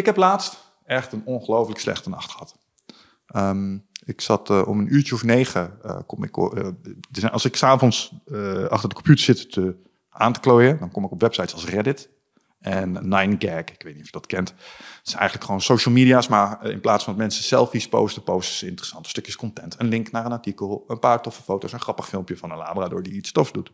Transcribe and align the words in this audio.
Ik 0.00 0.06
heb 0.06 0.16
laatst 0.16 0.72
echt 0.84 1.12
een 1.12 1.22
ongelooflijk 1.24 1.80
slechte 1.80 2.08
nacht 2.08 2.30
gehad. 2.30 2.56
Ehm, 3.26 3.78
ik 4.04 4.20
zat 4.20 4.50
eh, 4.50 4.68
om 4.68 4.78
een 4.78 4.94
uurtje 4.94 5.14
of 5.14 5.22
negen, 5.22 5.78
uh, 5.84 5.98
kom 6.06 6.24
ik, 6.24 6.36
uh, 6.36 7.30
als 7.30 7.44
ik 7.44 7.56
s'avonds 7.56 8.12
achter 8.68 8.88
de 8.88 8.94
computer 8.94 9.24
zit 9.24 9.52
te, 9.52 9.76
aan 10.10 10.32
te 10.32 10.40
klooien, 10.40 10.78
dan 10.78 10.90
kom 10.90 11.04
ik 11.04 11.10
op 11.10 11.20
websites 11.20 11.52
als 11.52 11.66
Reddit 11.66 12.08
en 12.60 12.94
9gag. 13.04 13.58
Ik 13.58 13.82
weet 13.82 13.94
niet 13.94 14.00
of 14.00 14.06
je 14.06 14.12
dat 14.12 14.26
kent. 14.26 14.48
Het 14.48 15.06
is 15.06 15.14
eigenlijk 15.14 15.44
gewoon 15.44 15.60
social 15.60 15.94
media's, 15.94 16.28
maar 16.28 16.66
in 16.66 16.80
plaats 16.80 17.04
van 17.04 17.12
dat 17.12 17.22
mensen 17.22 17.44
selfies 17.44 17.88
posten, 17.88 18.22
posten 18.22 18.56
ze 18.56 18.66
interessante 18.66 19.08
stukjes 19.08 19.36
content. 19.36 19.74
Een 19.78 19.88
link 19.88 20.10
naar 20.10 20.24
een 20.24 20.32
artikel, 20.32 20.84
een 20.88 20.98
paar 20.98 21.22
toffe 21.22 21.42
foto's, 21.42 21.72
een 21.72 21.80
grappig 21.80 22.08
filmpje 22.08 22.36
van 22.36 22.50
een 22.50 22.58
labrador 22.58 23.02
die 23.02 23.12
iets 23.12 23.32
tofs 23.32 23.52
doet. 23.52 23.72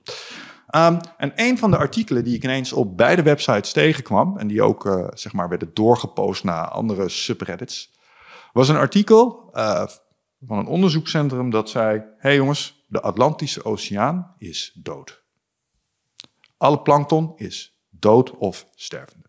Um, 0.75 0.99
en 1.17 1.33
een 1.35 1.59
van 1.59 1.71
de 1.71 1.77
artikelen 1.77 2.25
die 2.25 2.35
ik 2.35 2.45
ineens 2.45 2.73
op 2.73 2.97
beide 2.97 3.23
websites 3.23 3.73
tegenkwam, 3.73 4.39
en 4.39 4.47
die 4.47 4.63
ook 4.63 4.87
uh, 4.87 5.07
zeg 5.15 5.33
maar 5.33 5.49
werden 5.49 5.71
doorgepost 5.75 6.45
naar 6.45 6.69
andere 6.69 7.09
subreddits, 7.09 7.93
was 8.53 8.69
een 8.69 8.77
artikel 8.77 9.51
uh, 9.55 9.87
van 10.47 10.59
een 10.59 10.67
onderzoekscentrum 10.67 11.51
dat 11.51 11.71
zei: 11.71 12.03
hey 12.19 12.35
jongens, 12.35 12.85
de 12.89 13.01
Atlantische 13.01 13.65
Oceaan 13.65 14.35
is 14.39 14.73
dood. 14.83 15.23
Alle 16.57 16.81
plankton 16.81 17.33
is 17.37 17.79
dood 17.91 18.31
of 18.31 18.67
stervende. 18.75 19.27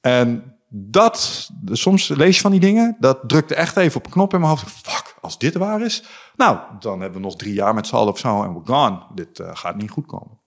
En 0.00 0.56
dat, 0.68 1.48
soms 1.64 2.08
lees 2.08 2.34
je 2.34 2.40
van 2.40 2.50
die 2.50 2.60
dingen, 2.60 2.96
dat 3.00 3.18
drukte 3.26 3.54
echt 3.54 3.76
even 3.76 3.96
op 3.96 4.04
een 4.06 4.12
knop 4.12 4.32
in 4.34 4.40
mijn 4.40 4.52
hoofd. 4.52 4.86
Als 5.20 5.38
dit 5.38 5.54
waar 5.54 5.80
is, 5.80 6.04
nou, 6.36 6.58
dan 6.78 7.00
hebben 7.00 7.20
we 7.20 7.26
nog 7.26 7.36
drie 7.36 7.54
jaar 7.54 7.74
met 7.74 7.86
z'n 7.86 7.94
allen 7.94 8.12
of 8.12 8.18
zo 8.18 8.42
en 8.42 8.52
we're 8.52 8.66
gone. 8.66 9.02
Dit 9.14 9.38
uh, 9.38 9.50
gaat 9.52 9.76
niet 9.76 9.90
goed 9.90 10.06
komen. 10.06 10.40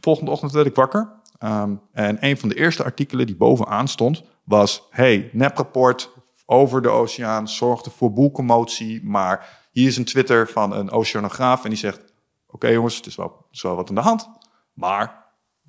Volgende 0.00 0.30
ochtend 0.30 0.52
werd 0.52 0.66
ik 0.66 0.74
wakker. 0.74 1.16
Um, 1.44 1.80
en 1.92 2.16
een 2.20 2.38
van 2.38 2.48
de 2.48 2.54
eerste 2.54 2.84
artikelen 2.84 3.26
die 3.26 3.36
bovenaan 3.36 3.88
stond 3.88 4.22
was... 4.44 4.86
hey, 4.90 5.30
neprapport 5.32 6.10
over 6.46 6.82
de 6.82 6.88
oceaan 6.88 7.48
zorgde 7.48 7.90
voor 7.90 8.12
boelcommotie... 8.12 9.04
maar 9.04 9.66
hier 9.70 9.86
is 9.86 9.96
een 9.96 10.04
Twitter 10.04 10.48
van 10.48 10.72
een 10.72 10.90
oceanograaf 10.90 11.64
en 11.64 11.70
die 11.70 11.78
zegt... 11.78 12.12
oké 12.46 12.68
jongens, 12.68 12.96
het 12.96 13.06
is, 13.06 13.16
wel, 13.16 13.26
het 13.26 13.56
is 13.56 13.62
wel 13.62 13.76
wat 13.76 13.88
aan 13.88 13.94
de 13.94 14.00
hand, 14.00 14.30
maar 14.72 15.27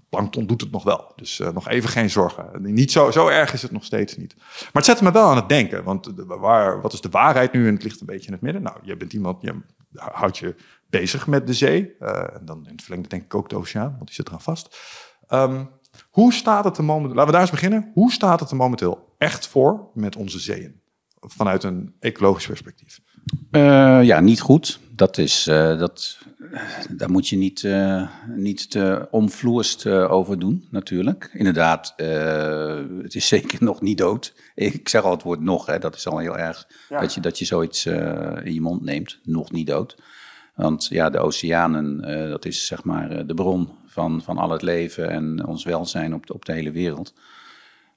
plankton 0.09 0.45
doet 0.45 0.61
het 0.61 0.71
nog 0.71 0.83
wel. 0.83 1.11
Dus 1.15 1.39
uh, 1.39 1.49
nog 1.49 1.67
even 1.67 1.89
geen 1.89 2.09
zorgen. 2.09 2.49
Niet 2.61 2.91
zo, 2.91 3.11
zo 3.11 3.27
erg 3.27 3.53
is 3.53 3.61
het 3.61 3.71
nog 3.71 3.83
steeds 3.83 4.17
niet. 4.17 4.35
Maar 4.37 4.69
het 4.71 4.85
zette 4.85 5.03
me 5.03 5.11
wel 5.11 5.29
aan 5.29 5.35
het 5.35 5.49
denken. 5.49 5.83
Want 5.83 6.11
waar, 6.15 6.81
wat 6.81 6.93
is 6.93 7.01
de 7.01 7.09
waarheid 7.09 7.53
nu? 7.53 7.67
En 7.67 7.73
het 7.73 7.83
ligt 7.83 7.99
een 7.99 8.05
beetje 8.05 8.27
in 8.27 8.33
het 8.33 8.41
midden. 8.41 8.61
Nou, 8.61 8.77
je 8.81 8.97
bent 8.97 9.13
iemand, 9.13 9.41
je 9.41 9.55
houdt 9.93 10.37
je 10.37 10.55
bezig 10.89 11.27
met 11.27 11.47
de 11.47 11.53
zee. 11.53 11.95
Uh, 11.99 12.35
en 12.35 12.41
dan 12.45 12.65
in 12.65 12.71
het 12.71 12.81
verlengde 12.81 13.09
denk 13.09 13.23
ik 13.23 13.35
ook 13.35 13.49
de 13.49 13.57
oceaan, 13.57 13.91
want 13.91 14.05
die 14.05 14.15
zit 14.15 14.27
eraan 14.27 14.41
vast. 14.41 14.77
Um, 15.29 15.69
hoe 16.09 16.33
staat 16.33 16.63
het 16.63 16.77
er 16.77 16.83
momenteel, 16.83 17.15
laten 17.15 17.25
we 17.25 17.31
daar 17.31 17.41
eens 17.41 17.51
beginnen. 17.51 17.91
Hoe 17.93 18.11
staat 18.11 18.39
het 18.39 18.49
er 18.49 18.55
momenteel 18.55 19.13
echt 19.17 19.47
voor 19.47 19.89
met 19.93 20.15
onze 20.15 20.39
zeeën? 20.39 20.81
Vanuit 21.19 21.63
een 21.63 21.95
ecologisch 21.99 22.47
perspectief. 22.47 22.99
Uh, 23.51 24.03
ja, 24.03 24.19
niet 24.19 24.41
goed. 24.41 24.79
Dat 24.91 25.17
is, 25.17 25.43
dat, 25.43 26.19
daar 26.89 27.11
moet 27.11 27.27
je 27.27 27.37
niet, 27.37 27.63
uh, 27.63 28.09
niet 28.27 28.69
te 28.69 29.07
omvloerst 29.11 29.87
over 29.87 30.39
doen, 30.39 30.67
natuurlijk. 30.69 31.29
Inderdaad, 31.33 31.93
het 33.01 33.15
is 33.15 33.27
zeker 33.37 33.63
nog 33.63 33.81
niet 33.81 33.97
dood. 33.97 34.33
Ik 34.55 34.89
zeg 34.89 35.03
al 35.03 35.11
het 35.11 35.23
woord 35.23 35.41
nog, 35.41 35.65
hè, 35.65 35.79
dat 35.79 35.95
is 35.95 36.07
al 36.07 36.17
heel 36.17 36.37
erg 36.37 36.67
ja. 36.89 36.99
dat, 36.99 37.13
je, 37.13 37.21
dat 37.21 37.39
je 37.39 37.45
zoiets 37.45 37.85
in 38.43 38.53
je 38.53 38.61
mond 38.61 38.83
neemt. 38.83 39.19
Nog 39.23 39.51
niet 39.51 39.67
dood. 39.67 39.97
Want 40.55 40.87
ja, 40.87 41.09
de 41.09 41.19
oceanen, 41.19 42.01
dat 42.29 42.45
is 42.45 42.65
zeg 42.65 42.83
maar 42.83 43.27
de 43.27 43.33
bron 43.33 43.69
van, 43.85 44.21
van 44.23 44.37
al 44.37 44.49
het 44.49 44.61
leven 44.61 45.09
en 45.09 45.45
ons 45.45 45.63
welzijn 45.63 46.13
op 46.13 46.25
de, 46.25 46.33
op 46.33 46.45
de 46.45 46.53
hele 46.53 46.71
wereld. 46.71 47.13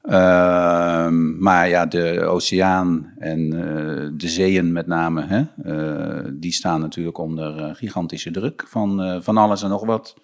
Uh, 0.02 1.08
maar 1.38 1.68
ja, 1.68 1.86
de 1.86 2.20
oceaan 2.24 3.12
en 3.18 3.40
uh, 3.54 4.10
de 4.16 4.28
zeeën 4.28 4.72
met 4.72 4.86
name, 4.86 5.22
hè, 5.26 5.42
uh, 5.64 6.30
die 6.34 6.52
staan 6.52 6.80
natuurlijk 6.80 7.18
onder 7.18 7.58
uh, 7.58 7.74
gigantische 7.74 8.30
druk 8.30 8.64
van, 8.68 9.22
van 9.22 9.36
alles 9.36 9.62
en 9.62 9.68
nog 9.68 9.84
wat. 9.84 10.14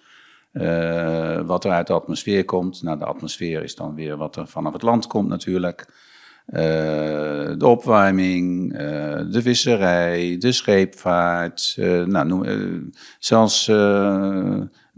wat 1.45 1.65
er 1.65 1.71
uit 1.71 1.87
de 1.87 1.93
atmosfeer 1.93 2.45
komt. 2.45 2.83
Nou, 2.83 2.97
de 2.97 3.05
atmosfeer 3.05 3.63
is 3.63 3.75
dan 3.75 3.95
weer 3.95 4.17
wat 4.17 4.35
er 4.35 4.47
vanaf 4.47 4.73
het 4.73 4.81
land 4.81 5.07
komt 5.07 5.27
natuurlijk. 5.27 5.93
de 6.45 7.65
opwarming, 7.65 8.73
de 9.31 9.41
visserij, 9.41 10.37
de 10.37 10.51
scheepvaart. 10.51 11.73
nou, 12.05 12.27
noem, 12.27 12.89
zelfs 13.19 13.71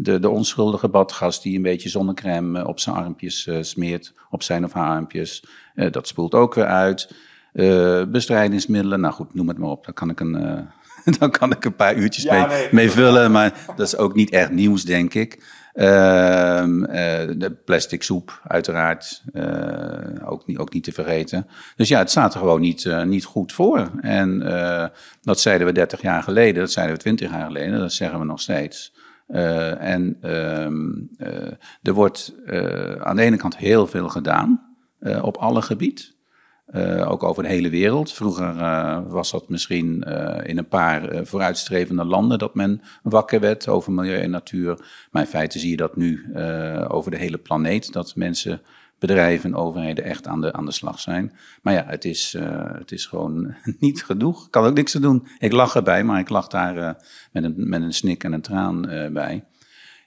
de, 0.02 0.20
de 0.20 0.30
onschuldige 0.30 0.88
badgast 0.88 1.44
die 1.44 1.56
een 1.56 1.62
beetje 1.62 1.90
zonnecrème 1.90 2.60
eh, 2.60 2.68
op 2.68 2.80
zijn 2.80 2.96
armpjes 2.96 3.48
uh, 3.48 3.58
smeert, 3.62 4.14
op 4.30 4.44
zijn 4.44 4.64
of 4.64 4.74
haar 4.74 4.90
armpjes. 4.90 5.44
Uh, 5.76 5.92
dat 5.92 6.08
spoelt 6.08 6.34
ook 6.34 6.54
weer 6.54 6.66
uit. 6.66 7.14
Uh, 7.54 8.04
bestrijdingsmiddelen, 8.04 9.00
nou 9.00 9.14
goed, 9.14 9.34
noem 9.34 9.48
het 9.48 9.58
maar 9.58 9.70
op. 9.70 9.86
Daar 9.86 9.94
kan 9.94 10.10
ik 10.10 10.20
een, 10.20 10.68
dan 11.20 11.32
kan 11.32 11.52
ik 11.52 11.66
een 11.66 11.76
paar 11.76 11.96
uurtjes 11.96 12.24
ja, 12.24 12.48
mee, 12.48 12.58
nee, 12.58 12.68
mee 12.72 12.92
vullen, 12.92 13.32
maar 13.32 13.54
dat 13.76 13.88
is 13.88 13.98
ook 13.98 14.16
niet 14.16 14.30
echt 14.30 14.52
nieuws, 14.52 14.84
denk 14.84 15.14
ik. 15.14 15.60
Ehm, 15.74 16.82
de 17.38 17.58
plastic 17.66 18.04
soep, 18.04 18.42
uiteraard, 18.48 19.24
ook, 20.26 20.48
niet, 20.48 20.58
ook 20.58 20.74
niet 20.74 20.84
te 20.84 20.92
vergeten. 20.92 21.48
Dus 21.76 21.88
ja, 21.88 22.00
het 22.00 22.10
staat 22.10 22.34
er 22.34 22.40
gewoon 22.40 22.62
niet, 22.62 22.90
niet 23.06 23.26
goed 23.26 23.54
voor. 23.54 23.92
En 24.02 24.40
dat 25.22 25.40
zeiden 25.40 25.68
we 25.68 25.74
30 25.74 26.02
jaar 26.02 26.24
geleden, 26.24 26.62
dat 26.62 26.72
zeiden 26.72 26.96
we 26.96 27.02
20 27.02 27.32
jaar 27.32 27.46
geleden, 27.46 27.80
dat 27.80 27.94
zeggen 27.94 28.20
we 28.20 28.26
nog 28.26 28.42
steeds. 28.42 28.94
Uh, 29.32 29.82
en 29.82 30.30
um, 30.64 31.10
uh, 31.18 31.52
er 31.82 31.94
wordt 31.94 32.36
uh, 32.46 32.92
aan 32.96 33.16
de 33.16 33.22
ene 33.22 33.38
kant 33.38 33.58
heel 33.58 33.88
veel 33.88 34.10
gedaan 34.10 34.76
op 35.22 35.38
alle 35.38 35.62
gebied. 35.62 36.16
Ook 37.06 37.24
over 37.24 37.44
de 37.44 37.50
hele 37.50 37.70
wereld. 37.70 38.14
Vroeger 38.14 38.54
was 39.08 39.32
dat 39.32 39.50
misschien 39.50 40.04
in 40.44 40.58
een 40.58 40.68
paar 40.68 41.26
vooruitstrevende 41.26 42.06
landen 42.06 42.40
dat 42.40 42.56
men 42.56 42.82
wakker 43.04 43.40
werd 43.40 43.68
over 43.68 43.92
milieu 43.92 44.22
en 44.22 44.30
natuur. 44.30 44.86
Maar 45.12 45.22
in 45.22 45.28
feite 45.28 45.60
zie 45.60 45.70
je 45.70 45.78
dat 45.78 45.96
nu 45.96 46.36
over 46.88 47.12
de 47.12 47.18
hele 47.18 47.38
planeet. 47.38 47.94
Dat 47.94 48.16
mensen 48.16 48.62
bedrijven 49.00 49.50
en 49.50 49.56
overheden 49.56 50.04
echt 50.04 50.28
aan 50.28 50.42
de, 50.42 50.54
aan 50.54 50.66
de 50.66 50.72
slag 50.72 51.00
zijn. 51.00 51.34
Maar 51.62 51.74
ja, 51.74 51.84
het 51.88 52.06
is, 52.06 52.36
het 52.78 52.92
is 52.92 53.06
gewoon 53.06 53.56
niet 53.80 54.04
genoeg. 54.04 54.46
Ik 54.46 54.52
kan 54.52 54.66
ook 54.66 54.76
niks 54.76 54.92
te 54.92 55.00
doen. 55.00 55.28
Ik 55.40 55.52
lach 55.52 55.76
erbij, 55.76 56.04
maar 56.04 56.20
ik 56.20 56.30
lach 56.30 56.48
daar 56.48 57.04
met, 57.32 57.44
een, 57.44 57.54
met 57.58 57.82
een 57.82 57.94
snik 57.94 58.24
en 58.24 58.34
een 58.34 58.42
traan 58.42 58.82
bij. 59.14 59.44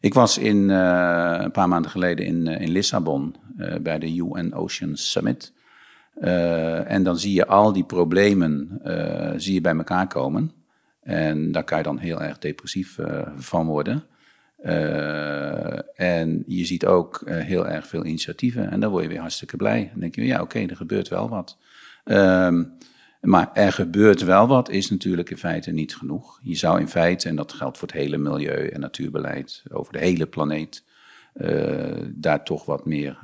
Ik 0.01 0.15
was 0.15 0.39
in, 0.39 0.69
een 0.69 1.51
paar 1.51 1.69
maanden 1.69 1.91
geleden 1.91 2.27
in, 2.27 2.47
in 2.47 2.71
Lissabon 2.71 3.37
bij 3.83 3.99
de 3.99 4.17
UN 4.17 4.55
Ocean 4.55 4.97
Summit. 4.97 5.53
En 6.15 7.03
dan 7.03 7.19
zie 7.19 7.35
je 7.35 7.47
al 7.47 7.73
die 7.73 7.85
problemen 7.85 8.81
zie 9.37 9.55
je 9.55 9.61
bij 9.61 9.77
elkaar 9.77 10.07
komen. 10.07 10.53
En 11.01 11.53
daar 11.53 11.65
kan 11.65 11.79
je 11.79 11.85
dan 11.85 11.99
heel 11.99 12.23
erg 12.23 12.39
depressief 12.39 12.99
van 13.37 13.67
worden. 13.67 14.05
En 15.95 16.45
je 16.47 16.65
ziet 16.65 16.87
ook 16.87 17.23
heel 17.27 17.69
erg 17.69 17.87
veel 17.87 18.05
initiatieven 18.05 18.71
en 18.71 18.81
dan 18.81 18.91
word 18.91 19.03
je 19.03 19.09
weer 19.09 19.21
hartstikke 19.21 19.57
blij. 19.57 19.89
Dan 19.91 20.01
denk 20.01 20.15
je, 20.15 20.27
ja 20.27 20.41
oké, 20.41 20.59
er 20.59 20.77
gebeurt 20.77 21.09
wel 21.09 21.29
wat. 21.29 21.59
Um, 22.05 22.73
maar 23.21 23.51
er 23.53 23.73
gebeurt 23.73 24.23
wel 24.23 24.47
wat 24.47 24.71
is 24.71 24.91
natuurlijk 24.91 25.31
in 25.31 25.37
feite 25.37 25.71
niet 25.71 25.97
genoeg. 25.97 26.41
Je 26.43 26.55
zou 26.55 26.81
in 26.81 26.89
feite, 26.89 27.29
en 27.29 27.37
dat 27.37 27.53
geldt 27.53 27.79
voor 27.79 27.89
het 27.89 27.97
hele 27.97 28.19
milieu- 28.19 28.69
en 28.69 28.81
natuurbeleid 28.81 29.63
over 29.71 29.93
de 29.93 29.99
hele 29.99 30.27
planeet, 30.27 30.85
daar 32.09 32.45
toch 32.45 32.65
wat 32.65 32.87
meer, 32.87 33.19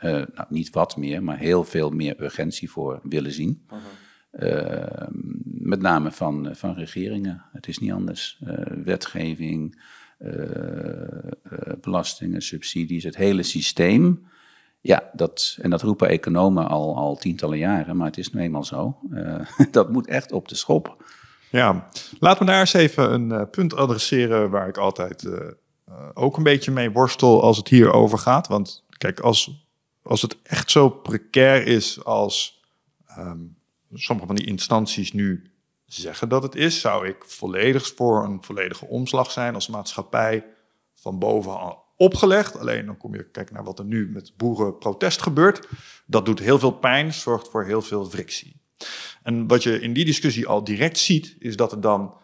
nou 0.00 0.26
niet 0.48 0.70
wat 0.70 0.96
meer, 0.96 1.22
maar 1.22 1.38
heel 1.38 1.64
veel 1.64 1.90
meer 1.90 2.22
urgentie 2.22 2.70
voor 2.70 3.00
willen 3.02 3.32
zien. 3.32 3.62
-huh. 3.68 3.78
Ehm, 4.30 5.12
met 5.44 5.80
name 5.80 6.10
van, 6.10 6.48
van 6.52 6.74
regeringen. 6.74 7.44
Het 7.52 7.68
is 7.68 7.78
niet 7.78 7.92
anders. 7.92 8.40
wetgeving, 8.84 9.76
uh, 10.18 11.72
belastingen, 11.80 12.42
subsidies, 12.42 13.04
het 13.04 13.16
hele 13.16 13.42
systeem. 13.42 14.26
Ja, 14.80 15.10
dat, 15.12 15.58
en 15.62 15.70
dat 15.70 15.82
roepen 15.82 16.08
economen 16.08 16.68
al, 16.68 16.96
al 16.96 17.16
tientallen 17.16 17.58
jaren, 17.58 17.96
maar 17.96 18.06
het 18.06 18.18
is 18.18 18.32
nu 18.32 18.40
eenmaal 18.40 18.64
zo. 18.64 18.98
Uh, 19.10 19.40
dat 19.70 19.92
moet 19.92 20.06
echt 20.06 20.32
op 20.32 20.48
de 20.48 20.54
schop. 20.54 21.04
Ja, 21.50 21.88
laten 22.18 22.46
we 22.46 22.50
daar 22.50 22.60
eens 22.60 22.72
even 22.72 23.12
een 23.12 23.50
punt 23.50 23.74
adresseren 23.74 24.50
waar 24.50 24.68
ik 24.68 24.76
altijd 24.76 25.28
ook 26.14 26.36
een 26.36 26.42
beetje 26.42 26.70
mee 26.70 26.90
worstel 26.90 27.42
als 27.42 27.56
het 27.56 27.68
hier 27.68 27.92
over 27.92 28.18
gaat. 28.18 28.48
Want 28.48 28.84
kijk, 29.00 29.20
als, 29.20 29.66
als 30.02 30.22
het 30.22 30.36
echt 30.42 30.70
zo 30.70 30.88
precair 30.88 31.66
is 31.66 32.04
als 32.04 32.62
um, 33.18 33.56
sommige 33.92 34.26
van 34.26 34.36
die 34.36 34.46
instanties 34.46 35.12
nu 35.12 35.50
zeggen 35.86 36.28
dat 36.28 36.42
het 36.42 36.54
is, 36.54 36.80
zou 36.80 37.08
ik 37.08 37.24
volledig 37.24 37.94
voor 37.96 38.24
een 38.24 38.42
volledige 38.42 38.86
omslag 38.86 39.30
zijn 39.30 39.54
als 39.54 39.68
maatschappij 39.68 40.46
van 40.94 41.18
bovenaan 41.18 41.76
opgelegd. 41.96 42.58
Alleen 42.58 42.86
dan 42.86 42.96
kom 42.96 43.14
je 43.14 43.30
kijk 43.30 43.50
naar 43.50 43.64
wat 43.64 43.78
er 43.78 43.84
nu 43.84 44.10
met 44.10 44.32
boerenprotest 44.36 45.22
gebeurt. 45.22 45.68
Dat 46.06 46.26
doet 46.26 46.38
heel 46.38 46.58
veel 46.58 46.72
pijn, 46.72 47.12
zorgt 47.12 47.48
voor 47.48 47.64
heel 47.64 47.82
veel 47.82 48.04
frictie. 48.04 48.60
En 49.22 49.46
wat 49.46 49.62
je 49.62 49.80
in 49.80 49.92
die 49.92 50.04
discussie 50.04 50.46
al 50.46 50.64
direct 50.64 50.98
ziet, 50.98 51.36
is 51.38 51.56
dat 51.56 51.72
er 51.72 51.80
dan 51.80 52.14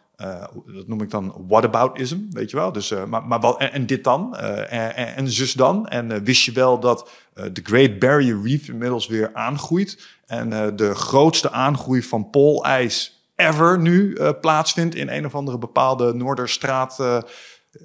dat 0.66 0.86
noem 0.86 1.02
ik 1.02 1.10
dan 1.10 1.44
whataboutism, 1.48 2.18
weet 2.30 2.50
je 2.50 2.56
wel. 2.56 2.72
Dus, 2.72 2.94
maar, 3.08 3.26
maar 3.26 3.40
wat, 3.40 3.58
en, 3.60 3.86
dit 3.86 4.04
dan? 4.04 4.36
en, 4.36 5.16
en, 5.16 5.30
zus 5.30 5.52
dan? 5.52 5.88
En 5.88 6.24
wist 6.24 6.44
je 6.44 6.52
wel 6.52 6.80
dat 6.80 7.10
de 7.34 7.60
Great 7.62 7.98
Barrier 7.98 8.42
Reef 8.42 8.68
inmiddels 8.68 9.06
weer 9.06 9.30
aangroeit? 9.34 10.06
En 10.26 10.76
de 10.76 10.94
grootste 10.94 11.50
aangroei 11.50 12.02
van 12.02 12.30
poolijs 12.30 13.24
ever 13.34 13.78
nu 13.78 14.16
plaatsvindt 14.40 14.94
in 14.94 15.08
een 15.08 15.26
of 15.26 15.34
andere 15.34 15.58
bepaalde 15.58 16.14
Noorderstraat 16.14 16.98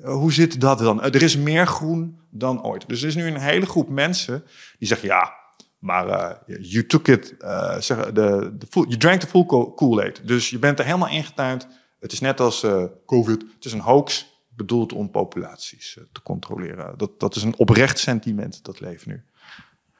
hoe 0.04 0.33
zit 0.33 0.62
dat 0.62 0.80
dan? 0.80 1.01
er 1.01 1.22
is 1.22 1.38
meer 1.38 1.68
groen 1.68 2.19
dan 2.30 2.63
ooit. 2.63 2.88
Dus 2.88 3.01
er 3.01 3.07
is 3.07 3.16
nu 3.16 3.28
een 3.28 3.38
hele 3.38 3.66
groep 3.66 3.89
mensen 3.89 4.44
die 4.80 4.88
zeggen: 4.88 5.07
ja, 5.07 5.33
maar 5.80 6.07
uh, 6.07 6.57
you 6.62 6.86
took 6.86 7.07
it, 7.07 7.36
uh, 7.42 7.80
de, 7.80 8.54
de 8.57 8.66
full, 8.69 8.83
you 8.83 8.98
drank 8.98 9.19
the 9.19 9.28
full 9.28 9.45
Kool-Aid. 9.75 10.22
Dus 10.28 10.50
je 10.50 10.60
bent 10.60 10.80
er 10.80 10.86
helemaal 10.86 11.10
ingetuind. 11.10 11.68
Het 12.01 12.12
is 12.12 12.19
net 12.19 12.39
als 12.39 12.63
uh, 12.63 12.83
COVID. 13.06 13.42
Het 13.56 13.65
is 13.65 13.74
een 13.74 13.80
hoax 13.80 14.39
bedoeld 14.56 14.94
om 14.94 15.12
populaties 15.12 15.98
te 16.12 16.21
controleren. 16.21 16.94
Dat, 16.98 17.19
dat 17.19 17.36
is 17.36 17.44
een 17.44 17.57
oprecht 17.57 18.00
sentiment, 18.00 18.63
dat 18.63 18.80
leeft 18.80 19.06
nu. 19.06 19.24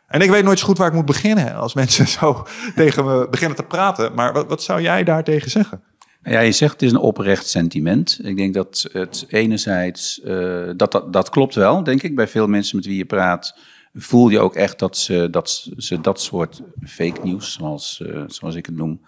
En 0.08 0.22
ik 0.22 0.30
weet 0.30 0.44
nooit 0.44 0.60
zo 0.60 0.66
goed 0.66 0.78
waar 0.78 0.88
ik 0.88 0.94
moet 0.94 1.06
beginnen 1.06 1.56
als 1.56 1.74
mensen 1.74 2.08
zo 2.20 2.48
tegen 2.76 3.06
me 3.06 3.28
beginnen 3.30 3.58
te 3.58 3.64
praten. 3.64 4.14
Maar 4.14 4.34
wat, 4.34 4.48
wat 4.48 4.64
zou 4.64 4.82
jij 4.82 5.04
daar 5.04 5.24
tegen 5.24 5.52
zeggen? 5.52 5.84
Ja, 6.24 6.40
je 6.40 6.52
zegt 6.52 6.72
het 6.72 6.82
is 6.82 6.92
een 6.92 6.98
oprecht 6.98 7.48
sentiment. 7.48 8.20
Ik 8.24 8.38
denk 8.38 8.54
dat 8.54 8.90
het 8.92 9.26
enerzijds, 9.28 10.22
uh, 10.24 10.70
dat, 10.76 11.06
dat, 11.12 11.30
klopt 11.30 11.56
wel, 11.56 11.84
denk 11.84 12.04
ik. 12.04 12.16
Bij 12.16 12.28
veel 12.28 12.48
mensen 12.48 12.76
met 12.76 12.86
wie 12.86 12.98
je 12.98 13.06
praat, 13.06 13.58
voel 13.94 14.30
je 14.30 14.40
ook 14.40 14.56
echt 14.56 14.80
dat 14.80 14.98
ze 14.98 15.28
dat, 15.32 15.70
ze 15.78 16.02
dat 16.02 16.22
soort 16.22 16.62
fake 16.84 17.20
news, 17.24 17.54
zoals, 17.54 18.04
zoals 18.28 18.56
ik 18.56 18.66
het 18.66 18.76
noem, 18.76 19.02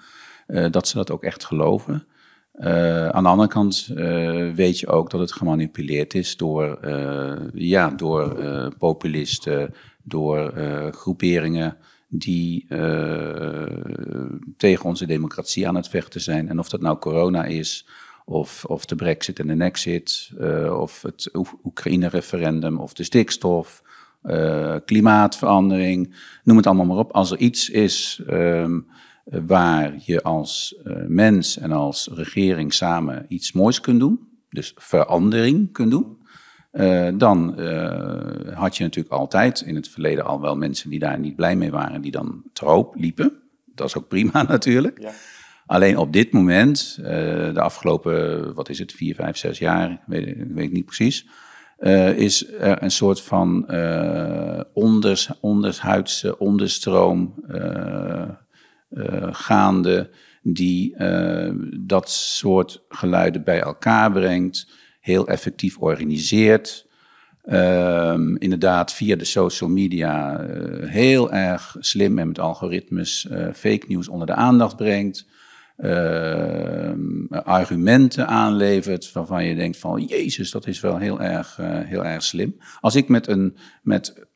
dat 0.72 0.88
ze 0.88 0.96
dat 0.96 1.12
ook 1.12 1.24
echt 1.24 1.46
geloven. 1.46 2.08
Aan 3.12 3.24
de 3.24 3.30
andere 3.30 3.50
kant 3.50 3.92
weet 4.56 4.80
je 4.80 4.88
ook 4.88 5.10
dat 5.10 5.20
het 5.20 5.32
gemanipuleerd 5.32 6.14
is 6.14 6.38
door, 6.38 6.80
ja, 7.54 7.90
door 7.90 8.38
populisten, 8.78 9.74
door 10.04 10.54
groeperingen 10.92 11.78
die 12.16 12.66
uh, 12.70 13.66
tegen 14.58 14.86
onze 14.86 15.06
democratie 15.06 15.68
aan 15.68 15.76
het 15.76 15.88
vechten 15.88 16.22
zijn. 16.22 16.50
En 16.50 16.60
of 16.60 16.70
dat 16.70 16.82
nou 16.82 16.98
corona 16.98 17.44
is, 17.46 17.88
of, 18.26 18.66
of 18.66 18.86
de 18.86 18.96
brexit 18.96 19.40
en 19.40 19.48
de 19.48 19.56
nexit, 19.56 20.32
uh, 20.40 20.80
of 20.80 21.02
het 21.02 21.30
Oekraïne-referendum, 21.64 22.80
of 22.80 22.94
de 22.94 23.04
stikstof, 23.04 23.84
uh, 24.24 24.76
klimaatverandering, 24.86 26.16
noem 26.44 26.58
het 26.58 26.68
allemaal 26.68 26.86
maar 26.86 26.98
op. 26.98 27.12
Als 27.12 27.32
er 27.32 27.38
iets 27.38 27.70
is 27.70 28.22
um, 28.30 28.88
waar 29.24 29.94
je 30.06 30.22
als 30.22 30.76
mens 31.08 31.58
en 31.58 31.72
als 31.72 32.10
regering 32.14 32.74
samen 32.74 33.26
iets 33.28 33.52
moois 33.52 33.82
kunt 33.82 34.00
doen, 34.00 34.20
dus 34.50 34.74
verandering 34.76 35.72
kunt 35.72 35.92
doen, 35.92 36.22
uh, 36.74 37.10
dan 37.14 37.56
uh, 37.60 38.54
had 38.54 38.78
je 38.78 38.84
natuurlijk 38.84 39.14
altijd 39.14 39.62
in 39.62 39.76
het 39.76 39.90
verleden 39.90 40.26
al 40.26 40.42
wel 40.42 40.56
mensen 40.56 40.90
die 40.90 41.00
daar 41.00 41.20
niet 41.20 41.36
blij 41.36 41.56
mee 41.56 41.72
waren, 41.72 42.02
die 42.02 42.12
dan 42.12 42.44
te 42.54 42.66
hoop 42.66 42.96
liepen. 42.96 43.34
Dat 43.66 43.88
is 43.88 43.98
ook 43.98 44.08
prima 44.08 44.44
natuurlijk. 44.48 45.02
Ja. 45.02 45.12
Alleen 45.66 45.98
op 45.98 46.14
dit 46.14 46.32
moment, 46.32 46.98
uh, 47.00 47.06
de 47.54 47.62
afgelopen, 47.62 48.54
wat 48.54 48.70
is 48.70 48.80
het, 48.80 48.92
vier, 48.92 49.16
vijf, 49.16 49.38
zes 49.38 49.58
jaar, 49.58 50.04
weet, 50.06 50.36
weet 50.48 50.66
ik 50.66 50.72
niet 50.72 50.86
precies, 50.86 51.28
is 52.16 52.54
er 52.54 52.84
een 52.84 52.92
soort 52.92 53.22
van 53.22 53.68
onders, 54.74 55.30
ondershuidse 55.42 56.40
onderstroom 56.40 57.34
gaande 59.32 60.10
die 60.42 60.96
dat 61.80 62.10
soort 62.10 62.84
geluiden 62.90 63.44
bij 63.44 63.62
elkaar 63.62 64.12
brengt 64.12 64.72
heel 65.00 65.28
effectief 65.28 65.78
organiseert. 65.78 66.92
Um, 67.46 68.38
inderdaad, 68.38 68.94
via 68.94 69.16
de 69.16 69.26
social 69.26 69.70
media 69.70 70.42
uh, 70.46 70.90
heel 70.90 71.32
erg 71.32 71.76
slim 71.80 72.20
en 72.20 72.28
met 72.28 72.40
algoritmes 72.40 73.28
fake 73.54 73.86
news 73.88 74.08
onder 74.08 74.28
de 74.28 74.34
aandacht 74.34 74.76
brengt. 74.76 75.28
Uh, 75.78 76.92
argumenten 77.30 78.28
aanlevert 78.28 79.12
waarvan 79.12 79.46
je 79.46 79.56
denkt 79.56 79.78
van, 79.78 80.04
jezus, 80.04 80.52
dat 80.52 80.68
is 80.68 80.80
wel 80.80 80.98
heel 80.98 81.22
erg, 81.22 81.60
heel 81.64 82.06
erg 82.06 82.24
slim. 82.24 82.56
Als 82.80 82.96
ik 82.96 83.08
met 83.08 83.28
een, 83.28 83.58
met 83.82 84.28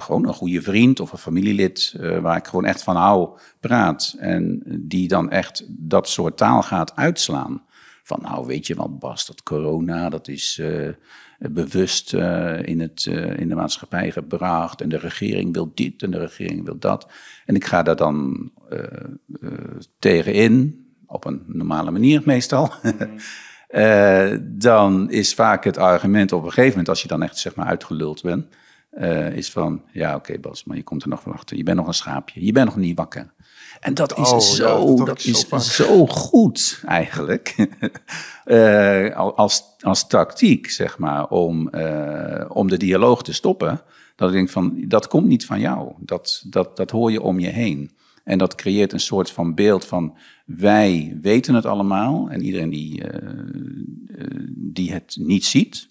gewoon 0.00 0.26
een 0.26 0.34
goede 0.34 0.62
vriend 0.62 1.00
of 1.00 1.12
een 1.12 1.18
familielid 1.18 1.94
waar 2.20 2.36
ik 2.36 2.46
gewoon 2.46 2.64
echt 2.64 2.82
van 2.82 2.96
hou 2.96 3.38
praat 3.60 4.14
en 4.18 4.62
die 4.66 5.08
dan 5.08 5.30
echt 5.30 5.64
dat 5.68 6.08
soort 6.08 6.36
taal 6.36 6.62
gaat 6.62 6.96
uitslaan, 6.96 7.62
van 8.02 8.18
nou 8.22 8.46
weet 8.46 8.66
je 8.66 8.74
wat 8.74 8.98
Bas, 8.98 9.26
dat 9.26 9.42
corona 9.42 10.08
dat 10.08 10.28
is 10.28 10.58
uh, 10.60 10.88
bewust 11.38 12.12
uh, 12.12 12.62
in, 12.62 12.80
het, 12.80 13.04
in 13.36 13.48
de 13.48 13.54
maatschappij 13.54 14.10
gebracht 14.10 14.80
en 14.80 14.88
de 14.88 14.98
regering 14.98 15.54
wil 15.54 15.72
dit 15.74 16.02
en 16.02 16.10
de 16.10 16.18
regering 16.18 16.64
wil 16.64 16.78
dat. 16.78 17.10
En 17.46 17.54
ik 17.54 17.64
ga 17.64 17.82
daar 17.82 17.96
dan 17.96 18.50
tegen 19.98 20.32
in, 20.32 20.84
op 21.06 21.24
een 21.24 21.42
normale 21.46 21.90
manier 21.90 22.22
meestal. 22.24 22.72
Dan 24.40 25.10
is 25.10 25.34
vaak 25.34 25.64
het 25.64 25.78
argument 25.78 26.32
op 26.32 26.42
een 26.42 26.48
gegeven 26.48 26.70
moment, 26.70 26.88
als 26.88 27.02
je 27.02 27.08
dan 27.08 27.22
echt 27.22 27.38
zeg 27.38 27.54
maar 27.54 27.66
uitgeluld 27.66 28.22
bent, 28.22 28.46
is 29.32 29.50
van 29.50 29.82
ja 29.92 30.08
oké 30.08 30.30
okay, 30.30 30.40
Bas, 30.40 30.64
maar 30.64 30.76
je 30.76 30.82
komt 30.82 31.02
er 31.02 31.08
nog 31.08 31.24
wel 31.24 31.34
achter. 31.34 31.56
Je 31.56 31.62
bent 31.62 31.76
nog 31.76 31.86
een 31.86 31.94
schaapje, 31.94 32.44
je 32.44 32.52
bent 32.52 32.66
nog 32.66 32.76
niet 32.76 32.96
wakker. 32.96 33.32
En 33.80 33.94
dat 33.94 34.18
is 34.18 34.30
oh, 34.30 34.38
zo, 34.38 34.96
dat, 34.96 35.06
dat 35.06 35.24
is 35.24 35.74
zo, 35.74 36.06
goed 36.06 36.82
eigenlijk. 36.86 37.56
uh, 38.46 39.16
als, 39.16 39.62
als 39.80 40.06
tactiek, 40.06 40.70
zeg 40.70 40.98
maar, 40.98 41.28
om, 41.28 41.68
uh, 41.74 42.44
om 42.48 42.68
de 42.68 42.76
dialoog 42.76 43.22
te 43.22 43.32
stoppen. 43.32 43.80
Dat 44.16 44.28
ik 44.28 44.34
denk 44.34 44.50
van, 44.50 44.84
dat 44.88 45.08
komt 45.08 45.26
niet 45.26 45.46
van 45.46 45.60
jou. 45.60 45.92
Dat, 45.98 46.44
dat, 46.46 46.76
dat 46.76 46.90
hoor 46.90 47.12
je 47.12 47.22
om 47.22 47.38
je 47.38 47.48
heen. 47.48 47.90
En 48.24 48.38
dat 48.38 48.54
creëert 48.54 48.92
een 48.92 49.00
soort 49.00 49.30
van 49.30 49.54
beeld 49.54 49.84
van, 49.84 50.16
wij 50.44 51.18
weten 51.20 51.54
het 51.54 51.66
allemaal. 51.66 52.30
En 52.30 52.42
iedereen 52.44 52.70
die, 52.70 53.04
uh, 53.04 53.18
die 54.48 54.92
het 54.92 55.16
niet 55.20 55.44
ziet, 55.44 55.89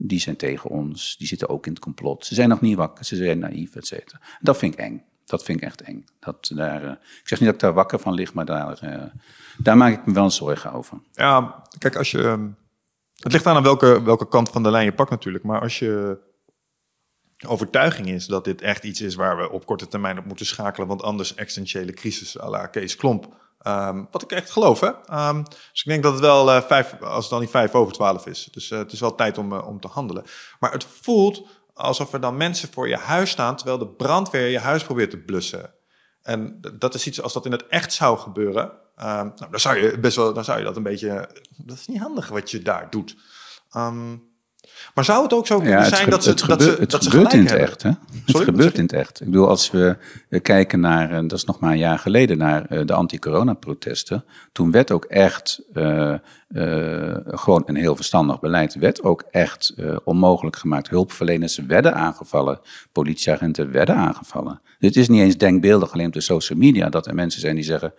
die 0.00 0.20
zijn 0.20 0.36
tegen 0.36 0.70
ons. 0.70 1.16
Die 1.16 1.26
zitten 1.26 1.48
ook 1.48 1.66
in 1.66 1.72
het 1.72 1.80
complot. 1.80 2.26
Ze 2.26 2.34
zijn 2.34 2.48
nog 2.48 2.60
niet 2.60 2.76
wakker, 2.76 3.04
ze 3.04 3.16
zijn 3.16 3.38
naïef, 3.38 3.76
et 3.76 3.86
cetera. 3.86 4.20
Dat 4.40 4.58
vind 4.58 4.72
ik 4.72 4.80
eng. 4.80 5.02
Dat 5.24 5.44
vind 5.44 5.58
ik 5.58 5.64
echt 5.64 5.80
eng. 5.80 6.06
Dat, 6.20 6.50
daar, 6.54 6.84
uh, 6.84 6.90
ik 6.90 7.28
zeg 7.28 7.38
niet 7.38 7.48
dat 7.48 7.54
ik 7.54 7.60
daar 7.60 7.72
wakker 7.72 7.98
van 7.98 8.14
lig, 8.14 8.34
maar 8.34 8.44
daar, 8.44 8.80
uh, 8.84 9.02
daar 9.58 9.76
maak 9.76 9.92
ik 9.92 10.06
me 10.06 10.12
wel 10.12 10.30
zorgen 10.30 10.72
over. 10.72 11.00
Ja, 11.12 11.62
kijk, 11.78 11.96
als 11.96 12.10
je. 12.10 12.18
Um, 12.18 12.56
het 13.14 13.32
ligt 13.32 13.46
aan 13.46 13.56
aan 13.56 13.62
welke, 13.62 14.02
welke 14.02 14.28
kant 14.28 14.48
van 14.48 14.62
de 14.62 14.70
lijn 14.70 14.84
je 14.84 14.92
pakt 14.92 15.10
natuurlijk. 15.10 15.44
Maar 15.44 15.60
als 15.60 15.78
je 15.78 16.18
overtuiging 17.46 18.08
is 18.08 18.26
dat 18.26 18.44
dit 18.44 18.60
echt 18.60 18.84
iets 18.84 19.00
is 19.00 19.14
waar 19.14 19.36
we 19.36 19.50
op 19.50 19.66
korte 19.66 19.88
termijn 19.88 20.18
op 20.18 20.24
moeten 20.24 20.46
schakelen. 20.46 20.88
Want 20.88 21.02
anders 21.02 21.34
existentiële 21.34 21.92
crisis 21.92 22.40
à 22.40 22.48
la 22.48 22.66
Kees 22.66 22.96
Klomp. 22.96 23.36
Um, 23.66 24.08
wat 24.10 24.22
ik 24.22 24.32
echt 24.32 24.50
geloof, 24.50 24.80
hè. 24.80 24.88
Um, 25.28 25.42
dus 25.42 25.82
ik 25.82 25.84
denk 25.84 26.02
dat 26.02 26.12
het 26.12 26.20
wel 26.20 26.48
uh, 26.48 26.62
vijf, 26.62 27.02
als 27.02 27.20
het 27.20 27.30
dan 27.30 27.40
niet 27.40 27.50
vijf 27.50 27.74
over 27.74 27.92
twaalf 27.92 28.26
is. 28.26 28.48
Dus 28.50 28.70
het 28.70 28.92
is 28.92 29.00
wel 29.00 29.14
tijd 29.14 29.38
om, 29.38 29.52
om 29.52 29.80
te 29.80 29.88
handelen. 29.88 30.24
Maar 30.60 30.72
het 30.72 30.86
voelt 31.00 31.46
alsof 31.74 32.12
er 32.12 32.20
dan 32.20 32.36
mensen 32.36 32.72
voor 32.72 32.88
je 32.88 32.96
huis 32.96 33.30
staan 33.30 33.56
terwijl 33.56 33.78
de 33.78 33.88
brandweer 33.88 34.48
je 34.48 34.58
huis 34.58 34.84
probeert 34.84 35.10
te 35.10 35.16
blussen. 35.16 35.74
En 36.22 36.60
dat 36.78 36.94
is 36.94 37.06
iets 37.06 37.22
als 37.22 37.32
dat 37.32 37.46
in 37.46 37.52
het 37.52 37.66
echt 37.66 37.92
zou 37.92 38.18
gebeuren. 38.18 38.64
Um, 38.64 39.32
nou, 39.36 39.50
dan 39.50 39.60
zou 39.60 39.76
je 39.76 39.98
best 39.98 40.16
wel, 40.16 40.34
dan 40.34 40.44
zou 40.44 40.58
je 40.58 40.64
dat 40.64 40.76
een 40.76 40.82
beetje. 40.82 41.28
Dat 41.56 41.76
is 41.76 41.86
niet 41.86 42.00
handig 42.00 42.28
wat 42.28 42.50
je 42.50 42.62
daar 42.62 42.90
doet. 42.90 43.16
Maar 44.94 45.04
zou 45.04 45.22
het 45.22 45.32
ook 45.32 45.46
zo 45.46 45.58
kunnen 45.60 45.86
zijn 45.86 46.10
dat 46.10 46.22
ze 46.22 46.30
het 46.30 46.44
dat 46.46 46.62
ze, 46.62 46.76
het 46.80 46.90
dat 46.90 47.06
gebeurt 47.06 47.32
in 47.32 47.40
het 47.40 47.52
echt, 47.52 47.82
hè? 47.82 47.90
het 48.24 48.36
gebeurt 48.36 48.74
in 48.74 48.82
het 48.82 48.92
echt. 48.92 49.20
Ik 49.20 49.26
bedoel, 49.26 49.48
als 49.48 49.70
we 49.70 49.96
kijken 50.42 50.80
naar, 50.80 51.10
en 51.10 51.26
dat 51.28 51.38
is 51.38 51.44
nog 51.44 51.58
maar 51.58 51.72
een 51.72 51.78
jaar 51.78 51.98
geleden, 51.98 52.38
naar 52.38 52.72
uh, 52.72 52.80
de 52.84 52.92
anti-corona-protesten, 52.92 54.24
toen 54.52 54.70
werd 54.70 54.90
ook 54.90 55.04
echt 55.04 55.60
uh, 55.74 56.14
uh, 56.48 57.16
gewoon 57.26 57.62
een 57.66 57.76
heel 57.76 57.96
verstandig 57.96 58.40
beleid, 58.40 58.74
werd 58.74 59.02
ook 59.02 59.24
echt 59.30 59.74
onmogelijk 60.04 60.56
gemaakt. 60.56 60.88
Hulpverleners 60.88 61.56
werden 61.66 61.94
aangevallen, 61.94 62.60
politieagenten 62.92 63.72
werden 63.72 63.94
aangevallen. 63.94 64.60
Dit 64.78 64.96
is 64.96 65.08
niet 65.08 65.20
eens 65.20 65.36
denkbeeldig 65.36 65.92
alleen 65.92 66.06
op 66.06 66.12
de 66.12 66.20
social 66.20 66.58
media 66.58 66.88
dat 66.88 67.06
er 67.06 67.14
mensen 67.14 67.40
zijn 67.40 67.54
die 67.54 67.64
zeggen: 67.64 67.94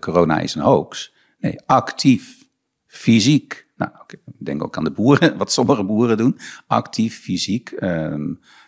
corona 0.00 0.38
is 0.38 0.54
een 0.54 0.62
hoax. 0.62 1.12
Nee, 1.38 1.60
actief, 1.66 2.44
fysiek 2.86 3.66
nou, 3.80 3.92
ik 4.08 4.18
denk 4.38 4.62
ook 4.64 4.76
aan 4.76 4.84
de 4.84 4.90
boeren, 4.90 5.36
wat 5.42 5.52
sommige 5.52 5.84
boeren 5.84 6.16
doen. 6.16 6.38
Actief, 6.66 7.20
fysiek. 7.20 7.72
Uh, 7.78 8.14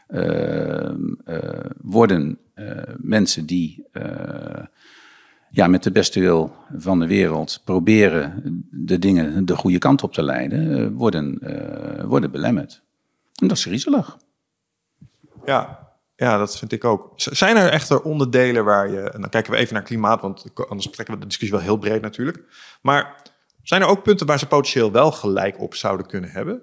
uh, 0.08 0.90
worden 1.80 2.38
uh, 2.54 2.82
mensen 2.96 3.46
die 3.46 3.86
uh, 3.92 4.64
ja, 5.50 5.66
met 5.66 5.82
de 5.82 5.92
beste 5.92 6.20
wil 6.20 6.54
van 6.76 6.98
de 7.00 7.06
wereld 7.06 7.60
proberen 7.64 8.42
de 8.70 8.98
dingen 8.98 9.44
de 9.44 9.56
goede 9.56 9.78
kant 9.78 10.02
op 10.02 10.12
te 10.12 10.22
leiden, 10.22 10.92
worden, 10.92 11.38
worden 12.08 12.30
belemmerd. 12.30 12.82
En 13.40 13.48
dat 13.48 13.56
is 13.56 13.64
griezelig. 13.64 14.16
Ja, 15.44 15.88
ja, 16.16 16.38
dat 16.38 16.58
vind 16.58 16.72
ik 16.72 16.84
ook. 16.84 17.12
Zijn 17.16 17.56
er 17.56 17.68
echter 17.68 18.02
onderdelen 18.02 18.64
waar 18.64 18.90
je, 18.90 19.00
en 19.00 19.20
dan 19.20 19.30
kijken 19.30 19.52
we 19.52 19.58
even 19.58 19.74
naar 19.74 19.82
klimaat, 19.82 20.20
want 20.20 20.44
anders 20.68 20.90
trekken 20.90 21.14
we 21.14 21.20
de 21.20 21.26
discussie 21.26 21.56
wel 21.56 21.66
heel 21.66 21.76
breed 21.76 22.02
natuurlijk. 22.02 22.42
Maar 22.82 23.31
Zijn 23.62 23.82
er 23.82 23.88
ook 23.88 24.02
punten 24.02 24.26
waar 24.26 24.38
ze 24.38 24.46
potentieel 24.46 24.92
wel 24.92 25.12
gelijk 25.12 25.60
op 25.60 25.74
zouden 25.74 26.06
kunnen 26.06 26.30
hebben? 26.30 26.62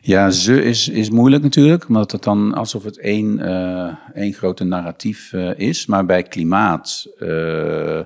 Ja, 0.00 0.30
ze 0.30 0.62
is, 0.62 0.88
is 0.88 1.10
moeilijk 1.10 1.42
natuurlijk, 1.42 1.88
omdat 1.88 2.12
het 2.12 2.22
dan 2.22 2.54
alsof 2.54 2.84
het 2.84 2.98
één, 2.98 3.38
uh, 3.38 3.94
één 4.14 4.32
grote 4.32 4.64
narratief 4.64 5.32
uh, 5.32 5.58
is. 5.58 5.86
Maar 5.86 6.06
bij 6.06 6.22
klimaat 6.22 7.06
uh, 7.18 8.00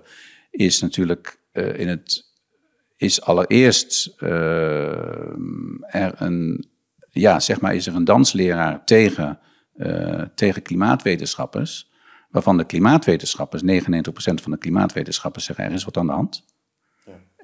is 0.51 0.81
natuurlijk 0.81 1.39
in 1.53 1.89
het 1.89 2.33
is 2.97 3.23
allereerst 3.23 4.15
er 4.17 6.13
een 6.17 6.69
ja, 7.11 7.41
zeg 7.41 7.61
maar, 7.61 7.75
is 7.75 7.87
er 7.87 7.95
een 7.95 8.05
dansleraar 8.05 8.85
tegen, 8.85 9.39
tegen 10.35 10.63
klimaatwetenschappers, 10.63 11.91
waarvan 12.31 12.57
de 12.57 12.65
klimaatwetenschappers, 12.65 13.63
99% 13.63 13.67
van 14.17 14.51
de 14.51 14.59
klimaatwetenschappers 14.59 15.45
zeggen 15.45 15.65
er 15.65 15.73
is 15.73 15.85
wat 15.85 15.97
aan 15.97 16.07
de 16.07 16.13
hand. 16.13 16.45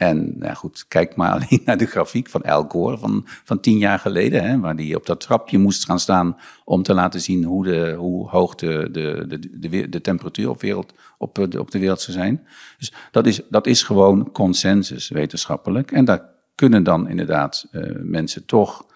En 0.00 0.38
nou 0.38 0.54
goed, 0.54 0.84
kijk 0.88 1.16
maar 1.16 1.32
alleen 1.34 1.62
naar 1.64 1.76
de 1.76 1.86
grafiek 1.86 2.28
van 2.28 2.42
Al 2.42 2.64
Gore 2.68 2.98
van, 2.98 3.22
van 3.26 3.60
tien 3.60 3.78
jaar 3.78 3.98
geleden, 3.98 4.44
hè, 4.44 4.58
waar 4.58 4.76
die 4.76 4.96
op 4.96 5.06
dat 5.06 5.20
trapje 5.20 5.58
moest 5.58 5.84
gaan 5.84 6.00
staan 6.00 6.36
om 6.64 6.82
te 6.82 6.94
laten 6.94 7.20
zien 7.20 7.44
hoe, 7.44 7.64
de, 7.64 7.94
hoe 7.98 8.28
hoog 8.28 8.54
de, 8.54 8.88
de, 8.92 9.24
de, 9.58 9.88
de, 9.88 10.00
temperatuur 10.00 10.48
op, 10.48 10.60
wereld, 10.60 10.92
op, 11.18 11.34
de, 11.50 11.60
op 11.60 11.70
de 11.70 11.78
wereld 11.78 12.00
zou 12.00 12.16
zijn. 12.16 12.46
Dus 12.78 12.92
dat 13.10 13.26
is, 13.26 13.40
dat 13.48 13.66
is 13.66 13.82
gewoon 13.82 14.32
consensus 14.32 15.08
wetenschappelijk. 15.08 15.92
En 15.92 16.04
daar 16.04 16.28
kunnen 16.54 16.82
dan 16.82 17.08
inderdaad 17.08 17.68
uh, 17.72 17.82
mensen 18.02 18.46
toch 18.46 18.86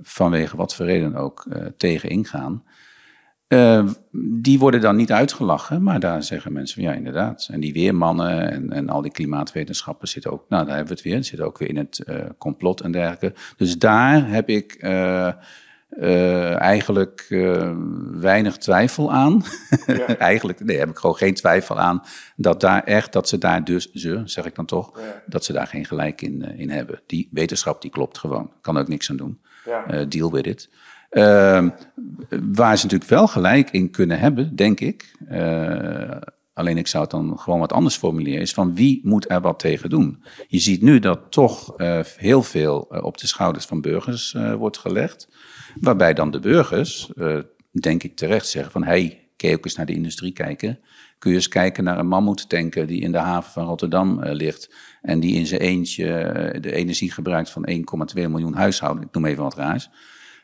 vanwege 0.00 0.56
wat 0.56 0.74
voor 0.74 0.86
reden 0.86 1.14
ook 1.14 1.46
uh, 1.48 1.64
tegen 1.76 2.08
ingaan. 2.08 2.64
Uh, 3.52 3.84
die 4.40 4.58
worden 4.58 4.80
dan 4.80 4.96
niet 4.96 5.12
uitgelachen, 5.12 5.82
maar 5.82 6.00
daar 6.00 6.22
zeggen 6.22 6.52
mensen 6.52 6.82
van 6.82 6.92
ja, 6.92 6.96
inderdaad. 6.96 7.48
En 7.50 7.60
die 7.60 7.72
weermannen 7.72 8.50
en, 8.50 8.72
en 8.72 8.88
al 8.88 9.02
die 9.02 9.12
klimaatwetenschappers 9.12 10.10
zitten 10.10 10.32
ook, 10.32 10.44
nou 10.48 10.66
daar 10.66 10.76
hebben 10.76 10.94
we 10.94 11.00
het 11.00 11.12
weer, 11.12 11.24
zitten 11.24 11.46
ook 11.46 11.58
weer 11.58 11.68
in 11.68 11.76
het 11.76 12.02
uh, 12.06 12.16
complot 12.38 12.80
en 12.80 12.92
dergelijke. 12.92 13.32
Dus 13.56 13.78
daar 13.78 14.28
heb 14.28 14.48
ik 14.48 14.76
uh, 14.80 15.32
eigenlijk 16.60 17.26
weinig 18.12 18.56
twijfel 18.56 19.12
aan. 19.12 19.42
Ja. 19.86 20.16
eigenlijk, 20.30 20.64
nee, 20.64 20.78
heb 20.78 20.88
ik 20.88 20.98
gewoon 20.98 21.16
geen 21.16 21.34
twijfel 21.34 21.78
aan 21.78 22.02
dat 22.36 22.60
daar 22.60 22.84
echt, 22.84 23.12
dat 23.12 23.28
ze 23.28 23.38
daar 23.38 23.64
dus, 23.64 23.92
ze, 23.92 24.22
zeg 24.24 24.44
ik 24.44 24.54
dan 24.54 24.66
toch, 24.66 24.98
ja. 24.98 25.22
dat 25.26 25.44
ze 25.44 25.52
daar 25.52 25.66
geen 25.66 25.84
gelijk 25.84 26.22
in, 26.22 26.42
in 26.42 26.70
hebben. 26.70 27.00
Die 27.06 27.28
wetenschap 27.30 27.82
die 27.82 27.90
klopt 27.90 28.18
gewoon, 28.18 28.52
kan 28.60 28.78
ook 28.78 28.88
niks 28.88 29.10
aan 29.10 29.16
doen. 29.16 29.40
Ja. 29.64 30.04
deal 30.04 30.30
with 30.32 30.46
it. 30.46 30.68
Uh, 31.12 31.68
waar 32.52 32.76
ze 32.76 32.84
natuurlijk 32.84 33.10
wel 33.10 33.26
gelijk 33.26 33.70
in 33.70 33.90
kunnen 33.90 34.18
hebben, 34.18 34.56
denk 34.56 34.80
ik. 34.80 35.16
Uh, 35.30 36.10
alleen 36.52 36.78
ik 36.78 36.86
zou 36.86 37.02
het 37.02 37.12
dan 37.12 37.38
gewoon 37.38 37.58
wat 37.58 37.72
anders 37.72 37.96
formuleren. 37.96 38.40
Is 38.40 38.52
van 38.52 38.74
wie 38.74 39.00
moet 39.04 39.30
er 39.30 39.40
wat 39.40 39.58
tegen 39.58 39.90
doen? 39.90 40.22
Je 40.48 40.58
ziet 40.58 40.82
nu 40.82 40.98
dat 40.98 41.20
toch 41.28 41.80
uh, 41.80 42.00
heel 42.16 42.42
veel 42.42 42.78
op 42.80 43.18
de 43.18 43.26
schouders 43.26 43.64
van 43.64 43.80
burgers 43.80 44.36
wordt 44.58 44.78
gelegd. 44.78 45.28
Waarbij 45.80 46.14
dan 46.14 46.30
de 46.30 46.40
burgers, 46.40 47.12
denk 47.70 48.02
ik 48.02 48.16
terecht, 48.16 48.46
zeggen 48.46 48.72
van... 48.72 48.84
hey, 48.84 49.28
kun 49.36 49.48
je 49.48 49.56
ook 49.56 49.64
eens 49.64 49.76
naar 49.76 49.86
de 49.86 49.94
industrie 49.94 50.32
kijken? 50.32 50.78
Kun 51.18 51.30
je 51.30 51.36
eens 51.36 51.48
kijken 51.48 51.84
naar 51.84 51.98
een 51.98 52.08
mammoettanker 52.08 52.86
die 52.86 53.00
in 53.00 53.12
de 53.12 53.18
haven 53.18 53.52
van 53.52 53.66
Rotterdam 53.66 54.24
ligt... 54.24 54.74
en 55.02 55.20
die 55.20 55.34
in 55.34 55.46
zijn 55.46 55.60
eentje 55.60 56.06
de 56.60 56.72
energie 56.72 57.12
gebruikt 57.12 57.50
van 57.50 57.68
1,2 57.70 57.74
miljoen 58.14 58.54
huishoudens. 58.54 59.06
Ik 59.06 59.14
noem 59.14 59.24
even 59.24 59.42
wat 59.42 59.54
raars. 59.54 59.90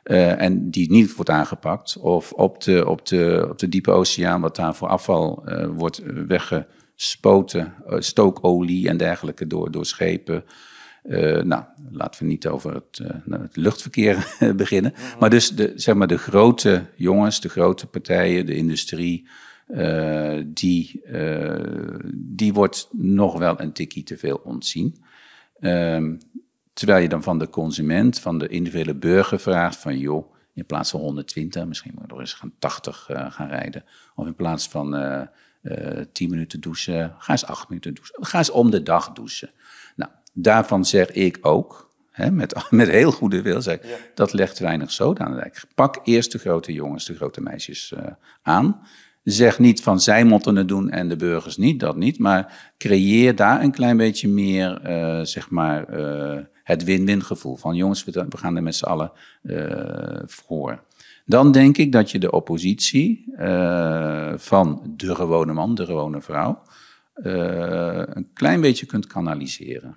Uh, 0.08 0.40
en 0.40 0.70
die 0.70 0.90
niet 0.90 1.14
wordt 1.14 1.30
aangepakt. 1.30 1.96
Of 1.96 2.32
op 2.32 2.62
de, 2.62 2.88
op 2.88 3.06
de, 3.06 3.46
op 3.50 3.58
de 3.58 3.68
diepe 3.68 3.90
oceaan, 3.90 4.40
wat 4.40 4.56
daar 4.56 4.74
voor 4.74 4.88
afval 4.88 5.42
uh, 5.46 5.66
wordt 5.66 6.02
weggespoten, 6.26 7.74
uh, 7.88 7.96
stookolie 7.98 8.88
en 8.88 8.96
dergelijke 8.96 9.46
door, 9.46 9.70
door 9.70 9.86
schepen. 9.86 10.44
nou, 11.42 11.62
laten 11.90 12.22
we 12.22 12.26
niet 12.26 12.46
over 12.46 12.74
het, 12.74 13.00
het 13.30 13.56
luchtverkeer 13.56 14.36
beginnen. 14.56 14.92
Mhm. 14.94 15.18
Maar 15.18 15.30
dus 15.30 15.50
de, 15.50 15.72
zeg 15.74 15.94
maar 15.94 16.06
de 16.06 16.18
grote 16.18 16.84
jongens, 16.96 17.40
de 17.40 17.48
grote 17.48 17.86
partijen, 17.86 18.46
de 18.46 18.56
industrie, 18.56 19.28
die, 20.44 21.02
die 22.14 22.52
wordt 22.52 22.88
nog 22.92 23.38
wel 23.38 23.60
een 23.60 23.72
tikkie 23.72 24.02
te 24.02 24.16
veel 24.16 24.40
ontzien. 24.44 25.06
Ehm, 25.60 26.16
Terwijl 26.78 27.02
je 27.02 27.08
dan 27.08 27.23
van 27.23 27.38
de 27.38 27.50
consument, 27.50 28.20
van 28.20 28.38
de 28.38 28.49
individuele 28.49 28.94
burger 28.94 29.40
vraagt 29.40 29.76
van 29.76 29.99
joh, 29.99 30.32
in 30.54 30.66
plaats 30.66 30.90
van 30.90 31.00
120, 31.00 31.66
misschien 31.66 31.90
moet 31.94 32.02
je 32.02 32.08
nog 32.08 32.20
eens 32.20 32.32
gaan 32.32 32.52
80 32.58 33.08
uh, 33.11 33.32
gaan 33.32 33.49
rijden. 33.49 33.85
Of 34.14 34.26
in 34.26 34.35
plaats 34.35 34.68
van 34.68 34.94
uh, 34.94 35.20
uh, 35.62 36.00
10 36.12 36.30
minuten 36.30 36.61
douchen, 36.61 37.14
ga 37.18 37.32
eens 37.32 37.44
8 37.44 37.68
minuten 37.68 37.94
douchen. 37.94 38.26
Ga 38.26 38.38
eens 38.38 38.50
om 38.50 38.70
de 38.70 38.82
dag 38.82 39.12
douchen. 39.12 39.50
Nou, 39.97 40.11
daarvan 40.32 40.85
zeg 40.85 41.11
ik 41.11 41.38
ook, 41.40 41.90
hè, 42.11 42.30
met, 42.30 42.66
met 42.70 42.88
heel 42.88 43.12
goede 43.12 43.42
wil, 43.42 43.62
zeg, 43.62 43.82
ja. 43.82 43.97
dat 44.14 44.32
legt 44.32 44.58
weinig 44.58 44.90
zoden 44.90 45.26
aan 45.26 45.32
de 45.32 45.38
dijk. 45.38 45.64
Pak 45.75 46.00
eerst 46.04 46.32
de 46.32 46.38
grote 46.38 46.73
jongens, 46.73 47.04
de 47.04 47.14
grote 47.14 47.40
meisjes 47.40 47.94
aan. 48.42 48.80
Zeg 49.23 49.58
niet 49.58 49.82
van 49.82 50.00
zij 50.00 50.25
moeten 50.25 50.56
het 50.56 50.68
doen 50.68 50.90
en 50.90 51.08
de 51.08 51.16
burgers 51.16 51.56
niet, 51.56 51.80
dat 51.80 51.97
niet. 51.97 52.18
Maar 52.18 52.73
creëer 52.78 53.37
daar 53.37 53.62
een 53.62 53.70
klein 53.70 53.97
beetje 53.97 54.28
meer, 54.28 54.80
zeg 55.23 55.50
maar 55.50 55.87
het 56.68 56.84
win-win 56.84 57.25
gevoel 57.25 57.56
van 57.56 57.75
jongens, 57.75 58.04
we, 58.04 58.26
gaan 58.28 58.56
er 58.56 58.62
met 58.62 58.75
z'n 58.75 58.84
allen 58.84 59.12
uh, 59.42 60.22
voor. 60.26 60.82
Dan 61.25 61.52
denk 61.52 61.76
ik 61.78 61.92
dat 61.92 62.10
je 62.10 62.18
de 62.18 62.30
oppositie 62.30 63.34
uh, 63.38 64.32
van 64.37 64.94
de 64.96 65.14
gewone 65.14 65.52
man, 65.52 65.75
de 65.75 65.84
gewone 65.84 66.20
vrouw, 66.20 66.62
uh, 67.14 68.02
een 68.06 68.30
klein 68.32 68.60
beetje 68.60 68.87
kunt 68.87 69.06
kanaliseren. 69.06 69.96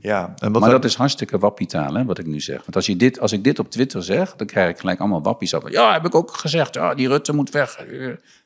Ja, 0.00 0.34
en 0.38 0.52
wat 0.52 0.60
maar 0.60 0.70
dat 0.70 0.84
is 0.84 0.94
hartstikke 0.94 1.38
wappitaal, 1.38 1.94
hè, 1.94 2.04
wat 2.04 2.18
ik 2.18 2.26
nu 2.26 2.40
zeg. 2.40 2.58
Want 2.58 2.76
als, 2.76 2.86
je 2.86 2.96
dit, 2.96 3.20
als 3.20 3.32
ik 3.32 3.44
dit 3.44 3.58
op 3.58 3.70
Twitter 3.70 4.02
zeg, 4.02 4.36
dan 4.36 4.46
krijg 4.46 4.70
ik 4.70 4.78
gelijk 4.78 5.00
allemaal 5.00 5.22
wappies 5.22 5.54
over. 5.54 5.70
Ja, 5.70 5.92
heb 5.92 6.04
ik 6.04 6.14
ook 6.14 6.30
gezegd, 6.30 6.74
ja, 6.74 6.94
die 6.94 7.08
Rutte 7.08 7.34
moet 7.34 7.50
weg. 7.50 7.86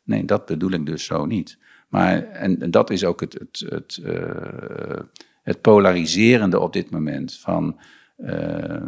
Nee, 0.04 0.24
dat 0.24 0.46
bedoel 0.46 0.70
ik 0.70 0.86
dus 0.86 1.04
zo 1.04 1.26
niet. 1.26 1.58
Maar, 1.88 2.22
en, 2.22 2.62
en 2.62 2.70
dat 2.70 2.90
is 2.90 3.04
ook 3.04 3.20
het, 3.20 3.32
het, 3.32 3.64
het, 3.68 4.00
uh, 4.02 5.00
het 5.48 5.60
polariserende 5.60 6.60
op 6.60 6.72
dit 6.72 6.90
moment 6.90 7.34
van 7.34 7.78
uh, 8.18 8.86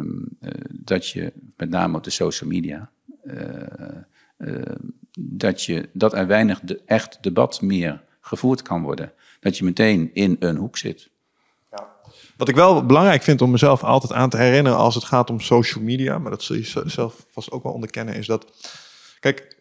dat 0.69 1.07
je, 1.07 1.33
met 1.57 1.69
name 1.69 1.97
op 1.97 2.03
de 2.03 2.09
social 2.09 2.49
media, 2.49 2.89
uh, 3.23 3.35
uh, 4.37 4.61
dat, 5.19 5.63
je, 5.63 5.89
dat 5.93 6.13
er 6.13 6.27
weinig 6.27 6.61
echt 6.85 7.17
debat 7.23 7.61
meer 7.61 8.03
gevoerd 8.19 8.61
kan 8.61 8.81
worden. 8.81 9.13
Dat 9.39 9.57
je 9.57 9.63
meteen 9.63 10.09
in 10.13 10.35
een 10.39 10.55
hoek 10.55 10.77
zit. 10.77 11.09
Wat 12.37 12.49
ik 12.49 12.55
wel 12.55 12.85
belangrijk 12.85 13.23
vind 13.23 13.41
om 13.41 13.51
mezelf 13.51 13.83
altijd 13.83 14.13
aan 14.13 14.29
te 14.29 14.37
herinneren 14.37 14.77
als 14.77 14.95
het 14.95 15.03
gaat 15.03 15.29
om 15.29 15.39
social 15.39 15.83
media, 15.83 16.17
maar 16.17 16.31
dat 16.31 16.43
zul 16.43 16.55
je 16.55 16.83
zelf 16.85 17.25
vast 17.29 17.51
ook 17.51 17.63
wel 17.63 17.73
onderkennen, 17.73 18.15
is 18.15 18.27
dat, 18.27 18.45
kijk, 19.19 19.57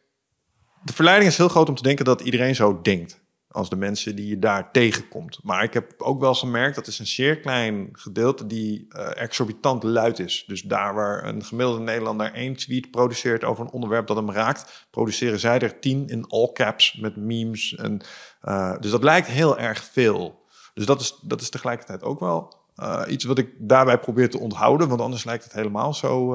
de 0.85 0.93
verleiding 0.93 1.31
is 1.31 1.37
heel 1.37 1.49
groot 1.49 1.69
om 1.69 1.75
te 1.75 1.83
denken 1.83 2.05
dat 2.05 2.21
iedereen 2.21 2.55
zo 2.55 2.81
denkt 2.83 3.21
als 3.53 3.71
de 3.71 3.77
mensen 3.77 4.17
die 4.17 4.29
je 4.29 4.39
daar 4.39 4.71
tegenkomt. 4.73 5.39
Maar 5.43 5.63
ik 5.63 5.75
heb 5.75 6.03
ook 6.03 6.21
wel 6.21 6.35
gemerkt 6.35 6.75
dat 6.75 6.87
is 6.87 6.99
een 6.99 7.07
zeer 7.07 7.41
klein 7.41 7.89
gedeelte 7.93 8.47
die 8.47 8.87
uh, 8.89 9.21
exorbitant 9.23 9.83
luid 9.83 10.19
is. 10.19 10.45
Dus 10.47 10.63
daar 10.63 10.95
waar 10.95 11.25
een 11.25 11.45
gemiddelde 11.45 11.83
Nederlander 11.83 12.33
één 12.33 12.57
tweet 12.57 12.91
produceert 12.91 13.45
over 13.45 13.65
een 13.65 13.71
onderwerp 13.71 14.07
dat 14.07 14.17
hem 14.17 14.31
raakt, 14.31 14.87
produceren 14.91 15.41
zij 15.41 15.59
er 15.59 15.79
tien 15.79 16.09
in 16.09 16.27
all 16.29 16.51
caps 16.53 16.95
met 16.95 17.17
memes. 17.17 17.75
En, 17.75 18.01
uh, 18.45 18.75
dus 18.81 18.91
dat 18.91 19.03
lijkt 19.03 19.27
heel 19.27 19.59
erg 19.59 19.85
veel. 19.85 20.45
Dus 20.75 20.87
dat 20.87 21.01
is, 21.01 21.19
dat 21.23 21.41
is 21.41 21.51
tegelijkertijd 21.51 22.03
ook 22.03 22.21
wel 22.21 22.55
uh, 22.77 23.03
iets 23.09 23.25
wat 23.25 23.39
ik 23.39 23.53
daarbij 23.59 23.99
probeer 23.99 24.31
te 24.31 24.39
onthouden, 24.39 24.89
want 24.89 25.01
anders 25.01 25.25
lijkt 25.25 25.45
het 25.45 25.53
helemaal 25.53 25.95
zo 25.95 26.33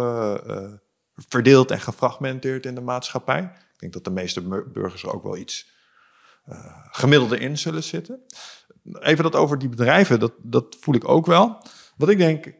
verdeeld 1.16 1.72
en 1.72 1.80
gefragmenteerd 1.80 2.66
in 2.66 2.76
de 2.76 2.82
maatschappij. 2.82 3.42
Ik 3.74 3.80
denk 3.80 3.94
dat 3.94 4.04
de 4.04 4.12
meeste 4.12 4.42
burgers 4.74 5.04
er 5.04 5.14
ook 5.14 5.24
wel 5.24 5.38
iets 5.38 5.74
gemiddelde 6.92 7.40
in 7.40 7.58
zullen 7.58 7.84
zitten. 7.84 8.20
Even 9.00 9.24
dat 9.24 9.36
over 9.36 9.58
die 9.58 9.70
bedrijven, 9.70 10.20
dat, 10.20 10.34
dat 10.42 10.78
voel 10.80 10.96
ik 10.96 11.08
ook 11.08 11.25
wel. 11.25 11.62
Wat 11.98 12.10
ik 12.10 12.18
denk, 12.18 12.54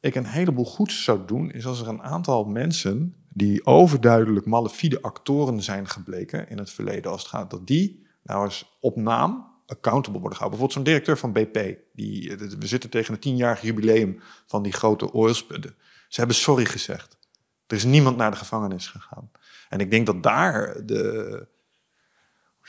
ik 0.00 0.14
een 0.14 0.26
heleboel 0.26 0.64
goeds 0.64 1.04
zou 1.04 1.20
doen, 1.26 1.50
is 1.50 1.66
als 1.66 1.80
er 1.80 1.88
een 1.88 2.02
aantal 2.02 2.44
mensen 2.44 3.14
die 3.28 3.66
overduidelijk 3.66 4.46
malafide 4.46 5.02
actoren 5.02 5.62
zijn 5.62 5.88
gebleken 5.88 6.48
in 6.48 6.58
het 6.58 6.70
verleden, 6.70 7.10
als 7.10 7.20
het 7.20 7.30
gaat, 7.30 7.50
dat 7.50 7.66
die 7.66 8.06
nou 8.22 8.44
eens 8.44 8.76
op 8.80 8.96
naam 8.96 9.52
accountable 9.66 10.20
worden 10.20 10.38
gehouden. 10.38 10.58
Bijvoorbeeld 10.58 10.72
zo'n 10.72 10.82
directeur 10.82 11.18
van 11.18 11.32
BP, 11.32 11.78
die, 11.92 12.36
we 12.58 12.66
zitten 12.66 12.90
tegen 12.90 13.12
het 13.12 13.22
tienjarige 13.22 13.66
jubileum 13.66 14.20
van 14.46 14.62
die 14.62 14.72
grote 14.72 15.12
oilspunten. 15.12 15.74
Ze 16.08 16.18
hebben 16.18 16.36
sorry 16.36 16.64
gezegd. 16.64 17.18
Er 17.66 17.76
is 17.76 17.84
niemand 17.84 18.16
naar 18.16 18.30
de 18.30 18.36
gevangenis 18.36 18.86
gegaan. 18.86 19.30
En 19.68 19.78
ik 19.78 19.90
denk 19.90 20.06
dat 20.06 20.22
daar 20.22 20.86
de, 20.86 21.48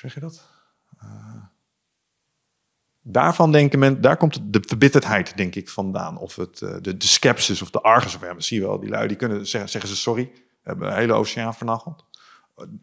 hoe 0.01 0.09
zeg 0.09 0.13
je 0.13 0.19
dat? 0.19 0.45
Uh, 1.03 1.43
daarvan 3.01 3.51
denken 3.51 3.79
men, 3.79 4.01
daar 4.01 4.17
komt 4.17 4.53
de 4.53 4.63
verbitterdheid, 4.67 5.37
denk 5.37 5.55
ik, 5.55 5.69
vandaan. 5.69 6.17
Of 6.17 6.35
het, 6.35 6.61
uh, 6.61 6.75
de, 6.81 6.97
de 6.97 7.29
of 7.61 7.69
de 7.71 7.81
argus. 7.81 8.15
Of 8.15 8.21
ja, 8.21 8.39
zie 8.39 8.59
je 8.59 8.65
wel, 8.65 8.79
die 8.79 8.89
lui 8.89 9.07
die 9.07 9.17
kunnen 9.17 9.47
zeggen, 9.47 9.69
zeggen 9.69 9.89
ze 9.89 9.95
sorry. 9.95 10.31
Hebben 10.61 10.87
een 10.87 10.95
hele 10.95 11.13
oceaan 11.13 11.55
vernacheld. 11.55 12.05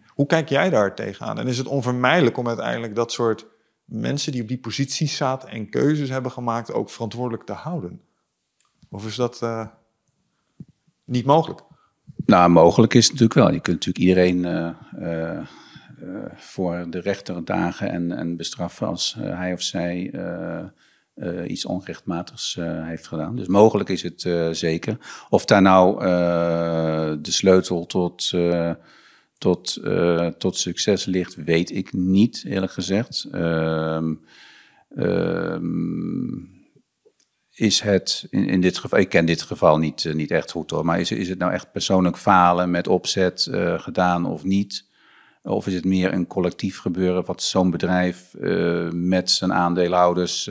Hoe 0.07 0.27
kijk 0.27 0.49
jij 0.49 0.71
daar 0.71 0.95
tegenaan? 0.95 1.39
En 1.39 1.47
is 1.47 1.59
het 1.59 1.67
onvermijdelijk 1.67 2.37
om 2.37 2.49
uiteindelijk 2.49 2.95
dat 2.95 3.13
soort 3.13 3.47
mensen 3.85 4.33
die 4.33 4.43
op 4.43 4.49
die 4.49 4.59
posities 4.59 5.17
zaten 5.17 5.49
en 5.49 5.71
keuzes 5.71 6.09
hebben 6.09 6.33
gemaakt 6.33 6.73
ook 6.73 6.91
verantwoordelijk 6.91 7.45
te 7.45 7.53
houden? 7.53 8.01
Of 8.89 9.07
is 9.07 9.15
dat 9.15 9.43
niet 11.05 11.25
mogelijk? 11.25 11.61
Nou, 12.25 12.51
mogelijk 12.51 12.95
is 12.95 13.09
het 13.09 13.13
natuurlijk 13.13 13.39
wel. 13.39 13.53
Je 13.53 13.61
kunt 13.61 13.87
natuurlijk 13.87 14.05
iedereen 14.05 14.45
voor 16.37 16.87
de 16.91 16.99
rechter 16.99 17.45
dagen 17.45 17.91
en, 17.91 18.13
en 18.13 18.37
bestraffen 18.37 18.87
als 18.87 19.17
hij 19.19 19.53
of 19.53 19.63
zij 19.63 20.11
iets 21.47 21.65
onrechtmatigs 21.65 22.59
heeft 22.61 23.07
gedaan. 23.07 23.37
Dus 23.37 23.47
mogelijk 23.47 23.89
is 23.89 24.03
het 24.03 24.21
zeker. 24.57 24.99
Of 25.29 25.45
daar 25.45 25.63
nou 25.63 26.05
de 27.21 27.31
sleutel 27.31 27.87
tot 27.87 28.31
tot, 29.43 29.81
tot 30.39 30.57
succes 30.57 31.05
ligt, 31.05 31.35
weet 31.35 31.71
ik 31.71 31.93
niet, 31.93 32.45
eerlijk 32.47 32.73
gezegd. 32.73 33.29
Uh, 33.33 34.11
is 37.55 37.81
het 37.81 38.27
in, 38.31 38.49
in, 38.49 38.61
dit 38.61 38.79
geval, 38.79 38.99
ik 38.99 39.09
ken 39.09 39.27
dit 39.27 39.43
geval 39.43 39.79
niet, 39.79 40.15
niet 40.15 40.31
echt 40.31 40.51
goed 40.51 40.71
hoor, 40.71 40.85
maar 40.85 41.01
is, 41.01 41.11
is 41.11 41.29
het 41.29 41.39
nou 41.39 41.53
echt 41.53 41.73
persoonlijk 41.73 42.17
falen 42.17 42.71
met 42.71 42.89
opzet 42.89 43.49
gedaan 43.77 44.27
of 44.27 44.45
niet? 44.45 44.91
Of 45.43 45.67
is 45.67 45.75
het 45.75 45.85
meer 45.85 46.13
een 46.13 46.27
collectief 46.27 46.79
gebeuren 46.79 47.25
wat 47.25 47.43
zo'n 47.43 47.71
bedrijf 47.71 48.35
uh, 48.41 48.91
met 48.91 49.31
zijn 49.31 49.53
aandeelhouders 49.53 50.51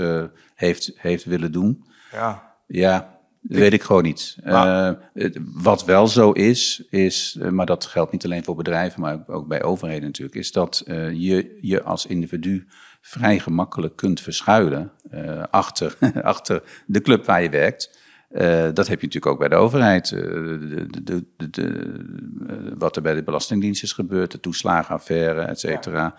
heeft, 0.56 0.92
heeft 0.96 1.24
willen 1.24 1.52
doen? 1.52 1.86
Ja. 2.12 2.56
Ja, 2.68 3.20
dat 3.42 3.60
weet 3.60 3.74
ik 3.74 3.82
gewoon 3.82 4.04
niet. 4.04 4.38
Uh, 4.46 4.92
wat 5.54 5.86
wel 5.86 6.08
zo 6.08 6.32
is, 6.32 6.84
is, 6.90 7.38
maar 7.50 7.66
dat 7.66 7.86
geldt 7.86 8.12
niet 8.12 8.26
alleen 8.26 8.44
voor 8.44 8.56
bedrijven, 8.56 9.02
maar 9.02 9.24
ook 9.28 9.48
bij 9.48 9.64
overheden 9.64 10.04
natuurlijk, 10.04 10.36
is 10.36 10.52
dat 10.52 10.84
je 11.14 11.58
je 11.62 11.84
als 11.84 12.06
individu 12.06 12.68
vrij 13.02 13.40
gemakkelijk 13.40 13.96
kunt 13.96 14.22
verschuilen 14.22 14.92
achter, 15.50 15.98
achter 16.22 16.64
de 16.86 17.02
club 17.02 17.26
waar 17.26 17.44
je 17.44 17.50
werkt. 17.50 18.00
Dat 18.74 18.88
heb 18.88 19.00
je 19.00 19.06
natuurlijk 19.06 19.26
ook 19.26 19.40
bij 19.40 19.50
de 19.50 19.56
overheid. 19.56 20.10
De, 20.10 20.88
de, 21.04 21.26
de, 21.50 21.94
wat 22.78 22.96
er 22.96 23.02
bij 23.02 23.14
de 23.14 23.24
Belastingdienst 23.24 23.84
is 23.84 23.94
gebeurd, 23.94 24.32
de 24.32 24.40
toeslagenaffaire, 24.40 25.42
et 25.42 25.60
cetera. 25.60 26.16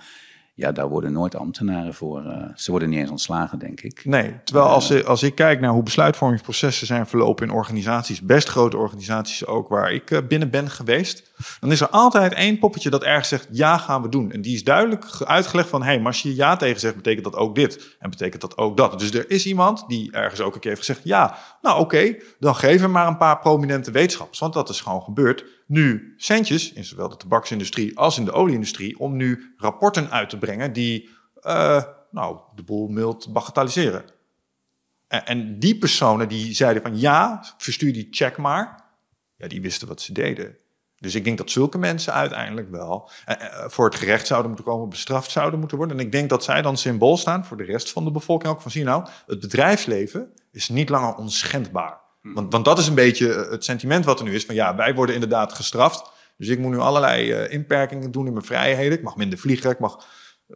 Ja, 0.55 0.73
daar 0.73 0.89
worden 0.89 1.13
nooit 1.13 1.35
ambtenaren 1.35 1.95
voor. 1.95 2.25
Uh, 2.25 2.45
ze 2.55 2.71
worden 2.71 2.89
niet 2.89 2.99
eens 2.99 3.11
ontslagen, 3.11 3.59
denk 3.59 3.81
ik. 3.81 4.05
Nee, 4.05 4.35
terwijl 4.45 4.67
als, 4.67 4.91
uh, 4.91 5.05
als 5.05 5.23
ik 5.23 5.35
kijk 5.35 5.61
naar 5.61 5.71
hoe 5.71 5.83
besluitvormingsprocessen 5.83 6.87
zijn 6.87 7.07
verlopen 7.07 7.47
in 7.47 7.53
organisaties, 7.53 8.21
best 8.21 8.49
grote 8.49 8.77
organisaties 8.77 9.47
ook, 9.47 9.69
waar 9.69 9.93
ik 9.93 10.11
uh, 10.11 10.19
binnen 10.29 10.51
ben 10.51 10.71
geweest, 10.71 11.31
dan 11.61 11.73
is 11.73 11.81
er 11.81 11.89
altijd 11.89 12.33
één 12.33 12.59
poppetje 12.59 12.91
dat 12.91 13.03
ergens 13.03 13.29
zegt, 13.29 13.49
ja, 13.51 13.79
gaan 13.79 14.03
we 14.03 14.09
doen. 14.09 14.33
En 14.33 14.41
die 14.41 14.55
is 14.55 14.65
duidelijk 14.65 15.23
uitgelegd 15.25 15.69
van, 15.69 15.83
hé, 15.83 15.89
hey, 15.89 15.99
maar 15.99 16.07
als 16.07 16.23
je 16.23 16.35
ja 16.35 16.57
tegen 16.57 16.81
zegt, 16.81 16.97
betekent 16.97 17.25
dat 17.25 17.37
ook 17.37 17.55
dit. 17.55 17.97
En 17.99 18.11
betekent 18.11 18.41
dat 18.41 18.57
ook 18.57 18.77
dat. 18.77 18.99
Dus 18.99 19.13
er 19.15 19.31
is 19.31 19.47
iemand 19.47 19.85
die 19.89 20.13
ergens 20.13 20.41
ook 20.41 20.55
een 20.55 20.61
keer 20.61 20.71
heeft 20.71 20.87
gezegd, 20.87 21.05
ja, 21.05 21.37
nou 21.63 21.81
oké, 21.81 21.97
okay, 21.97 22.23
dan 22.39 22.57
geven 22.57 22.87
we 22.87 22.93
maar 22.93 23.07
een 23.07 23.17
paar 23.17 23.39
prominente 23.39 23.91
wetenschappers. 23.91 24.39
Want 24.39 24.53
dat 24.53 24.69
is 24.69 24.81
gewoon 24.81 25.03
gebeurd 25.03 25.45
nu 25.73 26.15
centjes, 26.17 26.73
in 26.73 26.85
zowel 26.85 27.09
de 27.09 27.17
tabaksindustrie 27.17 27.99
als 27.99 28.19
in 28.19 28.25
de 28.25 28.33
olieindustrie, 28.33 28.99
om 28.99 29.17
nu 29.17 29.55
rapporten 29.57 30.11
uit 30.11 30.31
te 30.31 30.39
brengen 30.39 30.73
die 30.73 31.09
uh, 31.43 31.83
nou, 32.11 32.39
de 32.55 32.63
boel 32.63 32.89
mild 32.89 33.33
bagatelliseren. 33.33 34.05
En, 35.09 35.59
die 35.59 35.79
personen 35.79 36.29
die 36.29 36.55
zeiden 36.55 36.83
van 36.83 36.99
ja, 36.99 37.45
verstuur 37.59 37.93
die 37.93 38.09
check 38.11 38.37
maar, 38.37 38.85
ja, 39.37 39.49
die 39.49 39.61
wisten 39.61 39.89
wat 39.89 40.01
ze 40.01 40.13
deden. 40.13 40.57
Dus 40.97 41.15
ik 41.15 41.25
denk 41.25 41.39
dat 41.39 41.51
zulke 41.51 41.79
mensen 41.79 42.13
uiteindelijk 42.13 42.71
wel 42.71 43.11
uh, 43.29 43.37
voor 43.67 43.85
het 43.85 43.95
gerecht 43.95 44.27
zouden 44.27 44.51
moeten 44.51 44.71
komen, 44.71 44.89
bestraft 44.89 45.31
zouden 45.31 45.59
moeten 45.59 45.77
worden. 45.77 45.99
En 45.99 46.05
ik 46.05 46.13
denk 46.13 46.29
dat 46.29 46.45
zij 46.45 46.63
dan 46.63 46.77
symbool 46.77 47.17
staan 47.17 47.45
voor 47.45 47.57
de 47.57 47.65
rest 47.65 47.93
van 47.93 48.05
de 48.05 48.11
bevolking 48.11 48.53
ook. 48.53 48.61
Van 48.61 48.71
zie 48.71 48.85
nou, 48.85 49.09
het 49.27 49.41
bedrijfsleven 49.41 50.33
is 50.51 50.69
niet 50.69 50.89
langer 50.89 51.15
onschendbaar. 51.15 52.01
Hmm. 52.23 52.51
Want, 52.51 52.65
dat 52.65 52.79
is 52.79 52.87
een 52.87 52.95
beetje 52.95 53.35
eh, 53.35 53.51
het 53.51 53.65
sentiment 53.65 54.05
wat 54.05 54.19
er 54.19 54.25
nu 54.25 54.35
is. 54.35 54.45
Van 54.45 54.55
ja, 54.55 54.77
wij 54.77 54.95
worden 54.95 55.15
inderdaad 55.15 55.53
gestraft. 55.53 56.11
Dus 56.37 56.49
ik 56.49 56.59
moet 56.59 56.71
nu 56.71 56.79
allerlei 56.79 57.33
uh, 57.33 57.53
inperkingen 57.53 58.11
doen 58.11 58.27
in 58.27 58.33
mijn 58.33 58.45
vrijheden. 58.45 58.99
Ik 58.99 59.05
mag 59.05 59.17
minder 59.17 59.39
vliegen, 59.39 59.71
ik 59.71 59.79
mag 59.79 60.07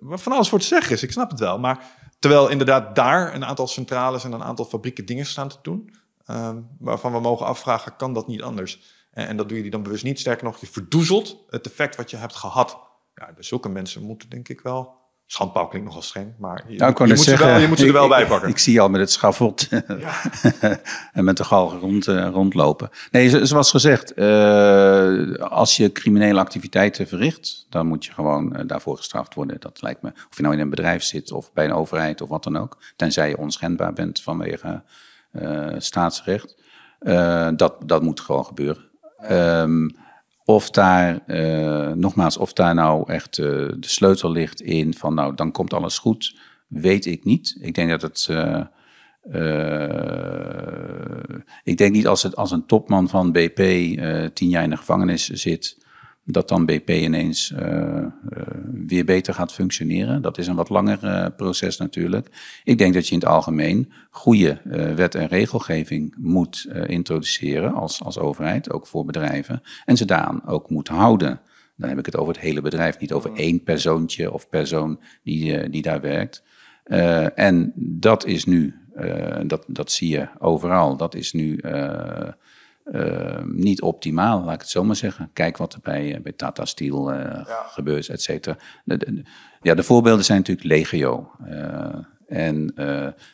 van 0.00 0.32
alles 0.32 0.48
voor 0.48 0.58
te 0.58 0.66
zeggen 0.66 0.92
is. 0.92 1.02
Ik 1.02 1.12
snap 1.12 1.30
het 1.30 1.40
wel. 1.40 1.58
Maar 1.58 1.84
terwijl 2.18 2.48
inderdaad 2.48 2.94
daar 2.94 3.34
een 3.34 3.44
aantal 3.44 3.66
centrales 3.66 4.24
en 4.24 4.32
een 4.32 4.42
aantal 4.42 4.64
fabrieken 4.64 5.06
dingen 5.06 5.26
staan 5.26 5.48
te 5.48 5.58
doen. 5.62 5.94
Uh, 6.30 6.50
waarvan 6.78 7.12
we 7.12 7.20
mogen 7.20 7.46
afvragen, 7.46 7.96
kan 7.96 8.12
dat 8.12 8.26
niet 8.26 8.42
anders? 8.42 8.80
En, 9.10 9.26
en, 9.26 9.36
dat 9.36 9.48
doe 9.48 9.64
je 9.64 9.70
dan 9.70 9.82
bewust 9.82 10.04
niet. 10.04 10.20
Sterker 10.20 10.44
nog, 10.44 10.60
je 10.60 10.66
verdoezelt 10.66 11.44
het 11.50 11.66
effect 11.66 11.96
wat 11.96 12.10
je 12.10 12.16
hebt 12.16 12.36
gehad. 12.36 12.78
Ja, 13.14 13.32
dus 13.32 13.48
zulke 13.48 13.68
mensen 13.68 14.02
moeten 14.02 14.28
denk 14.28 14.48
ik 14.48 14.60
wel 14.60 14.95
Schandpaal 15.26 15.68
klinkt 15.68 15.86
nogal 15.86 16.02
streng, 16.02 16.34
maar 16.38 16.64
je, 16.68 16.78
nou, 16.78 16.94
je, 16.96 17.06
moet, 17.06 17.20
zeggen, 17.20 17.46
wel, 17.46 17.58
je 17.58 17.68
moet, 17.68 17.78
ze 17.78 17.86
er 17.86 17.92
wel 17.92 18.08
bij 18.08 18.26
pakken. 18.26 18.48
Ik, 18.48 18.58
zie 18.58 18.80
al 18.80 18.88
met 18.88 19.00
het 19.00 19.10
schafot 19.10 19.68
ja. 19.70 20.14
en 21.12 21.24
met 21.24 21.36
de 21.36 21.44
galgen 21.44 21.78
rond, 21.78 22.06
uh, 22.06 22.28
rondlopen. 22.28 22.90
Nee, 23.10 23.46
zoals 23.46 23.70
gezegd, 23.70 24.18
uh, 24.18 25.34
als 25.34 25.76
je 25.76 25.92
criminele 25.92 26.40
activiteiten 26.40 27.08
verricht, 27.08 27.66
dan 27.70 27.86
moet 27.86 28.04
je 28.04 28.12
gewoon 28.12 28.56
uh, 28.56 28.62
daarvoor 28.66 28.96
gestraft 28.96 29.34
worden. 29.34 29.60
Dat 29.60 29.82
lijkt 29.82 30.02
me, 30.02 30.12
of 30.30 30.36
je 30.36 30.42
nou 30.42 30.54
in 30.54 30.60
een 30.60 30.70
bedrijf 30.70 31.02
zit 31.02 31.32
of 31.32 31.52
bij 31.52 31.64
een 31.64 31.72
overheid 31.72 32.20
of 32.20 32.28
wat 32.28 32.44
dan 32.44 32.56
ook. 32.56 32.78
Tenzij 32.96 33.28
je 33.28 33.38
onschendbaar 33.38 33.92
bent 33.92 34.22
vanwege 34.22 34.82
staatsrecht. 35.78 36.56
dat, 37.56 37.76
dat 37.86 38.02
moet 38.02 38.20
gewoon 38.20 38.44
gebeuren. 38.44 38.84
Um, 39.30 39.96
of 40.48 40.70
daar, 40.70 41.22
uh, 41.26 41.92
nogmaals, 41.92 42.36
of 42.36 42.52
daar 42.52 42.74
nou 42.74 43.12
echt 43.12 43.38
uh, 43.38 43.46
de 43.46 43.76
sleutel 43.80 44.30
ligt 44.30 44.60
in 44.60 44.94
van 44.94 45.14
nou, 45.14 45.34
dan 45.34 45.52
komt 45.52 45.72
alles 45.72 45.98
goed, 45.98 46.38
weet 46.68 47.06
ik 47.06 47.24
niet. 47.24 47.58
Ik 47.60 47.74
denk 47.74 47.90
dat 47.90 48.02
het. 48.02 48.28
Uh, 48.30 48.60
ik 51.62 51.76
denk 51.76 51.92
niet 51.92 52.06
als, 52.06 52.22
het, 52.22 52.36
als 52.36 52.50
een 52.50 52.66
topman 52.66 53.08
van 53.08 53.32
BP 53.32 53.60
tien 54.34 54.48
jaar 54.48 54.62
in 54.62 54.70
de 54.70 54.76
gevangenis 54.76 55.28
zit, 55.28 55.85
dat 56.28 56.48
dan 56.48 56.66
BP 56.66 56.88
ineens 56.88 57.50
uh, 57.50 57.60
uh, 57.60 58.08
weer 58.86 59.04
beter 59.04 59.34
gaat 59.34 59.52
functioneren. 59.52 60.22
Dat 60.22 60.38
is 60.38 60.46
een 60.46 60.56
wat 60.56 60.68
langer 60.68 60.98
uh, 61.04 61.26
proces 61.36 61.76
natuurlijk. 61.76 62.28
Ik 62.64 62.78
denk 62.78 62.94
dat 62.94 63.06
je 63.06 63.14
in 63.14 63.20
het 63.20 63.28
algemeen 63.28 63.92
goede 64.10 64.60
wet 64.94 65.14
en 65.14 65.26
regelgeving 65.26 66.14
moet 66.18 66.68
introduceren 66.86 67.74
als, 67.74 68.02
als 68.02 68.18
overheid, 68.18 68.72
ook 68.72 68.86
voor 68.86 69.04
bedrijven. 69.04 69.62
En 69.84 69.96
ze 69.96 70.04
daaraan 70.04 70.46
ook 70.46 70.70
moet 70.70 70.88
houden. 70.88 71.40
Dan 71.76 71.88
heb 71.88 71.98
ik 71.98 72.06
het 72.06 72.16
over 72.16 72.32
het 72.34 72.42
hele 72.42 72.60
bedrijf, 72.60 72.98
niet 72.98 73.12
over 73.12 73.32
één 73.34 73.62
persoontje 73.62 74.32
of 74.32 74.48
persoon 74.48 75.00
die, 75.22 75.70
die 75.70 75.82
daar 75.82 76.00
werkt. 76.00 76.42
en 77.34 77.72
dat 77.76 78.26
is 78.26 78.44
nu, 78.44 78.74
dat, 79.46 79.64
dat 79.66 79.92
zie 79.92 80.08
je 80.08 80.28
overal, 80.38 80.96
dat 80.96 81.14
is 81.14 81.32
nu 81.32 81.60
uh, 82.92 83.42
niet 83.44 83.82
optimaal, 83.82 84.44
laat 84.44 84.54
ik 84.54 84.60
het 84.60 84.68
zo 84.68 84.84
maar 84.84 84.96
zeggen. 84.96 85.30
Kijk 85.32 85.56
wat 85.56 85.72
er 85.72 85.80
bij, 85.82 86.14
eh, 86.14 86.20
bij 86.20 86.32
Tata 86.32 86.64
Steel 86.64 87.12
uh, 87.12 87.18
ja. 87.46 87.66
gebeurt, 87.68 88.08
et 88.08 88.22
cetera. 88.22 88.56
De, 88.84 89.22
ja, 89.62 89.74
de 89.74 89.82
voorbeelden 89.82 90.24
zijn 90.24 90.38
natuurlijk 90.38 90.66
legio. 90.66 91.30
Uh, 91.48 91.94
en 92.26 92.74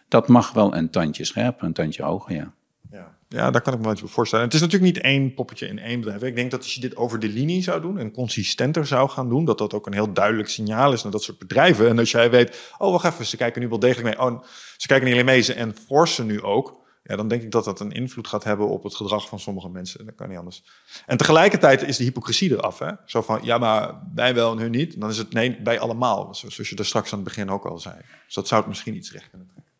dat 0.09 0.29
mag 0.29 0.53
wel 0.53 0.77
een 0.77 0.91
tandje 0.91 1.25
scherper, 1.25 1.67
een 1.67 1.73
tandje 1.73 2.03
hoger, 2.03 2.35
ja. 2.35 2.53
ja. 2.91 3.21
Ja, 3.29 3.51
daar 3.51 3.61
kan 3.61 3.73
ik 3.73 3.79
me 3.79 3.85
wel 3.85 3.95
iets 3.95 4.03
voorstellen. 4.07 4.45
Het 4.45 4.55
is 4.55 4.61
natuurlijk 4.61 4.95
niet 4.95 5.03
één 5.03 5.35
poppetje 5.35 5.67
in 5.67 5.79
één 5.79 6.01
bedrijf. 6.01 6.23
Ik 6.23 6.37
denk 6.37 6.51
dat 6.51 6.63
als 6.63 6.75
je 6.75 6.81
dit 6.81 6.97
over 6.97 7.19
de 7.19 7.29
linie 7.29 7.63
zou 7.63 7.81
doen 7.81 7.99
en 7.99 8.11
consistenter 8.11 8.87
zou 8.87 9.09
gaan 9.09 9.29
doen, 9.29 9.45
dat 9.45 9.59
dat 9.59 9.75
ook 9.75 9.87
een 9.87 9.93
heel 9.93 10.13
duidelijk 10.13 10.49
signaal 10.49 10.93
is 10.93 11.03
naar 11.03 11.13
dat 11.13 11.23
soort 11.23 11.39
bedrijven. 11.39 11.89
En 11.89 11.99
als 11.99 12.11
jij 12.11 12.31
weet, 12.31 12.73
oh 12.79 12.91
wacht 12.91 13.05
even, 13.05 13.27
ze 13.27 13.37
kijken 13.37 13.61
nu 13.63 13.69
wel 13.69 13.79
degelijk 13.79 14.19
mee. 14.19 14.29
Oh, 14.29 14.43
ze 14.77 14.87
kijken 14.87 15.07
niet 15.07 15.15
alleen 15.15 15.27
mee, 15.27 15.41
ze 15.41 15.55
enforcen 15.55 16.27
nu 16.27 16.43
ook 16.43 16.81
ja, 17.03 17.17
dan 17.17 17.29
denk 17.29 17.43
ik 17.43 17.51
dat 17.51 17.65
dat 17.65 17.81
een 17.81 17.93
invloed 17.93 18.29
gaat 18.29 18.45
hebben 18.45 18.69
op 18.69 18.83
het 18.83 18.95
gedrag 18.95 19.29
van 19.29 19.41
sommige 19.41 19.69
mensen. 19.69 20.07
Dat 20.07 20.15
kan 20.15 20.29
niet 20.29 20.39
anders. 20.39 20.65
En 21.07 21.17
tegelijkertijd 21.17 21.83
is 21.83 21.97
de 21.97 22.05
hypocrisie 22.05 22.51
eraf. 22.51 22.79
Hè? 22.79 22.91
Zo 23.07 23.23
van, 23.23 23.41
ja, 23.43 23.59
maar 23.59 23.95
wij 24.15 24.35
wel 24.35 24.53
en 24.53 24.59
hun 24.59 24.71
niet. 24.71 25.01
dan 25.01 25.11
is 25.11 25.19
het 25.19 25.33
nee, 25.33 25.63
bij 25.63 25.81
allemaal. 25.81 26.35
Zoals 26.35 26.69
je 26.69 26.77
er 26.77 26.87
straks 26.87 27.13
aan 27.13 27.19
het 27.19 27.29
begin 27.29 27.51
ook 27.51 27.65
al 27.65 27.79
zei. 27.79 27.95
Dus 28.27 28.35
dat 28.35 28.49
zou 28.49 28.61
het 28.61 28.69
misschien 28.69 28.97
iets 28.97 29.13
recht 29.13 29.31
kunnen 29.31 29.49
trekken. 29.53 29.73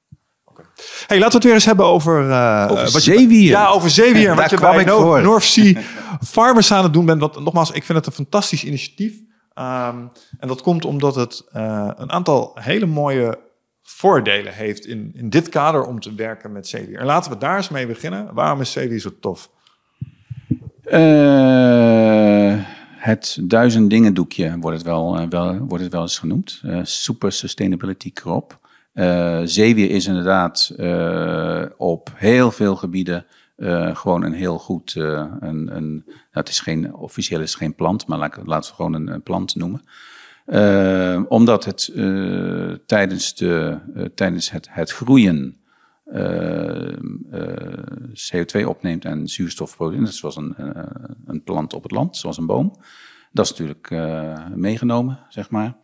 Okay. 0.45 0.65
Hey, 1.07 1.19
laten 1.19 1.29
we 1.29 1.35
het 1.35 1.45
weer 1.45 1.55
eens 1.55 1.65
hebben 1.65 1.87
over... 1.87 2.29
Uh, 2.29 2.67
over 2.71 2.93
wat 2.93 3.03
zeewier. 3.03 3.51
Ja, 3.51 3.69
over 3.69 3.91
zeewier. 3.91 4.35
wat 4.37 4.51
je 4.51 4.61
bij 4.61 4.85
no 4.85 5.21
North 5.21 5.45
Sea 5.45 5.83
Farmers 6.21 6.73
aan 6.73 6.83
het 6.83 6.93
doen 6.93 7.05
bent. 7.05 7.21
Want 7.21 7.41
nogmaals, 7.41 7.71
ik 7.71 7.85
vind 7.85 7.99
het 7.99 8.07
een 8.07 8.13
fantastisch 8.13 8.65
initiatief. 8.65 9.13
Um, 9.59 10.11
en 10.39 10.49
dat 10.49 10.63
komt 10.63 10.85
omdat 10.85 11.15
het 11.15 11.45
uh, 11.57 11.91
een 11.97 12.13
aantal 12.13 12.57
hele 12.61 12.87
mooie 12.87 13.39
voordelen 13.83 14.53
heeft 14.53 14.87
in, 14.87 15.11
in 15.15 15.31
dit 15.31 15.49
kader 15.49 15.85
om 15.85 16.01
te 16.01 16.15
werken 16.15 16.53
met 16.53 16.69
Celia. 16.69 16.99
En 16.99 17.07
laten 17.07 17.31
we 17.31 17.39
daar 17.39 17.57
eens 17.57 17.69
mee 17.69 17.87
beginnen. 17.87 18.35
Waarom 18.35 18.61
is 18.61 18.71
Celia 18.71 18.99
zo 18.99 19.11
tof? 19.21 19.51
Uh, 20.85 22.55
het 22.97 23.39
duizend 23.41 23.91
dingen 23.91 24.15
doekje 24.15 24.57
wordt 24.61 24.77
het 24.77 24.87
wel, 24.87 25.21
uh, 25.21 25.27
wel, 25.29 25.59
wordt 25.59 25.83
het 25.83 25.93
wel 25.93 26.03
eens 26.03 26.19
genoemd. 26.19 26.63
Uh, 26.65 26.81
super 26.83 27.33
Sustainability 27.33 28.13
Crop. 28.13 28.59
zeewier 29.45 29.91
is 29.91 30.07
inderdaad 30.07 30.75
op 31.77 32.11
heel 32.15 32.51
veel 32.51 32.77
gebieden 32.77 33.27
gewoon 33.93 34.23
een 34.23 34.33
heel 34.33 34.59
goed... 34.59 34.95
een, 34.95 35.77
een, 35.77 36.05
het 36.31 36.49
is 36.49 36.61
geen, 36.61 36.95
officieel 36.95 37.41
is 37.41 37.55
geen 37.55 37.75
plant, 37.75 38.07
maar 38.07 38.19
laten 38.45 38.71
we 38.71 38.77
gewoon 38.77 38.95
een 38.95 39.23
plant 39.23 39.55
noemen. 39.55 39.83
Omdat 41.29 41.65
het 41.65 41.93
tijdens, 42.87 43.35
de, 43.35 43.79
tijdens 44.15 44.51
het, 44.51 44.69
het 44.71 44.91
groeien 44.91 45.57
CO2 48.33 48.65
opneemt 48.67 49.05
en 49.05 49.29
zuurstof 49.29 49.77
produceert, 49.77 50.15
zoals 50.15 50.37
een, 50.37 50.55
een 51.27 51.43
plant 51.43 51.75
op 51.75 51.83
het 51.83 51.93
land, 51.93 52.17
zoals 52.17 52.39
een 52.39 52.47
boom. 52.47 52.77
Dat 53.33 53.45
is 53.45 53.51
natuurlijk 53.51 53.91
meegenomen, 54.55 55.19
zeg 55.29 55.51
maar. 55.51 55.77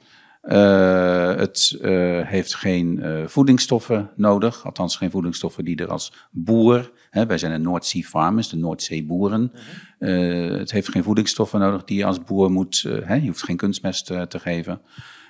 Uh, 0.42 1.35
het 1.35 1.79
uh, 1.81 2.27
heeft 2.27 2.55
geen 2.55 2.98
uh, 3.03 3.27
voedingsstoffen 3.27 4.11
nodig, 4.16 4.64
althans 4.64 4.96
geen 4.96 5.11
voedingsstoffen 5.11 5.64
die 5.64 5.77
er 5.77 5.90
als 5.90 6.12
boer, 6.31 6.90
hè, 7.11 7.27
wij 7.27 7.38
zijn 7.38 7.53
de 7.53 7.59
Noordzee 7.59 8.05
Farmers, 8.05 8.48
de 8.48 8.57
Noordzeeboeren, 8.57 9.40
mm 9.40 9.51
het 9.98 10.70
heeft 10.70 10.88
geen 10.88 11.03
voedingsstoffen 11.03 11.61
nodig 11.61 11.85
die 11.85 11.96
je 11.96 12.05
als 12.05 12.22
boer 12.22 12.51
moet, 12.51 12.85
hè, 13.05 13.14
je 13.14 13.27
hoeft 13.27 13.42
geen 13.42 13.57
kunstmest 13.57 14.07
te 14.07 14.38
geven. 14.38 14.81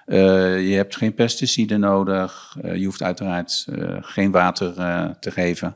je 0.07 0.73
hebt 0.75 0.97
geen 0.97 1.15
pesticiden 1.15 1.81
nodig, 1.81 2.57
je 2.75 2.85
hoeft 2.85 3.03
uiteraard 3.03 3.67
geen 4.01 4.31
water 4.31 4.75
te 5.21 5.31
geven. 5.31 5.75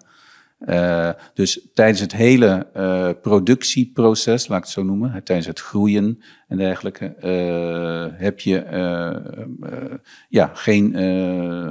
Uh, 0.68 1.10
dus 1.34 1.68
tijdens 1.74 2.00
het 2.00 2.12
hele 2.12 2.66
uh, 2.76 3.10
productieproces, 3.22 4.48
laat 4.48 4.58
ik 4.58 4.64
het 4.64 4.72
zo 4.72 4.82
noemen, 4.82 5.24
tijdens 5.24 5.46
het 5.46 5.60
groeien 5.60 6.22
en 6.48 6.56
dergelijke, 6.56 7.14
uh, 7.24 8.18
heb 8.20 8.40
je 8.40 8.64
ja, 10.28 10.50
geen, 10.54 10.92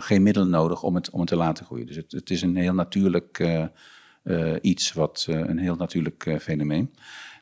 geen 0.02 0.24
middelen 0.24 0.50
nodig 0.50 0.84
om 0.84 0.96
het, 0.96 1.10
om 1.10 1.20
het 1.20 1.30
te 1.30 1.36
laten 1.36 1.66
groeien. 1.66 1.86
Dus 1.86 1.96
het, 1.96 2.12
het 2.12 2.30
is 2.30 2.42
een 2.42 2.56
heel 2.56 2.74
natuurlijk 2.74 3.44
iets, 4.62 4.94
wat, 4.94 5.26
een 5.30 5.60
heel 5.60 5.76
natuurlijk 5.76 6.38
fenomeen. 6.40 6.94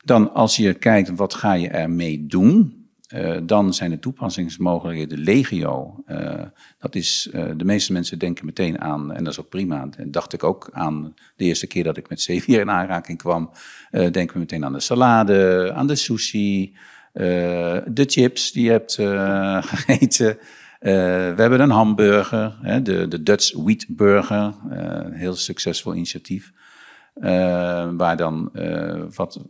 Dan 0.04 0.32
als 0.32 0.56
je 0.56 0.74
kijkt, 0.74 1.10
wat 1.14 1.34
ga 1.34 1.52
je 1.52 1.68
ermee 1.68 2.26
doen? 2.26 2.79
Uh, 3.14 3.36
dan 3.42 3.74
zijn 3.74 3.90
de 3.90 3.98
toepassingsmogelijkheden 3.98 5.18
legio. 5.18 6.02
Uh, 6.08 6.42
dat 6.78 6.94
is, 6.94 7.30
uh, 7.34 7.50
de 7.56 7.64
meeste 7.64 7.92
mensen 7.92 8.18
denken 8.18 8.46
meteen 8.46 8.80
aan, 8.80 9.12
en 9.12 9.24
dat 9.24 9.32
is 9.32 9.40
ook 9.40 9.48
prima, 9.48 9.88
dacht 10.06 10.32
ik 10.32 10.44
ook 10.44 10.68
aan 10.72 11.14
de 11.36 11.44
eerste 11.44 11.66
keer 11.66 11.84
dat 11.84 11.96
ik 11.96 12.08
met 12.08 12.20
zeewier 12.20 12.60
in 12.60 12.70
aanraking 12.70 13.18
kwam, 13.18 13.50
denken 13.90 14.32
we 14.32 14.38
meteen 14.38 14.64
aan 14.64 14.72
de 14.72 14.80
salade, 14.80 15.72
aan 15.74 15.86
de 15.86 15.94
sushi, 15.94 16.76
de 17.12 18.04
chips 18.06 18.52
die 18.52 18.64
je 18.64 18.70
hebt 18.70 18.94
gegeten. 19.72 20.38
we 20.80 21.34
hebben 21.36 21.60
een 21.60 21.70
hamburger, 21.70 22.58
hè, 22.62 22.82
de, 22.82 23.08
de 23.08 23.22
Dutch 23.22 23.52
Wheat 23.52 23.86
Burger, 23.88 24.54
een 24.68 25.12
heel 25.12 25.34
succesvol 25.34 25.94
initiatief. 25.94 26.52
waar 27.96 28.16
dan 28.16 28.50
wat 29.14 29.44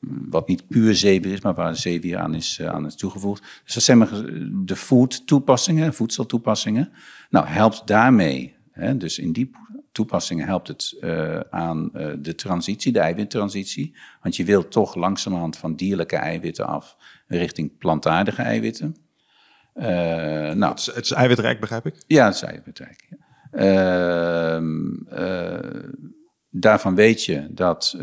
wat 0.00 0.48
niet 0.48 0.66
puur 0.68 0.94
zeewier 0.94 1.32
is, 1.32 1.40
maar 1.40 1.54
waar 1.54 1.76
zeewier 1.76 2.18
aan 2.18 2.34
is, 2.34 2.58
uh, 2.60 2.68
aan 2.68 2.86
is 2.86 2.94
toegevoegd. 2.94 3.42
Dus 3.64 3.74
dat 3.74 3.82
zijn 3.82 3.98
maar 3.98 4.10
de 4.64 4.76
food 4.76 5.26
toepassingen, 5.26 5.94
voedseltoepassingen. 5.94 6.92
Nou, 7.30 7.46
helpt 7.46 7.86
daarmee, 7.86 8.56
hè, 8.70 8.96
dus 8.96 9.18
in 9.18 9.32
die 9.32 9.50
toepassingen 9.92 10.46
helpt 10.46 10.68
het 10.68 10.96
uh, 11.00 11.40
aan 11.50 11.90
uh, 11.94 12.12
de 12.18 12.34
transitie, 12.34 12.92
de 12.92 12.98
eiwittransitie. 12.98 13.96
Want 14.22 14.36
je 14.36 14.44
wilt 14.44 14.70
toch 14.70 14.94
langzamerhand 14.94 15.56
van 15.56 15.74
dierlijke 15.74 16.16
eiwitten 16.16 16.66
af 16.66 16.96
richting 17.26 17.78
plantaardige 17.78 18.42
eiwitten. 18.42 18.96
nou, 19.74 20.64
het, 20.64 20.78
is, 20.78 20.86
het 20.86 21.04
is 21.04 21.10
eiwitrijk, 21.12 21.60
begrijp 21.60 21.86
ik? 21.86 22.02
Ja, 22.06 22.24
het 22.24 22.34
is 22.34 22.42
eiwitrijk. 22.42 23.08
Ehm, 23.50 24.66
daarvan 26.50 26.94
weet 26.94 27.24
je 27.24 27.46
dat 27.50 27.96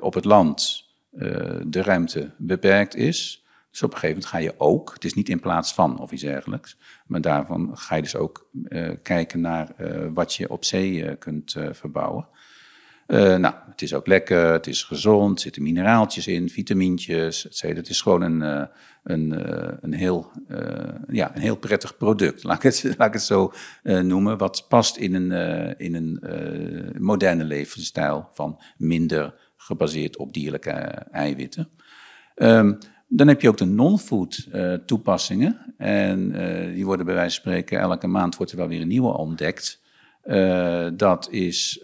op 0.00 0.14
het 0.14 0.24
land 0.24 0.89
de 1.10 1.82
ruimte 1.82 2.30
beperkt 2.36 2.94
is. 2.94 3.44
Dus 3.70 3.82
op 3.82 3.92
een 3.92 3.98
gegeven 3.98 4.22
moment 4.22 4.26
ga 4.26 4.38
je 4.38 4.54
ook, 4.58 4.92
het 4.94 5.04
is 5.04 5.14
niet 5.14 5.28
in 5.28 5.40
plaats 5.40 5.74
van 5.74 5.98
of 5.98 6.10
iets 6.10 6.22
dergelijks, 6.22 6.76
maar 7.06 7.20
daarvan 7.20 7.70
ga 7.74 7.94
je 7.94 8.02
dus 8.02 8.16
ook 8.16 8.48
uh, 8.68 8.90
kijken 9.02 9.40
naar 9.40 9.72
uh, 9.80 10.06
wat 10.12 10.34
je 10.34 10.50
op 10.50 10.64
zee 10.64 11.16
kunt 11.16 11.56
verbouwen. 11.70 12.28
nou, 13.06 13.54
het 13.70 13.82
is 13.82 13.94
ook 13.94 14.06
lekker, 14.06 14.52
het 14.52 14.66
is 14.66 14.82
gezond, 14.82 15.36
er 15.36 15.42
zitten 15.42 15.62
mineraaltjes 15.62 16.26
in, 16.26 16.48
vitamintjes, 16.48 17.46
et 17.46 17.56
cetera. 17.56 17.80
Het 17.80 17.88
is 17.88 18.00
gewoon 18.00 18.22
een, 18.22 18.68
een, 19.02 19.34
een, 19.84 19.92
heel, 19.92 20.30
ja, 21.08 21.34
een 21.34 21.40
heel 21.40 21.56
prettig 21.56 21.96
product, 21.96 22.42
laat 22.44 22.56
ik 22.56 22.62
het, 22.62 22.94
laat 22.98 23.08
ik 23.08 23.12
het 23.12 23.22
zo 23.22 23.52
noemen, 23.82 24.38
wat 24.38 24.66
past 24.68 24.96
in 24.96 25.14
een, 25.14 25.30
in 25.78 25.94
een 25.94 26.20
moderne 26.98 27.44
levensstijl 27.44 28.28
van 28.32 28.60
minder 28.76 29.49
gebaseerd 29.60 30.16
op 30.16 30.32
dierlijke 30.32 30.70
eh, 30.70 31.14
eiwitten. 31.20 31.68
Um, 32.36 32.78
dan 33.08 33.28
heb 33.28 33.40
je 33.40 33.48
ook 33.48 33.56
de 33.56 33.64
non-food 33.64 34.48
uh, 34.52 34.74
toepassingen. 34.74 35.74
En 35.76 36.32
uh, 36.32 36.74
die 36.74 36.84
worden 36.84 37.06
bij 37.06 37.14
wijze 37.14 37.40
van 37.40 37.52
spreken, 37.52 37.78
elke 37.78 38.06
maand 38.06 38.36
wordt 38.36 38.52
er 38.52 38.58
wel 38.58 38.68
weer 38.68 38.80
een 38.80 38.88
nieuwe 38.88 39.16
ontdekt. 39.16 39.78
Dat 40.96 41.28
is 41.30 41.80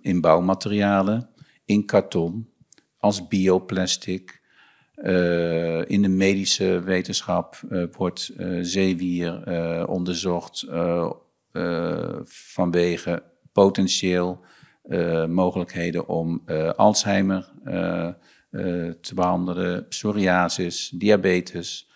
in 0.00 0.20
bouwmaterialen, 0.20 1.28
in 1.64 1.86
karton, 1.86 2.48
als 2.98 3.28
bioplastic. 3.28 4.40
in 5.86 6.02
de 6.02 6.08
medische 6.08 6.80
wetenschap 6.80 7.60
wordt 7.92 8.32
zeewier 8.60 9.42
onderzocht 9.88 10.66
vanwege 12.24 13.22
potentieel 13.52 14.44
mogelijkheden 15.28 16.08
om 16.08 16.42
uh, 16.46 16.70
Alzheimer 16.70 17.50
uh, 17.64 18.08
te 19.00 19.14
behandelen, 19.14 19.88
psoriasis, 19.88 20.92
diabetes. 20.94 21.88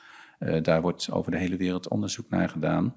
daar 0.63 0.81
wordt 0.81 1.09
over 1.11 1.31
de 1.31 1.39
hele 1.39 1.57
wereld 1.57 1.89
onderzoek 1.89 2.31
naar 2.31 2.49
gedaan. 2.49 2.95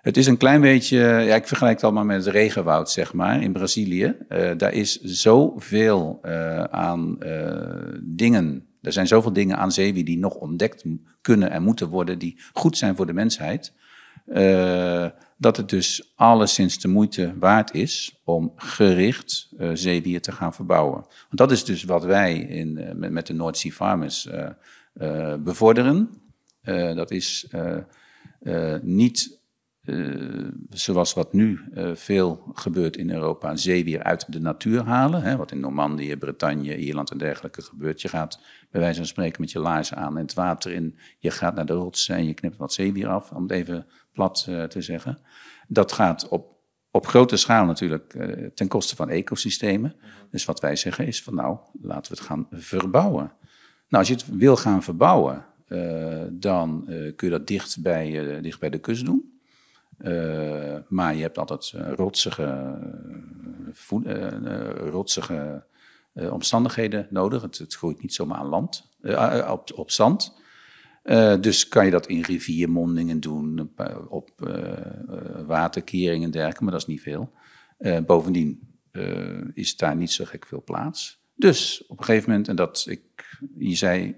Het 0.00 0.16
is 0.16 0.26
een 0.26 0.36
klein 0.36 0.60
beetje, 0.60 0.98
ja, 0.98 1.34
ik 1.34 1.46
vergelijk 1.46 1.74
het 1.74 1.84
allemaal 1.84 2.04
met 2.04 2.24
het 2.24 2.34
regenwoud, 2.34 2.90
zeg 2.90 3.12
maar, 3.12 3.42
in 3.42 3.52
Brazilië. 3.52 4.16
daar 4.56 4.72
is 4.72 5.00
zoveel 5.00 6.18
aan 6.70 7.18
dingen, 8.02 8.66
er 8.82 8.92
zijn 8.92 9.06
zoveel 9.06 9.32
dingen 9.32 9.56
aan 9.56 9.72
zeewier 9.72 10.04
die 10.04 10.18
nog 10.18 10.34
ontdekt 10.34 10.84
kunnen 11.20 11.50
en 11.50 11.62
moeten 11.62 11.88
worden, 11.88 12.18
die 12.18 12.40
goed 12.52 12.76
zijn 12.76 12.96
voor 12.96 13.06
de 13.06 13.12
mensheid 13.12 13.72
dat 15.40 15.56
het 15.56 15.68
dus 15.68 16.12
alleszins 16.14 16.78
de 16.78 16.88
moeite 16.88 17.34
waard 17.38 17.74
is 17.74 18.20
om 18.24 18.52
gericht 18.56 19.48
uh, 19.58 19.70
zeewier 19.74 20.20
te 20.20 20.32
gaan 20.32 20.54
verbouwen. 20.54 21.00
Want 21.00 21.36
dat 21.36 21.50
is 21.50 21.64
dus 21.64 21.84
wat 21.84 22.04
wij 22.04 22.38
in, 22.38 22.78
uh, 22.78 23.10
met, 23.10 23.26
de 23.26 23.32
North 23.32 23.58
Sea 23.58 23.70
Farmers 23.70 24.26
uh, 24.26 25.34
bevorderen. 25.34 26.10
dat 26.94 27.10
is 27.10 27.46
niet 28.82 29.38
zoals 30.70 31.14
wat 31.14 31.32
nu 31.32 31.60
veel 31.94 32.42
gebeurt 32.52 32.96
in 32.96 33.10
Europa, 33.10 33.56
zeewier 33.56 34.02
uit 34.02 34.32
de 34.32 34.40
natuur 34.40 34.84
halen. 34.84 35.22
Hè, 35.22 35.36
wat 35.36 35.52
in 35.52 35.60
Normandië, 35.60 36.16
Bretagne, 36.16 36.76
Ierland 36.76 37.10
en 37.10 37.18
dergelijke 37.18 37.62
gebeurt. 37.62 38.02
Je 38.02 38.08
gaat 38.08 38.40
bij 38.70 38.80
wijze 38.80 38.96
van 38.96 39.06
spreken 39.06 39.40
met 39.40 39.50
je 39.50 39.58
laarzen 39.58 39.96
aan 39.96 40.16
en 40.16 40.22
het 40.22 40.34
water 40.34 40.72
in. 40.72 40.98
Je 41.18 41.30
gaat 41.30 41.54
naar 41.54 41.66
de 41.66 41.72
rotsen 41.72 42.16
en 42.16 42.26
je 42.26 42.34
knipt 42.34 42.56
wat 42.56 42.72
zeewier 42.72 43.08
af, 43.08 43.30
om 43.30 43.42
het 43.42 43.52
even 43.52 43.86
plat 44.18 44.46
uh, 44.48 44.64
te 44.64 44.80
zeggen. 44.82 45.18
Dat 45.68 45.92
gaat 45.92 46.28
op, 46.28 46.56
op 46.90 47.06
grote 47.06 47.36
schaal 47.36 47.64
natuurlijk 47.64 48.14
uh, 48.14 48.46
ten 48.54 48.68
koste 48.68 48.96
van 48.96 49.08
ecosystemen. 49.08 49.94
Dus 50.30 50.44
wat 50.44 50.60
wij 50.60 50.76
zeggen 50.76 51.06
is 51.06 51.22
van 51.22 51.34
nou, 51.34 51.58
laten 51.82 52.12
we 52.12 52.18
het 52.18 52.26
gaan 52.26 52.46
verbouwen. 52.50 53.32
Nou, 53.88 54.04
als 54.04 54.08
je 54.08 54.14
het 54.14 54.38
wil 54.38 54.56
gaan 54.56 54.82
verbouwen, 54.82 55.44
uh, 55.68 56.22
dan 56.30 56.84
kun 56.86 57.28
je 57.28 57.30
dat 57.30 57.46
dicht 57.46 57.82
bij, 57.82 58.40
dicht 58.40 58.60
bij 58.60 58.70
de 58.70 58.78
kust 58.78 59.04
doen. 59.04 59.40
maar 60.88 61.14
je 61.14 61.22
hebt 61.22 61.38
altijd 61.38 61.72
rotsige, 61.96 62.78
rotsige 64.90 65.64
omstandigheden 66.14 67.06
nodig. 67.10 67.42
Het, 67.42 67.58
het, 67.58 67.74
groeit 67.74 68.02
niet 68.02 68.14
zomaar 68.14 68.38
aan 68.38 68.46
land, 68.46 68.88
op, 69.48 69.72
op 69.74 69.90
zand. 69.90 70.36
Uh, 71.08 71.34
dus 71.40 71.68
kan 71.68 71.84
je 71.84 71.90
dat 71.90 72.06
in 72.06 72.22
riviermondingen 72.22 73.20
doen, 73.20 73.70
op 74.08 74.30
uh, 74.40 74.72
waterkeringen 75.46 76.24
en 76.24 76.30
dergelijke, 76.30 76.62
maar 76.62 76.72
dat 76.72 76.80
is 76.80 76.86
niet 76.86 77.00
veel. 77.00 77.32
Bovendien 78.06 78.60
is 79.54 79.76
daar 79.76 79.96
niet 79.96 80.10
zo 80.10 80.24
gek 80.24 80.46
veel 80.46 80.62
plaats. 80.64 81.22
Dus 81.34 81.84
op 81.86 81.98
een 81.98 82.04
gegeven 82.04 82.30
moment, 82.30 82.48
en 82.48 82.56
dat 82.56 82.86
ik, 82.88 83.00
je 83.58 83.74
zei, 83.74 84.14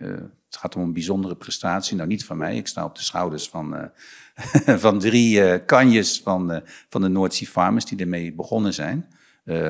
het 0.46 0.56
gaat 0.56 0.76
om 0.76 0.82
een 0.82 0.92
bijzondere 0.92 1.36
prestatie. 1.36 1.96
Nou, 1.96 2.08
niet 2.08 2.24
van 2.24 2.36
mij, 2.36 2.56
ik 2.56 2.66
sta 2.66 2.84
op 2.84 2.96
de 2.96 3.02
schouders 3.02 3.48
van, 3.48 3.90
van 4.84 4.98
drie 4.98 5.64
kanjes 5.64 6.20
van, 6.20 6.62
van 6.88 7.00
de 7.00 7.08
Noordzee 7.08 7.48
Farmers 7.48 7.84
die 7.84 7.98
ermee 7.98 8.34
begonnen 8.34 8.74
zijn. 8.74 9.06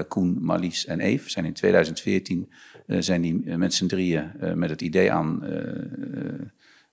Koen, 0.08 0.36
Marlies 0.40 0.86
en 0.86 1.00
Eve 1.00 1.30
zijn 1.30 1.44
in 1.44 1.52
2014 1.52 2.52
zijn 2.86 3.20
die 3.20 3.56
met 3.56 3.74
z'n 3.74 3.86
drieën 3.86 4.32
met 4.54 4.70
het 4.70 4.82
idee 4.82 5.12
aan 5.12 5.42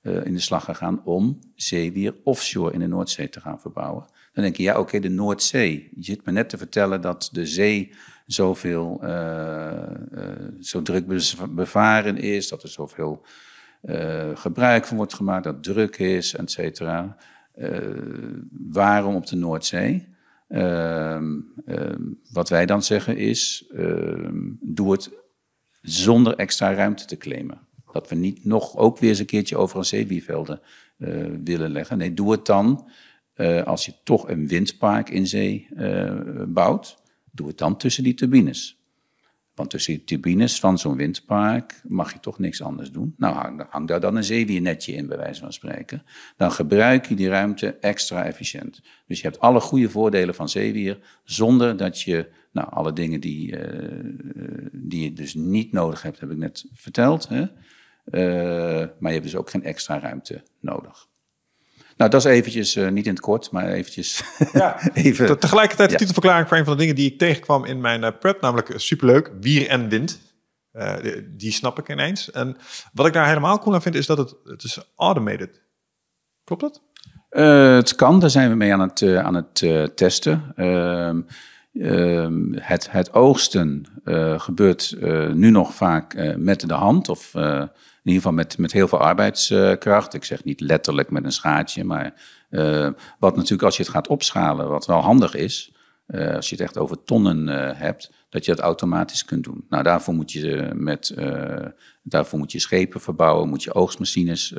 uh, 0.08 0.26
in 0.26 0.34
de 0.34 0.40
slag 0.40 0.64
gegaan 0.64 1.02
om 1.04 1.40
zeewier 1.56 2.16
offshore 2.24 2.74
in 2.74 2.80
de 2.80 2.88
Noordzee 2.88 3.30
te 3.30 3.42
gaan 3.42 3.60
verbouwen. 3.60 4.06
Dan 4.34 4.44
denk 4.44 4.56
je, 4.56 4.64
ja 4.64 4.80
oké, 4.80 5.00
de 5.00 5.10
Noordzee. 5.10 5.90
Je 5.96 6.04
zit 6.04 6.26
me 6.26 6.32
net 6.32 6.50
te 6.50 6.58
vertellen 6.58 7.02
dat 7.02 7.30
de 7.32 7.46
zee 7.46 7.94
zoveel, 8.26 9.00
uh, 9.04 9.72
zo 10.60 10.82
druk 10.82 11.06
bevaren 11.50 12.18
is, 12.18 12.48
dat 12.48 12.64
er 12.64 12.70
zoveel 12.70 13.26
gebruik 14.34 14.86
van 14.86 14.98
wordt 14.98 15.14
gemaakt, 15.14 15.44
dat 15.44 15.64
druk 15.64 15.98
is, 15.98 16.36
et 16.36 16.52
cetera. 16.52 17.18
waarom 18.52 19.16
op 19.16 19.28
de 19.28 19.36
Noordzee? 19.36 20.16
Ehm, 20.48 21.40
ehm, 21.66 22.02
wat 22.32 22.50
wij 22.50 22.66
dan 22.66 22.84
zeggen 22.84 23.18
is, 23.18 23.66
ehm, 23.76 24.52
doe 24.62 24.92
het 24.92 25.12
zonder 25.82 26.36
extra 26.36 26.74
ruimte 26.74 27.06
te 27.06 27.18
claimen. 27.18 27.67
Dat 27.98 28.10
we 28.10 28.16
niet 28.16 28.46
nog 28.46 28.76
ook 28.76 28.98
weer 28.98 29.10
eens 29.10 29.20
een 29.20 29.26
keertje 29.26 29.58
over 29.58 29.78
een 29.78 29.86
zeewiervelden 29.86 30.62
uh, 30.98 31.26
willen 31.44 31.72
leggen. 31.72 31.98
Nee, 31.98 32.14
doe 32.14 32.32
het 32.32 32.46
dan 32.46 32.90
uh, 33.36 33.64
als 33.64 33.86
je 33.86 33.94
toch 34.04 34.30
een 34.30 34.48
windpark 34.48 35.10
in 35.10 35.28
zee 35.28 35.68
uh, 35.78 36.14
bouwt. 36.48 36.98
Doe 37.32 37.48
het 37.48 37.58
dan 37.58 37.78
tussen 37.78 38.04
die 38.04 38.14
turbines. 38.14 38.78
Want 39.56 39.70
tussen 39.70 39.94
die 39.94 40.04
turbines 40.04 40.60
van 40.60 40.78
zo'n 40.78 40.96
windpark 40.96 41.82
mag 41.88 42.14
je 42.14 42.20
toch 42.20 42.40
niks 42.40 42.62
anders 42.62 42.92
doen. 42.92 43.14
Nou, 43.18 43.64
hang, 43.70 43.88
daar 43.88 44.00
dan 44.00 44.16
een 44.16 44.24
zeewiernetje 44.24 44.94
in, 44.94 45.08
bij 45.08 45.18
wijze 45.18 45.42
van 45.42 45.54
spreken. 45.54 46.04
Dan 46.36 46.52
gebruik 46.52 47.06
je 47.06 47.16
die 47.16 47.30
ruimte 47.30 47.74
extra 47.74 48.26
efficiënt. 48.26 48.82
Dus 49.08 49.22
je 49.22 49.28
hebt 49.28 49.40
alle 49.40 49.60
goede 49.60 49.90
voordelen 49.90 50.36
van 50.36 50.50
zeewier, 50.50 51.00
zonder 51.24 51.78
dat 51.78 52.02
je 52.02 52.30
nou, 52.52 52.68
alle 52.72 52.94
dingen 52.94 53.20
die, 53.20 53.56
die 54.72 55.04
je 55.04 55.14
dus 55.14 55.34
niet 55.34 55.72
nodig 55.72 56.02
hebt, 56.02 56.20
heb 56.20 56.32
ik 56.32 56.38
net 56.38 56.66
verteld. 56.74 57.28
Hè? 57.28 57.46
Uh, 58.12 58.24
maar 59.00 59.12
je 59.12 59.18
hebt 59.18 59.24
dus 59.24 59.36
ook 59.36 59.50
geen 59.50 59.64
extra 59.64 60.00
ruimte 60.00 60.44
nodig. 60.60 61.08
Nou, 61.98 62.10
dat 62.10 62.26
is 62.26 62.32
eventjes, 62.32 62.76
uh, 62.76 62.90
niet 62.90 63.06
in 63.06 63.12
het 63.12 63.20
kort, 63.20 63.52
maar 63.52 63.68
eventjes 63.68 64.24
ja, 64.54 64.80
even... 64.94 65.40
Tegelijkertijd 65.40 65.88
de 65.88 65.94
ja. 65.94 66.00
titelverklaring 66.00 66.48
voor 66.48 66.58
een 66.58 66.66
van 66.66 66.74
de 66.74 66.80
dingen 66.80 66.96
die 66.96 67.12
ik 67.12 67.18
tegenkwam 67.18 67.66
in 67.66 67.82
mijn 67.82 68.04
uh, 68.04 68.10
prep, 68.20 68.42
namelijk 68.42 68.74
superleuk, 68.76 69.32
wier 69.42 69.68
en 69.68 69.90
wind. 69.90 70.20
Uh, 70.74 71.02
die, 71.02 71.36
die, 71.36 71.52
snap 71.52 71.80
ik 71.80 71.90
ineens. 71.90 72.32
En 72.32 72.58
wat 72.94 73.06
ik 73.06 73.14
daar 73.14 73.28
helemaal 73.28 73.60
cool 73.60 73.76
aan 73.76 73.82
vind, 73.82 73.96
is 73.96 74.06
dat 74.06 74.18
het, 74.18 74.36
het 74.44 74.64
is 74.64 74.80
automated. 74.96 75.62
Klopt 76.44 76.62
dat? 76.62 76.82
het 77.80 77.96
kan, 77.96 78.20
daar 78.20 78.30
zijn 78.30 78.50
we 78.50 78.56
mee 78.56 78.74
aan 78.74 78.80
het, 78.80 79.04
aan 79.04 79.34
het 79.34 79.56
testen. 79.98 80.52
Ehm, 80.56 81.22
ehm, 81.74 82.54
het, 82.54 82.92
het 82.92 83.14
oogsten 83.14 83.86
gebeurt 84.38 84.96
nu 85.34 85.50
nog 85.50 85.74
vaak 85.74 86.36
met 86.38 86.68
de 86.68 86.74
hand 86.74 87.10
of 87.10 87.34
in 88.08 88.14
ieder 88.14 88.30
geval 88.30 88.44
met, 88.46 88.58
met 88.58 88.72
heel 88.72 88.88
veel 88.88 89.00
arbeidskracht. 89.00 90.14
Ik 90.14 90.24
zeg 90.24 90.44
niet 90.44 90.60
letterlijk 90.60 91.10
met 91.12 91.24
een 91.24 91.32
schaartje, 91.32 91.84
maar 91.84 92.14
uh, 92.50 92.90
wat 93.20 93.36
natuurlijk 93.36 93.64
als 93.64 93.78
je 93.78 93.84
het 93.84 93.92
gaat 93.92 94.08
opschalen, 94.08 94.70
wat 94.70 94.86
wel 94.86 95.02
handig 95.02 95.36
is, 95.36 95.74
uh, 96.08 96.36
als 96.36 96.50
je 96.50 96.56
het 96.56 96.64
echt 96.64 96.78
over 96.78 97.04
tonnen 97.04 97.48
uh, 97.48 97.70
hebt, 97.74 98.12
dat 98.30 98.46
je 98.46 98.56
dat 98.56 98.64
automatisch 98.64 99.26
kunt 99.26 99.44
doen. 99.44 99.66
Nou, 99.70 99.84
daarvoor 99.84 100.14
moet 100.14 100.32
je, 100.32 100.72
met, 100.74 101.16
daarvoor 102.04 102.40
moet 102.40 102.52
je 102.52 102.60
schepen 102.60 103.02
verbouwen, 103.02 103.50
moet 103.50 103.64
je 103.64 103.74
oogstmachines 103.74 104.54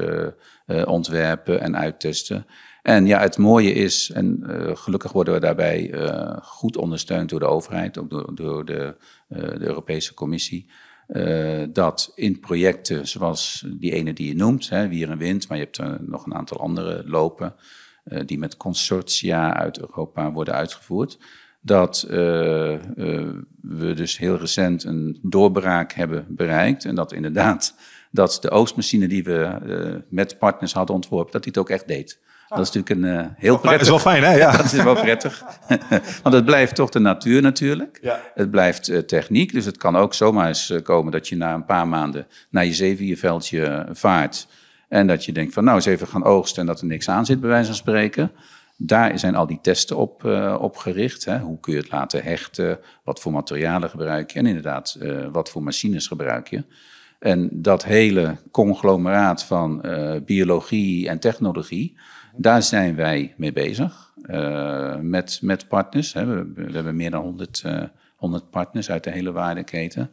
ontwerpen 0.84 1.60
en 1.60 1.76
uittesten. 1.76 2.46
En 2.82 3.06
ja, 3.06 3.20
het 3.20 3.38
mooie 3.38 3.72
is, 3.72 4.10
en 4.10 4.42
gelukkig 4.74 5.12
worden 5.12 5.34
we 5.34 5.40
daarbij 5.40 5.94
goed 6.42 6.76
ondersteund 6.76 7.28
door 7.30 7.40
de 7.40 7.46
overheid, 7.46 7.98
ook 7.98 8.10
door, 8.10 8.34
door 8.34 8.64
de, 8.64 8.96
de 9.28 9.66
Europese 9.66 10.14
Commissie. 10.14 10.70
Uh, 11.08 11.62
dat 11.72 12.12
in 12.14 12.40
projecten 12.40 13.08
zoals 13.08 13.64
die 13.66 13.92
ene 13.92 14.12
die 14.12 14.28
je 14.28 14.34
noemt, 14.34 14.68
hè, 14.68 14.88
Wier 14.88 15.10
en 15.10 15.18
Wind, 15.18 15.48
maar 15.48 15.58
je 15.58 15.64
hebt 15.64 15.78
er 15.78 15.98
nog 16.00 16.26
een 16.26 16.34
aantal 16.34 16.60
andere 16.60 17.02
lopen, 17.06 17.54
uh, 18.04 18.20
die 18.26 18.38
met 18.38 18.56
consortia 18.56 19.54
uit 19.54 19.80
Europa 19.80 20.32
worden 20.32 20.54
uitgevoerd, 20.54 21.18
dat 21.60 22.06
uh, 22.10 22.16
we 23.60 23.92
dus 23.94 24.18
heel 24.18 24.36
recent 24.36 24.84
een 24.84 25.18
doorbraak 25.22 25.92
hebben 25.92 26.26
bereikt 26.28 26.84
en 26.84 26.94
dat 26.94 27.12
inderdaad 27.12 27.74
dat 28.10 28.38
de 28.40 28.50
oogstmachine 28.50 29.08
die 29.08 29.24
we 29.24 30.04
met 30.08 30.38
partners 30.38 30.72
hadden 30.72 30.94
ontworpen, 30.94 31.32
dat 31.32 31.42
die 31.42 31.52
het 31.52 31.60
ook 31.60 31.70
echt 31.70 31.88
deed. 31.88 32.20
Dat 32.48 32.58
is 32.58 32.72
natuurlijk 32.72 32.90
een 32.90 33.20
uh, 33.20 33.26
heel 33.36 33.58
prettig. 33.58 33.70
Dat 33.70 33.80
is 33.80 34.04
wel 34.04 34.12
fijn, 34.12 34.22
hè? 34.22 34.34
Ja. 34.34 34.56
dat 34.56 34.64
is 34.64 34.82
wel 34.82 34.94
prettig. 34.94 35.44
Want 36.22 36.34
het 36.34 36.44
blijft 36.44 36.74
toch 36.74 36.90
de 36.90 36.98
natuur 36.98 37.42
natuurlijk. 37.42 37.98
Ja. 38.02 38.20
Het 38.34 38.50
blijft 38.50 38.88
uh, 38.88 38.98
techniek. 38.98 39.52
Dus 39.52 39.64
het 39.64 39.76
kan 39.76 39.96
ook 39.96 40.14
zomaar 40.14 40.46
eens 40.46 40.70
uh, 40.70 40.82
komen 40.82 41.12
dat 41.12 41.28
je 41.28 41.36
na 41.36 41.54
een 41.54 41.64
paar 41.64 41.88
maanden 41.88 42.26
naar 42.50 42.64
je 42.64 42.74
zeevierveldje 42.74 43.86
vaart. 43.92 44.46
En 44.88 45.06
dat 45.06 45.24
je 45.24 45.32
denkt 45.32 45.54
van 45.54 45.64
nou 45.64 45.76
eens 45.76 45.86
even 45.86 46.06
gaan 46.06 46.24
oogsten 46.24 46.60
en 46.60 46.66
dat 46.66 46.80
er 46.80 46.86
niks 46.86 47.08
aan 47.08 47.26
zit, 47.26 47.40
bij 47.40 47.48
wijze 47.48 47.66
van 47.66 47.74
spreken. 47.74 48.30
Daar 48.76 49.18
zijn 49.18 49.34
al 49.34 49.46
die 49.46 49.58
testen 49.62 49.96
op, 49.96 50.24
op 50.60 50.76
gericht. 50.76 51.24
Hè. 51.24 51.38
Hoe 51.38 51.60
kun 51.60 51.72
je 51.72 51.78
het 51.78 51.90
laten 51.90 52.22
hechten? 52.22 52.78
Wat 53.04 53.20
voor 53.20 53.32
materialen 53.32 53.90
gebruik 53.90 54.30
je? 54.30 54.38
En 54.38 54.46
inderdaad, 54.46 54.98
wat 55.32 55.50
voor 55.50 55.62
machines 55.62 56.06
gebruik 56.06 56.48
je? 56.48 56.64
En 57.18 57.48
dat 57.52 57.84
hele 57.84 58.36
conglomeraat 58.50 59.44
van 59.44 59.84
biologie 60.24 61.08
en 61.08 61.18
technologie 61.18 61.96
daar 62.38 62.62
zijn 62.62 62.94
wij 62.94 63.34
mee 63.36 63.52
bezig 63.52 64.12
uh, 64.22 64.96
met, 64.96 65.38
met 65.42 65.68
partners. 65.68 66.12
Hè. 66.12 66.26
We, 66.26 66.72
hebben 66.72 66.96
meer 66.96 67.10
dan 67.10 67.22
100, 67.22 67.62
uh, 67.66 67.82
100 68.16 68.50
partners 68.50 68.90
uit 68.90 69.04
de 69.04 69.10
hele 69.10 69.32
waardeketen. 69.32 70.10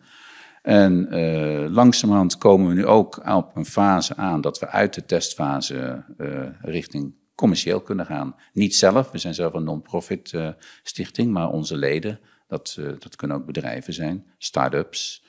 En 0.61 1.07
uh, 1.11 1.69
langzamerhand 1.69 2.37
komen 2.37 2.67
we 2.67 2.73
nu 2.73 2.85
ook 2.85 3.29
op 3.29 3.55
een 3.55 3.65
fase 3.65 4.15
aan 4.15 4.41
dat 4.41 4.59
we 4.59 4.67
uit 4.67 4.93
de 4.93 5.05
testfase 5.05 6.03
richting 6.61 7.13
commercieel 7.35 7.81
kunnen 7.81 8.05
gaan. 8.05 8.35
Niet 8.53 8.75
zelf, 8.75 9.11
we 9.11 9.17
zijn 9.17 9.33
zelf 9.33 9.53
een 9.53 9.63
non-profit 9.63 10.33
stichting, 10.83 11.31
maar 11.31 11.49
onze 11.49 11.77
leden, 11.77 12.19
dat, 12.47 12.79
dat 12.99 13.15
kunnen 13.15 13.37
ook 13.37 13.45
bedrijven 13.45 13.93
zijn, 13.93 14.25
start-ups, 14.37 15.25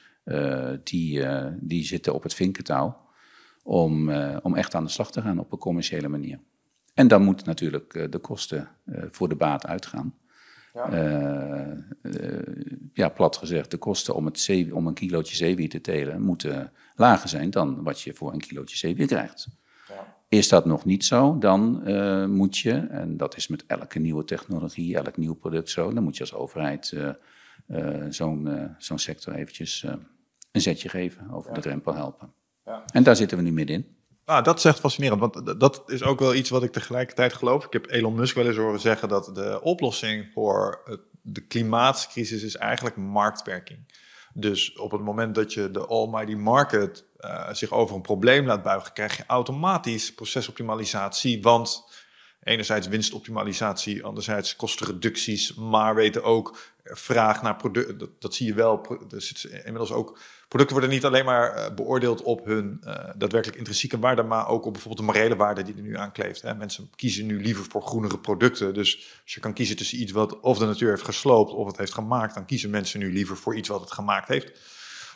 die, 0.82 1.24
die 1.60 1.84
zitten 1.84 2.14
op 2.14 2.22
het 2.22 2.34
vinkentouw 2.34 2.96
om, 3.62 4.10
om 4.42 4.54
echt 4.54 4.74
aan 4.74 4.84
de 4.84 4.90
slag 4.90 5.10
te 5.10 5.22
gaan 5.22 5.38
op 5.38 5.52
een 5.52 5.58
commerciële 5.58 6.08
manier. 6.08 6.38
En 6.96 7.08
dan 7.08 7.22
moet 7.22 7.44
natuurlijk 7.44 7.94
uh, 7.94 8.04
de 8.10 8.18
kosten 8.18 8.68
uh, 8.84 9.02
voor 9.10 9.28
de 9.28 9.34
baat 9.34 9.66
uitgaan. 9.66 10.14
Ja. 10.72 10.92
Uh, 10.92 11.78
ja, 12.92 13.08
plat 13.08 13.36
gezegd, 13.36 13.70
de 13.70 13.76
kosten 13.76 14.14
om, 14.14 14.24
het 14.24 14.40
zee, 14.40 14.74
om 14.74 14.86
een 14.86 14.94
kilootje 14.94 15.36
zeewier 15.36 15.68
te 15.68 15.80
telen 15.80 16.22
moeten 16.22 16.72
lager 16.94 17.28
zijn 17.28 17.50
dan 17.50 17.82
wat 17.82 18.00
je 18.00 18.14
voor 18.14 18.32
een 18.32 18.40
kilootje 18.40 18.76
zeewier 18.76 19.06
krijgt. 19.06 19.48
Ja. 19.88 20.14
Is 20.28 20.48
dat 20.48 20.64
nog 20.64 20.84
niet 20.84 21.04
zo, 21.04 21.38
dan 21.38 21.82
moet 22.30 22.58
je, 22.58 22.72
en 22.72 23.16
dat 23.16 23.36
is 23.36 23.48
met 23.48 23.64
elke 23.66 23.98
nieuwe 23.98 24.24
technologie, 24.24 24.96
elk 24.96 25.16
nieuw 25.16 25.34
product 25.34 25.70
zo, 25.70 25.92
dan 25.92 26.02
moet 26.02 26.16
je 26.16 26.22
als 26.22 26.34
overheid 26.34 26.96
zo'n 28.08 28.74
zo'n 28.78 28.98
sector 28.98 29.34
eventjes 29.34 29.86
een 30.52 30.60
zetje 30.60 30.88
geven, 30.88 31.30
over 31.30 31.48
ja. 31.48 31.54
de 31.54 31.60
drempel 31.60 31.94
helpen. 31.94 32.32
Ja. 32.64 32.84
En 32.92 33.02
daar 33.02 33.16
zitten 33.16 33.38
we 33.38 33.44
nu 33.44 33.52
middenin. 33.52 33.95
Ah, 34.26 34.44
dat 34.44 34.64
echt 34.64 34.80
fascinerend, 34.80 35.20
want 35.20 35.60
dat 35.60 35.82
is 35.86 36.02
ook 36.02 36.18
wel 36.18 36.34
iets 36.34 36.50
wat 36.50 36.62
ik 36.62 36.72
tegelijkertijd 36.72 37.32
geloof. 37.32 37.64
Ik 37.64 37.72
heb 37.72 37.90
Elon 37.90 38.14
Musk 38.14 38.34
wel 38.34 38.46
eens 38.46 38.56
horen 38.56 38.80
zeggen 38.80 39.08
dat 39.08 39.30
de 39.34 39.60
oplossing 39.62 40.30
voor 40.32 40.82
de 41.22 41.40
klimaatcrisis 41.40 42.42
is 42.42 42.56
eigenlijk 42.56 42.96
marktwerking. 42.96 43.78
Dus 44.34 44.76
op 44.76 44.90
het 44.90 45.00
moment 45.00 45.34
dat 45.34 45.52
je 45.52 45.70
de 45.70 45.86
almighty 45.86 46.34
market 46.34 47.04
uh, 47.20 47.52
zich 47.52 47.70
over 47.70 47.96
een 47.96 48.02
probleem 48.02 48.46
laat 48.46 48.62
buigen, 48.62 48.92
krijg 48.92 49.16
je 49.16 49.24
automatisch 49.26 50.14
procesoptimalisatie. 50.14 51.42
Want 51.42 51.84
enerzijds 52.42 52.88
winstoptimalisatie, 52.88 54.04
anderzijds 54.04 54.56
kostenreducties, 54.56 55.54
maar 55.54 55.94
weten 55.94 56.22
ook 56.22 56.58
vraag 56.92 57.42
naar 57.42 57.56
producten. 57.56 58.10
Dat, 58.18 58.34
zie 58.34 58.46
je 58.46 58.54
wel. 58.54 58.98
Er 59.10 59.22
zit 59.22 59.44
inmiddels 59.44 59.92
ook 59.92 60.18
producten 60.48 60.76
worden 60.76 60.94
niet 60.94 61.04
alleen 61.04 61.24
maar 61.24 61.52
eh, 61.52 61.74
beoordeeld 61.74 62.22
op 62.22 62.44
hun 62.44 62.80
uh, 62.84 62.92
daadwerkelijk 63.16 63.58
intrinsieke 63.58 63.98
waarde, 63.98 64.22
maar 64.22 64.48
ook 64.48 64.64
op 64.64 64.72
bijvoorbeeld 64.72 65.06
de 65.06 65.12
morele 65.12 65.36
waarde 65.36 65.62
die 65.62 65.74
er 65.74 65.82
nu 65.82 65.96
aan 65.96 66.12
kleeft. 66.12 66.42
Hè. 66.42 66.54
Mensen 66.54 66.90
kiezen 66.94 67.26
nu 67.26 67.42
liever 67.42 67.64
voor 67.68 67.82
groenere 67.82 68.18
producten. 68.18 68.74
Dus 68.74 69.20
als 69.22 69.34
je 69.34 69.40
kan 69.40 69.52
kiezen 69.52 69.76
tussen 69.76 70.00
iets 70.00 70.12
wat 70.12 70.40
of 70.40 70.58
de 70.58 70.66
natuur 70.66 70.90
heeft 70.90 71.04
gesloopt 71.04 71.52
of 71.52 71.66
het 71.66 71.76
heeft 71.76 71.94
gemaakt, 71.94 72.34
dan 72.34 72.44
kiezen 72.44 72.70
mensen 72.70 73.00
nu 73.00 73.12
liever 73.12 73.36
voor 73.36 73.56
iets 73.56 73.68
wat 73.68 73.80
het 73.80 73.92
gemaakt 73.92 74.28
heeft. 74.28 74.60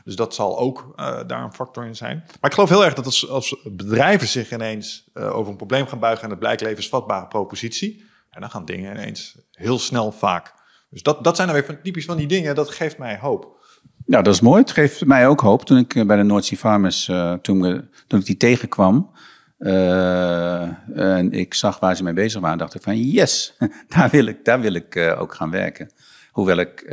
Dus 0.05 0.17
dat 0.17 0.35
zal 0.35 0.59
ook 0.59 0.93
uh, 0.97 1.21
daar 1.27 1.43
een 1.43 1.55
factor 1.55 1.85
in 1.85 1.97
zijn. 1.97 2.17
Maar 2.17 2.51
ik 2.51 2.55
geloof 2.55 2.69
heel 2.69 2.85
erg 2.85 2.95
dat 2.95 3.29
als, 3.29 3.57
bedrijven 3.65 4.29
zich 4.29 4.53
ineens 4.53 5.05
over 5.15 5.51
een 5.51 5.57
probleem 5.57 5.87
gaan 5.87 5.99
buigen 5.99 6.25
en 6.25 6.31
het 6.31 6.39
blijkt 6.39 6.61
levensvatbare 6.61 7.29
propositie, 7.29 8.05
en 8.31 8.41
dan 8.41 8.51
gaan 8.51 8.65
dingen 8.65 8.97
ineens 8.97 9.37
heel 9.53 9.79
snel 9.79 10.13
vaak. 10.13 10.55
Dus 10.91 11.03
dat, 11.03 11.25
dat 11.25 11.37
zijn 11.37 11.49
dan 11.49 11.57
weer 11.57 11.81
typisch 11.83 12.05
van 12.05 12.17
die 12.17 12.27
dingen, 12.27 12.55
dat 12.55 12.71
geeft 12.71 12.99
mij 12.99 13.19
hoop. 13.19 13.59
Ja, 14.07 14.23
dat 14.23 14.35
is 14.35 14.41
mooi. 14.41 14.61
Het 14.61 14.71
geeft 14.71 15.05
mij 15.05 15.27
ook 15.27 15.41
hoop. 15.41 15.65
Toen 15.65 15.79
ik 15.79 15.95
eh, 15.95 16.07
bij 16.07 16.23
de 16.23 16.43
Sea 16.43 16.59
Farmers, 16.59 17.09
uh, 17.09 17.33
toen, 17.33 17.89
ik 18.09 18.25
die 18.25 18.37
tegenkwam, 18.37 19.11
uh, 19.59 20.63
en 20.99 21.33
ik 21.33 21.55
zag 21.55 21.79
waar 21.79 21.97
ze 21.97 22.03
mee 22.03 22.13
bezig 22.13 22.41
waren, 22.41 22.59
dacht 22.59 22.75
ik 22.75 22.83
van 22.83 22.99
yes, 22.99 23.57
daar 23.97 24.11
wil 24.11 24.27
ik, 24.27 24.45
daar 24.45 24.61
wil 24.61 24.75
ik 24.75 25.15
ook 25.19 25.35
gaan 25.35 25.51
werken. 25.51 25.91
Hoewel 26.31 26.57
ik 26.57 26.85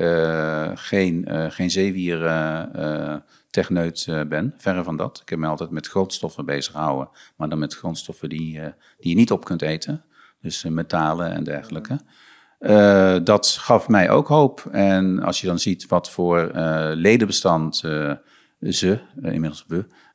geen, 0.74 1.28
geen 1.50 1.72
zeewier 1.72 2.20
techneut 3.50 4.08
ben, 4.28 4.54
verre 4.58 4.84
van 4.84 4.98
dat. 4.98 5.20
Ik 5.22 5.30
heb 5.30 5.40
me 5.40 5.48
altijd 5.48 5.70
met 5.70 5.88
grondstoffen 5.88 6.46
bezig 6.46 6.72
gehouden, 6.72 7.10
maar 7.38 7.50
dan 7.50 7.60
met 7.60 7.76
grondstoffen 7.76 8.30
die, 8.30 8.62
die 8.98 9.10
je 9.10 9.16
niet 9.16 9.32
op 9.32 9.46
kunt 9.46 9.62
eten. 9.62 10.04
Dus 10.42 10.64
metalen 10.64 11.32
en 11.32 11.44
dergelijke. 11.44 12.00
Uh, 12.60 13.15
dat 13.24 13.48
gaf 13.48 13.88
mij 13.88 14.10
ook 14.10 14.28
hoop. 14.28 14.67
En 14.72 15.24
als 15.24 15.41
je 15.41 15.48
dan 15.48 15.60
ziet 15.60 15.88
wat 15.88 16.10
voor 16.10 16.52
uh, 16.56 16.89
ledenbestand 16.93 17.82
uh, 17.86 18.12
ze, 18.62 19.00
inmiddels 19.22 19.65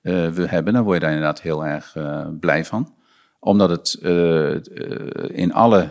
we 0.02 0.46
hebben, 0.46 0.72
dan 0.72 0.82
word 0.82 0.94
je 0.94 1.00
daar 1.00 1.12
inderdaad 1.12 1.40
heel 1.40 1.66
erg 1.66 1.96
blij 2.40 2.64
van. 2.64 2.94
Omdat 3.38 3.70
het 3.70 3.98
in 5.32 5.52
alle 5.52 5.88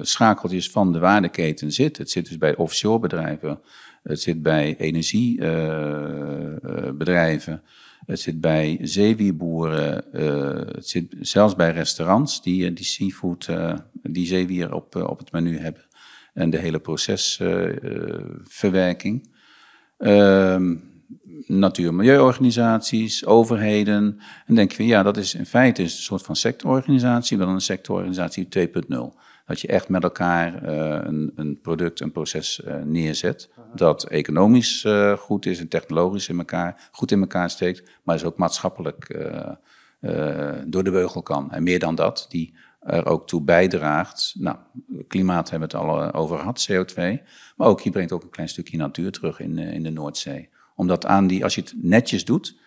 schakeltjes 0.00 0.70
van 0.70 0.92
de 0.92 0.98
waardeketen 0.98 1.72
zit. 1.72 1.98
Het 1.98 2.10
zit 2.10 2.28
dus 2.28 2.38
bij 2.38 2.56
offshore 2.56 2.98
bedrijven, 2.98 3.60
het 4.02 4.20
zit 4.20 4.42
bij 4.42 4.76
energiebedrijven. 4.78 7.62
Het 8.08 8.20
zit 8.20 8.40
bij 8.40 8.78
zeewierboeren, 8.82 10.04
uh, 10.12 10.74
het 10.74 10.88
zit 10.88 11.16
zelfs 11.20 11.54
bij 11.54 11.72
restaurants 11.72 12.42
die, 12.42 12.66
eh, 12.66 12.74
die 12.74 12.84
seafood, 12.84 13.46
uh, 13.50 13.74
die 14.02 14.26
zeewier 14.26 14.74
op, 14.74 14.96
op 14.96 15.18
het 15.18 15.32
menu 15.32 15.58
hebben. 15.58 15.82
En 16.34 16.50
de 16.50 16.58
hele 16.58 16.78
procesverwerking. 16.78 19.30
Ehm, 19.98 20.74
natuur- 21.46 21.88
en 21.88 21.96
milieuorganisaties, 21.96 23.26
overheden. 23.26 24.20
En 24.46 24.54
denk 24.54 24.72
je, 24.72 24.86
ja, 24.86 25.02
dat 25.02 25.16
is 25.16 25.34
in 25.34 25.46
feite 25.46 25.82
een 25.82 25.90
soort 25.90 26.22
van 26.22 26.36
sectororganisatie, 26.36 27.38
dan 27.38 27.48
een 27.48 27.60
sectororganisatie 27.60 28.48
2.0. 28.48 29.14
Dat 29.46 29.60
je 29.60 29.68
echt 29.68 29.88
met 29.88 30.02
elkaar 30.02 30.68
een, 31.06 31.32
een, 31.34 31.60
product, 31.60 32.00
een 32.00 32.12
proces 32.12 32.62
neerzet. 32.84 33.50
Dat 33.74 34.04
economisch 34.04 34.84
uh, 34.84 35.12
goed 35.12 35.46
is 35.46 35.60
en 35.60 35.68
technologisch 35.68 36.28
in 36.28 36.38
elkaar, 36.38 36.88
goed 36.90 37.10
in 37.10 37.20
elkaar 37.20 37.50
steekt. 37.50 37.90
Maar 38.02 38.14
is 38.14 38.24
ook 38.24 38.36
maatschappelijk 38.36 39.26
door 40.66 40.84
de 40.84 40.90
beugel 40.90 41.22
kan. 41.22 41.52
En 41.52 41.62
meer 41.62 41.78
dan 41.78 41.94
dat, 41.94 42.26
die 42.28 42.54
er 42.80 43.06
ook 43.06 43.26
toe 43.26 43.42
bijdraagt. 43.42 44.34
Nou, 44.38 44.56
klimaat 45.08 45.50
hebben 45.50 45.68
we 45.68 45.76
het 45.76 45.86
al 45.86 46.12
over 46.12 46.38
gehad, 46.38 46.68
CO2. 46.70 46.96
Maar 47.56 47.68
ook, 47.68 47.80
je 47.80 47.90
brengt 47.90 48.12
ook 48.12 48.22
een 48.22 48.30
klein 48.30 48.48
stukje 48.48 48.76
natuur 48.76 49.12
terug 49.12 49.40
in, 49.40 49.58
in 49.58 49.82
de 49.82 49.90
Noordzee. 49.90 50.48
Omdat 50.74 51.06
aan 51.06 51.26
die, 51.26 51.44
als 51.44 51.54
je 51.54 51.60
het 51.60 51.74
netjes 51.76 52.24
doet, 52.24 52.58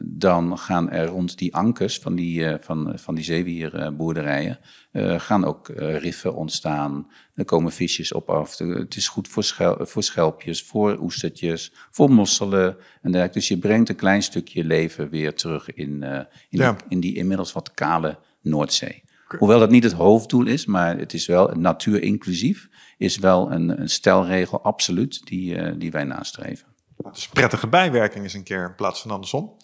dan 0.00 0.58
gaan 0.58 0.90
er 0.90 1.06
rond 1.06 1.38
die 1.38 1.54
ankers 1.54 1.98
van 1.98 2.14
die, 2.14 2.56
van, 2.60 2.92
van 2.98 3.14
die 3.14 3.24
zeewierboerderijen 3.24 4.58
uh, 4.96 5.20
gaan 5.20 5.44
ook 5.44 5.68
riffen 5.76 6.34
ontstaan. 6.34 7.10
Er 7.34 7.44
komen 7.44 7.72
visjes 7.72 8.12
op 8.12 8.30
af. 8.30 8.58
Het 8.58 8.96
is 8.96 9.08
goed 9.08 9.28
voor, 9.28 9.44
schel, 9.44 9.76
voor 9.86 10.02
schelpjes, 10.02 10.62
voor 10.62 10.98
oestertjes, 10.98 11.72
voor 11.90 12.10
mosselen 12.10 12.76
en 13.02 13.10
dergelijke. 13.10 13.38
Dus 13.38 13.48
je 13.48 13.58
brengt 13.58 13.88
een 13.88 13.96
klein 13.96 14.22
stukje 14.22 14.64
leven 14.64 15.08
weer 15.08 15.34
terug 15.34 15.74
in, 15.74 16.02
in, 16.02 16.26
ja. 16.48 16.72
die, 16.72 16.84
in 16.88 17.00
die 17.00 17.14
inmiddels 17.14 17.52
wat 17.52 17.74
kale 17.74 18.18
Noordzee. 18.40 19.04
Hoewel 19.38 19.58
dat 19.58 19.70
niet 19.70 19.84
het 19.84 19.92
hoofddoel 19.92 20.46
is, 20.46 20.66
maar 20.66 20.98
het 20.98 21.14
is 21.14 21.26
wel 21.26 21.48
natuur 21.54 22.02
inclusief, 22.02 22.68
is 22.98 23.18
wel 23.18 23.52
een, 23.52 23.80
een 23.80 23.88
stelregel 23.88 24.62
absoluut 24.62 25.26
die, 25.26 25.76
die 25.78 25.90
wij 25.90 26.04
nastreven. 26.04 26.75
Dus 27.12 27.28
prettige 27.28 27.66
bijwerking 27.66 28.24
is 28.24 28.34
een 28.34 28.42
keer 28.42 28.64
in 28.64 28.74
plaats 28.74 29.00
van 29.00 29.10
andersom. 29.10 29.56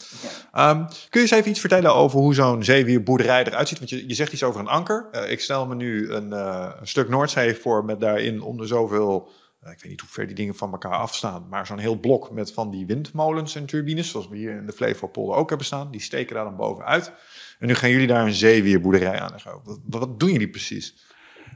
Um, 0.56 0.86
kun 0.86 0.96
je 1.10 1.20
eens 1.20 1.30
even 1.30 1.50
iets 1.50 1.60
vertellen 1.60 1.94
over 1.94 2.18
hoe 2.18 2.34
zo'n 2.34 2.64
zeewierboerderij 2.64 3.44
eruit 3.44 3.68
ziet? 3.68 3.78
Want 3.78 3.90
je, 3.90 4.08
je 4.08 4.14
zegt 4.14 4.32
iets 4.32 4.42
over 4.42 4.60
een 4.60 4.68
anker. 4.68 5.08
Uh, 5.12 5.30
ik 5.30 5.40
stel 5.40 5.66
me 5.66 5.74
nu 5.74 6.10
een, 6.10 6.30
uh, 6.30 6.70
een, 6.80 6.88
stuk 6.88 7.08
Noordzee 7.08 7.54
voor 7.54 7.84
met 7.84 8.00
daarin 8.00 8.42
onder 8.42 8.66
zoveel... 8.66 9.30
Uh, 9.64 9.70
ik 9.70 9.80
weet 9.80 9.90
niet 9.90 10.00
hoe 10.00 10.10
ver 10.10 10.26
die 10.26 10.34
dingen 10.34 10.54
van 10.54 10.72
elkaar 10.72 10.96
afstaan... 10.96 11.46
maar 11.50 11.66
zo'n 11.66 11.78
heel 11.78 12.00
blok 12.00 12.30
met 12.30 12.52
van 12.52 12.70
die 12.70 12.86
windmolens 12.86 13.54
en 13.54 13.66
turbines... 13.66 14.10
zoals 14.10 14.28
we 14.28 14.36
hier 14.36 14.56
in 14.56 14.66
de 14.66 14.72
Flevopolder 14.72 15.36
ook 15.36 15.48
hebben 15.48 15.66
staan. 15.66 15.90
Die 15.90 16.00
steken 16.00 16.34
daar 16.34 16.44
dan 16.44 16.56
bovenuit. 16.56 17.12
En 17.58 17.66
nu 17.66 17.74
gaan 17.74 17.90
jullie 17.90 18.06
daar 18.06 18.26
een 18.26 18.32
zeewierboerderij 18.32 19.20
aan. 19.20 19.34
Wat, 19.64 19.78
wat 19.84 20.20
doen 20.20 20.32
jullie 20.32 20.50
precies? 20.50 20.94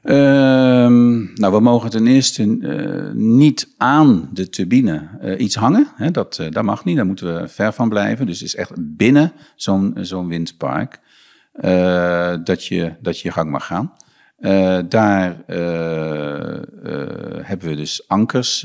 Ehm, 0.03 1.35
nou, 1.35 1.53
we 1.53 1.61
mogen 1.61 1.91
ten 1.91 2.07
eerste 2.07 2.45
uh, 2.45 3.13
niet 3.13 3.75
aan 3.77 4.29
de 4.33 4.49
turbine 4.49 5.09
uh, 5.23 5.41
iets 5.41 5.55
hangen. 5.55 5.89
Hè, 5.95 6.11
dat, 6.11 6.39
uh, 6.41 6.51
dat 6.51 6.65
mag 6.65 6.85
niet, 6.85 6.97
daar 6.97 7.07
moeten 7.07 7.41
we 7.41 7.49
ver 7.49 7.73
van 7.73 7.89
blijven. 7.89 8.27
Dus 8.27 8.39
het 8.39 8.49
is 8.49 8.55
echt 8.55 8.73
binnen 8.77 9.33
zo'n 9.57 9.97
zo'n 10.01 10.29
windpark 10.29 11.01
dat, 12.45 12.65
je, 12.67 12.93
dat 13.01 13.21
je 13.21 13.33
gang 13.33 13.51
mag 13.51 13.67
gaan. 13.67 13.93
daar 14.89 15.37
hebben 17.43 17.69
we 17.69 17.75
dus 17.77 18.09
ankers, 18.09 18.61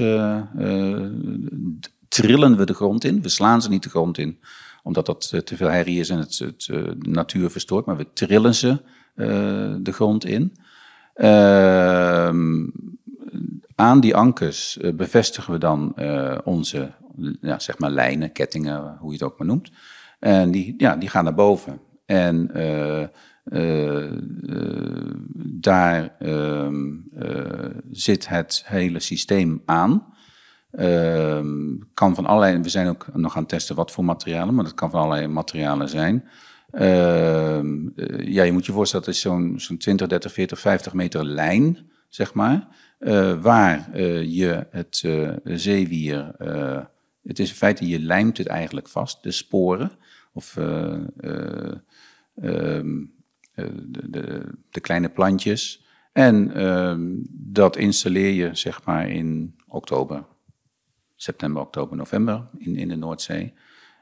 trillen 2.07 2.57
we 2.57 2.65
de 2.65 2.73
grond 2.73 3.03
in. 3.03 3.21
We 3.21 3.29
slaan 3.29 3.61
ze 3.61 3.69
niet 3.69 3.83
de 3.83 3.89
grond 3.89 4.17
in, 4.17 4.39
omdat 4.83 5.05
dat 5.05 5.45
te 5.45 5.55
veel 5.55 5.69
herrie 5.69 5.99
is 5.99 6.09
en 6.09 6.17
het, 6.17 6.39
het 6.39 6.65
de 6.65 6.95
natuur 6.99 7.49
verstoort. 7.49 7.85
Maar 7.85 7.97
we 7.97 8.07
trillen 8.13 8.55
ze 8.55 8.77
de 9.81 9.91
grond 9.91 10.25
in. 10.25 10.53
Uh, 11.15 12.27
aan 13.75 13.99
die 13.99 14.15
ankers 14.15 14.77
uh, 14.77 14.93
bevestigen 14.93 15.53
we 15.53 15.59
dan 15.59 15.93
uh, 15.95 16.37
onze 16.43 16.91
ja, 17.41 17.59
zeg 17.59 17.79
maar 17.79 17.89
lijnen, 17.89 18.31
kettingen, 18.31 18.97
hoe 18.99 19.11
je 19.11 19.17
het 19.17 19.23
ook 19.23 19.37
maar 19.37 19.47
noemt. 19.47 19.71
En 20.19 20.51
die, 20.51 20.73
ja, 20.77 20.95
die 20.95 21.09
gaan 21.09 21.23
naar 21.23 21.33
boven. 21.33 21.79
En 22.05 22.51
uh, 22.55 23.03
daar 25.35 26.15
ehm, 26.19 26.95
zit 27.91 28.27
het 28.27 28.63
hele 28.65 28.99
systeem 28.99 29.61
aan. 29.65 30.13
Ehm, 30.71 31.77
kan 31.93 32.15
van 32.15 32.25
allerlei, 32.25 32.61
we 32.61 32.69
zijn 32.69 32.87
ook 32.87 33.07
nog 33.13 33.35
aan 33.35 33.41
het 33.41 33.49
testen 33.49 33.75
wat 33.75 33.91
voor 33.91 34.05
materialen, 34.05 34.55
maar 34.55 34.63
dat 34.63 34.73
kan 34.73 34.89
van 34.89 34.99
allerlei 34.99 35.27
materialen 35.27 35.89
zijn. 35.89 36.23
Uh, 36.73 37.61
ja, 38.17 38.43
je 38.43 38.51
moet 38.51 38.65
je 38.65 38.71
voorstellen, 38.71 39.05
dat 39.05 39.15
is 39.15 39.21
zo'n 39.21 39.53
zo'n 39.57 39.77
20, 39.77 40.07
30, 40.07 40.33
40, 40.33 40.59
50 40.59 40.93
meter 40.93 41.25
lijn, 41.25 41.77
zeg 42.09 42.33
maar. 42.33 42.67
Uh, 42.99 43.41
waar 43.41 43.89
uh, 43.95 44.23
je 44.23 44.67
het 44.69 45.05
zeewier, 45.43 46.31
het 47.23 47.39
is 47.39 47.49
in 47.49 47.55
feite, 47.55 47.87
je 47.87 47.99
lijmt 47.99 48.37
het 48.37 48.47
eigenlijk 48.47 48.87
vast, 48.87 49.23
de 49.23 49.31
sporen. 49.31 49.91
Of 50.33 50.55
um, 50.55 51.83
de, 53.55 54.09
de, 54.09 54.43
de, 54.69 54.79
kleine 54.79 55.09
plantjes. 55.09 55.85
En 56.11 56.53
ehm, 56.53 57.09
dat 57.29 57.77
installeer 57.77 58.33
je, 58.33 58.49
zeg 58.55 58.85
maar, 58.85 59.09
in 59.09 59.55
oktober, 59.67 60.25
september, 61.15 61.61
oktober, 61.61 61.97
november 61.97 62.47
in, 62.57 62.75
in 62.75 62.87
de 62.87 62.95
Noordzee. 62.95 63.53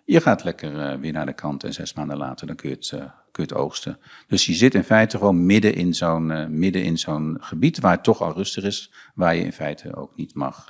Je 0.10 0.22
gaat 0.22 0.43
lekker 0.43 0.74
uh, 0.74 1.00
weer 1.00 1.12
naar 1.12 1.26
de 1.26 1.34
kant 1.34 1.63
en 1.63 1.74
zes 1.74 1.93
maanden 1.93 2.17
later 2.17 2.48
dan 2.48 2.56
kun 2.56 2.69
je, 2.69 2.76
het, 2.76 2.91
uh, 2.93 3.00
kun 3.32 3.43
je 3.43 3.50
het 3.50 3.54
oogsten. 3.54 4.00
Dus 4.28 4.45
je 4.45 4.54
zit 4.54 4.76
in 4.76 4.84
feite 4.84 5.17
gewoon 5.17 5.45
midden 5.45 5.74
in 5.74 5.93
zo'n 5.93 6.30
uh, 6.30 6.45
midden 6.48 6.84
in 6.84 6.98
zo'n 6.98 7.38
gebied 7.39 7.80
waar 7.80 7.91
het 7.91 8.04
toch 8.04 8.22
al 8.22 8.34
rustig 8.34 8.63
is, 8.63 8.91
waar 9.13 9.36
je 9.36 9.43
in 9.43 9.54
feite 9.54 9.95
ook 9.95 10.15
niet 10.15 10.34
mag, 10.34 10.69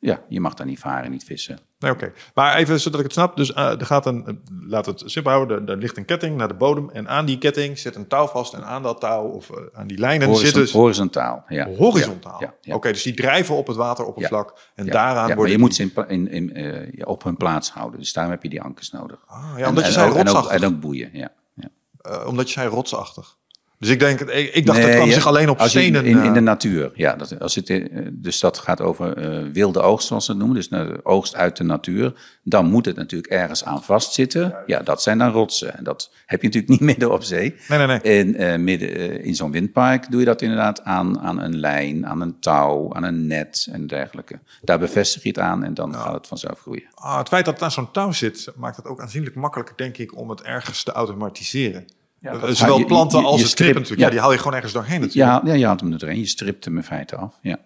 ja, 0.00 0.22
je 0.28 0.40
mag 0.40 0.54
daar 0.54 0.66
niet 0.66 0.78
varen, 0.78 1.10
niet 1.10 1.24
vissen. 1.24 1.58
Nee, 1.78 1.90
oké. 1.90 2.12
Maar 2.34 2.56
even 2.56 2.80
zodat 2.80 2.98
ik 3.00 3.04
het 3.04 3.14
snap. 3.14 3.36
Dus 3.36 3.50
uh, 3.50 3.80
er 3.80 3.86
gaat 3.86 4.06
een, 4.06 4.42
laat 4.66 4.86
het 4.86 5.02
simpel 5.04 5.32
houden, 5.32 5.68
er, 5.68 5.76
ligt 5.76 5.96
een 5.96 6.04
ketting 6.04 6.36
naar 6.36 6.48
de 6.48 6.54
bodem. 6.54 6.90
En 6.90 7.08
aan 7.08 7.26
die 7.26 7.38
ketting 7.38 7.78
zit 7.78 7.96
een 7.96 8.06
touw 8.06 8.26
vast. 8.26 8.52
En 8.52 8.64
aan 8.64 8.82
dat 8.82 9.00
touw 9.00 9.24
of 9.24 9.50
uh, 9.50 9.56
aan 9.72 9.86
die 9.86 9.98
lijnen 9.98 10.26
Horizon, 10.26 10.46
zit 10.46 10.54
dus... 10.54 10.72
Horizontaal, 10.72 11.44
ja. 11.48 11.68
Horizontaal? 11.68 12.40
Ja, 12.40 12.54
ja, 12.60 12.74
Oké, 12.74 12.92
dus 12.92 13.02
die 13.02 13.14
drijven 13.14 13.54
op 13.54 13.66
het 13.66 13.76
wateroppervlak. 13.76 14.70
En 14.74 14.86
daaraan 14.86 15.28
ja, 15.28 15.34
worden... 15.34 15.36
maar 15.36 15.50
je 15.50 15.58
moet 15.58 15.74
ze 15.74 15.82
in, 15.82 16.28
in, 16.28 16.52
in, 16.52 16.90
uh, 16.98 17.08
op 17.08 17.22
hun 17.22 17.36
plaats 17.36 17.70
houden. 17.70 17.98
Dus 17.98 18.12
daarom 18.12 18.32
heb 18.32 18.42
je 18.42 18.48
die 18.48 18.62
ankers 18.62 18.90
nodig. 18.90 19.24
Ah, 19.26 19.52
ja, 19.56 19.68
omdat 19.68 19.82
en, 19.82 19.88
je 19.88 19.94
zei 19.94 20.10
en, 20.10 20.16
rotsachtig. 20.16 20.50
En 20.50 20.56
ook, 20.56 20.62
en 20.62 20.74
ook 20.74 20.80
boeien, 20.80 21.10
ja. 21.12 21.32
ja. 21.54 22.24
omdat 22.24 22.46
je 22.46 22.52
zei 22.52 22.68
rotsachtig. 22.68 23.38
Dus 23.80 23.88
ik 23.88 23.98
denk, 23.98 24.20
ik, 24.20 24.54
ik 24.54 24.66
dacht 24.66 24.78
nee, 24.78 24.86
dat 24.86 24.96
kwam 24.96 25.10
zich 25.10 25.26
alleen 25.26 25.48
op 25.48 25.60
stenen. 25.60 26.04
In, 26.04 26.22
in 26.22 26.32
de 26.32 26.40
natuur, 26.40 26.90
ja. 26.94 27.16
Dat, 27.16 27.40
als 27.40 27.54
het, 27.54 27.88
dus 28.12 28.40
dat 28.40 28.58
gaat 28.58 28.80
over 28.80 29.18
uh, 29.18 29.52
wilde 29.52 29.80
oogst, 29.80 30.06
zoals 30.06 30.24
ze 30.24 30.30
het 30.30 30.40
noemen. 30.40 30.56
Dus 30.56 30.68
de 30.68 31.00
oogst 31.02 31.34
uit 31.34 31.56
de 31.56 31.64
natuur. 31.64 32.12
Dan 32.42 32.66
moet 32.66 32.84
het 32.84 32.96
natuurlijk 32.96 33.32
ergens 33.32 33.64
aan 33.64 33.82
vastzitten. 33.82 34.54
Ja, 34.66 34.80
dat 34.80 35.02
zijn 35.02 35.18
dan 35.18 35.30
rotsen. 35.30 35.76
En 35.76 35.84
dat 35.84 36.12
heb 36.26 36.40
je 36.42 36.46
natuurlijk 36.46 36.72
niet 36.72 36.88
midden 36.90 37.12
op 37.12 37.22
zee. 37.22 37.54
Nee, 37.68 37.78
nee, 37.78 37.86
nee. 37.86 38.18
In, 38.18 38.42
uh, 38.42 38.56
midden, 38.56 39.00
uh, 39.00 39.24
in 39.24 39.34
zo'n 39.34 39.50
windpark 39.50 40.10
doe 40.10 40.20
je 40.20 40.26
dat 40.26 40.42
inderdaad 40.42 40.84
aan, 40.84 41.20
aan 41.20 41.40
een 41.40 41.58
lijn, 41.58 42.06
aan 42.06 42.20
een 42.20 42.40
touw, 42.40 42.94
aan 42.94 43.02
een 43.02 43.26
net 43.26 43.68
en 43.72 43.86
dergelijke. 43.86 44.38
Daar 44.62 44.78
bevestig 44.78 45.22
je 45.22 45.28
het 45.28 45.38
aan 45.38 45.64
en 45.64 45.74
dan 45.74 45.90
ja. 45.90 45.98
gaat 45.98 46.14
het 46.14 46.26
vanzelf 46.26 46.60
groeien. 46.60 46.84
Ah, 46.94 47.18
het 47.18 47.28
feit 47.28 47.44
dat 47.44 47.54
het 47.54 47.62
aan 47.62 47.70
zo'n 47.70 47.90
touw 47.90 48.12
zit, 48.12 48.52
maakt 48.56 48.76
het 48.76 48.86
ook 48.86 49.00
aanzienlijk 49.00 49.34
makkelijker, 49.34 49.76
denk 49.76 49.96
ik, 49.98 50.16
om 50.16 50.30
het 50.30 50.42
ergens 50.42 50.82
te 50.82 50.92
automatiseren. 50.92 51.86
Ja, 52.20 52.54
Zowel 52.54 52.78
je, 52.78 52.84
planten 52.84 53.18
je, 53.18 53.24
je, 53.24 53.30
als 53.30 53.40
het 53.40 53.50
strippen 53.50 53.82
natuurlijk. 53.82 54.00
Ja. 54.00 54.06
ja. 54.06 54.12
die 54.12 54.20
haal 54.20 54.32
je 54.32 54.38
gewoon 54.38 54.54
ergens 54.54 54.72
doorheen 54.72 55.00
natuurlijk. 55.00 55.44
Ja, 55.44 55.52
ja 55.52 55.58
je 55.58 55.66
haalt 55.66 55.80
hem 55.80 55.92
er 55.92 55.98
doorheen. 55.98 56.18
Je 56.18 56.26
stript 56.26 56.64
hem 56.64 56.76
in 56.76 56.82
feite 56.82 57.16
af. 57.16 57.38
Ja. 57.42 57.58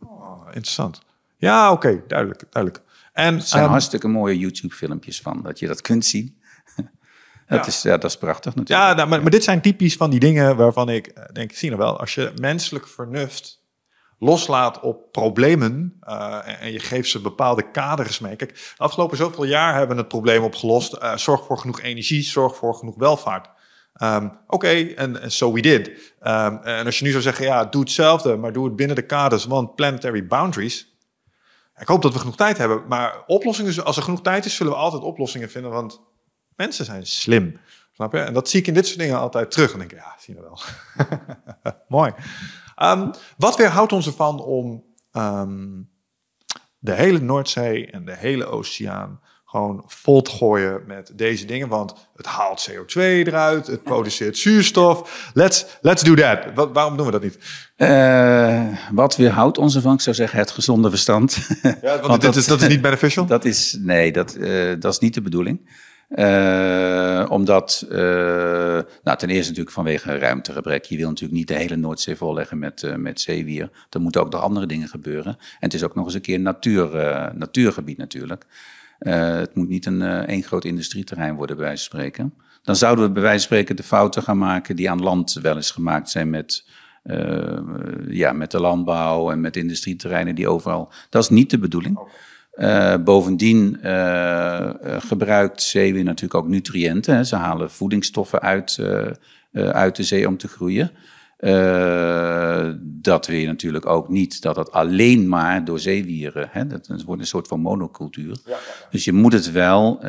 Oh, 0.00 0.46
interessant. 0.46 1.02
Ja, 1.36 1.72
oké. 1.72 1.88
Okay, 1.88 2.04
duidelijk, 2.06 2.44
duidelijk. 2.50 2.84
En, 3.12 3.34
er 3.34 3.40
zijn 3.40 3.64
um, 3.64 3.70
hartstikke 3.70 4.08
mooie 4.08 4.38
YouTube-filmpjes 4.38 5.20
van, 5.20 5.42
dat 5.42 5.58
je 5.58 5.66
dat 5.66 5.80
kunt 5.80 6.04
zien. 6.04 6.38
dat, 7.46 7.58
ja. 7.60 7.66
Is, 7.66 7.82
ja, 7.82 7.96
dat 7.98 8.10
is 8.10 8.18
prachtig 8.18 8.54
natuurlijk. 8.54 8.88
Ja, 8.88 8.94
nou, 8.94 9.08
maar, 9.08 9.22
maar, 9.22 9.30
dit 9.30 9.44
zijn 9.44 9.60
typisch 9.60 9.96
van 9.96 10.10
die 10.10 10.20
dingen 10.20 10.56
waarvan 10.56 10.88
ik 10.88 11.32
denk, 11.32 11.52
zie 11.52 11.70
je 11.70 11.76
nou 11.76 11.88
wel, 11.88 12.00
als 12.00 12.14
je 12.14 12.32
menselijk 12.40 12.88
vernuft 12.88 13.62
loslaat 14.18 14.80
op 14.80 15.12
problemen 15.12 15.98
uh, 16.08 16.40
en, 16.44 16.60
en, 16.60 16.72
je 16.72 16.78
geeft 16.78 17.10
ze 17.10 17.20
bepaalde 17.20 17.70
kaders 17.70 18.18
mee. 18.18 18.36
Kijk, 18.36 18.54
de 18.54 18.84
afgelopen 18.84 19.16
zoveel 19.16 19.44
jaar 19.44 19.74
hebben 19.74 19.96
we 19.96 20.02
het 20.02 20.10
probleem 20.10 20.42
opgelost. 20.42 20.94
Uh, 20.94 21.16
zorg 21.16 21.44
voor 21.44 21.58
genoeg 21.58 21.80
energie, 21.80 22.22
zorg 22.22 22.56
voor 22.56 22.74
genoeg 22.74 22.96
welvaart. 22.96 23.48
Um, 24.02 24.32
Oké, 24.46 24.68
en 24.68 25.32
so 25.32 25.52
we 25.52 25.60
did. 25.60 25.88
Um, 25.88 26.58
en 26.62 26.86
als 26.86 26.98
je 26.98 27.04
nu 27.04 27.10
zou 27.10 27.22
zeggen, 27.22 27.44
ja, 27.44 27.64
doe 27.64 27.80
hetzelfde, 27.80 28.36
maar 28.36 28.52
doe 28.52 28.64
het 28.64 28.76
binnen 28.76 28.96
de 28.96 29.06
kaders 29.06 29.42
van 29.42 29.74
planetary 29.74 30.26
boundaries. 30.26 30.96
Ik 31.78 31.88
hoop 31.88 32.02
dat 32.02 32.12
we 32.12 32.18
genoeg 32.18 32.36
tijd 32.36 32.58
hebben. 32.58 32.86
Maar 32.88 33.22
oplossingen, 33.26 33.84
als 33.84 33.96
er 33.96 34.02
genoeg 34.02 34.20
tijd 34.20 34.44
is, 34.44 34.56
zullen 34.56 34.72
we 34.72 34.78
altijd 34.78 35.02
oplossingen 35.02 35.50
vinden. 35.50 35.70
Want 35.70 36.00
mensen 36.56 36.84
zijn 36.84 37.06
slim. 37.06 37.58
Snap 37.92 38.12
je? 38.12 38.18
En 38.18 38.34
dat 38.34 38.48
zie 38.48 38.60
ik 38.60 38.66
in 38.66 38.74
dit 38.74 38.86
soort 38.86 38.98
dingen 38.98 39.18
altijd 39.18 39.50
terug. 39.50 39.72
En 39.72 39.78
denk 39.78 39.92
ik, 39.92 39.98
ja, 39.98 40.14
zien 40.18 40.36
we 40.36 40.42
wel. 40.42 40.60
Mooi. 41.98 42.12
Um, 42.82 43.10
wat 43.36 43.56
weerhoudt 43.56 43.92
ons 43.92 44.06
ervan 44.06 44.40
om 44.40 44.84
de 46.78 46.92
hele 46.92 47.18
Noordzee 47.18 47.90
en 47.90 48.04
de 48.04 48.16
hele 48.16 48.46
oceaan 48.46 49.20
gewoon 49.54 49.84
vol 49.86 50.22
te 50.22 50.30
gooien 50.30 50.82
met 50.86 51.12
deze 51.14 51.44
dingen. 51.44 51.68
Want 51.68 51.94
het 52.16 52.26
haalt 52.26 52.70
CO2 52.70 52.94
eruit, 52.96 53.66
het 53.66 53.82
produceert 53.82 54.38
zuurstof. 54.38 55.30
Let's, 55.34 55.66
let's 55.80 56.02
do 56.02 56.14
that. 56.14 56.38
Wat, 56.54 56.70
waarom 56.72 56.96
doen 56.96 57.06
we 57.06 57.12
dat 57.12 57.22
niet? 57.22 57.38
Uh, 57.76 58.66
wat 58.92 59.16
weerhoudt 59.16 59.58
ons 59.58 59.74
ervan? 59.74 59.94
Ik 59.94 60.00
zou 60.00 60.16
zeggen 60.16 60.38
het 60.38 60.50
gezonde 60.50 60.90
verstand. 60.90 61.48
Ja, 61.82 62.00
want, 62.00 62.22
dat, 62.22 62.36
is, 62.36 62.46
dat 62.46 62.62
is 62.62 62.68
niet 62.68 62.80
beneficial? 62.80 63.26
Dat 63.26 63.44
is, 63.44 63.78
nee, 63.80 64.12
dat, 64.12 64.36
uh, 64.36 64.74
dat 64.78 64.92
is 64.92 64.98
niet 64.98 65.14
de 65.14 65.22
bedoeling. 65.22 65.70
Uh, 66.08 67.26
omdat, 67.28 67.86
uh, 67.90 67.98
nou, 69.02 69.18
ten 69.18 69.28
eerste 69.28 69.48
natuurlijk 69.48 69.70
vanwege 69.70 70.18
ruimtegebrek. 70.18 70.84
Je 70.84 70.96
wil 70.96 71.08
natuurlijk 71.08 71.38
niet 71.38 71.48
de 71.48 71.54
hele 71.54 71.76
Noordzee 71.76 72.16
volleggen 72.16 72.58
met, 72.58 72.82
uh, 72.82 72.94
met 72.94 73.20
zeewier. 73.20 73.70
Er 73.90 74.00
moeten 74.00 74.20
ook 74.20 74.32
nog 74.32 74.40
andere 74.40 74.66
dingen 74.66 74.88
gebeuren. 74.88 75.36
En 75.38 75.58
het 75.58 75.74
is 75.74 75.84
ook 75.84 75.94
nog 75.94 76.04
eens 76.04 76.14
een 76.14 76.20
keer 76.20 76.40
natuur, 76.40 76.88
natuurgebied 77.34 77.96
natuurlijk. 77.98 78.46
Het 78.98 79.54
moet 79.54 79.68
niet 79.68 79.86
een 79.86 80.02
één 80.02 80.42
groot 80.42 80.64
industrieterrein 80.64 81.34
worden, 81.34 81.56
bij 81.56 81.64
wijze 81.64 81.88
van 81.88 81.98
spreken. 81.98 82.34
Dan 82.62 82.76
zouden 82.76 83.04
we 83.04 83.10
bij 83.12 83.22
wijze 83.22 83.38
van 83.38 83.46
spreken 83.46 83.76
de 83.76 83.82
fouten 83.82 84.22
gaan 84.22 84.38
maken 84.38 84.76
die 84.76 84.90
aan 84.90 85.02
land 85.02 85.32
wel 85.42 85.56
eens 85.56 85.70
gemaakt 85.70 86.10
zijn 86.10 86.30
met, 86.30 86.68
ja, 88.08 88.32
met 88.32 88.50
de 88.50 88.60
landbouw 88.60 89.30
en 89.30 89.40
met 89.40 89.56
industrieterreinen 89.56 90.34
die 90.34 90.48
overal. 90.48 90.92
Dat 91.10 91.22
is 91.22 91.28
niet 91.28 91.50
de 91.50 91.58
bedoeling. 91.58 91.98
Uh, 92.54 92.94
bovendien 93.04 93.78
uh, 93.82 94.70
gebruikt 94.98 95.62
zeewier 95.62 96.04
natuurlijk 96.04 96.34
ook 96.34 96.48
nutriënten. 96.48 97.14
Hè. 97.14 97.24
Ze 97.24 97.36
halen 97.36 97.70
voedingsstoffen 97.70 98.40
uit, 98.40 98.78
uit 99.52 99.96
de 99.96 100.02
zee 100.02 100.28
om 100.28 100.36
te 100.36 100.48
groeien. 100.48 100.90
Dat 102.78 103.26
wil 103.26 103.36
je 103.36 103.46
natuurlijk 103.46 103.86
ook 103.86 104.08
niet 104.08 104.42
dat 104.42 104.56
het 104.56 104.72
alleen 104.72 105.28
maar 105.28 105.64
door 105.64 105.78
zeewieren. 105.78 106.48
Hè, 106.50 106.66
dat 106.66 107.02
wordt 107.06 107.20
een 107.20 107.26
soort 107.26 107.48
van 107.48 107.60
monocultuur. 107.60 108.36
Ja, 108.44 108.50
ja, 108.50 108.56
ja. 108.56 108.88
Dus 108.90 109.04
je 109.04 109.12
moet 109.12 109.32
het 109.32 109.52
wel 109.52 110.00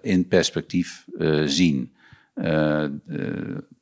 in 0.00 0.28
perspectief 0.28 1.04
zien. 1.44 1.92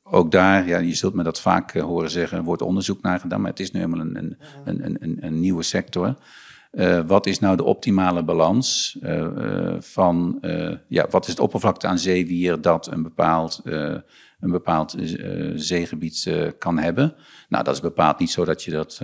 ook 0.03 0.31
daar, 0.31 0.67
ja, 0.67 0.79
je 0.79 0.95
zult 0.95 1.15
me 1.15 1.23
dat 1.23 1.41
vaak 1.41 1.73
horen 1.73 2.11
zeggen, 2.11 2.45
wordt 2.45 2.63
onderzoek 2.63 3.03
naar 3.03 3.21
gedaan, 3.21 3.41
maar 3.41 3.51
het 3.51 3.61
is 3.61 3.71
nu 3.71 3.81
helemaal 3.81 4.07
een, 4.07 4.17
een, 4.17 4.37
een, 4.65 4.97
een, 5.01 5.17
een 5.21 5.41
nieuwe 5.41 5.63
sector. 5.63 6.17
Uh, 6.73 7.01
wat 7.07 7.27
is 7.27 7.39
nou 7.39 7.57
de 7.57 7.65
optimale 7.65 8.25
balans 8.25 8.99
uh, 9.03 9.19
uh, 9.19 9.75
van, 9.81 10.39
ja, 10.89 11.07
wat 11.11 11.25
is 11.25 11.31
het 11.31 11.41
oppervlakte 11.41 11.87
aan 11.87 11.99
zeewier 11.99 12.61
dat 12.61 12.87
een 12.87 13.03
bepaald, 13.03 13.63
een 14.41 14.51
bepaald 14.51 14.97
zeegebied 15.55 16.31
kan 16.59 16.79
hebben? 16.79 17.15
Nou, 17.49 17.65
dat 17.65 17.75
is 17.75 17.81
bepaald 17.81 18.19
niet 18.19 18.31
zo 18.31 18.45
dat 18.45 18.63
je 18.63 18.71
dat, 18.71 19.01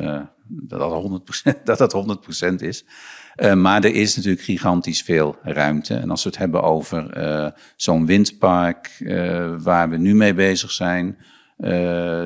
dat, 0.46 0.78
dat 0.78 1.22
100%, 1.48 1.52
dat, 1.64 1.78
dat 1.78 2.18
100% 2.50 2.54
is. 2.54 2.84
maar 3.56 3.84
er 3.84 3.94
is 3.94 4.16
natuurlijk 4.16 4.44
gigantisch 4.44 5.02
veel 5.02 5.36
ruimte. 5.42 5.94
En 5.94 6.10
als 6.10 6.22
we 6.22 6.28
het 6.28 6.38
hebben 6.38 6.62
over 6.62 7.10
zo'n 7.76 8.06
windpark 8.06 9.04
waar 9.58 9.88
we 9.88 9.96
nu 9.96 10.14
mee 10.14 10.34
bezig 10.34 10.70
zijn, 10.70 11.16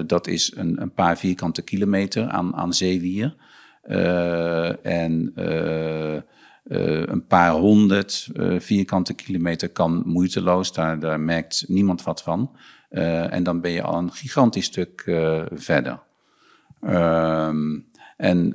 dat 0.07 0.27
is 0.27 0.53
een, 0.57 0.83
een 0.83 0.93
paar 0.93 1.19
vierkante 1.19 1.63
kilometer 1.63 2.29
aan, 2.29 2.55
aan 2.57 2.75
zeewier. 2.75 3.37
Uh, 3.87 4.87
en 4.87 5.33
uh, 5.37 6.15
uh, 6.15 6.23
een 7.07 7.27
paar 7.27 7.51
honderd 7.51 8.29
vierkante 8.59 9.15
kilometer 9.15 9.69
kan 9.69 10.03
moeiteloos, 10.07 10.73
daar, 10.73 10.99
daar 10.99 11.21
merkt 11.21 11.65
niemand 11.69 12.03
wat 12.03 12.23
van. 12.23 12.57
En 12.91 13.43
dan 13.43 13.61
ben 13.61 13.71
je 13.71 13.83
al 13.83 13.99
een 13.99 14.13
gigantisch 14.13 14.65
stuk 14.65 15.03
verder. 15.53 16.03
Ehm, 16.81 17.79
en 18.17 18.55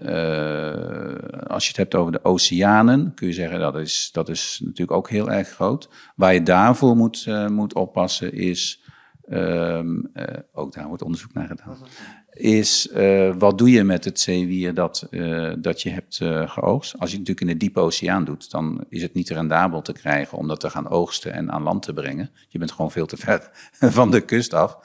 als 1.48 1.64
je 1.64 1.68
het 1.68 1.78
hebt 1.78 1.96
over 1.96 2.12
de 2.12 2.24
oceanen, 2.24 3.14
kun 3.14 3.28
je 3.28 3.34
zeggen 3.34 3.60
dat 3.60 3.78
is, 3.78 4.10
dat 4.12 4.30
is 4.30 4.62
natuurlijk 4.64 4.98
ook 4.98 5.10
heel 5.10 5.32
erg 5.32 5.50
groot. 5.50 5.90
Waar 6.16 6.34
je 6.34 6.44
daarvoor 6.44 6.96
moet, 6.96 7.26
moet 7.50 7.74
oppassen 7.74 8.34
is, 8.34 8.84
um, 9.30 10.12
ook 10.54 10.74
daar 10.74 10.88
wordt 10.88 11.04
onderzoek 11.04 11.34
naar 11.34 11.48
gedaan, 11.48 11.78
is 12.36 12.88
uh, 12.94 13.34
wat 13.38 13.58
doe 13.58 13.72
je 13.72 13.84
met 13.84 14.06
het 14.06 14.20
zeewier 14.20 14.74
dat, 14.74 15.08
uh, 15.12 15.54
dat 15.58 15.82
je 15.82 15.90
hebt 15.90 16.20
uh, 16.20 16.50
geoogst. 16.50 17.00
Als 17.00 17.12
je 17.12 17.18
het 17.18 17.28
natuurlijk 17.28 17.42
in 17.42 17.48
de 17.48 17.66
diepe 17.66 17.80
oceaan 17.80 18.24
doet, 18.24 18.52
dan 18.52 18.86
is 18.90 19.02
het 19.02 19.14
niet 19.14 19.30
rendabel 19.30 19.82
te 19.82 19.94
krijgen 19.94 20.38
om 20.38 20.48
dat 20.48 20.60
te 20.60 20.70
gaan 20.70 20.90
oogsten 20.90 21.34
en 21.34 21.52
aan 21.52 21.64
land 21.64 21.82
te 21.82 21.94
brengen. 21.94 22.30
Je 22.48 22.58
bent 22.60 22.72
gewoon 22.72 22.92
veel 22.92 23.06
te 23.06 23.18
ver 23.18 23.50
van 23.98 24.12
de 24.12 24.22
kust 24.22 24.54
af. 24.54 24.78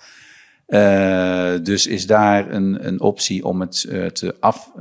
dus 1.62 1.86
is 1.86 2.06
daar 2.06 2.50
een, 2.50 2.86
een 2.86 3.00
optie 3.00 3.44
om 3.44 3.60
het 3.60 3.80
te 4.12 4.36
af, 4.40 4.72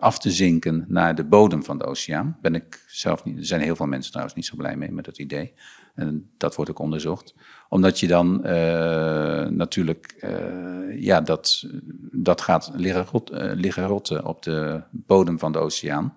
af 0.00 0.18
te 0.18 0.30
zinken 0.30 0.84
naar 0.88 1.14
de 1.14 1.24
bodem 1.24 1.64
van 1.64 1.78
de 1.78 1.84
oceaan. 1.84 2.38
Ben 2.40 2.54
ik 2.54 2.84
zelf 2.86 3.24
niet, 3.24 3.38
er 3.38 3.46
zijn 3.46 3.60
heel 3.60 3.76
veel 3.76 3.86
mensen 3.86 4.10
trouwens 4.10 4.36
niet 4.36 4.46
zo 4.46 4.56
blij 4.56 4.76
mee 4.76 4.92
met 4.92 5.04
dat 5.04 5.18
idee. 5.18 5.52
En 5.94 6.30
dat 6.36 6.54
wordt 6.54 6.70
ook 6.70 6.78
onderzocht 6.78 7.34
omdat 7.70 8.00
je 8.00 8.06
dan 8.06 8.40
uh, 8.44 9.46
natuurlijk, 9.46 10.14
uh, 10.24 11.02
ja, 11.02 11.20
dat, 11.20 11.66
dat 12.12 12.40
gaat 12.40 12.70
liggen, 12.74 13.06
rot, 13.10 13.32
uh, 13.32 13.50
liggen 13.54 13.86
rotten 13.86 14.24
op 14.24 14.42
de 14.42 14.80
bodem 14.90 15.38
van 15.38 15.52
de 15.52 15.58
oceaan. 15.58 16.14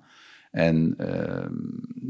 En 0.51 0.95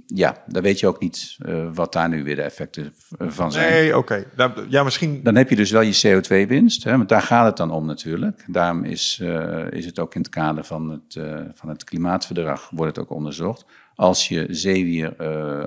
ja, 0.05 0.43
dan 0.47 0.61
weet 0.61 0.79
je 0.79 0.87
ook 0.87 0.99
niet 0.99 1.37
wat 1.73 1.93
daar 1.93 2.09
nu 2.09 2.23
weer 2.23 2.35
de 2.35 2.41
effecten 2.41 2.93
van 3.19 3.51
zijn. 3.51 3.71
Nee, 3.71 3.97
oké. 3.97 4.25
Okay. 4.35 4.53
Ja, 4.69 4.83
misschien... 4.83 5.23
Dan 5.23 5.35
heb 5.35 5.49
je 5.49 5.55
dus 5.55 5.71
wel 5.71 5.81
je 5.81 6.21
CO2-winst, 6.21 6.83
want 6.83 7.09
daar 7.09 7.21
gaat 7.21 7.45
het 7.45 7.57
dan 7.57 7.71
om 7.71 7.85
natuurlijk. 7.85 8.45
Daarom 8.47 8.83
is, 8.83 9.21
is 9.69 9.85
het 9.85 9.99
ook 9.99 10.15
in 10.15 10.21
het 10.21 10.29
kader 10.29 10.63
van 10.63 10.89
het, 10.89 11.19
van 11.53 11.69
het 11.69 11.83
klimaatverdrag, 11.83 12.69
wordt 12.69 12.95
het 12.95 13.05
ook 13.05 13.15
onderzocht. 13.15 13.65
Als 13.95 14.27
je 14.27 14.45
zeewier, 14.49 15.15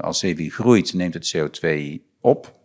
als 0.01 0.19
zeewier 0.19 0.51
groeit, 0.51 0.95
neemt 0.95 1.15
het 1.15 1.37
CO2 1.37 1.69
op 2.21 2.56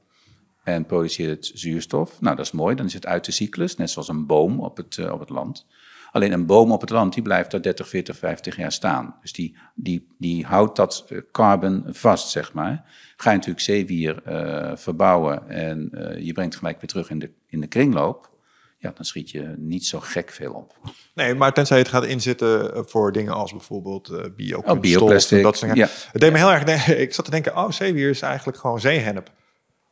en 0.63 0.85
produceert 0.85 1.29
het 1.29 1.51
zuurstof. 1.59 2.21
Nou, 2.21 2.35
dat 2.35 2.45
is 2.45 2.51
mooi, 2.51 2.75
dan 2.75 2.85
is 2.85 2.93
het 2.93 3.05
uit 3.05 3.25
de 3.25 3.31
cyclus, 3.31 3.75
net 3.75 3.89
zoals 3.89 4.07
een 4.07 4.25
boom 4.25 4.59
op 4.59 4.77
het, 4.77 4.97
uh, 4.97 5.11
op 5.11 5.19
het 5.19 5.29
land. 5.29 5.65
Alleen 6.11 6.31
een 6.31 6.45
boom 6.45 6.71
op 6.71 6.81
het 6.81 6.89
land, 6.89 7.13
die 7.13 7.23
blijft 7.23 7.53
er 7.53 7.61
30, 7.61 7.87
40, 7.87 8.17
50 8.17 8.55
jaar 8.55 8.71
staan. 8.71 9.15
Dus 9.21 9.33
die, 9.33 9.57
die, 9.75 10.07
die 10.17 10.45
houdt 10.45 10.75
dat 10.75 11.05
uh, 11.09 11.21
carbon 11.31 11.83
vast, 11.87 12.29
zeg 12.29 12.53
maar. 12.53 12.83
Ga 13.17 13.29
je 13.29 13.35
natuurlijk 13.35 13.65
zeewier 13.65 14.21
uh, 14.27 14.71
verbouwen 14.75 15.49
en 15.49 15.89
je 16.19 16.33
brengt 16.33 16.55
gelijk 16.55 16.81
weer 16.81 16.89
terug 16.89 17.09
in 17.09 17.19
de, 17.19 17.31
in 17.47 17.59
de 17.59 17.67
kringloop. 17.67 18.29
Ja, 18.77 18.91
dan 18.95 19.05
schiet 19.05 19.31
je 19.31 19.53
niet 19.57 19.85
zo 19.85 19.99
gek 19.99 20.31
veel 20.31 20.53
op. 20.53 20.75
Nee, 21.13 21.35
maar 21.35 21.53
tenzij 21.53 21.77
het 21.77 21.87
gaat 21.87 22.05
inzetten 22.05 22.89
voor 22.89 23.11
dingen 23.11 23.33
als 23.33 23.51
bijvoorbeeld 23.51 24.09
uh, 24.09 24.23
bio 24.35 24.61
oh, 24.65 24.79
bioplastic. 24.79 25.43
Dat 25.43 25.57
soort 25.57 25.75
ja. 25.75 25.87
Het 26.11 26.21
deed 26.21 26.31
me 26.31 26.37
heel 26.37 26.51
erg... 26.51 26.87
ik 27.05 27.13
zat 27.13 27.25
te 27.25 27.31
denken, 27.31 27.57
oh, 27.57 27.71
zeewier 27.71 28.09
is 28.09 28.21
eigenlijk 28.21 28.57
gewoon 28.57 28.79
zeehennep. 28.79 29.31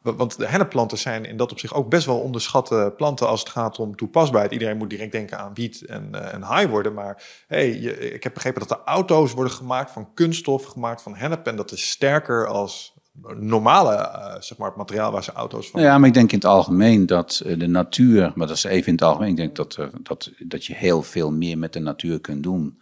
Want 0.01 0.37
de 0.37 0.47
hennepplanten 0.47 0.97
zijn 0.97 1.25
in 1.25 1.37
dat 1.37 1.51
op 1.51 1.59
zich 1.59 1.73
ook 1.73 1.89
best 1.89 2.05
wel 2.05 2.19
onderschatte 2.19 2.93
planten 2.97 3.27
als 3.27 3.39
het 3.39 3.49
gaat 3.49 3.79
om 3.79 3.95
toepasbaarheid. 3.95 4.51
Iedereen 4.51 4.77
moet 4.77 4.89
direct 4.89 5.11
denken 5.11 5.39
aan 5.39 5.53
wiet 5.53 5.85
en, 5.85 6.09
uh, 6.13 6.33
en 6.33 6.69
worden. 6.69 6.93
Maar 6.93 7.23
hey, 7.47 7.69
ik 7.69 8.23
heb 8.23 8.33
begrepen 8.33 8.59
dat 8.59 8.69
de 8.69 8.83
auto's 8.85 9.33
worden 9.33 9.53
gemaakt 9.53 9.91
van 9.91 10.13
kunststof, 10.13 10.65
gemaakt 10.65 11.01
van 11.01 11.15
hennep. 11.15 11.47
En 11.47 11.55
dat 11.55 11.71
is 11.71 11.89
sterker 11.89 12.47
als 12.47 12.93
normale, 13.37 13.95
uh, 13.95 14.41
zeg 14.41 14.57
maar, 14.57 14.71
materiaal 14.75 15.11
waar 15.11 15.23
ze 15.23 15.31
auto's 15.31 15.69
van. 15.69 15.81
Ja, 15.81 15.97
maar 15.97 16.07
ik 16.07 16.13
denk 16.13 16.31
in 16.31 16.37
het 16.37 16.47
algemeen 16.47 17.05
dat 17.05 17.41
uh, 17.45 17.59
de 17.59 17.67
natuur, 17.67 18.31
maar 18.35 18.47
dat 18.47 18.55
is 18.55 18.63
even 18.63 18.87
in 18.87 18.93
het 18.93 19.01
algemeen, 19.01 19.29
ik 19.29 19.35
denk 19.35 19.55
dat, 19.55 19.79
dat, 20.03 20.31
dat 20.37 20.65
je 20.65 20.75
heel 20.75 21.03
veel 21.03 21.31
meer 21.31 21.57
met 21.57 21.73
de 21.73 21.79
natuur 21.79 22.19
kunt 22.19 22.43
doen 22.43 22.81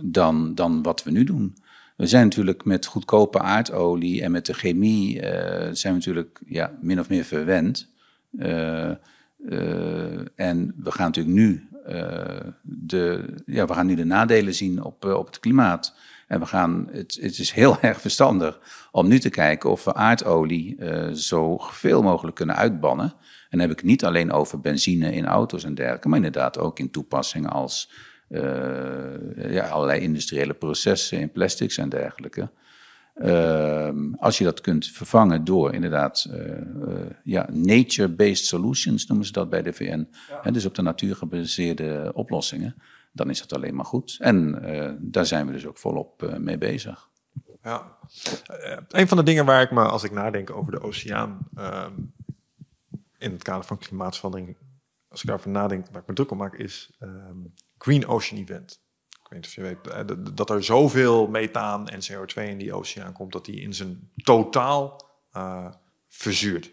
dan, 0.00 0.54
dan 0.54 0.82
wat 0.82 1.02
we 1.02 1.10
nu 1.10 1.24
doen. 1.24 1.56
We 2.02 2.08
zijn 2.08 2.24
natuurlijk 2.24 2.64
met 2.64 2.86
goedkope 2.86 3.38
aardolie 3.38 4.22
en 4.22 4.30
met 4.30 4.46
de 4.46 4.54
chemie 4.54 5.16
uh, 5.16 5.22
zijn 5.72 5.92
we 5.92 5.98
natuurlijk 5.98 6.40
ja, 6.46 6.72
min 6.80 7.00
of 7.00 7.08
meer 7.08 7.24
verwend. 7.24 7.88
Uh, 8.32 8.90
uh, 9.38 10.20
en 10.34 10.74
we 10.76 10.90
gaan 10.90 11.06
natuurlijk 11.06 11.34
nu, 11.34 11.68
de, 12.62 13.34
ja, 13.46 13.66
we 13.66 13.74
gaan 13.74 13.86
nu 13.86 13.94
de 13.94 14.04
nadelen 14.04 14.54
zien 14.54 14.84
op, 14.84 15.04
op 15.04 15.26
het 15.26 15.40
klimaat. 15.40 15.94
En 16.28 16.40
we 16.40 16.46
gaan, 16.46 16.88
het, 16.90 17.18
het 17.20 17.38
is 17.38 17.50
heel 17.50 17.80
erg 17.88 18.00
verstandig 18.00 18.60
om 18.90 19.08
nu 19.08 19.18
te 19.18 19.30
kijken 19.30 19.70
of 19.70 19.84
we 19.84 19.94
aardolie 19.94 20.78
zo 21.12 21.56
veel 21.58 22.02
mogelijk 22.02 22.36
kunnen 22.36 22.56
uitbannen. 22.56 23.06
En 23.06 23.58
dan 23.58 23.60
heb 23.60 23.70
ik 23.70 23.76
het 23.76 23.86
niet 23.86 24.04
alleen 24.04 24.32
over 24.32 24.60
benzine 24.60 25.12
in 25.12 25.26
auto's 25.26 25.64
en 25.64 25.74
dergelijke, 25.74 26.08
maar 26.08 26.16
inderdaad 26.16 26.58
ook 26.58 26.78
in 26.78 26.90
toepassingen 26.90 27.50
als 27.50 27.90
ja, 29.50 29.68
allerlei 29.68 30.00
industriële 30.00 30.54
processen 30.54 31.20
in 31.20 31.32
plastics 31.32 31.76
en 31.76 31.88
dergelijke. 31.88 32.50
Uh, 33.14 33.90
als 34.18 34.38
je 34.38 34.44
dat 34.44 34.60
kunt 34.60 34.86
vervangen 34.86 35.44
door 35.44 35.74
inderdaad 35.74 36.28
uh, 36.30 36.56
ja, 37.24 37.48
nature-based 37.50 38.44
solutions, 38.44 39.06
noemen 39.06 39.26
ze 39.26 39.32
dat 39.32 39.50
bij 39.50 39.62
de 39.62 39.72
VN. 39.72 40.08
Ja. 40.44 40.50
dus 40.50 40.64
op 40.64 40.74
de 40.74 40.82
natuur 40.82 41.16
gebaseerde 41.16 42.10
oplossingen. 42.14 42.74
dan 43.12 43.30
is 43.30 43.40
dat 43.40 43.52
alleen 43.52 43.74
maar 43.74 43.84
goed. 43.84 44.16
En 44.20 44.62
daar 45.00 45.26
zijn 45.26 45.46
we 45.46 45.52
dus 45.52 45.66
ook 45.66 45.78
volop 45.78 46.36
mee 46.38 46.58
bezig. 46.58 47.10
Ja, 47.62 47.96
een 48.88 49.08
van 49.08 49.16
de 49.16 49.22
dingen 49.22 49.44
waar 49.44 49.62
ik 49.62 49.70
me, 49.70 49.82
als 49.82 50.04
ik 50.04 50.10
nadenk 50.10 50.50
over 50.50 50.72
de 50.72 50.80
oceaan, 50.80 51.38
ehm, 51.54 51.92
in 53.18 53.32
het 53.32 53.42
kader 53.42 53.64
van 53.64 53.78
klimaatverandering, 53.78 54.56
als 55.08 55.20
ik 55.20 55.26
daarover 55.26 55.50
nadenk, 55.50 55.86
waar 55.90 56.02
ik 56.02 56.08
me 56.08 56.14
druk 56.14 56.30
om 56.30 56.38
maak, 56.38 56.54
is 56.54 56.90
um, 57.00 57.54
Green 57.82 58.06
Ocean 58.06 58.40
Event. 58.40 58.80
Ik 59.08 59.28
weet 59.28 59.38
niet 59.38 59.46
of 59.46 59.54
je 59.54 59.62
weet 59.62 60.36
dat 60.36 60.50
er 60.50 60.64
zoveel 60.64 61.26
methaan 61.26 61.88
en 61.88 62.00
CO2 62.00 62.42
in 62.42 62.58
die 62.58 62.74
oceaan 62.74 63.12
komt, 63.12 63.32
dat 63.32 63.44
die 63.44 63.60
in 63.60 63.74
zijn 63.74 64.10
totaal 64.24 65.00
verzuurt. 66.08 66.72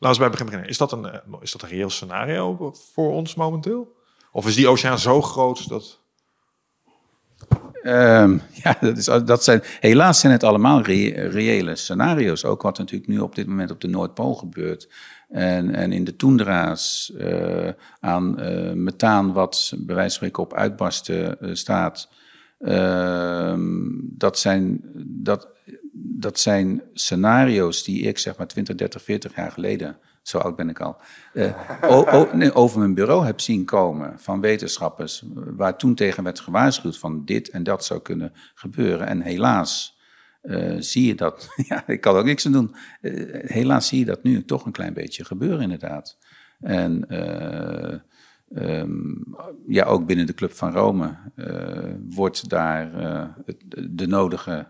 Laten 0.00 0.20
we 0.20 0.28
bij 0.28 0.30
begin 0.30 0.46
beginnen. 0.46 0.68
Is 0.68 0.78
dat, 0.78 0.92
een, 0.92 1.04
eh, 1.04 1.20
is 1.40 1.52
dat 1.52 1.62
een 1.62 1.68
reëel 1.68 1.90
scenario 1.90 2.72
voor 2.92 3.12
ons 3.12 3.34
momenteel? 3.34 3.96
Of 4.32 4.46
is 4.46 4.54
die 4.54 4.68
oceaan 4.68 4.98
zo 4.98 5.22
groot 5.22 5.68
dat... 5.68 5.98
Um, 7.82 8.42
ja, 8.62 8.76
dat, 8.80 8.96
is, 8.96 9.04
dat 9.04 9.44
zijn, 9.44 9.62
helaas 9.80 10.20
zijn 10.20 10.32
het 10.32 10.44
allemaal 10.44 10.82
reële 10.82 11.76
scenario's. 11.76 12.44
Ook 12.44 12.62
wat 12.62 12.78
natuurlijk 12.78 13.10
nu 13.10 13.18
op 13.18 13.34
dit 13.34 13.46
moment 13.46 13.70
op 13.70 13.80
de 13.80 13.88
Noordpool 13.88 14.34
gebeurt. 14.34 14.88
En, 15.30 15.74
en 15.74 15.92
in 15.92 16.04
de 16.04 16.16
toendra's 16.16 17.12
uh, 17.16 17.68
aan 18.00 18.40
uh, 18.40 18.72
methaan, 18.72 19.32
wat 19.32 19.72
bij 19.76 19.94
wijze 19.94 20.18
van 20.18 20.28
spreken 20.28 20.42
op 20.42 20.54
uitbarsten 20.54 21.36
uh, 21.40 21.54
staat. 21.54 22.08
Ehm, 22.58 23.68
dat, 24.00 24.38
zijn, 24.38 24.80
dat, 25.06 25.48
dat 25.92 26.38
zijn 26.38 26.82
scenario's 26.92 27.84
die 27.84 28.02
ik 28.02 28.18
zeg 28.18 28.36
maar 28.36 28.46
20, 28.46 28.74
30, 28.74 29.02
40 29.02 29.36
jaar 29.36 29.50
geleden, 29.50 29.98
zo 30.22 30.38
oud 30.38 30.56
ben 30.56 30.68
ik 30.68 30.80
al, 30.80 30.96
over 32.52 32.78
mijn 32.78 32.94
bureau 32.94 33.24
heb 33.24 33.40
zien 33.40 33.64
komen 33.64 34.18
van 34.18 34.40
wetenschappers, 34.40 35.24
waar 35.34 35.76
toen 35.78 35.94
tegen 35.94 36.24
werd 36.24 36.40
gewaarschuwd 36.40 36.98
van 36.98 37.24
dit 37.24 37.50
en 37.50 37.62
dat 37.62 37.84
zou 37.84 38.00
kunnen 38.00 38.32
gebeuren. 38.54 39.06
En 39.06 39.20
helaas 39.20 39.99
uh, 40.42 40.76
zie 40.78 41.06
je 41.06 41.14
dat, 41.14 41.48
ja, 41.68 41.86
ik 41.86 42.00
kan 42.00 42.16
ook 42.16 42.24
niks 42.24 42.46
aan 42.46 42.52
doen, 42.52 42.74
uh, 43.00 43.34
helaas 43.42 43.88
zie 43.88 43.98
je 43.98 44.04
dat 44.04 44.22
nu 44.22 44.44
toch 44.44 44.66
een 44.66 44.72
klein 44.72 44.94
beetje 44.94 45.24
gebeuren 45.24 45.60
inderdaad. 45.60 46.18
En 46.60 47.06
Um, 48.52 49.36
ja, 49.66 49.84
ook 49.84 50.06
binnen 50.06 50.26
de 50.26 50.34
Club 50.34 50.52
van 50.52 50.72
Rome 50.72 51.16
wordt 52.10 52.48
daar 52.48 52.92
het, 53.44 53.64
de 53.90 54.06
nodige 54.06 54.68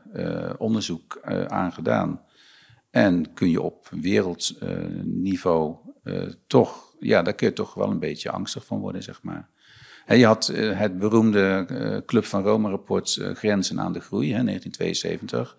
onderzoek 0.59 1.21
aan 1.47 1.73
gedaan. 1.73 2.23
En 2.91 3.35
kun 3.35 3.51
je 3.51 3.61
op 3.61 3.89
wereldniveau 3.89 5.77
toch, 6.47 6.95
ja, 6.99 7.23
daar 7.23 7.35
kun 7.35 7.47
je 7.47 7.53
toch 7.53 7.75
wel 7.75 7.91
een 7.91 7.99
beetje 7.99 8.31
angstig 8.31 8.67
van 8.67 8.79
worden, 8.79 9.03
zeg 9.03 9.23
maar. 9.23 9.49
Je 10.17 10.27
had 10.27 10.47
het 10.55 10.99
beroemde 10.99 12.03
Club 12.07 12.25
van 12.25 12.43
Rome-rapport 12.43 13.21
Grenzen 13.35 13.81
aan 13.81 13.93
de 13.93 14.01
Groei, 14.01 14.35
hè, 14.35 14.43
1972 14.43 15.57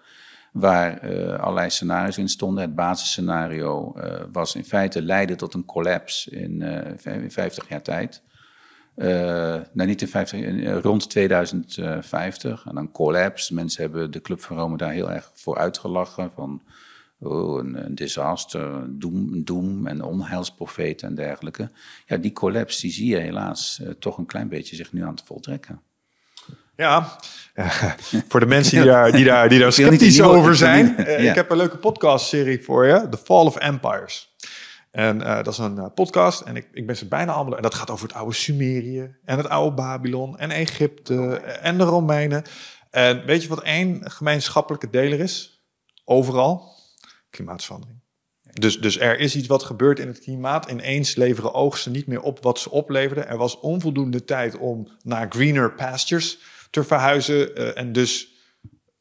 waar 0.51 0.99
allerlei 1.39 1.69
scenario's 1.69 2.17
in 2.17 2.29
stonden. 2.29 2.63
Het 2.63 2.75
basisscenario 2.75 3.95
was 4.31 4.55
in 4.55 4.65
feite 4.65 5.01
leiden 5.01 5.37
tot 5.37 5.53
een 5.53 5.65
collapse 5.65 6.31
in, 6.31 6.61
uh, 6.61 7.21
in 7.23 7.31
50 7.31 7.69
jaar 7.69 7.81
tijd. 7.81 8.21
nou, 9.73 9.87
niet 9.87 10.01
in 10.01 10.07
50, 10.07 10.81
rond 10.81 11.09
2050. 11.09 12.65
En 12.65 12.75
dan 12.75 12.91
collapse. 12.91 13.53
Mensen 13.53 13.81
hebben 13.81 14.11
de 14.11 14.21
Club 14.21 14.41
van 14.41 14.57
Rome 14.57 14.77
daar 14.77 14.91
heel 14.91 15.11
erg 15.11 15.31
voor 15.33 15.57
uitgelachen. 15.57 16.31
Van 16.31 16.61
oh, 17.21 17.59
een, 17.59 17.85
een 17.85 17.95
disaster, 17.95 18.85
doem, 18.89 19.43
doem 19.43 19.87
en 19.87 20.03
onheilsprofeten 20.03 21.07
en 21.07 21.15
dergelijke. 21.15 21.71
Ja, 22.05 22.17
die 22.17 22.33
collapse 22.33 22.81
die 22.81 22.91
zie 22.91 23.09
je 23.09 23.17
helaas 23.17 23.81
toch 23.99 24.17
een 24.17 24.25
klein 24.25 24.47
beetje 24.47 24.75
zich 24.75 24.93
nu 24.93 25.03
aan 25.03 25.13
het 25.13 25.23
voltrekken. 25.25 25.81
Ja, 26.75 27.15
voor 28.29 28.39
de 28.39 28.45
mensen 28.45 28.77
die 28.77 28.85
daar, 28.85 29.11
die 29.11 29.25
daar, 29.25 29.49
die 29.49 29.59
daar 29.59 29.71
sceptisch 29.71 30.21
over 30.21 30.55
zijn. 30.55 30.95
Uh, 30.97 31.29
Ik 31.29 31.35
heb 31.35 31.49
een 31.49 31.57
leuke 31.57 31.77
podcastserie 31.77 32.63
voor 32.63 32.85
je, 32.85 33.07
The 33.09 33.17
Fall 33.17 33.45
of 33.45 33.55
Empires. 33.55 34.35
En 34.91 35.19
uh, 35.19 35.35
dat 35.35 35.47
is 35.47 35.57
een 35.57 35.75
uh, 35.75 35.85
podcast 35.95 36.41
en 36.41 36.55
ik, 36.55 36.67
ik 36.71 36.87
ben 36.87 36.97
ze 36.97 37.07
bijna 37.07 37.31
allemaal... 37.31 37.55
En 37.55 37.61
dat 37.61 37.75
gaat 37.75 37.89
over 37.89 38.07
het 38.07 38.15
oude 38.15 38.33
Sumerië 38.33 39.15
en 39.25 39.37
het 39.37 39.49
oude 39.49 39.75
Babylon 39.75 40.37
en 40.37 40.51
Egypte 40.51 41.35
en 41.61 41.77
de 41.77 41.83
Romeinen. 41.83 42.43
En 42.89 43.25
weet 43.25 43.43
je 43.43 43.49
wat 43.49 43.61
één 43.61 44.11
gemeenschappelijke 44.11 44.89
deler 44.89 45.19
is? 45.19 45.63
Overal? 46.05 46.69
Klimaatverandering. 47.31 47.99
Dus, 48.53 48.79
dus 48.79 48.99
er 48.99 49.19
is 49.19 49.35
iets 49.35 49.47
wat 49.47 49.63
gebeurt 49.63 49.99
in 49.99 50.07
het 50.07 50.19
klimaat. 50.19 50.69
Ineens 50.69 51.15
leveren 51.15 51.53
oogsten 51.53 51.91
niet 51.91 52.07
meer 52.07 52.21
op 52.21 52.43
wat 52.43 52.59
ze 52.59 52.71
opleverden. 52.71 53.27
Er 53.27 53.37
was 53.37 53.59
onvoldoende 53.59 54.23
tijd 54.23 54.57
om 54.57 54.87
naar 55.03 55.25
greener 55.29 55.73
pastures 55.73 56.39
te 56.69 56.83
verhuizen. 56.83 57.59
Uh, 57.59 57.77
en 57.77 57.91
dus 57.91 58.29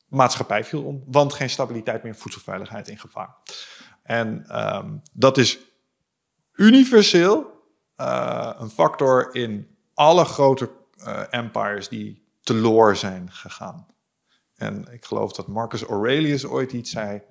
maatschappij 0.09 0.65
viel 0.65 0.83
om, 0.83 1.03
want 1.07 1.33
geen 1.33 1.51
stabiliteit 1.51 2.03
meer, 2.03 2.15
voedselveiligheid 2.15 2.89
in 2.89 2.99
gevaar. 2.99 3.37
En 4.03 4.59
um, 4.77 5.03
dat 5.13 5.39
is 5.39 5.59
universeel 6.53 7.51
uh, 7.97 8.53
een 8.59 8.71
factor 8.71 9.35
in 9.35 9.77
alle 9.95 10.25
grote 10.25 10.71
uh, 10.99 11.23
empires 11.31 11.89
die 11.89 12.29
teloor 12.43 12.97
zijn 12.97 13.33
gegaan. 13.33 13.87
En 14.55 14.93
ik 14.93 15.05
geloof 15.05 15.33
dat 15.33 15.47
Marcus 15.47 15.83
Aurelius 15.83 16.47
ooit 16.47 16.73
iets 16.73 16.91
zei. 16.91 17.23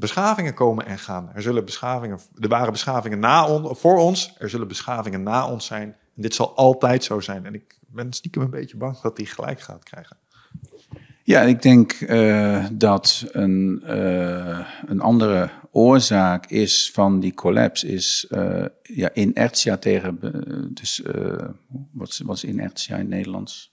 Beschavingen 0.00 0.54
komen 0.54 0.86
en 0.86 0.98
gaan. 0.98 1.30
Er 1.34 1.42
zullen 1.42 1.64
beschavingen, 1.64 2.18
er 2.38 2.48
waren 2.48 2.72
beschavingen 2.72 3.18
na 3.18 3.46
on, 3.46 3.76
voor 3.76 3.98
ons, 3.98 4.34
er 4.38 4.50
zullen 4.50 4.68
beschavingen 4.68 5.22
na 5.22 5.50
ons 5.50 5.66
zijn. 5.66 5.96
En 6.16 6.22
dit 6.22 6.34
zal 6.34 6.56
altijd 6.56 7.04
zo 7.04 7.20
zijn. 7.20 7.46
En 7.46 7.54
ik 7.54 7.78
ben 7.86 8.12
stiekem 8.12 8.42
een 8.42 8.50
beetje 8.50 8.76
bang 8.76 9.00
dat 9.00 9.16
hij 9.16 9.26
gelijk 9.26 9.60
gaat 9.60 9.84
krijgen. 9.84 10.16
Ja, 11.22 11.40
ik 11.40 11.62
denk 11.62 12.00
uh, 12.00 12.66
dat 12.72 13.26
een, 13.32 13.82
uh, 13.84 14.66
een 14.86 15.00
andere 15.00 15.50
oorzaak 15.70 16.46
is 16.46 16.90
van 16.92 17.20
die 17.20 17.34
collapse 17.34 17.88
is 17.88 18.26
uh, 18.30 18.64
ja, 18.82 19.14
inertia 19.14 19.76
tegen. 19.76 20.18
Dus 20.74 21.02
wat, 21.92 22.20
wat 22.24 22.42
inertia 22.42 22.94
in 22.94 23.00
het 23.00 23.10
Nederlands? 23.10 23.72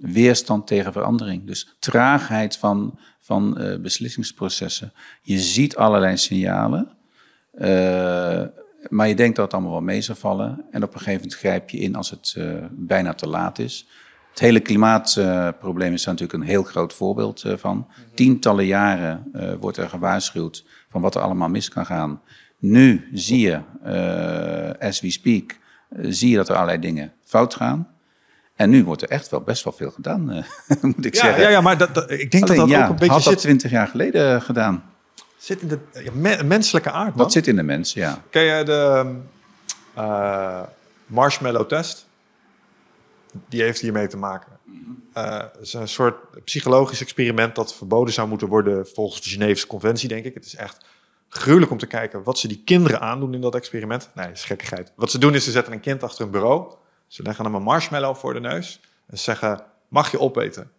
weerstand 0.00 0.66
tegen 0.66 0.92
verandering. 0.92 1.46
Dus 1.46 1.76
traagheid 1.78 2.56
van, 2.56 2.98
van 3.30 3.78
beslissingsprocessen. 3.82 4.92
Je 5.22 5.38
ziet 5.38 5.76
allerlei 5.76 6.16
signalen. 6.16 6.88
Maar 8.88 9.08
je 9.08 9.14
denkt 9.14 9.36
dat 9.36 9.44
het 9.44 9.54
allemaal 9.54 9.72
wel 9.72 9.80
mee 9.80 10.00
zal 10.00 10.14
vallen. 10.14 10.64
En 10.70 10.82
op 10.82 10.92
een 10.92 10.98
gegeven 10.98 11.20
moment 11.20 11.34
grijp 11.38 11.70
je 11.70 11.78
in 11.78 11.94
als 11.94 12.10
het 12.10 12.34
uh, 12.38 12.54
bijna 12.70 13.14
te 13.14 13.28
laat 13.28 13.58
is. 13.58 13.86
Het 14.30 14.38
hele 14.38 14.60
klimaatprobleem 14.60 15.92
is 15.92 16.04
daar 16.04 16.14
natuurlijk 16.14 16.42
een 16.42 16.48
heel 16.48 16.62
groot 16.62 16.92
voorbeeld 16.92 17.44
van. 17.56 17.88
Tientallen 18.14 18.66
jaren 18.66 19.32
wordt 19.60 19.76
er 19.76 19.88
gewaarschuwd 19.88 20.64
van 20.88 21.00
wat 21.00 21.14
er 21.14 21.20
allemaal 21.20 21.48
mis 21.48 21.68
kan 21.68 21.86
gaan. 21.86 22.20
Nu 22.58 23.08
zie 23.12 23.40
je, 23.40 23.60
as 24.78 25.00
we 25.00 25.10
speak, 25.10 25.58
zie 26.00 26.30
je 26.30 26.36
dat 26.36 26.48
er 26.48 26.54
allerlei 26.54 26.78
dingen 26.78 27.12
fout 27.22 27.54
gaan. 27.54 27.88
En 28.60 28.70
nu 28.70 28.84
wordt 28.84 29.02
er 29.02 29.08
echt 29.08 29.28
wel 29.28 29.40
best 29.40 29.64
wel 29.64 29.72
veel 29.72 29.90
gedaan, 29.90 30.24
moet 30.80 31.04
ik 31.04 31.14
ja, 31.14 31.20
zeggen. 31.20 31.42
Ja, 31.42 31.48
ja 31.48 31.60
maar 31.60 31.78
dat, 31.78 31.94
dat, 31.94 32.10
ik 32.10 32.30
denk 32.30 32.44
Alleen, 32.44 32.56
dat 32.56 32.68
dat 32.68 32.76
ja, 32.76 32.84
ook 32.84 32.90
een 32.90 32.96
beetje 32.96 33.12
had 33.12 33.24
dat 33.24 33.38
twintig 33.38 33.70
jaar 33.70 33.86
geleden 33.86 34.42
gedaan. 34.42 34.92
Zit 35.36 35.60
in 35.60 35.68
de 35.68 35.78
ja, 35.92 36.10
me 36.14 36.42
menselijke 36.44 36.90
aard, 36.90 37.08
man. 37.08 37.16
Dat 37.16 37.32
zit 37.32 37.46
in 37.46 37.56
de 37.56 37.62
mens, 37.62 37.92
ja. 37.92 38.22
Ken 38.30 38.42
je 38.42 38.64
de 38.64 39.14
uh, 39.98 40.62
marshmallow 41.06 41.68
test? 41.68 42.06
Die 43.48 43.62
heeft 43.62 43.80
hiermee 43.80 44.06
te 44.06 44.16
maken. 44.16 44.52
Uh, 45.14 45.38
het 45.38 45.56
is 45.60 45.72
een 45.72 45.88
soort 45.88 46.44
psychologisch 46.44 47.00
experiment 47.00 47.54
dat 47.54 47.74
verboden 47.74 48.14
zou 48.14 48.28
moeten 48.28 48.48
worden 48.48 48.86
volgens 48.86 49.22
de 49.22 49.30
Geneefse 49.30 49.66
conventie, 49.66 50.08
denk 50.08 50.24
ik. 50.24 50.34
Het 50.34 50.46
is 50.46 50.56
echt 50.56 50.84
gruwelijk 51.28 51.70
om 51.70 51.78
te 51.78 51.86
kijken 51.86 52.22
wat 52.22 52.38
ze 52.38 52.48
die 52.48 52.62
kinderen 52.64 53.00
aandoen 53.00 53.34
in 53.34 53.40
dat 53.40 53.54
experiment. 53.54 54.10
Nee, 54.14 54.26
dat 54.26 54.36
is 54.36 54.44
gekkigheid. 54.44 54.92
Wat 54.96 55.10
ze 55.10 55.18
doen 55.18 55.34
is 55.34 55.44
ze 55.44 55.50
zetten 55.50 55.72
een 55.72 55.80
kind 55.80 56.02
achter 56.02 56.24
een 56.24 56.30
bureau. 56.30 56.78
Ze 57.10 57.22
leggen 57.22 57.44
hem 57.44 57.54
een 57.54 57.62
marshmallow 57.62 58.16
voor 58.16 58.32
de 58.32 58.40
neus. 58.40 58.80
En 59.06 59.16
ze 59.16 59.22
zeggen, 59.22 59.62
mag 59.88 60.10
je 60.10 60.20
opeten? 60.20 60.70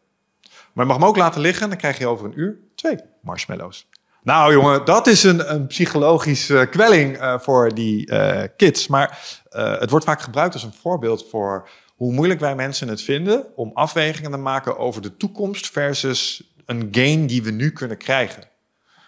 Maar 0.42 0.86
je 0.86 0.92
mag 0.92 0.96
hem 0.96 1.06
ook 1.06 1.18
laten 1.18 1.42
liggen. 1.42 1.70
Dan 1.70 1.78
krijg 1.78 1.98
je 1.98 2.08
over 2.08 2.26
een 2.26 2.40
uur 2.40 2.60
twee 2.76 3.00
marshmallows. 3.22 3.88
Nou 4.24 4.54
jongen, 4.54 4.86
dat 4.86 5.08
is 5.08 5.24
een, 5.24 5.54
een 5.54 5.68
psychologische 5.68 6.68
kwelling 6.70 7.22
uh, 7.22 7.40
voor 7.40 7.74
die 7.74 8.12
uh, 8.12 8.44
kids. 8.58 8.88
Maar 8.88 9.40
uh, 9.52 9.80
het 9.80 9.90
wordt 9.90 10.06
vaak 10.06 10.22
gebruikt 10.22 10.54
als 10.54 10.64
een 10.64 10.74
voorbeeld 10.74 11.30
voor 11.30 11.70
hoe 11.96 12.14
moeilijk 12.14 12.40
wij 12.40 12.56
mensen 12.56 12.88
het 12.88 13.02
vinden 13.02 13.46
om 13.56 13.72
afwegingen 13.74 14.32
te 14.32 14.38
maken 14.38 14.78
over 14.78 15.02
de 15.02 15.18
toekomst 15.18 15.70
versus 15.70 16.52
een 16.66 16.88
gain 16.92 17.28
die 17.28 17.44
we 17.44 17.52
nu 17.52 17.72
kunnen 17.72 17.98
krijgen. 17.98 18.44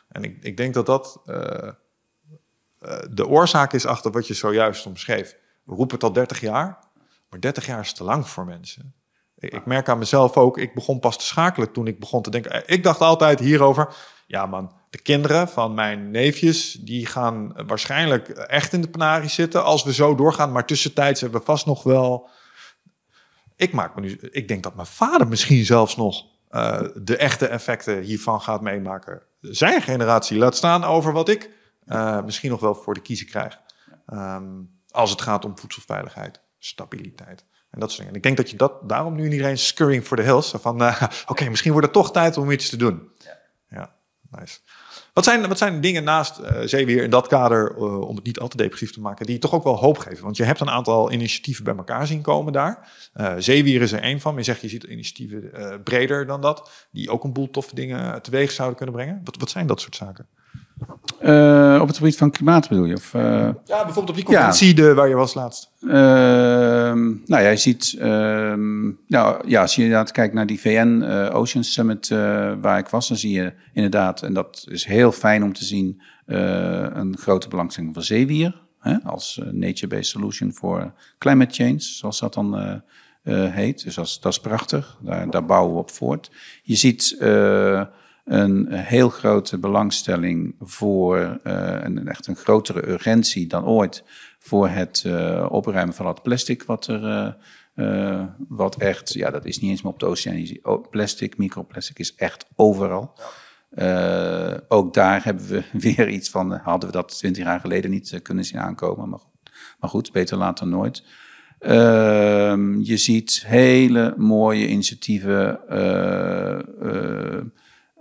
En 0.10 0.24
ik, 0.24 0.38
ik 0.42 0.58
denk 0.58 0.74
dat 0.74 0.86
dat 0.86 1.22
de 3.10 3.28
oorzaak 3.28 3.74
is 3.74 3.86
achter 3.86 4.12
wat 4.12 4.28
je 4.28 4.34
zojuist 4.34 4.86
omschreef. 4.86 5.36
We 5.64 5.74
roepen 5.74 5.96
het 5.96 6.04
al 6.04 6.14
30 6.14 6.40
jaar, 6.40 6.83
maar 7.34 7.42
30 7.42 7.66
jaar 7.66 7.80
is 7.80 7.94
te 7.94 8.04
lang 8.04 8.28
voor 8.30 8.46
mensen. 8.46 8.94
Ik 9.36 9.66
merk 9.66 9.90
aan 9.90 9.98
mezelf 9.98 10.38
ook, 10.38 10.58
ik 10.58 10.74
begon 10.74 11.00
pas 11.00 11.18
te 11.18 11.26
schakelen 11.26 11.72
toen 11.72 11.88
ik 11.88 12.00
begon 12.00 12.22
te 12.22 12.30
denken. 12.30 12.64
Ik 12.66 12.84
dacht 12.84 13.00
altijd 13.00 13.40
hierover, 13.40 13.96
ja 14.28 14.46
man, 14.46 14.72
de 14.90 15.02
kinderen 15.02 15.50
van 15.50 15.74
mijn 15.74 16.12
neefjes, 16.12 16.72
die 16.72 17.06
gaan 17.06 17.54
waarschijnlijk 17.68 18.30
echt 18.30 18.74
in 18.74 18.82
de 18.82 18.90
penarie 18.90 19.30
zitten 19.30 19.64
als 19.64 19.84
we 19.84 19.94
zo 19.94 20.16
doorgaan. 20.16 20.52
Maar 20.52 20.66
tussentijds 20.66 21.22
hebben 21.22 21.40
we 21.40 21.46
vast 21.46 21.66
nog 21.66 21.84
wel. 21.84 22.30
Ik 23.56 23.74
maak 23.74 23.96
me 23.96 24.02
nu. 24.02 24.18
Ik 24.32 24.48
denk 24.48 24.64
dat 24.64 24.76
mijn 24.76 24.88
vader 24.88 25.28
misschien 25.28 25.66
zelfs 25.66 25.96
nog 25.96 26.26
uh, 26.52 26.82
de 26.96 27.18
echte 27.18 27.48
effecten 27.48 28.02
hiervan 28.02 28.42
gaat 28.42 28.62
meemaken. 28.62 29.22
Zijn 29.42 29.82
generatie 29.82 30.38
laat 30.38 30.56
staan 30.56 30.84
over 30.84 31.14
wat 31.14 31.30
ik 31.30 31.50
uh, 31.86 32.24
misschien 32.24 32.50
nog 32.50 32.60
wel 32.60 32.76
voor 32.76 32.94
de 32.94 33.02
kiezer 33.02 33.28
krijg. 33.28 33.60
Um, 34.08 34.82
als 34.94 35.10
het 35.10 35.22
gaat 35.22 35.46
om 35.46 35.58
voedselveiligheid, 35.58 36.42
stabiliteit. 36.66 37.46
En 37.70 37.80
dat 37.80 37.92
soort 37.92 37.98
dingen. 37.98 38.12
En 38.12 38.18
ik 38.18 38.24
denk 38.24 38.38
dat 38.38 38.50
je 38.50 38.58
dat 38.58 38.90
daarom 38.90 39.16
nu 39.16 39.32
iedereen 39.32 39.58
scurrying 39.58 40.04
for 40.04 40.18
the 40.18 40.24
hills. 40.24 40.54
Van 40.56 40.82
uh, 40.82 41.02
oké, 41.04 41.32
okay, 41.32 41.48
misschien 41.48 41.72
wordt 41.72 41.88
het 41.88 41.96
toch 41.96 42.12
tijd 42.12 42.38
om 42.38 42.52
iets 42.52 42.70
te 42.70 42.78
doen. 42.78 43.10
Ja, 43.18 43.40
ja 43.70 43.96
nice. 44.30 44.60
Wat 45.14 45.24
zijn, 45.24 45.48
wat 45.48 45.58
zijn 45.58 45.82
dingen 45.82 46.04
naast 46.04 46.40
uh, 46.40 46.60
Zeewier 46.66 47.04
in 47.04 47.10
dat 47.10 47.28
kader, 47.28 47.76
uh, 47.78 48.02
om 48.02 48.16
het 48.16 48.26
niet 48.26 48.40
al 48.40 48.48
te 48.48 48.58
depressief 48.58 48.92
te 48.92 49.00
maken, 49.00 49.26
die 49.26 49.40
toch 49.40 49.54
ook 49.54 49.64
wel 49.64 49.78
hoop 49.78 49.98
geven? 49.98 50.24
Want 50.24 50.38
je 50.38 50.44
hebt 50.44 50.60
een 50.60 50.70
aantal 50.70 51.12
initiatieven 51.12 51.64
bij 51.64 51.76
elkaar 51.76 52.08
zien 52.08 52.22
komen 52.22 52.54
daar. 52.54 52.92
Uh, 53.16 53.34
Zeewier 53.38 53.82
is 53.82 53.92
er 53.92 54.02
één 54.02 54.20
van. 54.20 54.36
Je 54.36 54.44
zegt, 54.44 54.62
je 54.62 54.70
ziet 54.70 54.84
initiatieven 54.84 55.82
breder 55.84 56.26
dan 56.26 56.42
dat, 56.42 56.88
die 56.92 57.10
ook 57.10 57.24
een 57.24 57.34
boel 57.34 57.50
toffe 57.50 57.76
dingen 57.76 58.22
teweeg 58.22 58.52
zouden 58.52 58.78
kunnen 58.78 58.96
brengen. 58.96 59.22
Wat, 59.24 59.38
wat 59.38 59.50
zijn 59.50 59.68
dat 59.68 59.82
soort 59.82 59.96
zaken? 59.96 60.28
Uh, 61.24 61.80
op 61.82 61.88
het 61.88 61.98
gebied 61.98 62.18
van 62.18 62.32
klimaat 62.32 62.70
bedoel 62.70 62.86
je? 62.86 62.96
Of, 62.96 63.14
uh, 63.14 63.22
ja, 63.22 63.54
bijvoorbeeld 63.66 64.10
op 64.10 64.16
die 64.16 64.24
conferentie 64.24 64.68
ja. 64.68 64.74
de, 64.74 64.94
waar 64.94 65.08
je 65.08 65.16
was 65.16 65.34
laatst. 65.34 65.72
Uh, 65.82 65.92
nou, 65.92 67.24
jij 67.26 67.58
ziet, 67.58 67.96
ehm, 68.00 68.84
nou 69.08 69.48
ja, 69.48 69.62
als 69.62 69.76
je 69.76 69.82
inderdaad 69.84 70.12
kijkt 70.12 70.34
naar 70.34 70.46
die 70.46 70.60
VN 70.60 71.04
Ocean 71.34 71.64
Summit 71.64 72.08
waar 72.62 72.78
ik 72.78 72.88
was, 72.88 73.08
dan 73.08 73.18
zie 73.18 73.32
je 73.32 73.54
inderdaad, 73.74 74.22
en 74.22 74.34
dat 74.34 74.66
is 74.70 74.86
heel 74.86 75.12
fijn 75.12 75.44
om 75.44 75.54
te 75.54 75.66
zien, 75.66 76.02
een 76.26 77.18
grote 77.18 77.48
belangstelling 77.48 77.94
van 77.94 78.04
zeewier. 78.04 78.62
Hè, 78.80 78.98
als 79.04 79.42
nature-based 79.52 80.06
solution 80.06 80.54
voor 80.54 80.94
climate 81.18 81.54
change, 81.54 81.80
zoals 81.80 82.20
dat 82.20 82.34
dan 82.34 82.82
heet. 83.52 83.84
Dus 83.84 83.96
dat, 83.96 84.18
dat 84.22 84.32
is 84.32 84.40
prachtig, 84.40 84.98
daar, 85.02 85.30
daar, 85.30 85.46
bouwen 85.46 85.74
we 85.74 85.80
op 85.80 85.92
voort. 85.92 86.32
Je 86.64 86.76
ziet 86.76 87.16
een 88.24 88.72
heel 88.72 89.10
grote 89.10 89.58
belangstelling 89.58 90.56
voor 90.60 91.18
uh, 91.44 91.78
een 91.82 92.08
echt 92.08 92.28
een 92.28 92.36
grotere 92.36 92.90
urgentie 92.90 93.48
dan 93.48 93.66
ooit 93.66 94.04
voor 94.40 94.68
het 94.68 95.04
uh, 95.06 95.46
opruimen 95.50 95.96
van 95.96 96.08
het 96.08 96.22
plastic 96.22 96.64
wat 96.64 96.88
er 96.88 97.38
uh, 97.76 98.24
wat 98.48 98.76
echt 98.76 99.14
ja 99.14 99.30
dat 99.30 99.46
is 99.46 99.60
niet 99.60 99.70
eens 99.70 99.82
meer 99.82 99.92
op 99.92 100.00
de 100.00 100.06
oceaan. 100.06 100.46
Oh, 100.62 100.90
plastic 100.90 101.38
microplastic 101.38 102.00
is 102.00 102.16
echt 102.16 102.46
overal. 102.56 103.14
Ook 104.68 104.94
daar 104.94 105.24
hebben 105.24 105.48
we 105.48 105.64
weer 105.90 106.10
iets 106.10 106.30
van 106.30 106.52
hadden 106.52 106.90
we 106.90 106.96
dat 106.96 107.18
twintig 107.18 107.44
jaar 107.44 107.60
geleden 107.60 107.92
niet 107.92 108.20
kunnen 108.22 108.46
zien 108.46 108.60
aankomen 108.60 109.10
maar 109.10 109.20
maar 109.80 109.90
goed 109.90 110.12
beter 110.12 110.38
later 110.38 110.68
nooit. 110.68 111.04
Ehm, 111.60 112.80
je 112.80 112.98
ziet 112.98 113.44
hele 113.48 114.14
mooie 114.18 114.68
initiatieven 114.68 115.60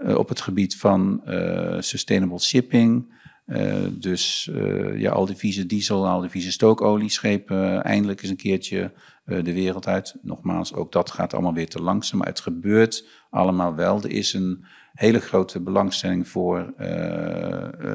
op 0.07 0.29
het 0.29 0.41
gebied 0.41 0.77
van 0.77 1.23
uh, 1.27 1.77
sustainable 1.81 2.41
shipping. 2.41 3.21
Uh, 3.47 3.75
dus 3.91 4.51
ja, 4.95 5.11
al 5.11 5.27
die 5.27 5.37
vieze 5.37 5.67
diesel, 5.67 6.09
al 6.09 6.21
die 6.21 6.31
vieze 6.31 6.53
stookolie 6.53 7.09
schepen 7.09 7.83
eindelijk 7.83 8.23
eens 8.23 8.31
een 8.31 8.37
keertje 8.37 8.93
de 9.25 9.53
wereld 9.53 9.87
uit. 9.87 10.17
Nogmaals, 10.23 10.75
ook 10.75 10.93
dat 10.93 11.11
gaat 11.11 11.33
allemaal 11.33 11.55
weer 11.55 11.69
te 11.69 11.83
langzaam, 11.83 12.19
maar 12.19 12.29
het 12.29 12.41
gebeurt 12.41 13.07
allemaal 13.31 13.75
wel. 13.75 14.03
Er 14.03 14.11
is 14.11 14.33
een 14.33 14.65
hele 14.93 15.21
grote 15.21 15.61
belangstelling 15.61 16.29
voor, 16.29 16.75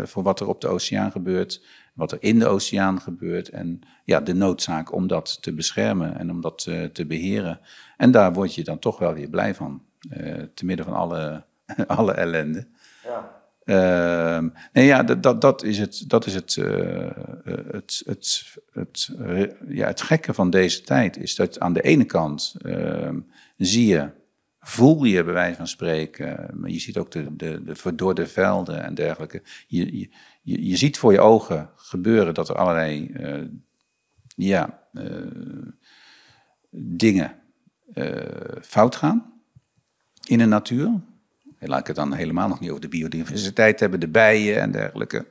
voor 0.04 0.24
wat 0.24 0.40
er 0.40 0.48
op 0.48 0.62
de 0.62 0.68
oceaan 0.68 1.12
gebeurt, 1.12 1.66
wat 1.94 2.12
er 2.12 2.18
in 2.22 2.40
de 2.40 2.48
oceaan 2.48 3.02
gebeurt 3.02 3.50
en 3.50 3.80
ja, 4.04 4.22
de 4.22 4.34
noodzaak 4.34 4.94
om 4.94 5.08
dat 5.08 5.38
te 5.42 5.54
beschermen 5.54 6.18
en 6.18 6.32
om 6.32 6.42
dat 6.42 6.58
te 6.94 7.06
beheren. 7.08 7.60
En 7.98 8.12
daar 8.12 8.34
word 8.34 8.56
je 8.56 8.64
dan 8.64 8.80
toch 8.80 9.00
wel 9.00 9.14
weer 9.14 9.30
blij 9.30 9.56
van, 9.56 9.82
te 10.54 10.66
midden 10.66 10.86
van 10.86 10.96
alle 10.96 11.46
alle 11.88 12.14
ellende. 12.14 12.68
Ja. 13.04 13.36
Uh, 13.68 14.50
nee, 14.74 14.86
ja, 14.86 15.04
dat, 15.04 15.24
dat, 15.24 15.42
dat 15.42 15.64
is 15.64 15.78
het, 15.78 16.04
dat 16.08 16.26
is 16.26 16.34
het, 16.34 16.56
uh, 16.56 17.10
het, 17.72 18.04
het, 18.06 18.56
het, 18.72 19.10
uh, 19.20 19.44
ja, 19.68 19.88
het 19.88 20.02
gekke 20.02 20.34
van 20.34 20.50
deze 20.50 20.82
tijd. 20.82 21.18
Is 21.18 21.36
dat 21.36 21.60
aan 21.60 21.74
de 21.74 21.82
ene 21.82 22.06
kant 22.06 22.56
ehm, 22.62 23.20
zie 23.58 23.88
je, 23.88 24.10
voel 24.60 25.04
je 25.04 25.24
bij 25.24 25.34
wijze 25.34 25.58
van 25.58 25.68
spreken, 25.68 26.50
maar 26.54 26.70
je 26.70 26.80
ziet 26.80 26.98
ook 26.98 27.12
de, 27.12 27.36
de, 27.36 27.64
de 27.64 27.76
verdorde 27.76 28.28
velden 28.28 28.84
en 28.84 28.96
dergelijke. 28.96 29.42
Je, 29.68 30.00
je, 30.00 30.10
je, 30.42 30.68
je 30.68 30.78
ziet 30.78 30.98
voor 30.98 31.12
je 31.12 31.20
ogen 31.20 31.70
gebeuren 31.76 32.34
dat 32.34 32.50
er 32.50 32.56
allerlei 32.56 33.12
ja, 34.36 34.84
dingen 36.70 37.36
fout 38.62 38.96
gaan 38.96 39.34
in 40.28 40.38
de 40.38 40.46
natuur 40.46 40.92
laat 41.60 41.80
ik 41.80 41.88
het 41.88 41.96
dan 41.96 42.14
helemaal 42.14 42.48
nog 42.48 42.60
niet 42.60 42.70
over 42.70 42.82
de 42.82 42.88
biodiversiteit 42.88 43.80
hebben, 43.80 44.00
de 44.00 44.08
bijen 44.08 44.62
en 44.62 44.72
dergelijke. 44.72 45.26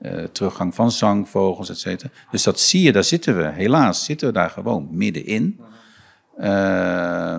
Uh, 0.00 0.24
teruggang 0.24 0.74
van 0.74 0.92
zangvogels, 0.92 1.70
et 1.70 1.78
cetera. 1.78 2.10
Dus 2.30 2.42
dat 2.42 2.60
zie 2.60 2.82
je, 2.82 2.92
daar 2.92 3.04
zitten 3.04 3.36
we, 3.36 3.48
helaas 3.48 4.04
zitten 4.04 4.26
we 4.26 4.32
daar 4.32 4.50
gewoon 4.50 4.88
middenin. 4.90 5.60
Uh, 6.38 7.32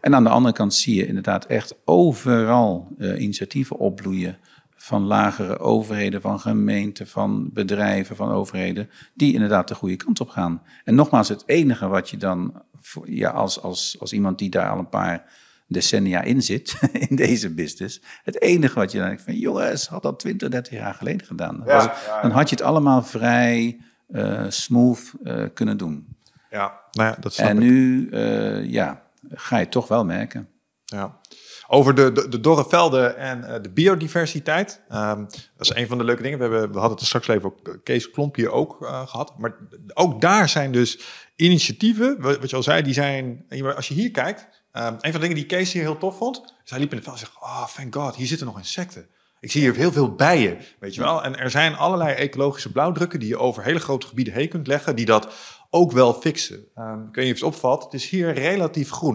en 0.00 0.14
aan 0.14 0.24
de 0.24 0.30
andere 0.30 0.54
kant 0.54 0.74
zie 0.74 0.94
je 0.94 1.06
inderdaad 1.06 1.46
echt 1.46 1.74
overal 1.84 2.88
uh, 2.98 3.20
initiatieven 3.20 3.78
opbloeien 3.78 4.38
van 4.70 5.02
lagere 5.02 5.58
overheden, 5.58 6.20
van 6.20 6.40
gemeenten, 6.40 7.06
van 7.06 7.50
bedrijven, 7.52 8.16
van 8.16 8.30
overheden, 8.30 8.90
die 9.14 9.32
inderdaad 9.32 9.68
de 9.68 9.74
goede 9.74 9.96
kant 9.96 10.20
op 10.20 10.28
gaan. 10.28 10.62
En 10.84 10.94
nogmaals, 10.94 11.28
het 11.28 11.42
enige 11.46 11.86
wat 11.88 12.10
je 12.10 12.16
dan, 12.16 12.62
ja, 13.04 13.30
als, 13.30 13.62
als, 13.62 13.96
als 14.00 14.12
iemand 14.12 14.38
die 14.38 14.50
daar 14.50 14.70
al 14.70 14.78
een 14.78 14.88
paar 14.88 15.24
decennia 15.68 16.22
in 16.22 16.42
zit, 16.42 16.78
in 17.08 17.16
deze 17.16 17.54
business. 17.54 18.02
Het 18.22 18.40
enige 18.40 18.74
wat 18.74 18.92
je 18.92 18.98
dan 18.98 19.06
denkt 19.06 19.22
van, 19.22 19.34
jongens, 19.34 19.86
had 19.86 20.02
dat 20.02 20.18
20, 20.18 20.48
30 20.48 20.72
jaar 20.72 20.94
geleden 20.94 21.26
gedaan. 21.26 21.62
Dan, 21.64 21.90
dan 22.22 22.30
had 22.30 22.48
je 22.48 22.56
het 22.56 22.64
allemaal 22.64 23.02
vrij 23.02 23.80
uh, 24.08 24.44
smooth 24.48 25.12
uh, 25.22 25.44
kunnen 25.54 25.76
doen. 25.76 26.16
Ja, 26.50 26.80
nou 26.90 27.08
ja, 27.08 27.16
dat 27.20 27.36
En 27.36 27.56
ik. 27.56 27.62
nu, 27.62 28.08
uh, 28.10 28.64
ja, 28.64 29.02
ga 29.30 29.56
je 29.56 29.62
het 29.62 29.72
toch 29.72 29.88
wel 29.88 30.04
merken. 30.04 30.48
Ja. 30.84 31.18
Over 31.66 31.94
de, 31.94 32.12
de, 32.12 32.28
de 32.28 32.40
dorre 32.40 32.64
velden 32.68 33.16
en 33.16 33.62
de 33.62 33.70
biodiversiteit. 33.70 34.82
Um, 34.92 35.26
dat 35.56 35.70
is 35.70 35.74
een 35.74 35.86
van 35.86 35.98
de 35.98 36.04
leuke 36.04 36.22
dingen. 36.22 36.38
We, 36.38 36.44
hebben, 36.44 36.72
we 36.72 36.78
hadden 36.78 36.98
het 36.98 37.06
straks 37.06 37.28
even 37.28 37.44
ook 37.44 37.78
Kees 37.82 38.10
Klomp 38.10 38.34
hier 38.34 38.50
ook 38.50 38.76
gehad. 38.80 39.38
Maar 39.38 39.56
ook 39.94 40.20
daar 40.20 40.48
zijn 40.48 40.72
dus 40.72 41.00
initiatieven, 41.36 42.20
wat 42.20 42.50
je 42.50 42.56
al 42.56 42.62
zei, 42.62 42.82
die 42.82 42.92
zijn... 42.92 43.44
Als 43.76 43.88
je 43.88 43.94
hier 43.94 44.10
kijkt, 44.10 44.57
Um, 44.78 44.84
een 44.84 44.98
van 45.00 45.12
de 45.12 45.18
dingen 45.18 45.34
die 45.34 45.46
Kees 45.46 45.72
hier 45.72 45.82
heel 45.82 45.98
tof 45.98 46.16
vond, 46.16 46.54
is 46.64 46.70
hij 46.70 46.78
liep 46.78 46.90
in 46.90 46.96
de 46.96 47.02
veld 47.02 47.14
en 47.14 47.26
zegt, 47.26 47.36
oh, 47.40 47.66
thank 47.66 47.94
god, 47.94 48.16
hier 48.16 48.26
zitten 48.26 48.46
nog 48.46 48.58
insecten. 48.58 49.08
Ik 49.40 49.50
zie 49.50 49.60
hier 49.60 49.74
heel 49.74 49.92
veel 49.92 50.14
bijen, 50.14 50.58
weet 50.78 50.94
je 50.94 51.00
wel. 51.00 51.24
En 51.24 51.38
er 51.38 51.50
zijn 51.50 51.76
allerlei 51.76 52.14
ecologische 52.14 52.72
blauwdrukken 52.72 53.20
die 53.20 53.28
je 53.28 53.38
over 53.38 53.64
hele 53.64 53.78
grote 53.78 54.06
gebieden 54.06 54.34
heen 54.34 54.48
kunt 54.48 54.66
leggen, 54.66 54.96
die 54.96 55.06
dat 55.06 55.28
ook 55.70 55.92
wel 55.92 56.12
fixen. 56.12 56.64
Um, 56.76 57.08
ik 57.08 57.14
weet 57.14 57.24
niet 57.24 57.34
of 57.34 57.40
het 57.40 57.54
opvalt, 57.54 57.84
het 57.84 57.94
is 57.94 58.08
hier 58.08 58.32
relatief 58.32 58.90
groen. 58.90 59.14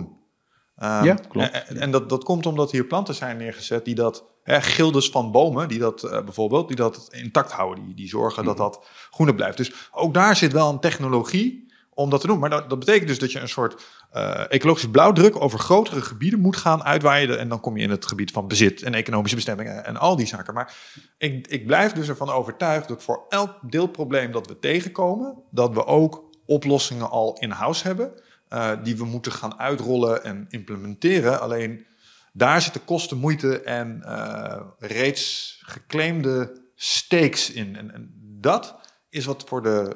Um, 0.77 1.03
ja, 1.03 1.13
klopt. 1.13 1.51
En, 1.51 1.77
en, 1.77 1.91
dat, 1.91 2.09
dat 2.09 2.23
komt 2.23 2.45
omdat 2.45 2.71
hier 2.71 2.85
planten 2.85 3.15
zijn 3.15 3.37
neergezet 3.37 3.85
die 3.85 3.95
dat, 3.95 4.25
hè, 4.43 4.61
gildes 4.61 5.09
van 5.09 5.31
bomen, 5.31 5.67
die 5.67 5.79
dat 5.79 6.03
uh, 6.03 6.23
bijvoorbeeld, 6.23 6.67
die 6.67 6.77
dat 6.77 7.07
intact 7.11 7.51
houden, 7.51 7.85
die, 7.85 7.95
die 7.95 8.07
zorgen 8.07 8.43
dat 8.43 8.57
mhm. 8.57 8.63
dat 8.63 8.85
groener 9.11 9.35
blijft. 9.35 9.57
Dus 9.57 9.71
ook 9.91 10.13
daar 10.13 10.35
zit 10.35 10.51
wel 10.51 10.69
een 10.69 10.79
technologie 10.79 11.72
om 11.93 12.09
dat 12.09 12.21
te 12.21 12.27
doen. 12.27 12.39
Maar 12.39 12.49
dat, 12.49 12.69
dat 12.69 12.79
betekent 12.79 13.07
dus 13.07 13.19
dat 13.19 13.31
je 13.31 13.39
een 13.39 13.49
soort 13.49 13.83
uh, 14.13 14.51
ecologische 14.51 14.89
blauwdruk 14.89 15.41
over 15.41 15.59
grotere 15.59 16.01
gebieden 16.01 16.39
moet 16.39 16.57
gaan 16.57 16.83
uitweiden. 16.83 17.39
En 17.39 17.49
dan 17.49 17.59
kom 17.59 17.77
je 17.77 17.83
in 17.83 17.89
het 17.89 18.05
gebied 18.05 18.31
van 18.31 18.47
bezit 18.47 18.81
en 18.81 18.93
economische 18.93 19.35
bestemmingen 19.35 19.85
en 19.85 19.97
al 19.97 20.15
die 20.15 20.27
zaken. 20.27 20.53
Maar 20.53 20.75
ik, 21.17 21.47
ik 21.47 21.65
blijf 21.65 21.91
dus 21.91 22.07
ervan 22.07 22.29
overtuigd 22.29 22.87
dat 22.87 23.03
voor 23.03 23.25
elk 23.29 23.57
deelprobleem 23.61 24.31
dat 24.31 24.47
we 24.47 24.59
tegenkomen, 24.59 25.43
dat 25.51 25.73
we 25.73 25.85
ook 25.85 26.23
oplossingen 26.45 27.09
al 27.09 27.37
in 27.39 27.49
huis 27.49 27.83
hebben. 27.83 28.11
Uh, 28.49 28.71
die 28.83 28.97
we 28.97 29.05
moeten 29.05 29.31
gaan 29.31 29.59
uitrollen 29.59 30.23
en 30.23 30.45
implementeren. 30.49 31.41
Alleen 31.41 31.85
daar 32.33 32.61
zitten 32.61 32.85
kosten, 32.85 33.17
moeite 33.17 33.61
en 33.61 34.01
uh, 34.05 34.61
reeds 34.79 35.57
geclaimde 35.65 36.61
stakes 36.75 37.51
in. 37.51 37.75
En, 37.75 37.93
en, 37.93 38.11
dat 38.39 38.75
is 39.09 39.25
wat 39.25 39.43
voor 39.47 39.63
de 39.63 39.95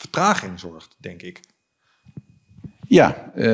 vertraging 0.00 0.60
zorgt, 0.60 0.96
denk 0.98 1.22
ik. 1.22 1.40
Ja, 2.86 3.32
uh, 3.34 3.44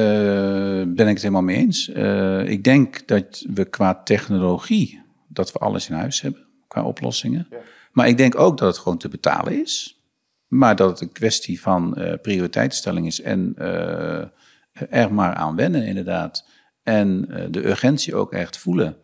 ben 0.86 1.07
ik 1.09 1.14
het 1.14 1.22
helemaal 1.22 1.42
mee 1.42 1.57
eens. 1.57 1.88
Uh, 1.88 2.49
ik 2.49 2.64
denk 2.64 3.07
dat 3.07 3.44
we 3.55 3.64
qua 3.64 4.03
technologie, 4.03 5.03
dat 5.28 5.53
we 5.53 5.59
alles 5.59 5.88
in 5.88 5.94
huis 5.94 6.20
hebben, 6.20 6.47
qua 6.68 6.82
oplossingen. 6.82 7.47
Ja. 7.51 7.57
Maar 7.92 8.09
ik 8.09 8.16
denk 8.16 8.38
ook 8.38 8.59
dat 8.59 8.68
het 8.68 8.78
gewoon 8.78 8.99
te 8.99 9.09
betalen 9.09 9.62
is. 9.62 10.01
Maar 10.47 10.76
dat 10.76 10.90
het 10.90 11.01
een 11.01 11.12
kwestie 11.12 11.61
van 11.61 11.94
uh, 11.99 12.12
prioriteitsstelling 12.22 13.07
is 13.07 13.20
en 13.20 13.55
er 14.90 15.14
maar 15.14 15.34
aan 15.34 15.57
wennen, 15.57 15.86
inderdaad. 15.86 16.49
En 16.82 17.20
de 17.51 17.66
urgentie 17.66 18.14
ook 18.14 18.32
echt 18.32 18.59
voelen. 18.59 18.97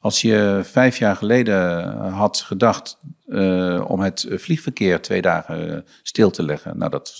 Als 0.00 0.20
je 0.20 0.60
vijf 0.64 0.98
jaar 0.98 1.16
geleden 1.16 1.90
had 2.08 2.40
gedacht 2.40 2.98
uh, 3.26 3.84
om 3.88 4.00
het 4.00 4.26
vliegverkeer 4.30 5.02
twee 5.02 5.22
dagen 5.22 5.84
stil 6.02 6.30
te 6.30 6.42
leggen, 6.42 6.78
nou 6.78 6.90
dat, 6.90 7.14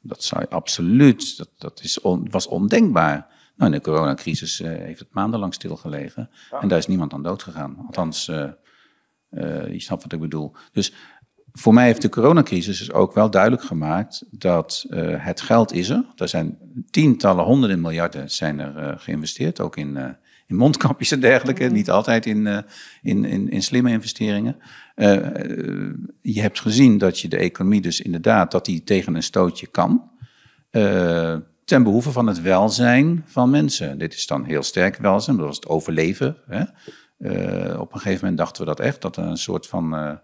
dat 0.00 0.22
zou 0.22 0.40
je 0.40 0.48
absoluut, 0.48 1.36
dat, 1.36 1.48
dat 1.58 1.80
is 1.82 2.00
on, 2.00 2.30
was 2.30 2.46
ondenkbaar. 2.46 3.26
Nou, 3.56 3.72
in 3.72 3.78
de 3.78 3.84
coronacrisis 3.84 4.60
uh, 4.60 4.68
heeft 4.68 4.98
het 4.98 5.12
maandenlang 5.12 5.54
stilgelegen 5.54 6.30
en 6.60 6.68
daar 6.68 6.78
is 6.78 6.86
niemand 6.86 7.12
aan 7.12 7.22
dood 7.22 7.42
gegaan. 7.42 7.76
Althans, 7.86 8.28
uh, 8.28 8.48
je 9.70 9.80
snapt 9.80 10.02
wat 10.02 10.12
ik 10.12 10.20
bedoel. 10.20 10.52
Dus 10.72 10.92
voor 11.52 11.74
mij 11.74 11.84
heeft 11.84 12.02
de 12.02 12.08
coronacrisis 12.08 12.78
dus 12.78 12.92
ook 12.92 13.12
wel 13.14 13.30
duidelijk 13.30 13.62
gemaakt 13.62 14.24
dat 14.30 14.86
het 15.16 15.40
geld 15.40 15.72
is 15.72 15.88
er. 15.88 16.04
Er 16.16 16.28
zijn 16.28 16.58
tientallen, 16.90 17.44
honderden 17.44 17.80
miljarden 17.80 18.30
zijn 18.30 18.58
er 18.58 18.98
geïnvesteerd, 18.98 19.60
ook 19.60 19.76
in, 19.76 20.16
in 20.52 20.58
mondkapjes 20.58 21.10
en 21.10 21.20
dergelijke. 21.20 21.64
Niet 21.64 21.90
altijd 21.90 22.26
in, 22.26 22.46
in, 23.02 23.24
in, 23.24 23.50
in, 23.50 23.62
slimme 23.62 23.90
investeringen. 23.90 24.56
je 26.20 26.40
hebt 26.40 26.60
gezien 26.60 26.98
dat 26.98 27.20
je 27.20 27.28
de 27.28 27.36
economie 27.36 27.80
dus 27.80 28.00
inderdaad, 28.00 28.50
dat 28.50 28.64
die 28.64 28.84
tegen 28.84 29.14
een 29.14 29.22
stootje 29.22 29.66
kan. 29.66 30.10
ten 31.64 31.82
behoeve 31.82 32.12
van 32.12 32.26
het 32.26 32.40
welzijn 32.40 33.24
van 33.26 33.50
mensen. 33.50 33.98
Dit 33.98 34.14
is 34.14 34.26
dan 34.26 34.44
heel 34.44 34.62
sterk 34.62 34.96
welzijn, 34.96 35.36
dat 35.36 35.46
was 35.46 35.56
het 35.56 35.68
overleven. 35.68 36.36
Hè? 36.46 36.62
op 37.78 37.92
een 37.92 38.00
gegeven 38.00 38.20
moment 38.20 38.38
dachten 38.38 38.62
we 38.62 38.68
dat 38.68 38.80
echt, 38.80 39.00
dat 39.00 39.16
er 39.16 39.24
een 39.24 39.36
soort 39.36 39.66
van 39.66 40.18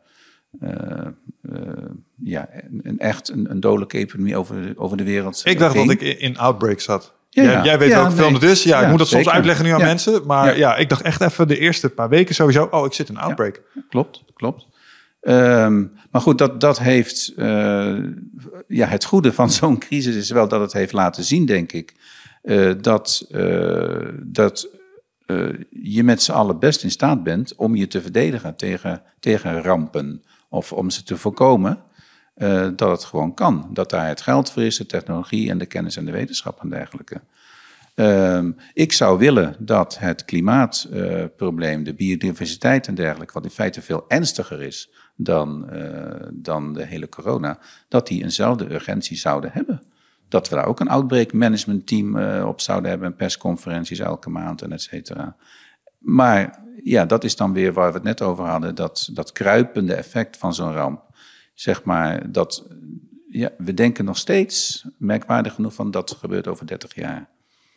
uh, 0.61 1.07
ja, 2.23 2.49
een, 2.83 2.99
echt 2.99 3.29
een, 3.29 3.51
een 3.51 3.61
dodelijke 3.61 3.99
epidemie 3.99 4.37
over 4.37 4.63
de, 4.63 4.79
over 4.79 4.97
de 4.97 5.05
wereld. 5.05 5.43
Ik 5.45 5.59
dacht 5.59 5.75
dat 5.75 5.91
ik 5.91 6.01
in 6.01 6.39
Outbreak 6.39 6.81
zat. 6.81 7.15
Ja, 7.43 7.53
jij, 7.53 7.63
jij 7.63 7.79
weet 7.79 7.95
ook 7.95 8.13
veel 8.13 8.33
het 8.33 8.43
is. 8.43 8.63
Ja, 8.63 8.81
ik 8.81 8.89
moet 8.89 8.99
dat 8.99 9.09
soms 9.09 9.29
uitleggen 9.29 9.65
nu 9.65 9.71
aan 9.71 9.81
mensen. 9.81 10.27
Maar 10.27 10.59
ja. 10.59 10.77
ik 10.77 10.89
dacht 10.89 11.03
echt 11.03 11.21
even 11.21 11.49
de 11.49 11.59
eerste 11.59 11.89
paar 11.89 12.09
weken 12.09 12.35
sowieso... 12.35 12.69
oh, 12.71 12.87
ik 12.87 12.93
zit 12.93 13.09
in 13.09 13.19
Outbreak. 13.19 13.63
klopt, 13.89 14.25
klopt. 14.35 14.67
Um, 15.21 15.93
maar 16.11 16.21
goed, 16.21 16.39
dat, 16.39 16.61
dat 16.61 16.79
heeft... 16.79 17.33
Uh, 17.37 17.97
ja, 18.69 18.87
het 18.87 19.05
goede 19.05 19.33
van 19.33 19.51
zo'n 19.61 19.79
crisis 19.79 20.15
is 20.15 20.31
wel 20.31 20.49
dat 20.49 20.61
het 20.61 20.73
heeft 20.73 20.93
laten 20.93 21.25
zien, 21.25 21.47
denk 21.47 21.73
ik... 21.73 21.95
Uh, 22.43 22.73
dat, 22.81 23.27
uh, 23.31 24.09
dat 24.23 24.69
je 25.71 26.05
met 26.05 26.23
z'n 26.23 26.33
allen 26.33 26.59
best 26.59 26.83
in 26.83 26.91
staat 26.91 27.23
bent 27.23 27.55
om 27.57 27.77
je 27.77 27.87
te 27.87 28.03
verdedigen 28.03 28.57
tegen, 28.57 29.03
tegen 29.21 29.63
rampen 29.63 30.23
of 30.49 30.73
om 30.73 30.91
ze 30.91 31.03
te 31.03 31.17
voorkomen, 31.17 31.79
uh, 32.39 32.69
dat 32.77 32.91
het 32.91 33.05
gewoon 33.05 33.35
kan. 33.35 33.71
Dat 33.73 33.91
daar 33.91 34.09
het 34.09 34.21
geld 34.21 34.51
voor 34.51 34.63
is, 34.63 34.77
de 34.77 34.87
technologie 34.87 35.51
en 35.51 35.59
de 35.59 35.67
kennis 35.67 35.97
en 35.97 36.05
de 36.05 36.13
wetenschap 36.13 36.61
en 36.61 36.69
dergelijke. 36.69 37.21
Uh, 37.95 38.45
ik 38.73 38.93
zou 38.93 39.19
willen 39.19 39.57
dat 39.59 39.99
het 39.99 40.25
klimaatprobleem, 40.25 41.85
de 41.85 41.95
biodiversiteit 41.95 42.87
en 42.87 42.95
dergelijke, 42.95 43.33
wat 43.33 43.45
in 43.45 43.51
feite 43.51 43.83
veel 43.83 44.05
ernstiger 44.09 44.63
is 44.63 44.91
dan, 45.17 45.69
uh, 45.73 46.15
dan 46.33 46.73
de 46.73 46.85
hele 46.85 47.09
corona, 47.09 47.59
dat 47.89 48.07
die 48.07 48.23
eenzelfde 48.23 48.73
urgentie 48.73 49.17
zouden 49.17 49.51
hebben. 49.53 49.83
Dat 50.29 50.49
we 50.49 50.55
daar 50.55 50.67
ook 50.67 50.81
een 50.81 50.89
outbreak 50.89 51.33
management 51.33 51.87
team 51.87 52.19
op 52.43 52.61
zouden 52.61 52.91
hebben, 52.91 53.09
en 53.09 53.17
persconferenties 53.17 53.99
elke 53.99 54.31
maand 54.31 54.63
en 54.63 54.73
et 54.73 54.83
cetera. 54.83 55.37
Maar 55.99 56.59
ja, 56.85 57.07
dat 57.07 57.25
is 57.25 57.37
dan 57.37 57.53
weer 57.53 57.73
waar 57.73 57.89
we 57.89 57.95
het 57.95 58.03
net 58.03 58.23
over 58.23 58.45
hadden, 58.45 58.75
dat, 58.75 59.09
dat 59.13 59.33
kruipende 59.33 59.95
effect 59.95 60.37
van 60.37 60.55
zo'n 60.55 60.73
ramp. 60.73 61.07
Zeg 61.59 61.85
maar, 61.85 62.33
dat 62.33 62.67
ja, 63.31 63.51
we 63.59 63.75
denken 63.75 64.05
nog 64.05 64.17
steeds, 64.17 64.85
merkwaardig 64.97 65.55
genoeg, 65.55 65.75
van 65.75 65.91
dat 65.91 66.17
gebeurt 66.19 66.47
over 66.47 66.67
30 66.67 66.95
jaar. 66.95 67.29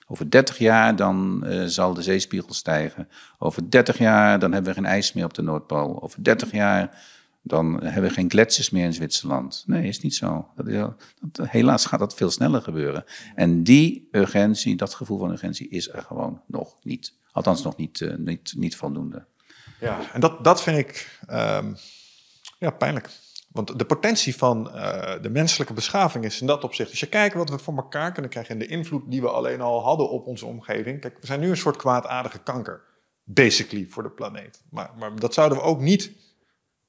Over 0.07 0.29
30 0.29 0.57
jaar 0.57 0.95
dan 0.95 1.43
uh, 1.45 1.65
zal 1.65 1.93
de 1.93 2.01
zeespiegel 2.01 2.53
stijgen. 2.53 3.09
Over 3.37 3.69
30 3.69 3.97
jaar 3.97 4.39
dan 4.39 4.51
hebben 4.51 4.71
we 4.71 4.81
geen 4.81 4.89
ijs 4.89 5.13
meer 5.13 5.25
op 5.25 5.33
de 5.33 5.41
Noordpool. 5.41 6.01
Over 6.01 6.23
30 6.23 6.51
jaar 6.51 7.03
dan 7.41 7.83
hebben 7.83 8.09
we 8.09 8.15
geen 8.15 8.29
gletsjers 8.29 8.69
meer 8.69 8.85
in 8.85 8.93
Zwitserland. 8.93 9.63
Nee, 9.67 9.87
is 9.87 10.01
niet 10.01 10.15
zo. 10.15 10.47
Dat, 10.55 10.95
dat, 11.31 11.49
helaas 11.49 11.85
gaat 11.85 11.99
dat 11.99 12.15
veel 12.15 12.31
sneller 12.31 12.61
gebeuren. 12.61 13.03
En 13.35 13.63
die 13.63 14.07
urgentie, 14.11 14.75
dat 14.75 14.93
gevoel 14.93 15.17
van 15.17 15.31
urgentie, 15.31 15.69
is 15.69 15.89
er 15.89 16.01
gewoon 16.01 16.41
nog 16.47 16.75
niet. 16.83 17.13
Althans, 17.31 17.63
nog 17.63 17.77
niet, 17.77 17.99
uh, 17.99 18.15
niet, 18.15 18.53
niet 18.57 18.75
voldoende. 18.75 19.25
Ja, 19.79 19.99
en 20.13 20.19
dat, 20.19 20.43
dat 20.43 20.63
vind 20.63 20.77
ik 20.77 21.19
um, 21.31 21.75
ja, 22.59 22.69
pijnlijk. 22.69 23.09
Want 23.51 23.79
de 23.79 23.85
potentie 23.85 24.35
van 24.35 24.71
uh, 24.75 25.13
de 25.21 25.29
menselijke 25.29 25.73
beschaving 25.73 26.25
is 26.25 26.41
in 26.41 26.47
dat 26.47 26.63
opzicht. 26.63 26.89
Als 26.89 26.99
je 26.99 27.09
kijkt 27.09 27.35
wat 27.35 27.49
we 27.49 27.59
voor 27.59 27.75
elkaar 27.75 28.11
kunnen 28.11 28.31
krijgen 28.31 28.53
en 28.53 28.59
de 28.59 28.67
invloed 28.67 29.11
die 29.11 29.21
we 29.21 29.29
alleen 29.29 29.61
al 29.61 29.83
hadden 29.83 30.09
op 30.09 30.25
onze 30.25 30.45
omgeving. 30.45 31.01
Kijk, 31.01 31.17
we 31.19 31.25
zijn 31.25 31.39
nu 31.39 31.49
een 31.49 31.57
soort 31.57 31.75
kwaadaardige 31.75 32.39
kanker, 32.39 32.81
basically, 33.23 33.87
voor 33.89 34.03
de 34.03 34.09
planeet. 34.09 34.63
Maar, 34.69 34.91
maar 34.97 35.15
dat 35.15 35.33
zouden 35.33 35.57
we 35.57 35.63
ook 35.63 35.79
niet 35.79 36.11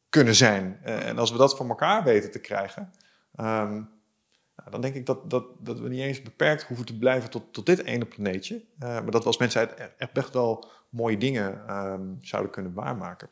kunnen 0.09 0.35
zijn. 0.35 0.81
Uh, 0.85 1.07
en 1.07 1.19
als 1.19 1.31
we 1.31 1.39
dat 1.39 1.57
voor 1.57 1.69
elkaar 1.69 2.05
weten 2.05 2.31
te 2.31 2.41
krijgen, 2.41 2.93
um, 3.37 3.91
nou, 4.57 4.71
dan 4.71 4.81
denk 4.81 4.95
ik 4.95 5.07
dat, 5.07 5.31
dat, 5.31 5.45
dat 5.59 5.81
we 5.81 5.89
niet 5.89 6.01
eens 6.01 6.23
beperkt 6.23 6.63
hoeven 6.63 6.87
te 6.87 6.99
blijven 6.99 7.31
tot, 7.31 7.53
tot 7.53 7.67
dit 7.67 7.83
ene 7.83 8.05
planeetje. 8.05 8.55
Uh, 8.55 8.89
maar 8.89 9.11
dat 9.11 9.23
we 9.23 9.27
als 9.27 9.39
mensheid 9.39 9.75
echt 9.97 10.13
best 10.13 10.33
wel 10.33 10.71
mooie 10.89 11.19
dingen 11.19 11.77
um, 11.77 12.19
zouden 12.21 12.53
kunnen 12.53 12.73
waarmaken. 12.73 13.29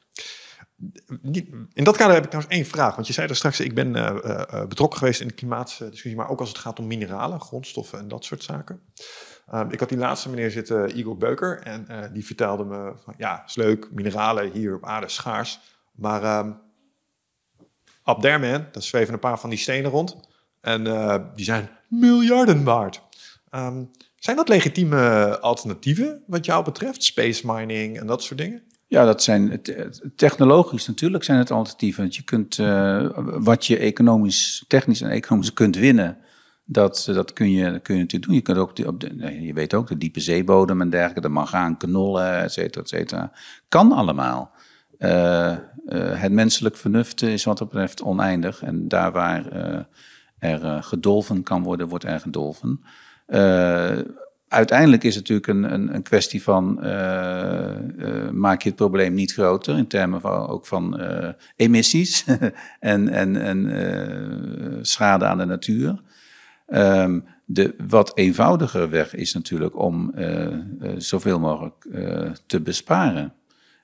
In 1.72 1.84
dat 1.84 1.96
kader 1.96 2.14
heb 2.14 2.24
ik 2.24 2.30
trouwens 2.30 2.56
één 2.56 2.66
vraag. 2.66 2.94
Want 2.94 3.06
je 3.06 3.12
zei 3.12 3.28
er 3.28 3.36
straks, 3.36 3.60
ik 3.60 3.74
ben 3.74 3.96
uh, 3.96 4.16
uh, 4.24 4.66
betrokken 4.66 4.98
geweest 4.98 5.20
in 5.20 5.28
de 5.28 5.34
klimaatdiscussie, 5.34 6.16
maar 6.16 6.28
ook 6.28 6.40
als 6.40 6.48
het 6.48 6.58
gaat 6.58 6.78
om 6.78 6.86
mineralen, 6.86 7.40
grondstoffen 7.40 7.98
en 7.98 8.08
dat 8.08 8.24
soort 8.24 8.42
zaken. 8.42 8.80
Um, 9.54 9.70
ik 9.70 9.80
had 9.80 9.88
die 9.88 9.98
laatste 9.98 10.28
meneer 10.28 10.50
zitten, 10.50 10.98
Igor 10.98 11.16
Beuker, 11.16 11.60
en 11.62 12.10
die 12.12 12.26
vertelde 12.26 12.64
me 12.64 12.92
van 13.04 13.14
ja, 13.18 13.44
is 13.46 13.54
leuk, 13.54 13.88
mineralen 13.92 14.52
hier 14.52 14.74
op 14.74 14.84
aarde 14.84 15.08
schaars. 15.08 15.60
Maar 15.92 16.38
um, 16.38 16.60
up 18.04 18.20
daar 18.20 18.68
zweven 18.72 19.14
een 19.14 19.20
paar 19.20 19.40
van 19.40 19.50
die 19.50 19.58
stenen 19.58 19.90
rond. 19.90 20.16
En 20.60 20.84
die 21.34 21.44
zijn 21.44 21.70
miljarden 21.88 22.64
waard. 22.64 23.02
Um, 23.50 23.90
zijn 24.16 24.36
dat 24.36 24.48
legitieme 24.48 25.38
alternatieven 25.40 26.22
wat 26.26 26.44
jou 26.44 26.64
betreft? 26.64 27.02
Space 27.02 27.46
mining 27.46 27.98
en 27.98 28.06
dat 28.06 28.22
soort 28.22 28.38
dingen? 28.38 28.62
Ja, 28.90 29.04
dat 29.04 29.22
zijn 29.22 29.62
technologisch 30.16 30.86
natuurlijk 30.86 31.24
zijn 31.24 31.38
het 31.38 31.50
alternatieven. 31.50 32.02
Want 32.02 32.16
je 32.16 32.22
kunt 32.22 32.58
uh, 32.58 33.08
wat 33.24 33.66
je 33.66 33.78
economisch, 33.78 34.64
technisch 34.68 35.00
en 35.00 35.10
economisch 35.10 35.52
kunt 35.52 35.76
winnen, 35.76 36.18
dat, 36.64 37.08
dat 37.12 37.32
kun, 37.32 37.50
je, 37.50 37.80
kun 37.80 37.94
je 37.94 38.00
natuurlijk 38.00 38.26
doen. 38.26 38.34
Je, 38.34 38.40
kunt 38.40 38.58
ook 38.58 38.86
op 38.86 39.00
de, 39.00 39.42
je 39.42 39.52
weet 39.52 39.74
ook, 39.74 39.88
de 39.88 39.98
diepe 39.98 40.20
zeebodem 40.20 40.80
en 40.80 40.90
dergelijke, 40.90 41.20
de 41.20 41.28
mangaan, 41.28 41.76
knollen, 41.76 42.42
et 42.42 42.52
cetera, 42.52 42.82
et 42.82 42.88
cetera. 42.88 43.32
Kan 43.68 43.92
allemaal. 43.92 44.50
Uh, 44.98 45.56
het 45.94 46.32
menselijk 46.32 46.76
vernuft 46.76 47.22
is 47.22 47.44
wat 47.44 47.58
dat 47.58 47.68
betreft 47.68 48.02
oneindig. 48.02 48.62
En 48.62 48.88
daar 48.88 49.12
waar 49.12 49.46
er 50.38 50.82
gedolven 50.82 51.42
kan 51.42 51.62
worden, 51.62 51.88
wordt 51.88 52.04
er 52.04 52.20
gedolven. 52.20 52.80
Uiteindelijk 54.50 55.04
is 55.04 55.14
het 55.14 55.28
natuurlijk 55.28 55.46
een, 55.46 55.74
een, 55.74 55.94
een 55.94 56.02
kwestie 56.02 56.42
van 56.42 56.78
uh, 56.82 58.30
maak 58.30 58.62
je 58.62 58.68
het 58.68 58.78
probleem 58.78 59.14
niet 59.14 59.32
groter 59.32 59.76
in 59.76 59.86
termen 59.86 60.20
van, 60.20 60.48
ook 60.48 60.66
van 60.66 61.00
emissies 61.56 62.24
en, 62.80 63.08
en, 63.08 63.36
en 63.36 64.78
schade 64.82 65.24
aan 65.24 65.38
de 65.38 65.44
natuur. 65.44 66.00
Um, 66.66 67.24
de 67.44 67.74
wat 67.88 68.16
eenvoudiger 68.16 68.90
weg 68.90 69.14
is 69.14 69.34
natuurlijk 69.34 69.78
om 69.78 70.14
zoveel 70.96 71.38
mogelijk 71.38 71.86
te 72.46 72.60
besparen 72.60 73.32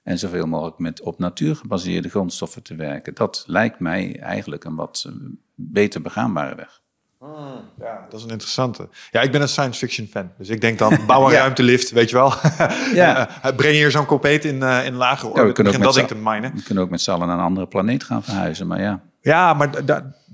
en 0.03 0.19
zoveel 0.19 0.47
mogelijk 0.47 0.79
met 0.79 1.01
op 1.01 1.19
natuur 1.19 1.57
gebaseerde 1.57 2.09
grondstoffen 2.09 2.63
te 2.63 2.75
werken. 2.75 3.15
Dat 3.15 3.45
lijkt 3.47 3.81
mij 3.81 4.21
eigenlijk 4.21 4.65
een 4.65 4.75
wat 4.75 5.13
beter 5.55 6.03
begaanbare 6.03 6.55
weg. 6.55 6.85
Hmm, 7.19 7.71
ja, 7.79 8.07
dat 8.11 8.19
is 8.19 8.25
een 8.25 8.31
interessante. 8.31 8.89
Ja, 9.11 9.21
ik 9.21 9.33
ben 9.33 9.41
een 9.41 9.49
science 9.49 9.79
fiction 9.79 10.07
fan. 10.07 10.31
Dus 10.39 10.49
ik 10.49 10.61
denk 10.61 10.79
dan, 10.79 10.99
bouw 11.07 11.27
een 11.27 11.33
ja. 11.33 11.39
ruimtelift, 11.39 11.91
weet 11.91 12.11
je 12.11 12.17
wel. 12.17 12.33
ja. 13.03 13.29
breng 13.57 13.75
hier 13.75 13.91
zo'n 13.91 14.07
kopeet 14.07 14.45
in, 14.45 14.57
uh, 14.57 14.87
in 14.87 14.95
lage 14.95 15.27
orde. 15.27 15.41
Ja, 15.41 15.47
we 15.47 15.53
kunnen 15.53 15.75
ook 15.75 15.83
dat 15.83 15.95
ding 15.95 16.09
te 16.09 16.15
minen. 16.15 16.55
We 16.55 16.63
kunnen 16.63 16.85
ook 16.85 16.91
met 16.91 17.01
z'n 17.01 17.11
allen 17.11 17.27
naar 17.27 17.39
een 17.39 17.45
andere 17.45 17.67
planeet 17.67 18.05
gaan 18.05 18.25
verhuizen, 18.25 18.67
maar 18.67 18.81
ja. 18.81 19.01
Ja, 19.21 19.55
maar 19.55 19.71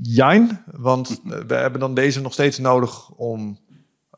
jijn, 0.02 0.64
want 0.64 1.20
we 1.24 1.54
hebben 1.54 1.80
dan 1.80 1.94
deze 1.94 2.20
nog 2.20 2.32
steeds 2.32 2.58
nodig 2.58 3.10
om... 3.10 3.60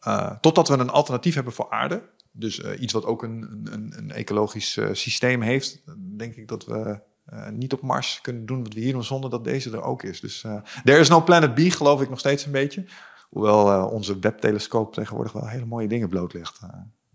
Uh, 0.07 0.31
totdat 0.41 0.69
we 0.69 0.79
een 0.79 0.91
alternatief 0.91 1.35
hebben 1.35 1.53
voor 1.53 1.71
aarde. 1.71 2.03
Dus 2.33 2.59
uh, 2.59 2.81
iets 2.81 2.93
wat 2.93 3.05
ook 3.05 3.23
een, 3.23 3.69
een, 3.73 3.95
een 3.97 4.11
ecologisch 4.11 4.79
systeem 4.93 5.43
heeft. 5.43 5.83
denk 6.17 6.35
ik 6.35 6.49
dat 6.49 6.65
we 6.65 7.01
uh, 7.33 7.49
niet 7.49 7.73
op 7.73 7.81
Mars 7.81 8.19
kunnen 8.21 8.47
doen 8.47 8.63
wat 8.63 8.75
we 8.75 8.81
hier 8.81 8.93
doen 8.93 9.05
zonder 9.05 9.31
dat 9.31 9.45
deze 9.45 9.71
er 9.71 9.83
ook 9.83 10.03
is. 10.03 10.21
Dus 10.21 10.43
uh, 10.43 10.57
there 10.85 10.99
is 10.99 11.09
no 11.09 11.23
planet 11.23 11.55
B, 11.55 11.59
geloof 11.59 12.01
ik 12.01 12.09
nog 12.11 12.19
steeds 12.19 12.47
een 12.47 12.53
beetje. 12.53 12.85
Hoewel 13.31 13.73
uh, 13.73 13.93
onze 13.93 14.19
webtelescoop 14.19 14.93
tegenwoordig 14.93 15.33
wel 15.33 15.49
hele 15.49 15.65
mooie 15.65 15.89
dingen 15.89 16.09
blootlegt. 16.09 16.61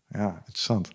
ja, 0.08 0.36
interessant. 0.38 0.88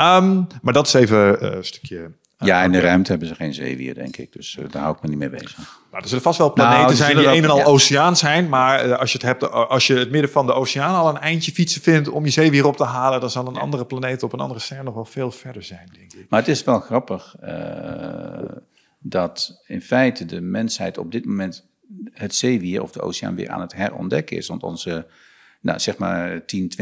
Um, 0.00 0.46
maar 0.62 0.72
dat 0.72 0.86
is 0.86 0.94
even 0.94 1.56
een 1.56 1.64
stukje 1.64 2.12
Ja, 2.38 2.62
in 2.62 2.72
de 2.72 2.80
ruimte 2.80 3.10
hebben 3.10 3.28
ze 3.28 3.34
geen 3.34 3.54
zeewier, 3.54 3.94
denk 3.94 4.16
ik. 4.16 4.32
Dus 4.32 4.58
daar 4.70 4.82
hou 4.82 4.96
ik 4.96 5.02
me 5.02 5.08
niet 5.08 5.18
mee 5.18 5.30
bezig. 5.30 5.80
Maar 5.90 6.00
er 6.02 6.08
zullen 6.08 6.22
vast 6.22 6.38
wel 6.38 6.52
planeten 6.52 6.78
Nou, 6.78 6.90
er 6.90 6.96
zijn 6.96 7.16
die 7.16 7.26
een 7.26 7.44
en 7.44 7.50
al 7.50 7.58
ja. 7.58 7.64
oceaan 7.64 8.16
zijn. 8.16 8.48
Maar 8.48 8.80
eh, 8.80 8.98
als 8.98 9.12
je, 9.12 9.18
het 9.18 9.26
hebt, 9.26 9.42
eh, 9.42 9.68
als 9.68 9.86
je 9.86 9.94
het 9.94 10.10
midden 10.10 10.30
van 10.30 10.46
de 10.46 10.52
oceaan 10.52 10.94
al 10.94 11.08
een 11.08 11.18
eindje 11.18 11.52
fietsen 11.52 11.82
vindt 11.82 12.08
om 12.08 12.24
je 12.24 12.30
zeewier 12.30 12.66
op 12.66 12.76
te 12.76 12.84
halen, 12.84 13.20
dan 13.20 13.30
zal 13.30 13.46
een 13.46 13.56
andere 13.56 13.86
planeet 13.86 14.22
op 14.22 14.32
een 14.32 14.40
andere 14.40 14.60
ster 14.60 14.84
nog 14.84 14.94
wel 14.94 15.04
veel 15.04 15.30
verder 15.30 15.62
zijn, 15.62 15.88
denk 15.92 16.12
ik. 16.12 16.26
Maar 16.28 16.40
het 16.40 16.48
is 16.48 16.64
wel 16.64 16.80
grappig 16.80 17.36
eh, 17.40 18.56
dat 18.98 19.62
in 19.66 19.82
feite 19.82 20.24
de 20.24 20.40
mensheid 20.40 20.98
op 20.98 21.12
dit 21.12 21.24
moment 21.24 21.66
het 22.12 22.34
zeewier 22.34 22.82
of 22.82 22.92
de 22.92 23.00
oceaan 23.00 23.34
weer 23.34 23.50
aan 23.50 23.60
het 23.60 23.74
herontdekken 23.74 24.36
is. 24.36 24.46
Want 24.46 24.62
onze, 24.62 25.06
nou, 25.60 25.78
zeg 25.78 25.98
maar 25.98 26.44
10, 26.44 26.72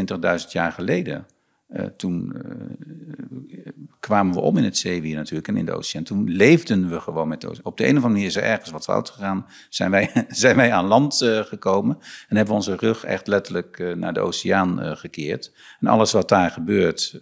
20.000 0.41 0.51
jaar 0.51 0.73
geleden, 0.73 1.27
eh, 1.75 1.85
toen 1.85 2.33
eh, 2.33 3.73
kwamen 4.01 4.35
we 4.35 4.41
om 4.41 4.57
in 4.57 4.65
het 4.65 4.77
zeewier 4.77 5.17
natuurlijk 5.17 5.49
en 5.49 5.57
in 5.57 5.65
de 5.65 5.73
oceaan. 5.73 6.03
Toen 6.03 6.31
leefden 6.31 6.89
we 6.89 7.01
gewoon 7.01 7.29
met 7.29 7.41
de 7.41 7.49
oceaan. 7.49 7.65
Op 7.65 7.77
de 7.77 7.83
een 7.83 7.97
of 7.97 7.97
andere 7.97 8.13
manier 8.13 8.27
is 8.27 8.37
er 8.37 8.43
ergens 8.43 8.71
wat 8.71 8.85
fout 8.85 9.11
gegaan. 9.11 9.47
Zijn 9.69 9.91
wij, 9.91 10.25
zijn 10.29 10.57
wij 10.57 10.73
aan 10.73 10.85
land 10.85 11.21
eh, 11.21 11.41
gekomen 11.41 11.99
en 12.29 12.37
hebben 12.37 12.55
onze 12.55 12.77
rug 12.77 13.05
echt 13.05 13.27
letterlijk 13.27 13.95
naar 13.97 14.13
de 14.13 14.21
oceaan 14.21 14.97
gekeerd. 14.97 15.53
En 15.81 15.87
alles 15.87 16.13
wat 16.13 16.29
daar 16.29 16.51
gebeurt, 16.51 17.19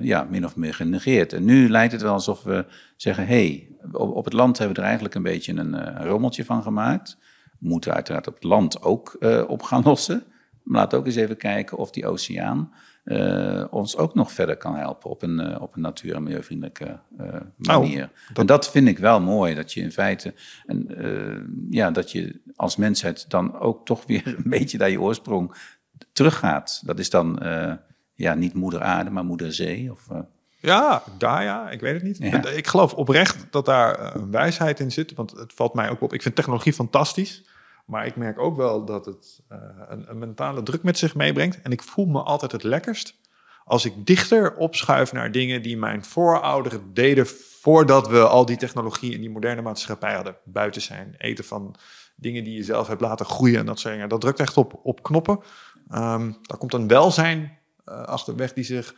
ja, 0.00 0.26
min 0.30 0.44
of 0.44 0.56
meer 0.56 0.74
genegeerd. 0.74 1.32
En 1.32 1.44
nu 1.44 1.68
lijkt 1.68 1.92
het 1.92 2.02
wel 2.02 2.12
alsof 2.12 2.42
we 2.42 2.64
zeggen, 2.96 3.26
hey, 3.26 3.68
op, 3.92 4.16
op 4.16 4.24
het 4.24 4.34
land 4.34 4.58
hebben 4.58 4.76
we 4.76 4.80
er 4.80 4.88
eigenlijk 4.88 5.16
een 5.16 5.22
beetje 5.22 5.52
een, 5.52 6.04
rommeltje 6.06 6.44
van 6.44 6.62
gemaakt. 6.62 7.18
We 7.58 7.68
moeten 7.68 7.94
uiteraard 7.94 8.28
op 8.28 8.34
het 8.34 8.44
land 8.44 8.82
ook 8.82 9.16
op 9.48 9.62
gaan 9.62 9.82
lossen. 9.84 10.24
Maar 10.62 10.80
laten 10.80 10.90
we 10.90 11.04
ook 11.04 11.06
eens 11.06 11.22
even 11.22 11.36
kijken 11.36 11.78
of 11.78 11.90
die 11.90 12.06
oceaan 12.06 12.70
eh, 13.04 13.64
ons 13.70 13.96
ook 13.96 14.14
nog 14.14 14.32
verder 14.32 14.56
kan 14.56 14.76
helpen 14.76 15.10
op 15.10 15.22
een, 15.22 15.40
eh, 15.40 15.62
op 15.62 15.74
een 15.74 15.80
natuur- 15.80 16.14
en 16.14 16.22
milieuvriendelijke 16.22 16.98
eh, 17.18 17.40
manier. 17.56 18.10
En 18.34 18.46
dat 18.46 18.70
vind 18.70 18.88
ik 18.88 18.98
wel 18.98 19.20
mooi, 19.20 19.54
dat 19.54 19.72
je 19.72 19.80
in 19.80 19.92
feite, 19.92 20.34
en, 20.66 20.86
ja, 21.70 21.90
dat 21.90 22.12
je 22.12 22.40
als 22.56 22.76
mensheid 22.76 23.30
dan 23.30 23.58
ook 23.58 23.86
toch 23.86 24.06
weer 24.06 24.26
een 24.44 24.50
beetje 24.50 24.78
naar 24.78 24.90
je 24.90 25.00
oorsprong 25.00 25.54
teruggaat. 26.12 26.82
Dat 26.84 26.98
is 26.98 27.10
dan 27.10 27.38
ja, 28.14 28.34
niet 28.34 28.54
moeder 28.54 28.82
aarde, 28.82 29.10
maar 29.10 29.24
moeder 29.24 29.52
zee. 29.52 29.90
Of, 29.90 30.06
Ja, 30.60 31.02
daar 31.18 31.42
ja, 31.42 31.70
ik 31.70 31.80
weet 31.80 31.94
het 31.94 32.02
niet. 32.02 32.18
Ja. 32.18 32.46
Ik 32.48 32.66
geloof 32.66 32.94
oprecht 32.94 33.46
dat 33.50 33.64
daar 33.64 34.14
een 34.14 34.30
wijsheid 34.30 34.80
in 34.80 34.92
zit. 34.92 35.14
Want 35.14 35.30
het 35.30 35.52
valt 35.52 35.74
mij 35.74 35.90
ook 35.90 36.00
op. 36.00 36.12
Ik 36.12 36.22
vind 36.22 36.34
technologie 36.34 36.72
fantastisch. 36.72 37.44
Maar 37.90 38.06
ik 38.06 38.16
merk 38.16 38.38
ook 38.38 38.56
wel 38.56 38.84
dat 38.84 39.06
het 39.06 39.40
eh, 39.48 39.58
een, 39.88 40.10
een 40.10 40.18
mentale 40.18 40.62
druk 40.62 40.82
met 40.82 40.98
zich 40.98 41.14
meebrengt. 41.14 41.60
En 41.62 41.72
ik 41.72 41.82
voel 41.82 42.06
me 42.06 42.22
altijd 42.22 42.52
het 42.52 42.62
lekkerst 42.62 43.18
als 43.64 43.84
ik 43.84 44.06
dichter 44.06 44.56
opschuif 44.56 45.12
naar 45.12 45.32
dingen 45.32 45.62
die 45.62 45.76
mijn 45.76 46.04
voorouderen 46.04 46.94
deden 46.94 47.26
voordat 47.60 48.08
we 48.08 48.28
al 48.28 48.46
die 48.46 48.56
technologie 48.56 49.14
in 49.14 49.20
die 49.20 49.30
moderne 49.30 49.62
maatschappij 49.62 50.14
hadden. 50.14 50.36
Buiten 50.44 50.82
zijn, 50.82 51.14
eten 51.18 51.44
van 51.44 51.76
dingen 52.16 52.44
die 52.44 52.54
je 52.54 52.64
zelf 52.64 52.86
hebt 52.86 53.00
laten 53.00 53.26
groeien 53.26 53.58
en 53.58 53.66
dat 53.66 53.78
soort 53.78 53.94
dingen. 53.94 54.08
Dat 54.08 54.20
drukt 54.20 54.40
echt 54.40 54.56
op, 54.56 54.80
op 54.82 55.02
knoppen. 55.02 55.40
Ehm, 55.88 56.32
daar 56.42 56.58
komt 56.58 56.74
een 56.74 56.88
welzijn 56.88 57.58
eh, 57.84 58.02
achterweg 58.02 58.52
die 58.52 58.64
zich 58.64 58.94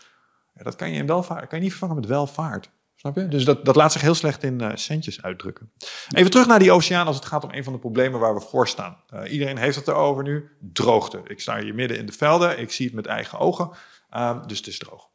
dat 0.55 0.77
kan 0.77 0.91
je 0.91 0.99
in 0.99 1.07
welvaart, 1.07 1.49
kan 1.49 1.59
je 1.59 1.65
niet 1.65 1.75
vervangen 1.75 1.97
met 1.97 2.07
welvaart. 2.07 2.71
Snap? 3.03 3.31
Dus 3.31 3.45
dat, 3.45 3.65
dat 3.65 3.77
laat 3.77 3.93
zich 3.93 4.01
heel 4.01 4.15
slecht 4.15 4.43
in 4.43 4.61
eh, 4.61 4.71
centjes 4.75 5.23
uitdrukken. 5.23 5.73
Even 6.09 6.31
terug 6.31 6.47
naar 6.47 6.59
die 6.59 6.73
oceaan 6.73 7.07
als 7.07 7.17
het 7.17 7.25
gaat 7.25 7.45
om 7.45 7.51
een 7.53 7.65
van 7.65 7.73
de 7.73 7.79
problemen 7.79 8.21
waar 8.21 8.35
we 8.35 8.41
voor 8.41 8.69
staan. 8.69 8.97
Eh, 9.09 9.33
iedereen 9.33 9.59
heeft 9.59 9.77
het 9.77 9.89
erover 9.89 10.23
nu. 10.23 10.51
Droogte. 10.73 11.21
Ik 11.25 11.41
sta 11.41 11.61
hier 11.61 11.75
midden 11.75 11.99
in 11.99 12.07
de 12.07 12.13
velden. 12.13 12.59
Ik 12.59 12.73
zie 12.73 12.87
het 12.87 12.95
met 12.95 13.07
eigen 13.07 13.39
ogen. 13.39 13.71
Ehm, 14.11 14.47
dus 14.47 14.59
het 14.59 14.67
is 14.67 14.79
droog. 14.79 15.09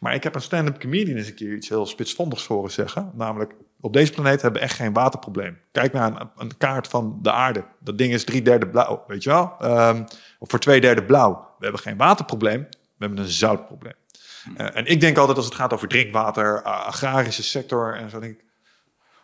Maar 0.00 0.14
ik 0.14 0.22
heb 0.22 0.34
een 0.34 0.40
stand-up 0.40 0.80
comedian 0.80 1.16
eens 1.16 1.28
een 1.28 1.34
keer 1.34 1.54
iets 1.54 1.68
heel 1.68 1.86
spitsvondigs 1.86 2.46
horen 2.46 2.70
zeggen. 2.70 3.10
Namelijk, 3.14 3.54
op 3.80 3.92
deze 3.92 4.12
planeet 4.12 4.42
hebben 4.42 4.60
we 4.60 4.66
echt 4.66 4.76
geen 4.76 4.92
waterprobleem. 4.92 5.58
Kijk 5.72 5.92
naar 5.92 6.20
een, 6.20 6.30
een 6.36 6.56
kaart 6.56 6.88
van 6.88 7.18
de 7.22 7.32
aarde. 7.32 7.64
Dat 7.80 7.98
ding 7.98 8.12
is 8.12 8.24
drie 8.24 8.42
derde 8.42 8.68
blauw, 8.68 9.04
weet 9.06 9.22
je 9.22 9.30
wel? 9.30 9.54
Ehm, 9.58 10.04
of 10.38 10.50
voor 10.50 10.58
twee 10.58 10.80
derde 10.80 11.04
blauw. 11.04 11.32
We 11.58 11.64
hebben 11.64 11.80
geen 11.80 11.96
waterprobleem, 11.96 12.60
we 12.70 13.06
hebben 13.06 13.18
een 13.18 13.28
zoutprobleem. 13.28 13.94
Uh, 14.58 14.76
en 14.76 14.86
ik 14.86 15.00
denk 15.00 15.16
altijd 15.16 15.36
als 15.36 15.46
het 15.46 15.54
gaat 15.54 15.72
over 15.72 15.88
drinkwater, 15.88 16.56
uh, 16.56 16.86
agrarische 16.86 17.42
sector 17.42 17.96
en 17.96 18.10
zo, 18.10 18.20
denk 18.20 18.32
ik, 18.32 18.44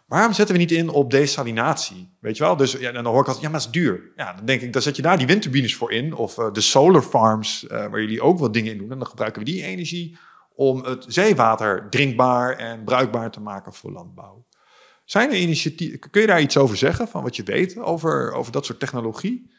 waarom 0.06 0.32
zetten 0.32 0.54
we 0.54 0.60
niet 0.60 0.72
in 0.72 0.88
op 0.88 1.10
desalinatie? 1.10 2.16
Weet 2.20 2.36
je 2.36 2.44
wel? 2.44 2.56
Dus 2.56 2.72
ja, 2.72 2.92
dan 2.92 3.04
hoor 3.04 3.20
ik 3.20 3.26
altijd, 3.26 3.44
ja, 3.44 3.50
maar 3.50 3.60
dat 3.60 3.68
is 3.68 3.80
duur. 3.80 4.12
Ja, 4.16 4.32
dan 4.32 4.44
denk 4.44 4.60
ik, 4.60 4.72
dan 4.72 4.82
zet 4.82 4.96
je 4.96 5.02
daar 5.02 5.18
die 5.18 5.26
windturbines 5.26 5.74
voor 5.74 5.92
in, 5.92 6.14
of 6.14 6.38
uh, 6.38 6.52
de 6.52 6.60
solar 6.60 7.02
farms, 7.02 7.64
waar 7.68 8.00
jullie 8.00 8.22
ook 8.22 8.38
wat 8.38 8.54
dingen 8.54 8.72
in 8.72 8.78
doen. 8.78 8.90
En 8.90 8.98
dan 8.98 9.06
gebruiken 9.06 9.44
we 9.44 9.50
die 9.50 9.62
energie 9.62 10.18
om 10.54 10.84
het 10.84 11.04
zeewater 11.08 11.86
drinkbaar 11.90 12.56
en 12.56 12.84
bruikbaar 12.84 13.30
te 13.30 13.40
maken 13.40 13.74
voor 13.74 13.92
landbouw. 13.92 14.46
Zijn 15.04 15.30
er 15.30 15.36
initiatieven, 15.36 16.10
kun 16.10 16.20
je 16.20 16.26
daar 16.26 16.40
iets 16.40 16.56
over 16.56 16.76
zeggen, 16.76 17.08
van 17.08 17.22
wat 17.22 17.36
je 17.36 17.42
weet 17.42 17.78
over, 17.78 18.32
over 18.32 18.52
dat 18.52 18.66
soort 18.66 18.80
technologie? 18.80 19.50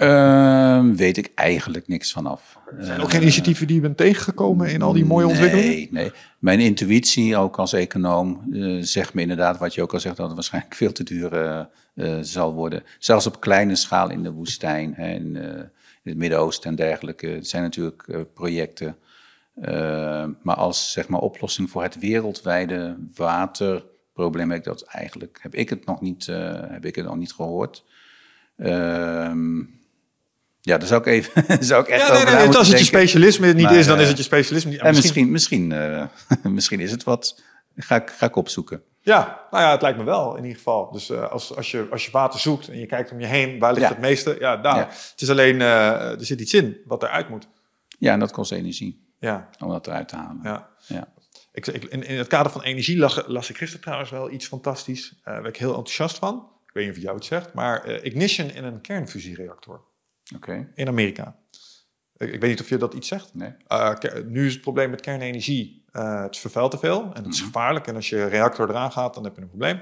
Uh, 0.00 0.90
weet 0.94 1.16
ik 1.16 1.32
eigenlijk 1.34 1.88
niks 1.88 2.12
vanaf. 2.12 2.58
Er 2.78 2.84
zijn 2.84 3.00
ook 3.00 3.10
geen 3.10 3.22
initiatieven 3.22 3.66
die 3.66 3.76
je 3.76 3.82
bent 3.82 3.96
tegengekomen 3.96 4.70
in 4.70 4.82
al 4.82 4.92
die 4.92 5.04
mooie 5.04 5.26
ontwikkelingen? 5.26 5.70
Nee, 5.70 5.88
nee. 5.90 6.12
Mijn 6.38 6.60
intuïtie, 6.60 7.36
ook 7.36 7.58
als 7.58 7.72
econoom, 7.72 8.42
uh, 8.50 8.82
zegt 8.82 9.14
me 9.14 9.20
inderdaad 9.20 9.58
wat 9.58 9.74
je 9.74 9.82
ook 9.82 9.92
al 9.92 10.00
zegt, 10.00 10.16
dat 10.16 10.26
het 10.26 10.34
waarschijnlijk 10.34 10.74
veel 10.82 10.92
te 10.92 11.04
duur 11.04 11.32
uh, 11.32 11.60
uh, 11.94 12.18
zal 12.20 12.54
worden. 12.54 12.82
Zelfs 12.98 13.26
op 13.26 13.40
kleine 13.40 13.74
schaal 13.74 14.10
in 14.10 14.22
de 14.22 14.30
woestijn, 14.32 14.94
hè, 14.94 15.12
in, 15.14 15.36
in, 15.36 15.70
het 16.02 16.16
Midden-Oosten 16.16 16.70
en 16.70 16.76
dergelijke. 16.76 17.26
Het 17.26 17.48
zijn 17.48 17.62
natuurlijk 17.62 18.32
projecten. 18.34 18.96
maar 20.42 20.56
als 20.56 20.92
zeg 20.92 21.08
maar, 21.08 21.20
oplossing 21.20 21.70
voor 21.70 21.82
het 21.82 21.98
wereldwijde 21.98 22.96
waterprobleem 23.14 24.50
heb 24.50 24.58
ik 24.58 24.64
dat 24.64 24.82
eigenlijk 24.82 25.38
heb 25.42 25.54
ik 25.54 25.68
het 25.68 25.86
nog 25.86 26.00
niet, 26.00 26.26
heb 26.68 26.84
ik 26.84 26.94
het 26.94 27.04
nog 27.04 27.16
niet 27.16 27.32
gehoord. 27.32 27.84
Ehm, 28.56 29.60
ja, 30.68 30.78
daar 30.78 30.88
zou 30.88 31.00
ik 31.00 31.06
even 31.06 31.32
zou 31.64 31.82
ik 31.82 31.88
echt 31.88 32.06
ja, 32.06 32.12
nee, 32.12 32.24
nee, 32.24 32.48
na 32.48 32.58
Als 32.58 32.68
het 32.68 32.78
je 32.78 32.84
specialisme 32.84 33.52
niet 33.52 33.64
Maar, 33.64 33.74
is, 33.74 33.86
dan 33.86 34.00
is 34.00 34.08
het 34.08 34.16
je 34.16 34.22
specialisme 34.22 34.70
niet. 34.70 34.80
En 34.80 34.94
misschien, 34.94 35.30
misschien, 35.30 35.70
uh, 35.70 36.04
misschien 36.42 36.80
is 36.80 36.90
het 36.90 37.04
wat. 37.04 37.42
Ga 37.76 37.96
ik, 37.96 38.10
ga 38.10 38.26
ik 38.26 38.36
opzoeken. 38.36 38.82
Ja, 39.00 39.46
nou 39.50 39.64
ja, 39.64 39.70
het 39.70 39.82
lijkt 39.82 39.98
me 39.98 40.04
wel 40.04 40.36
in 40.36 40.42
ieder 40.42 40.56
geval. 40.56 40.90
Dus 40.90 41.10
uh, 41.10 41.30
als, 41.30 41.56
als, 41.56 41.70
je, 41.70 41.86
als 41.90 42.04
je 42.04 42.10
water 42.10 42.40
zoekt 42.40 42.68
en 42.68 42.78
je 42.78 42.86
kijkt 42.86 43.12
om 43.12 43.20
je 43.20 43.26
heen, 43.26 43.58
waar 43.58 43.72
ligt 43.72 43.84
Ja. 43.86 43.92
het 43.92 44.00
meeste? 44.00 44.36
Ja, 44.38 44.56
daar. 44.56 44.76
Ja. 44.76 44.86
Het 44.86 45.20
is 45.20 45.30
alleen, 45.30 45.54
uh, 45.60 46.10
er 46.10 46.24
zit 46.26 46.40
iets 46.40 46.54
in 46.54 46.76
wat 46.84 47.02
eruit 47.02 47.28
moet. 47.28 47.48
Ja, 47.98 48.12
en 48.12 48.18
dat 48.18 48.30
kost 48.32 48.52
energie 48.52 49.06
Ja, 49.18 49.48
om 49.58 49.68
dat 49.68 49.86
eruit 49.86 50.08
te 50.08 50.16
halen. 50.16 50.40
ja. 50.42 50.68
Ja. 50.86 51.08
Ik, 51.52 51.66
ik, 51.66 51.84
in, 51.84 52.02
in 52.02 52.18
het 52.18 52.26
kader 52.26 52.52
van 52.52 52.62
energie 52.62 52.98
las, 52.98 53.22
las 53.26 53.50
ik 53.50 53.56
gisteren 53.56 53.82
trouwens 53.82 54.10
wel 54.10 54.30
iets 54.30 54.46
fantastisch. 54.46 55.12
Uh, 55.18 55.24
waar 55.24 55.46
ik 55.46 55.56
heel 55.56 55.68
enthousiast 55.74 56.18
van. 56.18 56.48
Ik 56.66 56.74
weet 56.74 56.86
niet 56.86 56.96
of 56.96 57.02
jou 57.02 57.14
het 57.16 57.24
zegt, 57.24 57.52
maar 57.54 57.86
ignition 57.86 58.50
in 58.50 58.64
een 58.64 58.80
kernfusiereactor 58.80 59.84
In 60.74 60.88
Amerika. 60.88 61.36
Ik, 62.16 62.32
ik 62.32 62.40
weet 62.40 62.50
niet 62.50 62.60
of 62.60 62.68
je 62.68 62.76
dat 62.76 62.94
iets 62.94 63.08
zegt. 63.08 63.34
Nee. 63.34 63.52
Uh, 63.68 63.94
nu 64.26 64.46
is 64.46 64.52
het 64.52 64.62
probleem 64.62 64.90
met 64.90 65.00
kernenergie. 65.00 65.84
Uh, 65.92 66.22
het 66.22 66.36
vervuilt 66.38 66.70
te 66.70 66.78
veel 66.78 67.00
en 67.02 67.08
het 67.08 67.18
Mhm. 67.22 67.28
is 67.30 67.40
gevaarlijk. 67.40 67.86
En 67.86 67.94
als 67.94 68.08
je 68.08 68.24
reactor 68.26 68.68
eraan 68.70 68.92
gaat, 68.92 69.14
dan 69.14 69.24
heb 69.24 69.36
je 69.36 69.42
een 69.42 69.48
probleem. 69.48 69.80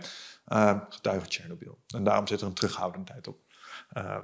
Uh, 0.52 0.80
getuige 0.88 1.26
Tsjernobyl. 1.28 1.78
En 1.94 2.04
daarom 2.04 2.26
zit 2.26 2.40
er 2.40 2.46
een 2.46 2.52
terughoudendheid 2.54 3.26
op. 3.28 3.38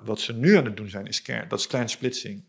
Wat 0.04 0.20
ze 0.20 0.32
nu 0.32 0.56
aan 0.56 0.64
het 0.64 0.76
doen 0.76 0.88
zijn, 0.88 1.06
is 1.06 1.22
kern, 1.22 1.48
dat 1.48 1.58
is 1.58 1.66
kernsplitsing. 1.66 2.44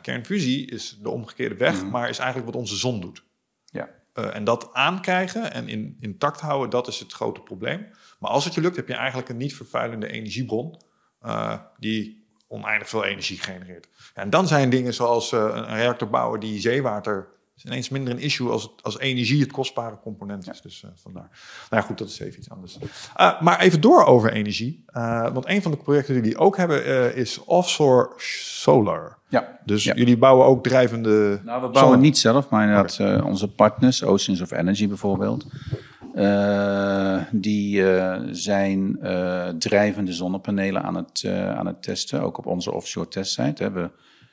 Kernfusie 0.00 0.66
is 0.70 0.98
de 1.02 1.10
omgekeerde 1.10 1.54
weg, 1.54 1.82
Mhm. 1.82 1.90
maar 1.90 2.08
is 2.08 2.18
eigenlijk 2.18 2.52
wat 2.52 2.60
onze 2.60 2.76
zon 2.76 3.00
doet. 3.00 3.24
Ja. 3.64 3.88
En 4.12 4.44
dat 4.44 4.72
aankrijgen 4.72 5.52
en 5.52 5.68
in, 5.68 5.96
intact 6.00 6.40
houden, 6.40 6.70
dat 6.70 6.88
is 6.88 6.98
het 6.98 7.12
grote 7.12 7.40
probleem. 7.40 7.86
Maar 8.18 8.30
als 8.30 8.44
het 8.44 8.54
je 8.54 8.60
lukt, 8.60 8.76
heb 8.76 8.88
je 8.88 8.94
eigenlijk 8.94 9.28
een 9.28 9.36
niet 9.36 9.54
vervuilende 9.56 10.08
energiebron 10.08 10.80
die 11.78 12.25
oneindig 12.48 12.88
veel 12.88 13.04
energie 13.04 13.38
genereert. 13.38 13.88
En 14.14 14.30
dan 14.30 14.46
zijn 14.46 14.70
dingen 14.70 14.94
zoals 14.94 15.32
uh, 15.32 15.40
een 15.40 15.76
reactor 15.76 16.08
bouwen 16.08 16.40
die 16.40 16.60
zeewater 16.60 17.28
is 17.56 17.64
ineens 17.64 17.88
minder 17.88 18.12
een 18.12 18.20
issue 18.20 18.50
als, 18.50 18.62
het, 18.62 18.72
als 18.82 18.98
energie 18.98 19.40
het 19.40 19.52
kostbare 19.52 19.98
component 20.02 20.50
is. 20.50 20.60
Dus 20.60 20.82
uh, 20.84 20.90
vandaar. 20.94 21.28
Nou 21.70 21.82
ja, 21.82 21.88
goed, 21.88 21.98
dat 21.98 22.08
is 22.08 22.20
even 22.20 22.38
iets 22.38 22.50
anders. 22.50 22.78
Uh, 23.16 23.40
maar 23.40 23.60
even 23.60 23.80
door 23.80 24.04
over 24.04 24.32
energie. 24.32 24.84
Uh, 24.92 25.22
want 25.32 25.48
een 25.48 25.62
van 25.62 25.70
de 25.70 25.76
projecten 25.76 26.14
die 26.14 26.22
jullie 26.22 26.38
ook 26.38 26.56
hebben 26.56 27.14
is 27.14 27.38
offshore 27.44 28.10
solar. 28.16 29.18
Ja. 29.28 29.58
Dus 29.64 29.84
Ja. 29.84 29.94
jullie 29.94 30.18
bouwen 30.18 30.46
ook 30.46 30.62
drijvende. 30.62 31.40
Nou, 31.44 31.62
we 31.62 31.68
bouwen 31.68 32.00
niet 32.00 32.18
zelf, 32.18 32.48
maar 32.48 32.62
inderdaad 32.68 33.22
onze 33.24 33.48
partners, 33.48 34.04
Oceans 34.04 34.40
of 34.40 34.50
Energy 34.50 34.88
bijvoorbeeld, 34.88 35.46
uh, 36.16 37.22
die 37.30 37.76
uh, 37.76 38.20
zijn 38.30 38.98
drijvende 39.58 40.12
zonnepanelen 40.12 40.82
aan 40.82 40.94
het, 40.94 41.24
aan 41.28 41.66
het 41.66 41.82
testen, 41.82 42.22
ook 42.22 42.38
op 42.38 42.46
onze 42.46 42.72
offshore 42.72 43.08
testsite. 43.08 43.56
We 43.56 43.62
hebben 43.62 43.92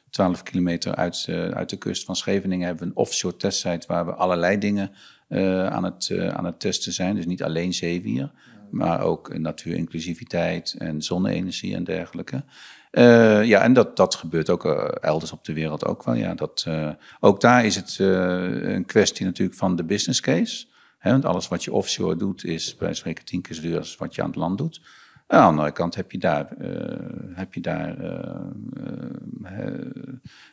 12 0.09 0.43
kilometer 0.43 0.95
uit, 0.95 1.27
uit 1.53 1.69
de 1.69 1.77
kust 1.77 2.05
van 2.05 2.15
Scheveningen 2.15 2.67
hebben 2.67 2.83
we 2.83 2.89
een 2.89 2.97
offshore 2.97 3.35
testsite 3.35 3.87
waar 3.87 4.05
we 4.05 4.13
allerlei 4.13 4.57
dingen 4.57 4.91
aan, 5.69 5.83
het, 5.83 6.11
aan 6.33 6.45
het 6.45 6.59
testen 6.59 6.93
zijn. 6.93 7.15
Dus 7.15 7.25
niet 7.25 7.43
alleen 7.43 7.73
zeewier, 7.73 8.31
maar 8.71 9.01
ook 9.01 9.37
natuurinclusiviteit 9.37 10.75
en 10.77 11.01
zonne-energie 11.01 11.75
en 11.75 11.83
dergelijke. 11.83 12.43
Ja, 13.45 13.61
en 13.61 13.73
dat, 13.73 13.97
dat 13.97 14.15
gebeurt 14.15 14.49
ook 14.49 14.65
elders 15.01 15.31
op 15.31 15.45
de 15.45 15.53
wereld 15.53 15.85
ook 15.85 16.03
wel. 16.03 16.15
Ja, 16.15 16.33
dat, 16.33 16.67
ook 17.19 17.41
daar 17.41 17.65
is 17.65 17.75
het 17.75 17.97
een 17.99 18.85
kwestie 18.85 19.25
natuurlijk 19.25 19.57
van 19.57 19.75
de 19.75 19.83
business 19.83 20.21
case. 20.21 20.65
Want 21.11 21.25
alles 21.25 21.47
wat 21.47 21.63
je 21.63 21.73
offshore 21.73 22.15
doet 22.15 22.43
is 22.43 22.75
bij 22.75 22.93
tien 23.23 23.41
keer 23.41 23.55
zo 23.55 23.61
duur 23.61 23.77
als 23.77 23.95
wat 23.95 24.15
je 24.15 24.21
aan 24.21 24.27
het 24.27 24.35
land 24.35 24.57
doet. 24.57 24.81
aan 25.27 25.39
de 25.39 25.45
andere 25.45 25.71
kant 25.71 25.95
heb 25.95 26.11
je 26.11 26.17
daar, 26.17 26.49
heb 27.33 27.53
je 27.53 27.61
daar 27.61 27.97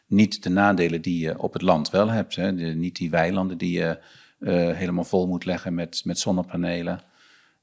niet 0.07 0.43
de 0.43 0.51
nadelen 0.51 1.03
die 1.03 1.19
je 1.19 1.39
op 1.39 1.53
het 1.53 1.63
land 1.63 1.91
wel 1.91 2.09
hebt. 2.09 2.37
Hè. 2.37 2.53
niet 2.53 2.97
die 2.97 3.11
weilanden 3.11 3.59
die 3.59 3.79
je 3.79 3.99
helemaal 4.75 5.05
vol 5.05 5.27
moet 5.27 5.45
leggen 5.45 5.75
met, 5.75 6.05
met 6.05 6.19
zonnepanelen. 6.19 7.01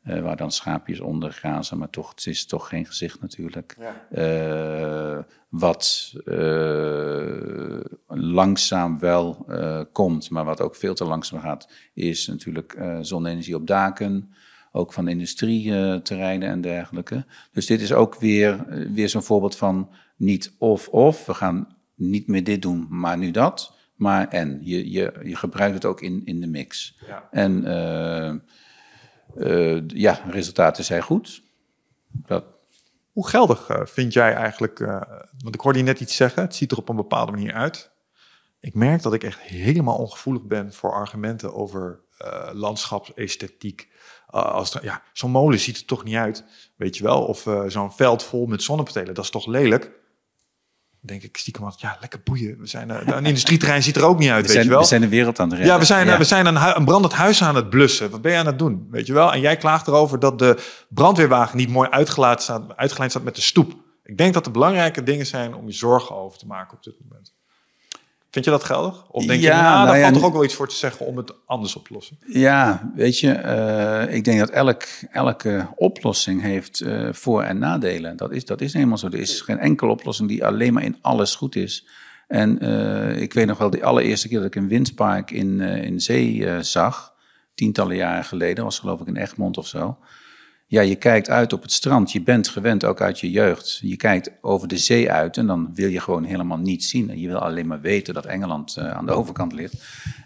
Uh, 0.07 0.21
waar 0.21 0.37
dan 0.37 0.51
schaapjes 0.51 0.99
onder 0.99 1.31
grazen, 1.31 1.77
maar 1.77 1.89
toch, 1.89 2.09
het 2.09 2.25
is 2.25 2.45
toch 2.45 2.67
geen 2.67 2.85
gezicht 2.85 3.21
natuurlijk. 3.21 3.77
Uh, 4.11 5.17
wat 5.49 6.13
uh, 6.25 7.79
langzaam 8.07 8.99
wel 8.99 9.45
komt, 9.91 10.29
maar 10.29 10.45
wat 10.45 10.61
ook 10.61 10.75
veel 10.75 10.93
te 10.93 11.05
langzaam 11.05 11.39
gaat, 11.39 11.69
is 11.93 12.27
natuurlijk 12.27 12.77
zonne-energie 13.01 13.55
op 13.55 13.67
daken, 13.67 14.33
ook 14.71 14.93
van 14.93 15.07
industrieterreinen 15.07 16.49
en 16.49 16.61
dergelijke. 16.61 17.25
Dus 17.51 17.65
dit 17.65 17.81
is 17.81 17.93
ook 17.93 18.15
weer, 18.15 18.65
weer 18.93 19.09
zo'n 19.09 19.23
voorbeeld 19.23 19.55
van 19.55 19.89
niet 20.15 20.53
of-of, 20.57 21.25
we 21.25 21.33
gaan 21.33 21.75
niet 21.95 22.27
meer 22.27 22.43
dit 22.43 22.61
doen, 22.61 22.87
maar 22.89 23.17
nu 23.17 23.31
dat. 23.31 23.75
Maar 23.95 24.27
en, 24.27 24.59
je, 24.61 24.91
je, 24.91 25.13
je 25.23 25.35
gebruikt 25.35 25.73
het 25.73 25.85
ook 25.85 26.01
in, 26.01 26.21
in 26.25 26.41
de 26.41 26.47
mix. 26.47 26.97
Ja. 27.07 27.27
En 27.31 27.63
uh, 29.37 29.81
ja, 29.87 30.21
resultaten 30.29 30.83
zijn 30.83 31.01
goed. 31.01 31.41
Hoe 33.11 33.27
geldig 33.27 33.69
uh, 33.69 33.81
vind 33.83 34.13
jij 34.13 34.33
eigenlijk, 34.33 34.79
uh, 34.79 35.01
want 35.39 35.55
ik 35.55 35.61
hoorde 35.61 35.79
je 35.79 35.85
net 35.85 35.99
iets 35.99 36.15
zeggen, 36.15 36.41
het 36.41 36.55
ziet 36.55 36.71
er 36.71 36.77
op 36.77 36.89
een 36.89 36.95
bepaalde 36.95 37.31
manier 37.31 37.53
uit. 37.53 37.91
Ik 38.59 38.73
merk 38.73 39.01
dat 39.01 39.13
ik 39.13 39.23
echt 39.23 39.39
helemaal 39.39 39.97
ongevoelig 39.97 40.43
ben 40.43 40.73
voor 40.73 40.93
argumenten 40.93 41.53
over 41.53 41.99
landschapsesthetiek. 42.51 43.89
als 44.27 44.77
ja, 44.81 45.01
zo'n 45.13 45.31
molen 45.31 45.59
ziet 45.59 45.77
er 45.77 45.85
toch 45.85 46.03
niet 46.03 46.15
uit, 46.15 46.43
weet 46.75 46.97
je 46.97 47.03
wel. 47.03 47.25
Of 47.25 47.47
zo'n 47.67 47.93
veld 47.93 48.23
vol 48.23 48.45
met 48.45 48.63
zonnepanelen, 48.63 49.13
dat 49.13 49.23
is 49.23 49.29
toch 49.29 49.45
lelijk 49.45 49.91
denk 51.07 51.23
ik 51.23 51.37
stiekem 51.37 51.63
wat, 51.63 51.79
ja, 51.79 51.97
lekker 51.99 52.19
boeien. 52.23 52.59
We 52.59 52.67
zijn, 52.67 52.89
uh, 52.89 52.97
een 53.05 53.25
industrieterrein 53.25 53.83
ziet 53.83 53.95
er 53.95 54.03
ook 54.03 54.19
niet 54.19 54.29
uit, 54.29 54.41
we 54.41 54.41
weet 54.41 54.51
zijn, 54.51 54.63
je 54.63 54.69
wel. 54.69 54.79
We 54.79 54.87
zijn 54.87 55.01
de 55.01 55.07
wereld 55.07 55.39
aan 55.39 55.49
het 55.49 55.57
redden. 55.57 55.73
Ja, 55.73 55.79
we 55.79 55.85
zijn, 55.85 56.07
ja. 56.07 56.17
we 56.17 56.23
zijn 56.23 56.45
een, 56.45 56.77
een, 56.77 56.85
brandend 56.85 57.13
huis 57.13 57.43
aan 57.43 57.55
het 57.55 57.69
blussen. 57.69 58.09
Wat 58.09 58.21
ben 58.21 58.31
je 58.31 58.37
aan 58.37 58.45
het 58.45 58.59
doen, 58.59 58.87
weet 58.91 59.07
je 59.07 59.13
wel? 59.13 59.33
En 59.33 59.39
jij 59.39 59.57
klaagt 59.57 59.87
erover 59.87 60.19
dat 60.19 60.39
de 60.39 60.57
brandweerwagen 60.89 61.57
niet 61.57 61.69
mooi 61.69 61.89
uitgeleid 61.89 62.41
staat, 62.41 62.77
uitgeleid 62.77 63.11
staat 63.11 63.23
met 63.23 63.35
de 63.35 63.41
stoep. 63.41 63.73
Ik 64.03 64.17
denk 64.17 64.33
dat 64.33 64.45
er 64.45 64.51
belangrijke 64.51 65.03
dingen 65.03 65.25
zijn 65.25 65.55
om 65.55 65.65
je 65.65 65.73
zorgen 65.73 66.15
over 66.15 66.37
te 66.37 66.45
maken 66.45 66.77
op 66.77 66.83
dit 66.83 66.95
moment. 67.01 67.33
Vind 68.37 68.49
je 68.49 68.55
dat 68.55 68.63
geldig? 68.63 69.05
Of 69.11 69.25
denk 69.25 69.41
je, 69.41 69.49
nou, 69.49 69.61
nou 69.61 69.87
daar 69.87 70.01
valt 70.01 70.13
toch 70.13 70.23
ook 70.23 70.33
wel 70.33 70.43
iets 70.43 70.53
voor 70.53 70.67
te 70.67 70.75
zeggen 70.75 71.05
om 71.05 71.17
het 71.17 71.33
anders 71.45 71.75
op 71.75 71.87
te 71.87 71.93
lossen? 71.93 72.17
Ja, 72.27 72.91
weet 72.95 73.19
je, 73.19 73.41
uh, 74.07 74.15
ik 74.15 74.23
denk 74.23 74.39
dat 74.39 74.49
elk, 74.49 74.83
elke 75.11 75.67
oplossing 75.75 76.41
heeft 76.41 76.81
uh, 76.81 77.13
voor- 77.13 77.43
en 77.43 77.57
nadelen. 77.57 78.17
Dat 78.17 78.31
is, 78.31 78.45
dat 78.45 78.61
is 78.61 78.73
helemaal 78.73 78.97
zo. 78.97 79.07
Er 79.07 79.19
is 79.19 79.41
geen 79.41 79.59
enkele 79.59 79.91
oplossing 79.91 80.29
die 80.29 80.45
alleen 80.45 80.73
maar 80.73 80.83
in 80.83 80.97
alles 81.01 81.35
goed 81.35 81.55
is. 81.55 81.87
En 82.27 82.65
uh, 82.65 83.21
ik 83.21 83.33
weet 83.33 83.45
nog 83.45 83.57
wel, 83.57 83.69
de 83.69 83.83
allereerste 83.83 84.27
keer 84.27 84.37
dat 84.37 84.47
ik 84.47 84.55
een 84.55 84.67
windpark 84.67 85.31
in, 85.31 85.61
in 85.61 85.99
zee 85.99 86.63
zag, 86.63 87.13
tientallen 87.55 87.95
jaren 87.95 88.25
geleden, 88.25 88.63
was 88.63 88.79
geloof 88.79 89.01
ik 89.01 89.07
in 89.07 89.17
Egmond 89.17 89.57
of 89.57 89.67
zo 89.67 89.97
ja, 90.69 90.81
je 90.81 90.95
kijkt 90.95 91.29
uit 91.29 91.53
op 91.53 91.61
het 91.61 91.71
strand. 91.71 92.11
Je 92.11 92.21
bent 92.21 92.47
gewend, 92.47 92.85
ook 92.85 93.01
uit 93.01 93.19
je 93.19 93.31
jeugd. 93.31 93.79
Je 93.81 93.95
kijkt 93.95 94.31
over 94.41 94.67
de 94.67 94.77
zee 94.77 95.11
uit 95.11 95.37
en 95.37 95.47
dan 95.47 95.69
wil 95.73 95.89
je 95.89 95.99
gewoon 95.99 96.23
helemaal 96.23 96.57
niets 96.57 96.89
zien. 96.89 97.19
Je 97.19 97.27
wil 97.27 97.37
alleen 97.37 97.67
maar 97.67 97.81
weten 97.81 98.13
dat 98.13 98.25
Engeland 98.25 98.75
uh, 98.79 98.91
aan 98.91 99.05
de 99.05 99.11
overkant 99.11 99.53
ligt. 99.53 99.73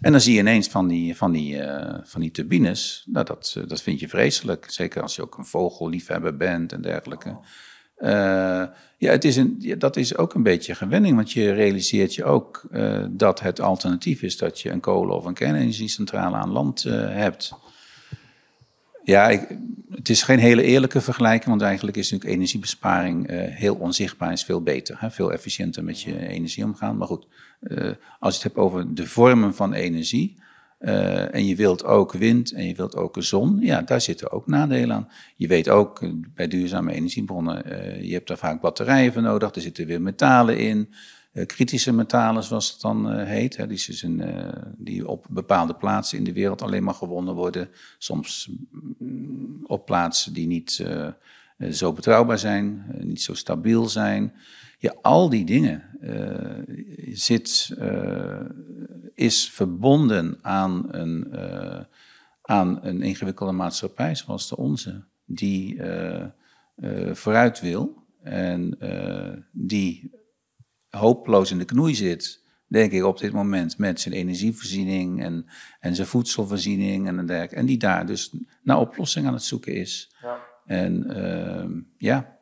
En 0.00 0.12
dan 0.12 0.20
zie 0.20 0.34
je 0.34 0.40
ineens 0.40 0.68
van 0.68 0.88
die, 0.88 1.16
van 1.16 1.32
die, 1.32 1.54
uh, 1.54 1.94
van 2.02 2.20
die 2.20 2.30
turbines. 2.30 3.06
Nou, 3.06 3.24
dat, 3.24 3.54
uh, 3.58 3.64
dat 3.66 3.82
vind 3.82 4.00
je 4.00 4.08
vreselijk. 4.08 4.66
Zeker 4.70 5.02
als 5.02 5.16
je 5.16 5.22
ook 5.22 5.38
een 5.38 5.44
vogelliefhebber 5.44 6.36
bent 6.36 6.72
en 6.72 6.82
dergelijke. 6.82 7.38
ja, 8.98 9.10
het 9.10 9.24
is 9.24 9.36
een, 9.36 9.74
dat 9.78 9.96
is 9.96 10.16
ook 10.16 10.34
een 10.34 10.42
beetje 10.42 10.74
gewenning, 10.74 11.16
want 11.16 11.32
je 11.32 11.52
realiseert 11.52 12.14
je 12.14 12.24
ook 12.24 12.68
dat 13.10 13.40
het 13.40 13.60
alternatief 13.60 14.22
is 14.22 14.36
dat 14.36 14.60
je 14.60 14.70
een 14.70 14.80
kolen- 14.80 15.16
of 15.16 15.24
een 15.24 15.34
kernenergiecentrale 15.34 16.36
aan 16.36 16.50
land 16.50 16.82
hebt. 16.82 17.52
Ja, 19.04 19.28
ik, 19.28 19.58
het 19.90 20.08
is 20.08 20.22
geen 20.22 20.38
hele 20.38 20.62
eerlijke 20.62 21.00
vergelijking, 21.00 21.50
want 21.50 21.62
eigenlijk 21.62 21.96
is 21.96 22.10
natuurlijk 22.10 22.36
energiebesparing 22.36 23.30
uh, 23.30 23.42
heel 23.44 23.74
onzichtbaar 23.74 24.32
is 24.32 24.44
veel 24.44 24.62
beter. 24.62 24.96
Hè? 24.98 25.10
Veel 25.10 25.32
efficiënter 25.32 25.84
met 25.84 26.00
je 26.00 26.28
energie 26.28 26.64
omgaan. 26.64 26.96
Maar 26.96 27.06
goed, 27.06 27.26
uh, 27.60 27.90
als 28.18 28.34
je 28.36 28.42
het 28.42 28.42
hebt 28.42 28.56
over 28.56 28.94
de 28.94 29.06
vormen 29.06 29.54
van 29.54 29.72
energie. 29.72 30.40
Uh, 30.80 31.34
en 31.34 31.46
je 31.46 31.56
wilt 31.56 31.84
ook 31.84 32.12
wind 32.12 32.52
en 32.52 32.66
je 32.66 32.74
wilt 32.74 32.96
ook 32.96 33.16
zon, 33.18 33.58
ja, 33.60 33.82
daar 33.82 34.00
zitten 34.00 34.32
ook 34.32 34.46
nadelen 34.46 34.96
aan. 34.96 35.08
Je 35.36 35.46
weet 35.46 35.68
ook 35.68 36.00
bij 36.34 36.48
duurzame 36.48 36.92
energiebronnen, 36.92 37.62
je 38.06 38.12
hebt 38.12 38.28
daar 38.28 38.38
vaak 38.38 38.60
batterijen 38.60 39.12
voor 39.12 39.22
nodig, 39.22 39.54
er 39.54 39.60
zitten 39.60 39.86
weer 39.86 40.02
metalen 40.02 40.58
in. 40.58 40.88
Uh, 41.32 41.46
kritische 41.46 41.92
metalen, 41.92 42.42
zoals 42.42 42.72
het 42.72 42.80
dan 42.80 43.12
uh, 43.12 43.24
heet. 43.24 43.56
Die, 43.56 43.66
dus 43.66 44.02
uh, 44.02 44.48
die 44.76 45.08
op 45.08 45.26
bepaalde 45.30 45.74
plaatsen 45.74 46.18
in 46.18 46.24
de 46.24 46.32
wereld 46.32 46.62
alleen 46.62 46.84
maar 46.84 46.94
gewonnen 46.94 47.34
worden. 47.34 47.68
Soms 47.98 48.50
mm, 48.98 49.60
op 49.66 49.86
plaatsen 49.86 50.32
die 50.32 50.46
niet 50.46 50.86
zo 51.70 51.92
betrouwbaar 51.92 52.38
zijn, 52.38 52.84
niet 53.00 53.22
zo 53.22 53.34
stabiel 53.34 53.88
zijn. 53.88 54.32
Ja, 54.78 54.94
al 55.02 55.28
die 55.28 55.44
dingen 55.44 55.82
zit, 57.12 57.76
is 59.14 59.50
verbonden 59.50 60.38
aan 60.42 60.84
een, 60.94 61.34
aan 62.42 62.78
een 62.82 63.02
ingewikkelde 63.02 63.52
maatschappij 63.52 64.14
zoals 64.14 64.48
de 64.48 64.56
onze, 64.56 65.04
die 65.24 65.80
vooruit 67.12 67.60
wil 67.60 68.04
en 68.22 68.78
die 69.52 70.10
hopeloos 70.98 71.50
in 71.50 71.58
de 71.58 71.64
knoei 71.64 71.94
zit, 71.94 72.40
denk 72.66 72.92
ik 72.92 73.04
op 73.04 73.18
dit 73.18 73.32
moment, 73.32 73.78
met 73.78 74.00
zijn 74.00 74.14
energievoorziening 74.14 75.22
en, 75.22 75.46
en 75.80 75.94
zijn 75.94 76.06
voedselvoorziening 76.06 77.06
en 77.08 77.26
dergelijke. 77.26 77.56
En 77.56 77.66
die 77.66 77.78
daar 77.78 78.06
dus 78.06 78.34
naar 78.62 78.78
oplossing 78.78 79.26
aan 79.26 79.32
het 79.32 79.42
zoeken 79.42 79.74
is. 79.74 80.14
Ja. 80.22 80.38
En 80.66 81.04
uh, 81.16 81.82
ja. 81.98 82.40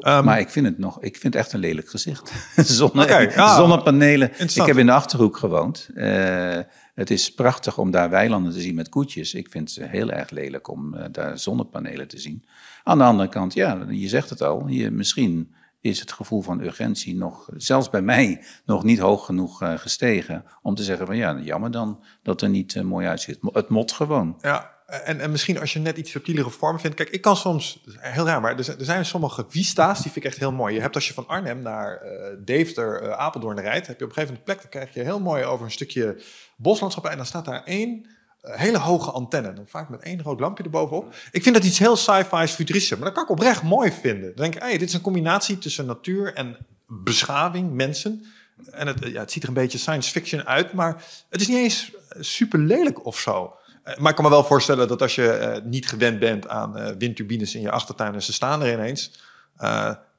Um, 0.00 0.24
maar 0.24 0.40
ik 0.40 0.48
vind 0.48 0.66
het 0.66 0.78
nog, 0.78 1.02
ik 1.02 1.16
vind 1.16 1.34
het 1.34 1.42
echt 1.42 1.52
een 1.52 1.60
lelijk 1.60 1.88
gezicht. 1.88 2.32
Zonne, 2.56 3.02
okay, 3.02 3.30
ja, 3.30 3.56
zonnepanelen. 3.56 4.30
Ik 4.38 4.54
heb 4.54 4.76
in 4.76 4.86
de 4.86 4.92
achterhoek 4.92 5.36
gewoond. 5.36 5.88
Uh, 5.94 6.58
het 6.94 7.10
is 7.10 7.34
prachtig 7.34 7.78
om 7.78 7.90
daar 7.90 8.10
weilanden 8.10 8.52
te 8.52 8.60
zien 8.60 8.74
met 8.74 8.88
koetjes. 8.88 9.34
Ik 9.34 9.50
vind 9.50 9.74
het 9.74 9.88
heel 9.88 10.10
erg 10.10 10.30
lelijk 10.30 10.68
om 10.68 10.94
uh, 10.94 11.04
daar 11.10 11.38
zonnepanelen 11.38 12.08
te 12.08 12.18
zien. 12.18 12.44
Aan 12.82 12.98
de 12.98 13.04
andere 13.04 13.28
kant, 13.28 13.54
ja, 13.54 13.86
je 13.88 14.08
zegt 14.08 14.30
het 14.30 14.42
al, 14.42 14.68
je, 14.68 14.90
misschien 14.90 15.54
is 15.84 16.00
het 16.00 16.12
gevoel 16.12 16.42
van 16.42 16.60
urgentie 16.60 17.16
nog, 17.16 17.48
zelfs 17.56 17.90
bij 17.90 18.02
mij, 18.02 18.44
nog 18.64 18.84
niet 18.84 18.98
hoog 18.98 19.24
genoeg 19.24 19.62
uh, 19.62 19.78
gestegen. 19.78 20.44
Om 20.62 20.74
te 20.74 20.82
zeggen 20.82 21.06
van 21.06 21.16
ja, 21.16 21.38
jammer 21.38 21.70
dan 21.70 22.04
dat 22.22 22.42
er 22.42 22.48
niet 22.48 22.74
uh, 22.74 22.82
mooi 22.82 23.06
uitziet. 23.06 23.38
Het 23.52 23.68
mot 23.68 23.92
gewoon. 23.92 24.38
Ja, 24.40 24.70
en, 24.86 25.20
en 25.20 25.30
misschien 25.30 25.60
als 25.60 25.72
je 25.72 25.78
net 25.78 25.96
iets 25.96 26.10
subtielere 26.10 26.50
vormen 26.50 26.80
vindt. 26.80 26.96
Kijk, 26.96 27.08
ik 27.08 27.20
kan 27.20 27.36
soms, 27.36 27.84
heel 27.98 28.26
raar, 28.26 28.40
maar 28.40 28.58
er 28.58 28.64
zijn, 28.78 28.98
er 28.98 29.06
sommige 29.06 29.44
vista's, 29.48 30.02
die 30.02 30.12
vind 30.12 30.24
ik 30.24 30.30
echt 30.30 30.40
heel 30.40 30.52
mooi. 30.52 30.74
Je 30.74 30.80
hebt 30.80 30.94
als 30.94 31.08
je 31.08 31.14
van 31.14 31.28
Arnhem 31.28 31.62
naar 31.62 32.02
uh, 32.04 32.10
Deventer, 32.44 33.14
Apeldoorn 33.14 33.60
rijdt, 33.60 33.86
heb 33.86 33.98
je 33.98 34.04
op 34.04 34.10
een 34.10 34.16
gegeven 34.16 34.34
moment 34.34 34.44
plek, 34.44 34.60
dan 34.60 34.70
krijg 34.70 34.94
je 34.94 35.10
heel 35.10 35.20
mooi 35.20 35.44
over 35.44 35.64
een 35.64 35.70
stukje 35.70 36.22
boslandschap. 36.56 37.06
En 37.06 37.16
dan 37.16 37.26
staat 37.26 37.44
daar 37.44 37.64
één 37.64 38.06
hele 38.44 38.78
hoge 38.78 39.10
antenne. 39.10 39.54
Vaak 39.66 39.88
met 39.88 40.02
één 40.02 40.22
rood 40.22 40.40
lampje 40.40 40.64
erbovenop. 40.64 41.14
Ik 41.32 41.42
vind 41.42 41.54
dat 41.54 41.64
iets 41.64 41.78
heel 41.78 41.96
sci-fi 41.96 42.46
futuristisch. 42.46 42.98
Maar 42.98 43.06
dat 43.06 43.14
kan 43.14 43.22
ik 43.22 43.30
oprecht 43.30 43.62
mooi 43.62 43.92
vinden. 43.92 44.36
Dan 44.36 44.50
denk 44.50 44.64
ik, 44.64 44.78
dit 44.78 44.88
is 44.88 44.94
een 44.94 45.00
combinatie 45.00 45.58
tussen 45.58 45.86
natuur 45.86 46.34
en 46.34 46.56
beschaving, 46.86 47.72
mensen. 47.72 48.24
En 48.70 48.86
het, 48.86 48.98
ja, 49.06 49.20
het 49.20 49.32
ziet 49.32 49.42
er 49.42 49.48
een 49.48 49.54
beetje 49.54 49.78
science 49.78 50.10
fiction 50.10 50.46
uit, 50.46 50.72
maar 50.72 51.04
het 51.30 51.40
is 51.40 51.48
niet 51.48 51.56
eens 51.56 51.92
super 52.20 52.58
lelijk 52.58 53.06
of 53.06 53.18
zo. 53.18 53.54
Maar 53.98 54.10
ik 54.10 54.14
kan 54.14 54.24
me 54.24 54.30
wel 54.30 54.44
voorstellen 54.44 54.88
dat 54.88 55.02
als 55.02 55.14
je 55.14 55.60
niet 55.64 55.88
gewend 55.88 56.18
bent 56.18 56.48
aan 56.48 56.98
windturbines 56.98 57.54
in 57.54 57.60
je 57.60 57.70
achtertuin 57.70 58.14
en 58.14 58.22
ze 58.22 58.32
staan 58.32 58.62
er 58.62 58.72
ineens, 58.72 59.12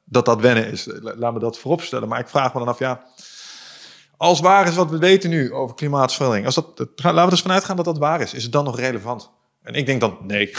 dat 0.03 0.25
dat 0.25 0.41
wennen 0.41 0.71
is. 0.71 0.87
Laat 1.01 1.33
me 1.33 1.39
dat 1.39 1.59
vooropstellen. 1.59 2.07
Maar 2.07 2.19
ik 2.19 2.29
vraag 2.29 2.53
me 2.53 2.59
dan 2.59 2.67
af, 2.67 2.79
ja, 2.79 3.03
als 4.17 4.39
waar 4.39 4.67
is 4.67 4.75
wat 4.75 4.89
we 4.89 4.97
weten 4.97 5.29
nu 5.29 5.53
over 5.53 5.75
klimaatverandering, 5.75 6.45
als 6.45 6.55
dat, 6.55 6.89
laten 6.95 7.23
we 7.23 7.29
dus 7.29 7.41
vanuit 7.41 7.63
gaan 7.63 7.75
dat 7.75 7.85
dat 7.85 7.97
waar 7.97 8.21
is, 8.21 8.33
is 8.33 8.43
het 8.43 8.51
dan 8.51 8.63
nog 8.63 8.79
relevant? 8.79 9.31
En 9.61 9.73
ik 9.73 9.85
denk 9.85 10.01
dan 10.01 10.17
nee. 10.21 10.49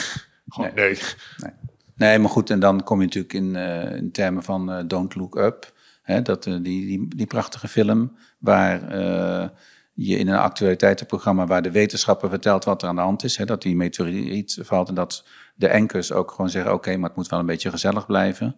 Gewoon 0.49 0.71
nee. 0.75 0.85
Nee. 0.85 0.99
nee. 1.37 1.53
nee. 1.95 2.19
maar 2.19 2.31
goed, 2.31 2.51
en 2.51 2.61
dan 2.61 2.83
kom 2.83 2.99
je 3.01 3.05
natuurlijk 3.05 3.35
in, 3.35 3.55
uh, 3.55 3.97
in 3.97 4.13
termen 4.13 4.43
van 4.43 4.71
uh, 4.71 4.79
Don't 4.87 5.15
Look 5.15 5.37
Up. 5.37 5.73
Hè, 6.03 6.23
dat, 6.23 6.47
uh, 6.47 6.55
die, 6.55 6.87
die, 6.87 7.09
die 7.17 7.27
prachtige 7.27 7.69
film 7.69 8.17
waar 8.39 8.97
je 9.99 10.19
in 10.19 10.29
een 10.29 10.39
actualiteitenprogramma 10.39 11.47
waar 11.47 11.63
de 11.63 11.71
wetenschapper 11.71 12.29
vertelt 12.29 12.65
wat 12.65 12.83
er 12.83 12.89
aan 12.89 12.95
de 12.97 13.01
hand 13.01 13.25
is. 13.25 13.37
Hè, 13.37 13.45
dat 13.45 13.63
die 13.63 13.77
meteoriet 13.77 14.59
valt 14.63 14.89
en 14.89 14.95
dat 14.95 15.25
de 15.55 15.69
enkers 15.69 16.13
ook 16.13 16.31
gewoon 16.31 16.51
zeggen: 16.51 16.73
oké, 16.73 16.81
okay, 16.81 16.97
maar 16.97 17.09
het 17.09 17.19
moet 17.19 17.29
wel 17.29 17.39
een 17.39 17.47
beetje 17.47 17.71
gezellig 17.71 18.07
blijven. 18.07 18.57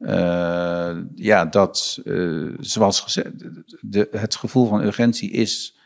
Uh, 0.00 0.96
ja, 1.14 1.44
dat, 1.44 2.00
uh, 2.04 2.54
zoals 2.60 3.00
gezegd, 3.00 3.30
de, 3.80 4.08
het 4.10 4.36
gevoel 4.36 4.66
van 4.66 4.82
urgentie 4.82 5.30
is 5.30 5.78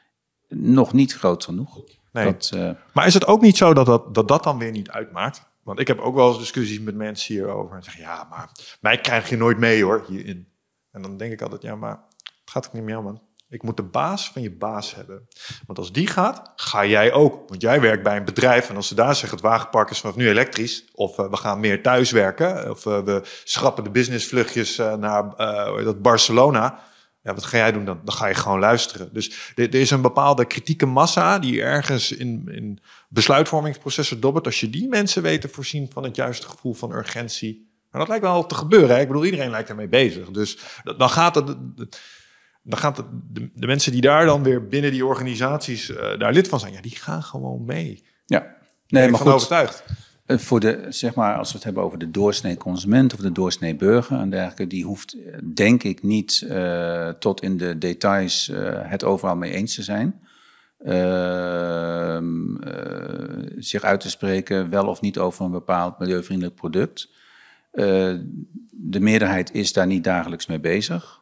nog 0.49 0.93
niet 0.93 1.15
groot 1.15 1.45
genoeg. 1.45 1.81
Nee. 2.13 2.25
Dat, 2.25 2.51
eh, 2.55 2.71
Maar 2.93 3.07
is 3.07 3.15
het 3.15 3.27
ook 3.27 3.41
niet 3.41 3.57
zo 3.57 3.75
dat 3.75 3.87
dat, 3.87 4.15
dat 4.15 4.29
dat 4.29 4.43
dan 4.43 4.59
weer 4.59 4.71
niet 4.71 4.91
uitmaakt? 4.91 5.47
Want 5.63 5.81
ik 5.81 5.87
heb 5.87 5.99
ook 5.99 6.15
wel 6.15 6.29
eens 6.29 6.39
discussies 6.39 6.81
met 6.81 6.95
mensen 6.95 7.35
hierover. 7.35 7.77
En 7.77 7.83
zeggen, 7.83 8.03
ja, 8.03 8.27
maar 8.31 8.51
mij 8.81 9.01
krijg 9.01 9.29
je 9.29 9.37
nooit 9.37 9.59
mee 9.59 9.83
hoor, 9.83 10.05
hierin. 10.09 10.49
En 10.91 11.03
dan 11.03 11.17
denk 11.17 11.33
ik 11.33 11.43
altijd, 11.43 11.63
ja, 11.63 11.75
maar 11.75 12.05
het 12.17 12.51
gaat 12.51 12.67
ook 12.67 12.73
niet 12.73 12.83
meer 12.83 12.99
om, 12.99 13.05
man. 13.05 13.23
Ik 13.55 13.63
moet 13.63 13.77
de 13.77 13.83
baas 13.83 14.31
van 14.31 14.43
je 14.43 14.51
baas 14.51 14.95
hebben. 14.95 15.29
Want 15.67 15.79
als 15.79 15.93
die 15.93 16.07
gaat, 16.07 16.53
ga 16.57 16.87
jij 16.87 17.13
ook. 17.13 17.49
Want 17.49 17.63
jij 17.63 17.81
werkt 17.81 18.03
bij 18.03 18.17
een 18.17 18.25
bedrijf 18.25 18.69
en 18.69 18.77
als 18.77 18.89
ze 18.89 18.95
daar 18.95 19.15
zeggen... 19.15 19.39
het 19.39 19.47
wagenpark 19.47 19.91
is 19.91 20.01
vanaf 20.01 20.17
nu 20.17 20.29
elektrisch... 20.29 20.85
of 20.95 21.19
eh, 21.19 21.31
we 21.31 21.37
gaan 21.37 21.61
meer 21.61 21.83
thuiswerken... 21.83 22.71
of 22.71 22.87
eh, 22.87 23.03
we 23.03 23.23
schrappen 23.45 23.85
de 23.85 23.91
businessvluchtjes 23.91 24.79
uh, 24.79 24.95
naar 24.95 25.37
dat 25.85 26.03
Barcelona... 26.03 26.83
Ja, 27.23 27.35
wat 27.35 27.45
ga 27.45 27.57
jij 27.57 27.73
doen 27.73 27.85
dan? 27.85 28.01
Dan 28.05 28.15
ga 28.15 28.27
je 28.27 28.35
gewoon 28.35 28.59
luisteren. 28.59 29.09
Dus 29.13 29.53
er, 29.55 29.69
er 29.69 29.81
is 29.81 29.91
een 29.91 30.03
bepaalde 30.03 30.45
kritieke 30.45 30.87
massa... 30.87 31.39
die 31.39 31.63
ergens 31.63 32.13
in, 32.13 32.49
in 32.51 32.79
besluitvormingsprocessen 33.09 34.21
dobbert. 34.21 34.47
Als 34.47 34.61
je 34.61 34.71
die 34.71 34.89
mensen 34.89 35.23
weet 35.23 35.41
te 35.41 35.49
voorzien 35.49 35.91
van 35.93 36.03
het 36.03 36.17
juiste 36.17 36.49
gevoel 36.49 36.75
van 36.75 36.93
urgentie... 36.93 37.73
Maar 37.91 38.01
dat 38.03 38.09
lijkt 38.09 38.25
wel 38.25 38.47
te 38.47 38.55
gebeuren. 38.55 38.95
Hè? 38.95 39.01
Ik 39.01 39.07
bedoel, 39.07 39.25
iedereen 39.25 39.51
lijkt 39.51 39.69
ermee 39.69 39.89
bezig. 39.89 40.31
Dus 40.31 40.59
dan 40.97 41.11
gaat 41.11 41.35
het 41.35 41.57
dan 42.65 42.79
gaat 42.79 42.97
de, 42.97 43.51
de, 43.55 43.67
mensen 43.67 43.93
die 43.93 44.01
daar 44.01 44.27
dan 44.27 44.43
weer 44.43 44.67
binnen 44.67 44.91
die 44.91 45.07
organisaties 45.07 45.91
uh, 45.91 46.19
daar 46.19 46.33
lid 46.33 46.49
van 46.49 46.61
zijn, 46.61 46.73
ja, 46.73 46.81
die 46.81 46.97
gaan 46.97 47.23
gewoon 47.23 47.65
mee. 47.65 48.05
Ja, 48.27 48.57
nee, 48.89 49.11
maar 49.11 49.21
goed. 49.21 49.33
overtuigd. 49.33 49.85
Voor 50.27 50.61
de, 50.61 50.87
zeg 50.89 51.15
maar, 51.15 51.37
als 51.37 51.49
we 51.49 51.55
het 51.55 51.65
hebben 51.65 51.83
over 51.83 51.99
de 51.99 52.11
doorsnee 52.11 52.57
consument 52.57 53.15
of 53.15 53.21
de 53.21 53.33
doorsnee 53.33 53.77
burger 53.77 54.19
en 54.19 54.31
dergelijke, 54.31 54.67
die 54.67 54.85
hoeft, 54.85 55.17
denk 55.55 55.83
ik, 55.83 56.03
niet 56.03 56.45
uh, 56.45 57.09
tot 57.09 57.43
in 57.43 57.57
de 57.57 57.79
details 57.79 58.49
uh, 58.49 58.59
het 58.73 59.05
overal 59.05 59.37
mee 59.37 59.53
eens 59.53 59.75
te 59.75 59.83
zijn. 59.83 60.21
Ehm, 60.79 62.25
zich 63.59 63.83
uit 63.83 64.01
te 64.01 64.11
spreken, 64.11 64.71
wel 64.71 64.87
of 64.87 65.01
niet 65.01 65.19
over 65.19 65.45
een 65.45 65.51
bepaald 65.51 65.99
milieuvriendelijk 65.99 66.57
product. 66.57 67.09
de 68.71 69.01
meerderheid 69.01 69.53
is 69.53 69.73
daar 69.73 69.87
niet 69.87 70.05
dagelijks 70.05 70.47
mee 70.47 70.61
bezig. 70.61 71.21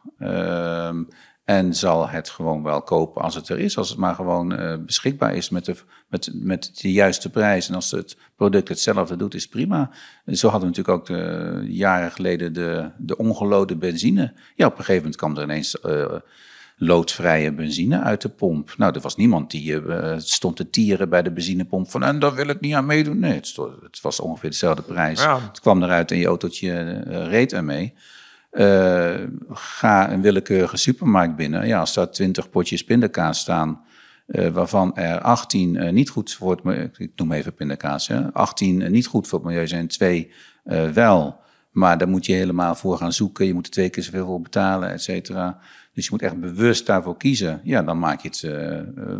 En 1.45 1.75
zal 1.75 2.09
het 2.09 2.31
gewoon 2.31 2.63
wel 2.63 2.83
kopen 2.83 3.23
als 3.23 3.35
het 3.35 3.49
er 3.49 3.59
is. 3.59 3.79
Als 3.79 3.89
het 3.89 3.99
maar 3.99 4.15
gewoon 4.15 4.61
uh, 4.61 4.75
beschikbaar 4.87 5.35
is 5.35 5.49
met 5.49 5.65
de, 5.65 5.77
met, 6.09 6.31
met 6.35 6.81
de 6.81 6.93
juiste 6.93 7.31
prijs. 7.31 7.69
En 7.69 7.75
als 7.75 7.91
het 7.91 8.17
product 8.37 8.69
hetzelfde 8.69 9.17
doet, 9.17 9.35
is 9.35 9.49
prima. 9.49 9.91
En 10.25 10.37
zo 10.37 10.49
hadden 10.49 10.71
we 10.71 10.77
natuurlijk 10.77 11.11
ook 11.11 11.17
de, 11.17 11.65
jaren 11.69 12.11
geleden 12.11 12.53
de, 12.53 12.91
de 12.99 13.17
ongelode 13.17 13.77
benzine. 13.77 14.33
Ja, 14.55 14.67
op 14.67 14.73
een 14.73 14.79
gegeven 14.79 14.97
moment 14.97 15.17
kwam 15.17 15.37
er 15.37 15.43
ineens 15.43 15.79
uh, 15.85 16.15
loodvrije 16.77 17.53
benzine 17.53 18.01
uit 18.01 18.23
de 18.23 18.29
pomp. 18.29 18.75
Nou, 18.77 18.95
er 18.95 19.01
was 19.01 19.17
niemand 19.17 19.51
die 19.51 19.73
uh, 19.73 20.15
stond 20.19 20.57
te 20.57 20.71
tieren 20.71 21.09
bij 21.09 21.23
de 21.23 21.33
benzinepomp 21.33 21.91
van... 21.91 22.03
en 22.03 22.19
daar 22.19 22.35
wil 22.35 22.49
ik 22.49 22.61
niet 22.61 22.75
aan 22.75 22.87
meedoen. 22.87 23.19
Nee, 23.19 23.35
het, 23.35 23.57
het 23.83 24.01
was 24.01 24.21
ongeveer 24.21 24.51
dezelfde 24.51 24.83
prijs. 24.83 25.23
Ja. 25.23 25.41
Het 25.41 25.61
kwam 25.61 25.83
eruit 25.83 26.11
en 26.11 26.19
je 26.19 26.27
autootje 26.27 27.01
reed 27.07 27.53
ermee. 27.53 27.95
Uh, 28.53 29.15
ga 29.49 30.13
een 30.13 30.23
willekeurige 30.23 30.77
supermarkt 30.77 31.37
binnen. 31.37 31.67
Ja, 31.67 31.81
als 31.81 31.95
daar 31.95 32.11
twintig 32.11 32.51
potjes 32.51 32.85
pindakaas 32.85 33.39
staan, 33.39 33.85
uh, 34.27 34.49
waarvan 34.49 34.97
er 34.97 35.21
18 35.21 35.75
uh, 35.75 35.91
niet 35.91 36.11
goed 36.11 36.33
voor 36.33 36.51
het 36.51 36.63
milieu, 36.63 36.91
ik 36.97 37.13
noem 37.17 37.33
even 37.33 37.55
pindakaas, 37.55 38.09
hè, 38.09 38.33
18 38.33 38.91
niet 38.91 39.07
goed 39.07 39.29
voor 39.29 39.39
het 39.39 39.49
milieu 39.49 39.67
zijn, 39.67 39.89
twee 39.89 40.33
wel. 40.93 41.41
Maar 41.71 41.99
daar 41.99 42.09
moet 42.09 42.27
je 42.27 42.33
helemaal 42.33 42.75
voor 42.75 42.97
gaan 42.97 43.13
zoeken. 43.13 43.47
Je 43.47 43.55
moet 43.55 43.67
er 43.67 43.73
twee 43.73 43.91
keer 43.91 44.03
zoveel 44.03 44.27
voor 44.27 44.41
betalen, 44.41 44.91
et 44.91 45.03
cetera. 45.03 45.59
Dus 45.93 46.05
je 46.05 46.11
moet 46.11 46.23
echt 46.23 46.41
bewust 46.41 46.87
daarvoor 46.87 47.17
kiezen. 47.17 47.61
Ja, 47.65 47.83
dan 47.83 47.99
maak 47.99 48.21
je 48.21 48.29
het 48.29 48.47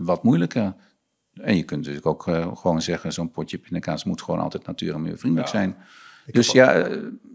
wat 0.05 0.23
moeilijker. 0.23 0.75
En 1.35 1.57
je 1.57 1.63
kunt 1.63 1.81
natuurlijk 1.81 2.07
ook 2.07 2.23
gewoon 2.59 2.83
zeggen, 2.83 3.13
zo'n 3.13 3.31
potje 3.31 3.59
pindakaas 3.59 4.05
moet 4.05 4.23
gewoon 4.23 4.41
altijd 4.41 4.67
natuur- 4.67 4.95
en 4.95 5.01
milieuvriendelijk 5.01 5.53
ja. 5.53 5.59
zijn. 5.59 5.77
Ik 6.27 6.35
dus 6.35 6.51
ja, 6.51 6.89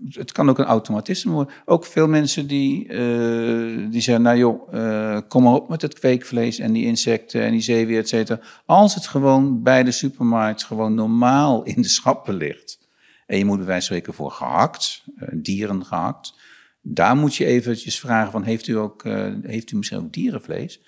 het 0.10 0.32
kan 0.32 0.50
ook 0.50 0.58
een 0.58 0.66
automatisme 0.66 1.32
worden. 1.32 1.54
Ook 1.66 1.86
veel 1.86 2.08
mensen 2.08 2.48
die, 2.48 2.88
uh, 2.88 3.92
die 3.92 4.02
zeggen, 4.02 4.24
nou 4.24 4.38
joh, 4.38 4.74
uh, 4.74 5.20
kom 5.28 5.44
maar 5.44 5.54
op 5.54 5.70
met 5.70 5.82
het 5.82 6.00
kweekvlees 6.00 6.60
en 6.60 6.74
die 6.74 6.86
insecten 6.86 7.42
en 7.42 7.52
die 7.52 7.62
zeewier, 7.62 8.00
et 8.00 8.08
cetera. 8.08 8.40
Als 8.66 8.96
het 8.96 9.08
gewoon 9.08 9.64
bij 9.64 9.84
de 9.84 9.92
supermarkt 9.92 10.64
gewoon 10.64 10.94
normaal 10.94 11.64
in 11.64 11.82
de 11.82 11.88
schappen 11.88 12.36
ligt. 12.36 12.80
En 13.26 13.38
je 13.38 13.46
moet 13.46 13.58
bij 13.58 13.66
wijze 13.66 13.88
van 13.88 13.96
spreken 13.98 14.14
voor 14.14 14.32
gehakt, 14.32 15.04
uh, 15.18 15.30
dieren 15.34 15.86
gehakt. 15.86 16.34
Daar 16.82 17.16
moet 17.16 17.36
je 17.36 17.46
eventjes 17.46 18.00
vragen 18.00 18.32
van, 18.32 18.44
heeft 18.44 18.68
u, 18.68 18.78
ook, 18.78 19.04
heeft 19.42 19.72
u 19.72 19.78
misschien 19.78 19.98
ook 19.98 20.14
dierenvlees? 20.14 20.82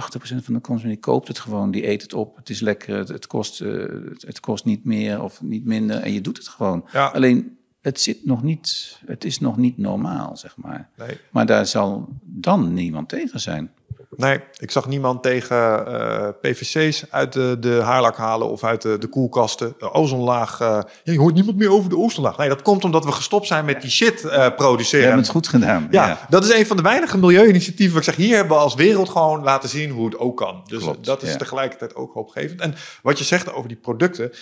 80% 0.00 0.44
van 0.44 0.54
de 0.54 0.60
consument 0.60 1.00
koopt 1.00 1.28
het 1.28 1.38
gewoon, 1.38 1.70
die 1.70 1.88
eet 1.88 2.02
het 2.02 2.14
op. 2.14 2.36
Het 2.36 2.50
is 2.50 2.60
lekker, 2.60 2.96
het, 2.96 3.08
het 3.08 3.26
kost, 3.26 3.60
uh, 3.60 4.08
het, 4.10 4.22
het, 4.22 4.40
kost 4.40 4.64
niet 4.64 4.84
meer 4.84 5.22
of 5.22 5.42
niet 5.42 5.64
minder 5.64 5.96
en 5.96 6.12
je 6.12 6.20
doet 6.20 6.36
het 6.36 6.48
gewoon. 6.48 6.84
Ja. 6.92 7.06
Alleen 7.06 7.56
het 7.80 8.00
zit 8.00 8.24
nog 8.24 8.42
niet, 8.42 8.98
het 9.06 9.24
is 9.24 9.40
nog 9.40 9.56
niet 9.56 9.78
normaal, 9.78 10.36
zeg 10.36 10.56
maar. 10.56 10.88
Nee. 10.96 11.18
Maar 11.30 11.46
daar 11.46 11.66
zal 11.66 12.08
dan 12.22 12.74
niemand 12.74 13.08
tegen 13.08 13.40
zijn. 13.40 13.70
Nee, 14.16 14.40
ik 14.56 14.70
zag 14.70 14.86
niemand 14.86 15.22
tegen 15.22 15.84
uh, 15.88 16.28
PVC's 16.40 17.04
uit 17.10 17.32
de, 17.32 17.56
de 17.60 17.80
haarlak 17.82 18.16
halen 18.16 18.50
of 18.50 18.64
uit 18.64 18.82
de, 18.82 18.98
de 18.98 19.06
koelkasten. 19.06 19.74
De 19.78 19.92
ozonlaag. 19.92 20.60
Uh, 20.60 20.68
ja, 21.04 21.12
je 21.12 21.18
hoort 21.18 21.34
niemand 21.34 21.56
meer 21.56 21.70
over 21.70 21.90
de 21.90 21.96
ozonlaag. 21.96 22.36
Nee, 22.36 22.48
dat 22.48 22.62
komt 22.62 22.84
omdat 22.84 23.04
we 23.04 23.12
gestopt 23.12 23.46
zijn 23.46 23.64
met 23.64 23.80
die 23.80 23.90
shit 23.90 24.24
uh, 24.24 24.48
produceren. 24.56 24.98
We 24.98 25.06
hebben 25.06 25.22
het 25.22 25.32
goed 25.32 25.48
gedaan. 25.48 25.88
Ja, 25.90 26.06
ja, 26.06 26.26
dat 26.28 26.44
is 26.44 26.52
een 26.54 26.66
van 26.66 26.76
de 26.76 26.82
weinige 26.82 27.18
milieuinitiatieven. 27.18 27.94
Waar 27.94 28.02
ik 28.02 28.14
zeg, 28.14 28.26
hier 28.26 28.36
hebben 28.36 28.56
we 28.56 28.62
als 28.62 28.74
wereld 28.74 29.08
gewoon 29.08 29.42
laten 29.42 29.68
zien 29.68 29.90
hoe 29.90 30.04
het 30.04 30.18
ook 30.18 30.36
kan. 30.36 30.62
Dus 30.66 30.82
Klopt, 30.82 31.04
dat 31.04 31.22
is 31.22 31.30
ja. 31.30 31.36
tegelijkertijd 31.36 31.94
ook 31.94 32.14
hoopgevend. 32.14 32.60
En 32.60 32.74
wat 33.02 33.18
je 33.18 33.24
zegt 33.24 33.52
over 33.52 33.68
die 33.68 33.78
producten. 33.78 34.32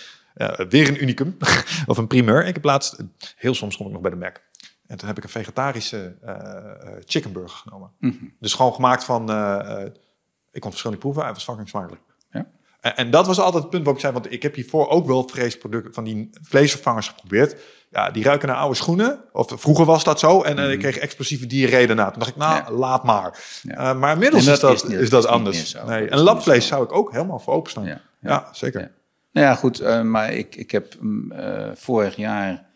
weer 0.69 0.87
een 0.87 1.01
unicum 1.01 1.37
of 1.87 1.97
een 1.97 2.07
primeur. 2.07 2.45
Ik 2.45 2.53
heb 2.53 2.63
laatst, 2.63 2.97
heel 3.35 3.53
soms 3.53 3.77
kom 3.77 3.85
ik 3.85 3.91
nog 3.91 4.01
bij 4.01 4.11
de 4.11 4.17
Mac. 4.17 4.35
En 4.91 4.97
toen 4.97 5.07
heb 5.07 5.17
ik 5.17 5.23
een 5.23 5.29
vegetarische 5.29 6.15
uh, 6.25 6.35
chickenburger 7.05 7.57
genomen. 7.57 7.91
Mm 7.99 8.17
-hmm. 8.19 8.33
Dus 8.39 8.53
gewoon 8.53 8.73
gemaakt 8.73 9.03
van... 9.03 9.31
Uh, 9.31 9.85
ik 10.51 10.61
kon 10.61 10.69
verschillende 10.69 11.01
proeven. 11.01 11.23
Hij 11.23 11.33
was 11.33 11.43
fucking 11.43 11.69
smakelijk. 11.69 12.01
Ja. 12.31 12.47
En, 12.81 12.95
en, 12.95 13.11
dat 13.11 13.27
was 13.27 13.39
altijd 13.39 13.63
het 13.63 13.71
punt 13.71 13.83
waarop 13.85 14.03
ik 14.03 14.09
zei... 14.09 14.13
Want 14.13 14.31
ik 14.31 14.43
heb 14.43 14.55
hiervoor 14.55 14.89
ook 14.89 15.07
wel 15.07 15.29
vleesproducten 15.29 15.93
van 15.93 16.03
die 16.03 16.29
vleesvervangers 16.41 17.07
geprobeerd. 17.07 17.55
Ja, 17.89 18.09
die 18.09 18.23
ruiken 18.23 18.47
naar 18.47 18.57
oude 18.57 18.75
schoenen. 18.75 19.19
Of 19.31 19.53
vroeger 19.55 19.85
was 19.85 20.03
dat 20.03 20.19
zo. 20.19 20.41
En 20.41 20.55
mm 20.55 20.69
ik 20.71 20.79
kreeg 20.79 20.97
explosieve 20.97 21.47
diarree 21.47 21.87
daarna. 21.87 22.09
Toen 22.09 22.19
dacht 22.19 22.31
ik, 22.31 22.37
nou, 22.37 22.55
ja. 22.55 22.71
laat 22.71 23.03
maar. 23.03 23.59
Ja. 23.61 23.93
maar 23.93 24.13
inmiddels 24.13 24.45
dat 24.45 24.53
is 24.53 24.59
dat, 24.59 24.73
is, 24.73 24.83
niet, 24.83 24.99
is 24.99 25.09
dat 25.09 25.25
anders. 25.25 25.75
Nee. 25.85 26.09
En 26.09 26.19
labvlees 26.19 26.67
zou 26.67 26.83
ik 26.83 26.93
ook 26.93 27.11
helemaal 27.11 27.39
voor 27.39 27.53
openstaan. 27.53 27.85
Ja, 27.85 28.01
ja 28.19 28.47
zeker. 28.51 28.91
Nou 29.31 29.47
ja, 29.47 29.55
goed. 29.55 29.81
Uh, 29.81 30.01
maar 30.01 30.33
ik, 30.33 30.55
ik 30.55 30.71
heb 30.71 30.95
uh, 31.01 31.69
vorig 31.73 32.15
jaar 32.15 32.69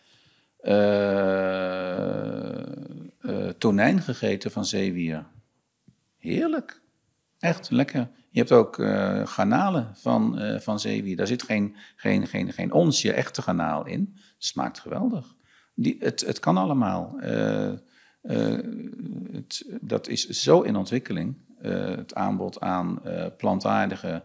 uh, 0.68 2.59
tonijn 3.57 4.01
gegeten 4.01 4.51
van 4.51 4.66
zeewier. 4.66 5.26
Heerlijk. 6.18 6.82
Echt 7.39 7.70
lekker. 7.70 8.09
Je 8.30 8.39
hebt 8.39 8.51
ook 8.51 8.76
garnalen 9.30 9.91
van, 9.95 10.39
van 10.61 10.80
zeewier. 10.80 11.16
Daar 11.16 11.28
zit 11.28 11.43
geen, 11.43 11.76
geen, 11.95 12.28
geen, 12.28 12.53
geen 12.53 12.72
onsje 12.72 13.13
echte 13.13 13.41
garnaal 13.41 13.86
in. 13.86 14.18
Smaakt 14.38 14.80
geweldig. 14.80 15.36
Die, 15.76 15.95
het, 15.99 16.26
het 16.26 16.39
kan 16.39 16.57
allemaal. 16.57 17.16
het, 18.22 19.78
dat 19.82 20.07
is 20.07 20.28
zo 20.30 20.61
in 20.61 20.76
ontwikkeling. 20.76 21.38
het 21.61 22.16
aanbod 22.16 22.59
aan 22.59 23.01
plantaardige 23.38 24.24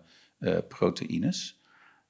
proteïnes. 0.69 1.60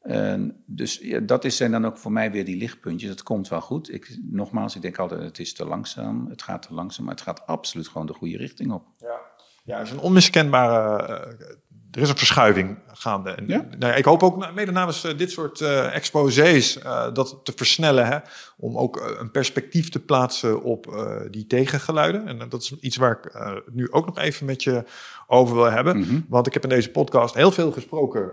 En 0.00 0.62
dus 0.66 0.98
ja, 0.98 1.20
dat 1.20 1.44
is, 1.44 1.56
zijn 1.56 1.70
dan 1.70 1.86
ook 1.86 1.98
voor 1.98 2.12
mij 2.12 2.30
weer 2.30 2.44
die 2.44 2.56
lichtpuntjes. 2.56 3.10
Het 3.10 3.22
komt 3.22 3.48
wel 3.48 3.60
goed. 3.60 3.92
Ik, 3.92 4.18
nogmaals, 4.22 4.76
ik 4.76 4.82
denk 4.82 4.98
altijd, 4.98 5.22
het 5.22 5.38
is 5.38 5.54
te 5.54 5.64
langzaam. 5.64 6.26
Het 6.28 6.42
gaat 6.42 6.62
te 6.62 6.74
langzaam, 6.74 7.04
maar 7.04 7.14
het 7.14 7.22
gaat 7.22 7.46
absoluut 7.46 7.88
gewoon 7.88 8.06
de 8.06 8.12
goede 8.12 8.36
richting 8.36 8.72
op. 8.72 8.86
Ja, 8.98 9.20
ja 9.64 9.78
het 9.78 9.86
is 9.86 9.92
een 9.92 10.00
onmiskenbare... 10.00 11.36
Uh, 11.40 11.46
er 11.90 12.00
is 12.00 12.08
een 12.08 12.16
verschuiving 12.16 12.78
gaande. 12.92 13.30
En, 13.30 13.46
ja? 13.46 13.66
nou, 13.78 13.94
ik 13.94 14.04
hoop 14.04 14.22
ook 14.22 14.52
mede 14.54 14.72
namens 14.72 15.04
uh, 15.04 15.18
dit 15.18 15.30
soort 15.30 15.60
uh, 15.60 15.94
exposés 15.94 16.78
dat 17.12 17.40
te 17.42 17.52
versnellen. 17.56 18.06
Hè, 18.06 18.18
om 18.56 18.78
ook 18.78 19.16
een 19.18 19.30
perspectief 19.30 19.88
te 19.88 19.98
plaatsen 19.98 20.62
op 20.62 21.08
die 21.30 21.46
tegengeluiden. 21.46 22.26
En 22.26 22.48
dat 22.48 22.62
is 22.62 22.74
iets 22.80 22.96
waar 22.96 23.18
ik 23.22 23.32
nu 23.72 23.90
ook 23.90 24.06
nog 24.06 24.18
even 24.18 24.46
met 24.46 24.62
je 24.62 24.84
over 25.26 25.54
wil 25.54 25.70
hebben. 25.70 25.96
Mhm. 25.96 26.06
Mm 26.06 26.10
-hmm. 26.14 26.26
Want 26.28 26.46
ik 26.46 26.52
heb 26.52 26.62
in 26.62 26.68
deze 26.68 26.90
podcast 26.90 27.34
heel 27.34 27.50
veel 27.50 27.72
gesproken 27.72 28.32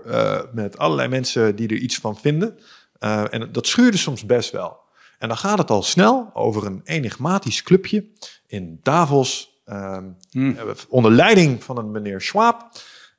met 0.53 0.77
allerlei 0.77 1.07
mensen 1.07 1.55
die 1.55 1.67
er 1.67 1.77
iets 1.77 1.97
van 1.97 2.17
vinden. 2.17 2.59
En 2.99 3.49
dat 3.51 3.67
schuurde 3.67 3.97
soms 3.97 4.25
best 4.25 4.51
wel. 4.51 4.85
En 5.17 5.27
dan 5.27 5.37
gaat 5.37 5.57
het 5.57 5.69
al 5.69 5.83
snel 5.83 6.29
over 6.33 6.65
een 6.65 6.81
enigmatisch 6.83 7.63
clubje 7.63 8.05
in 8.47 8.79
Davos. 8.83 9.61
Um, 9.65 10.17
mm. 10.31 10.57
Onder 10.89 11.11
leiding 11.11 11.63
van 11.63 11.77
een 11.77 11.91
meneer 11.91 12.21
Schwab. 12.21 12.71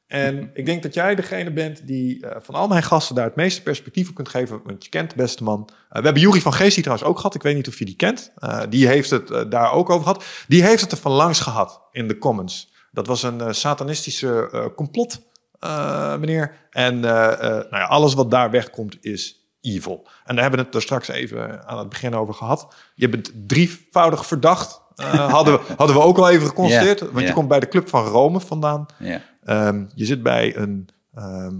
En 0.08 0.50
ik 0.54 0.66
denk 0.66 0.82
dat 0.82 0.94
jij 0.94 1.14
degene 1.14 1.52
bent 1.52 1.86
die 1.86 2.24
uh, 2.24 2.30
van 2.40 2.54
al 2.54 2.68
mijn 2.68 2.82
gasten 2.82 3.14
daar 3.14 3.24
het 3.24 3.36
meeste 3.36 3.62
perspectief 3.62 4.08
op 4.08 4.14
kunt 4.14 4.28
geven. 4.28 4.60
Want 4.64 4.84
je 4.84 4.90
kent 4.90 5.10
de 5.10 5.16
beste 5.16 5.42
man. 5.42 5.68
Uh, 5.70 5.98
we 5.98 6.04
hebben 6.04 6.22
Jury 6.22 6.40
van 6.40 6.52
Geest 6.54 6.74
hier 6.74 6.84
trouwens 6.84 7.08
ook 7.08 7.16
gehad. 7.16 7.34
Ik 7.34 7.42
weet 7.42 7.54
niet 7.54 7.68
of 7.68 7.78
je 7.78 7.84
die 7.84 7.96
kent. 7.96 8.32
Uh, 8.38 8.60
die 8.68 8.86
heeft 8.86 9.10
het 9.10 9.50
daar 9.50 9.72
ook 9.72 9.90
over 9.90 10.02
gehad. 10.06 10.24
Die 10.48 10.62
heeft 10.64 10.80
het 10.80 10.92
er 10.92 10.98
van 10.98 11.12
langs 11.12 11.40
gehad 11.40 11.80
in 11.92 12.08
de 12.08 12.18
comments. 12.18 12.72
Dat 12.92 13.06
was 13.06 13.22
een 13.22 13.54
satanistische 13.54 14.72
complot 14.76 15.20
eh, 15.60 16.16
meneer. 16.16 16.52
En 16.70 17.04
eh, 17.04 17.32
eh, 17.32 17.40
nou 17.40 17.66
ja, 17.70 17.84
alles 17.84 18.14
wat 18.14 18.30
daar 18.30 18.50
wegkomt 18.50 18.96
is 19.00 19.48
evil. 19.60 20.06
En 20.24 20.34
daar 20.34 20.42
hebben 20.42 20.60
we 20.60 20.66
het 20.66 20.74
er 20.74 20.82
straks 20.82 21.08
even 21.08 21.66
aan 21.68 21.78
het 21.78 21.88
begin 21.88 22.14
over 22.14 22.34
gehad. 22.34 22.74
Je 22.94 23.08
bent 23.08 23.32
drievoudig 23.46 24.26
verdacht. 24.26 24.80
eh, 24.96 25.32
hadden, 25.32 25.54
we, 25.54 25.74
hadden 25.76 25.96
we 25.96 26.02
ook 26.02 26.18
al 26.18 26.28
even 26.28 26.46
geconstateerd. 26.52 27.00
Want 27.12 27.26
je 27.26 27.32
komt 27.32 27.48
bij 27.48 27.60
de 27.60 27.68
Club 27.68 27.88
van 27.88 28.04
Rome 28.04 28.40
vandaan. 28.40 28.86
Ja. 28.98 29.20
Ehm, 29.48 29.84
je 29.94 30.04
zit 30.04 30.22
bij 30.22 30.56
een... 30.56 30.88
ehm, 31.14 31.56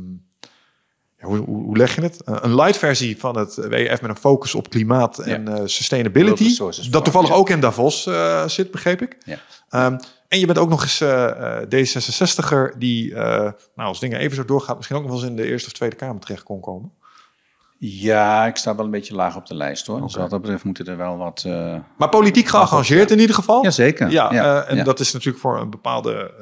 ja, 1.21 1.27
hoe, 1.27 1.39
hoe 1.39 1.77
leg 1.77 1.95
je 1.95 2.01
het? 2.01 2.23
Eh, 2.23 2.37
een 2.41 2.55
light 2.55 2.77
versie 2.77 3.19
van 3.19 3.37
het 3.37 3.55
WEF 3.55 4.01
met 4.01 4.11
een 4.11 4.17
focus 4.17 4.55
op 4.55 4.71
klimaat 4.71 5.19
en 5.19 5.49
eh, 5.49 5.63
sustainability. 5.65 6.57
Dat 6.91 7.05
toevallig 7.05 7.33
ook 7.33 7.51
in 7.51 7.61
Davos 7.61 8.07
eh, 8.07 8.47
zit, 8.49 8.71
begreep 8.71 9.03
ik. 9.03 9.17
Ja. 9.25 9.39
Ehm, 9.69 9.99
en 10.29 10.39
je 10.39 10.47
bent 10.47 10.59
ook 10.59 10.69
nog 10.69 10.83
eens 10.83 11.01
eh, 11.01 11.61
eh, 11.61 11.63
D66er 11.63 12.79
die, 12.79 13.15
nou, 13.15 13.55
als 13.75 14.01
dingen 14.01 14.19
even 14.19 14.37
zo 14.37 14.45
doorgaan, 14.45 14.77
misschien 14.77 14.97
ook 14.97 15.03
nog 15.03 15.13
wel 15.13 15.21
eens 15.21 15.31
in 15.31 15.37
de 15.37 15.45
Eerste 15.45 15.69
of 15.69 15.75
Tweede 15.75 15.97
Kamer 15.97 16.21
terecht 16.21 16.43
kon 16.43 16.61
komen. 16.61 16.93
ja, 17.79 18.47
ik 18.47 18.57
sta 18.57 18.75
wel 18.75 18.85
een 18.85 18.91
beetje 18.91 19.15
laag 19.15 19.37
op 19.37 19.47
de 19.47 19.55
lijst 19.55 19.87
hoor. 19.87 20.01
Dus 20.01 20.15
wat 20.15 20.31
dat 20.31 20.41
betreft 20.41 20.65
moeten 20.65 20.87
er 20.87 20.97
wel 20.97 21.17
wat... 21.17 21.45
Maar 21.97 22.09
politiek 22.11 22.47
geëngageerd 22.47 23.11
in 23.11 23.19
ieder 23.19 23.35
geval. 23.35 23.63
Jazeker. 23.63 24.11
Ja, 24.11 24.33
Ja, 24.33 24.63
en 24.65 24.77
ja. 24.77 24.85
dat 24.85 25.01
is 25.01 25.13
natuurlijk 25.13 25.43
voor 25.43 25.61
een 25.61 25.71
bepaalde 25.71 26.33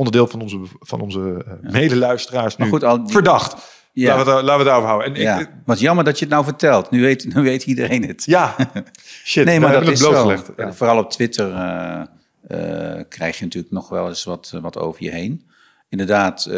onderdeel 0.00 0.26
van 0.26 0.40
onze, 0.40 0.60
van 0.80 1.00
onze 1.00 1.44
eh, 1.46 1.70
medeluisteraars 1.72 2.56
nu 2.56 2.64
Maar 2.64 2.72
goed, 2.72 2.84
al 2.84 3.02
die- 3.04 3.12
verdacht. 3.12 3.78
Ja. 3.92 4.16
Laten, 4.16 4.24
we 4.32 4.38
het, 4.38 4.44
laten 4.44 4.46
we 4.52 4.52
het 4.58 4.64
daarover 4.64 4.88
houden. 4.88 5.14
En 5.14 5.20
Ja, 5.20 5.38
ik, 5.38 5.50
wat 5.64 5.80
jammer 5.80 6.04
dat 6.04 6.18
je 6.18 6.24
het 6.24 6.34
nou 6.34 6.44
vertelt. 6.44 6.90
Nu 6.90 7.00
weet, 7.00 7.34
nu 7.34 7.42
weet 7.42 7.64
iedereen 7.64 8.06
het. 8.06 8.24
ja, 8.24 8.54
shit. 9.24 9.44
nee, 9.44 9.60
maar 9.60 9.72
dat 9.72 9.88
is 9.88 10.00
zo. 10.00 10.30
Ja. 10.56 10.72
Vooral 10.72 10.98
op 10.98 11.10
Twitter 11.10 11.52
eh, 11.52 12.00
eh, 12.48 13.04
krijg 13.08 13.38
je 13.38 13.44
natuurlijk 13.44 13.72
nog 13.72 13.88
wel 13.88 14.08
eens 14.08 14.24
wat, 14.24 14.58
wat 14.62 14.78
over 14.78 15.02
je 15.02 15.10
heen. 15.10 15.48
Inderdaad, 15.88 16.48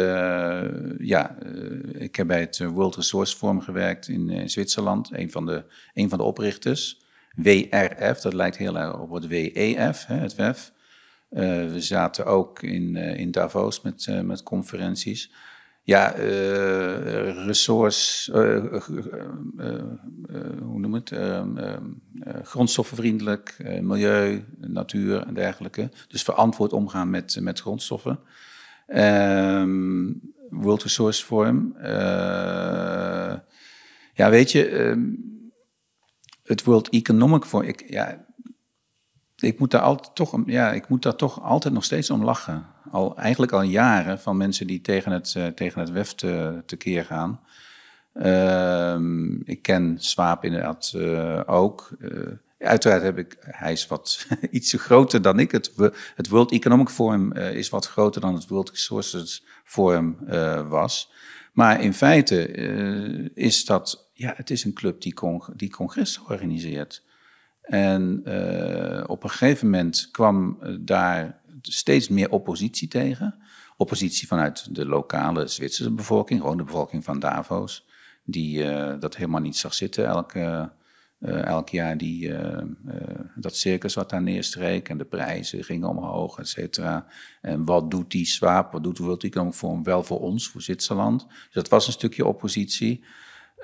ja, 0.97 1.35
ik 1.91 2.15
heb 2.15 2.27
bij 2.27 2.39
het 2.39 2.59
World 2.59 2.95
Resource 2.95 3.37
Forum 3.37 3.61
gewerkt 3.61 4.07
in, 4.07 4.49
Zwitserland. 4.49 5.09
Een 5.13 5.31
van, 5.31 5.45
de, 5.45 5.63
een 5.93 6.09
van 6.09 6.17
de 6.17 6.23
oprichters. 6.23 7.01
WRF, 7.35 8.19
dat 8.21 8.33
lijkt 8.33 8.57
heel 8.57 8.77
erg 8.77 8.99
op 8.99 9.11
het 9.11 9.27
WEF, 9.27 10.05
hè, 10.05 10.15
het 10.15 10.35
WEF. 10.35 10.71
Eh, 11.33 11.71
we 11.71 11.81
zaten 11.81 12.25
ook 12.25 12.61
in, 12.61 12.95
eh, 12.95 13.19
in 13.19 13.31
Davos 13.31 13.81
met, 13.81 14.05
eh, 14.07 14.19
met 14.19 14.43
conferenties. 14.43 15.31
Ja, 15.85 16.07
resource, 17.45 18.31
hoe 20.61 20.79
noem 20.79 20.93
het? 20.93 21.11
Ehm, 21.11 21.57
ehm, 21.57 21.83
eh, 22.19 22.43
grondstoffenvriendelijk, 22.43 23.57
milieu, 23.81 24.45
natuur 24.59 25.27
en 25.27 25.33
dergelijke. 25.33 25.89
Dus 26.07 26.23
verantwoord 26.23 26.73
omgaan 26.73 27.09
met, 27.09 27.37
met 27.41 27.59
grondstoffen. 27.59 28.19
Ehm, 28.87 30.11
World 30.49 30.83
Resource 30.83 31.25
Forum. 31.25 31.75
ja, 34.13 34.29
weet 34.29 34.51
je, 34.51 34.95
het 36.43 36.63
World 36.63 36.89
Economic 36.89 37.43
Forum. 37.43 37.73
Ja, 37.87 38.25
ik 39.43 39.59
moet 39.59 39.71
daar 39.71 39.81
altijd 39.81 40.15
toch, 40.15 40.37
ja, 40.45 40.71
ik 40.71 40.87
moet 40.87 41.03
daar 41.03 41.15
toch 41.15 41.41
altijd 41.41 41.73
nog 41.73 41.83
steeds 41.83 42.09
om 42.09 42.23
lachen. 42.23 42.65
Al, 42.91 43.17
eigenlijk 43.17 43.51
al 43.51 43.61
jaren 43.61 44.19
van 44.19 44.37
mensen 44.37 44.67
die 44.67 44.81
tegen 44.81 45.11
het, 45.11 45.33
eh, 45.35 45.47
tegen 45.47 45.79
het 45.79 45.91
WEF 45.91 46.13
te, 46.13 46.63
tekeer 46.65 47.05
gaan. 47.05 47.39
Ehm, 48.13 49.41
ik 49.41 49.61
ken 49.61 49.95
Swaap 49.99 50.43
inderdaad 50.43 50.93
eh, 50.95 51.41
ook. 51.45 51.89
Eh, 51.99 52.09
uiteraard 52.67 53.01
heb 53.01 53.17
ik, 53.17 53.37
hij 53.39 53.71
is 53.71 53.87
wat 53.87 54.27
iets 54.51 54.73
groter 54.73 55.21
dan 55.21 55.39
ik. 55.39 55.51
Het, 55.51 55.71
het 56.15 56.29
World 56.29 56.51
Economic 56.51 56.89
Forum 56.89 57.31
is 57.33 57.69
wat 57.69 57.87
groter 57.87 58.21
dan 58.21 58.33
het 58.33 58.47
World 58.47 58.69
Resources 58.69 59.43
Forum 59.63 60.17
was. 60.69 61.11
Maar 61.53 61.81
in 61.81 61.93
feite 61.93 62.51
is 63.33 63.65
dat, 63.65 64.09
ja, 64.13 64.33
het 64.35 64.49
is 64.49 64.63
een 64.63 64.73
club 64.73 65.01
die, 65.01 65.15
die 65.55 65.69
congressen 65.69 66.23
organiseert. 66.23 67.03
En 67.63 68.21
eh, 68.25 69.03
op 69.07 69.23
een 69.23 69.29
gegeven 69.29 69.69
moment 69.69 70.09
kwam 70.11 70.57
eh, 70.61 70.75
daar 70.79 71.41
steeds 71.61 72.07
meer 72.07 72.29
oppositie 72.29 72.87
tegen. 72.87 73.35
Oppositie 73.77 74.27
vanuit 74.27 74.75
de 74.75 74.85
lokale 74.85 75.47
Zwitserse 75.47 75.91
bevolking, 75.91 76.41
gewoon 76.41 76.57
de 76.57 76.63
bevolking 76.63 77.03
van 77.03 77.19
Davos, 77.19 77.87
die 78.23 78.63
eh, 78.63 78.99
dat 78.99 79.15
helemaal 79.15 79.41
niet 79.41 79.57
zag 79.57 79.73
zitten 79.73 80.05
elke, 80.05 80.71
elk 81.45 81.69
jaar 81.69 81.97
die, 81.97 82.33
dat 83.35 83.55
circus 83.55 83.93
wat 83.93 84.09
daar 84.09 84.21
neerstreek 84.21 84.89
en 84.89 84.97
de 84.97 85.05
prijzen 85.05 85.63
gingen 85.63 85.89
omhoog, 85.89 86.39
et 86.39 86.47
cetera. 86.47 87.05
En 87.41 87.65
wat 87.65 87.91
doet 87.91 88.11
die 88.11 88.25
Swaap, 88.25 88.71
wat 88.71 88.83
doet 88.83 88.97
de 88.97 89.03
World 89.03 89.23
Economic 89.23 89.53
Forum 89.53 89.83
wel 89.83 90.03
voor 90.03 90.19
ons, 90.19 90.47
voor 90.47 90.61
Zwitserland? 90.61 91.27
Dus 91.27 91.53
dat 91.53 91.67
was 91.67 91.87
een 91.87 91.93
stukje 91.93 92.25
oppositie. 92.25 93.03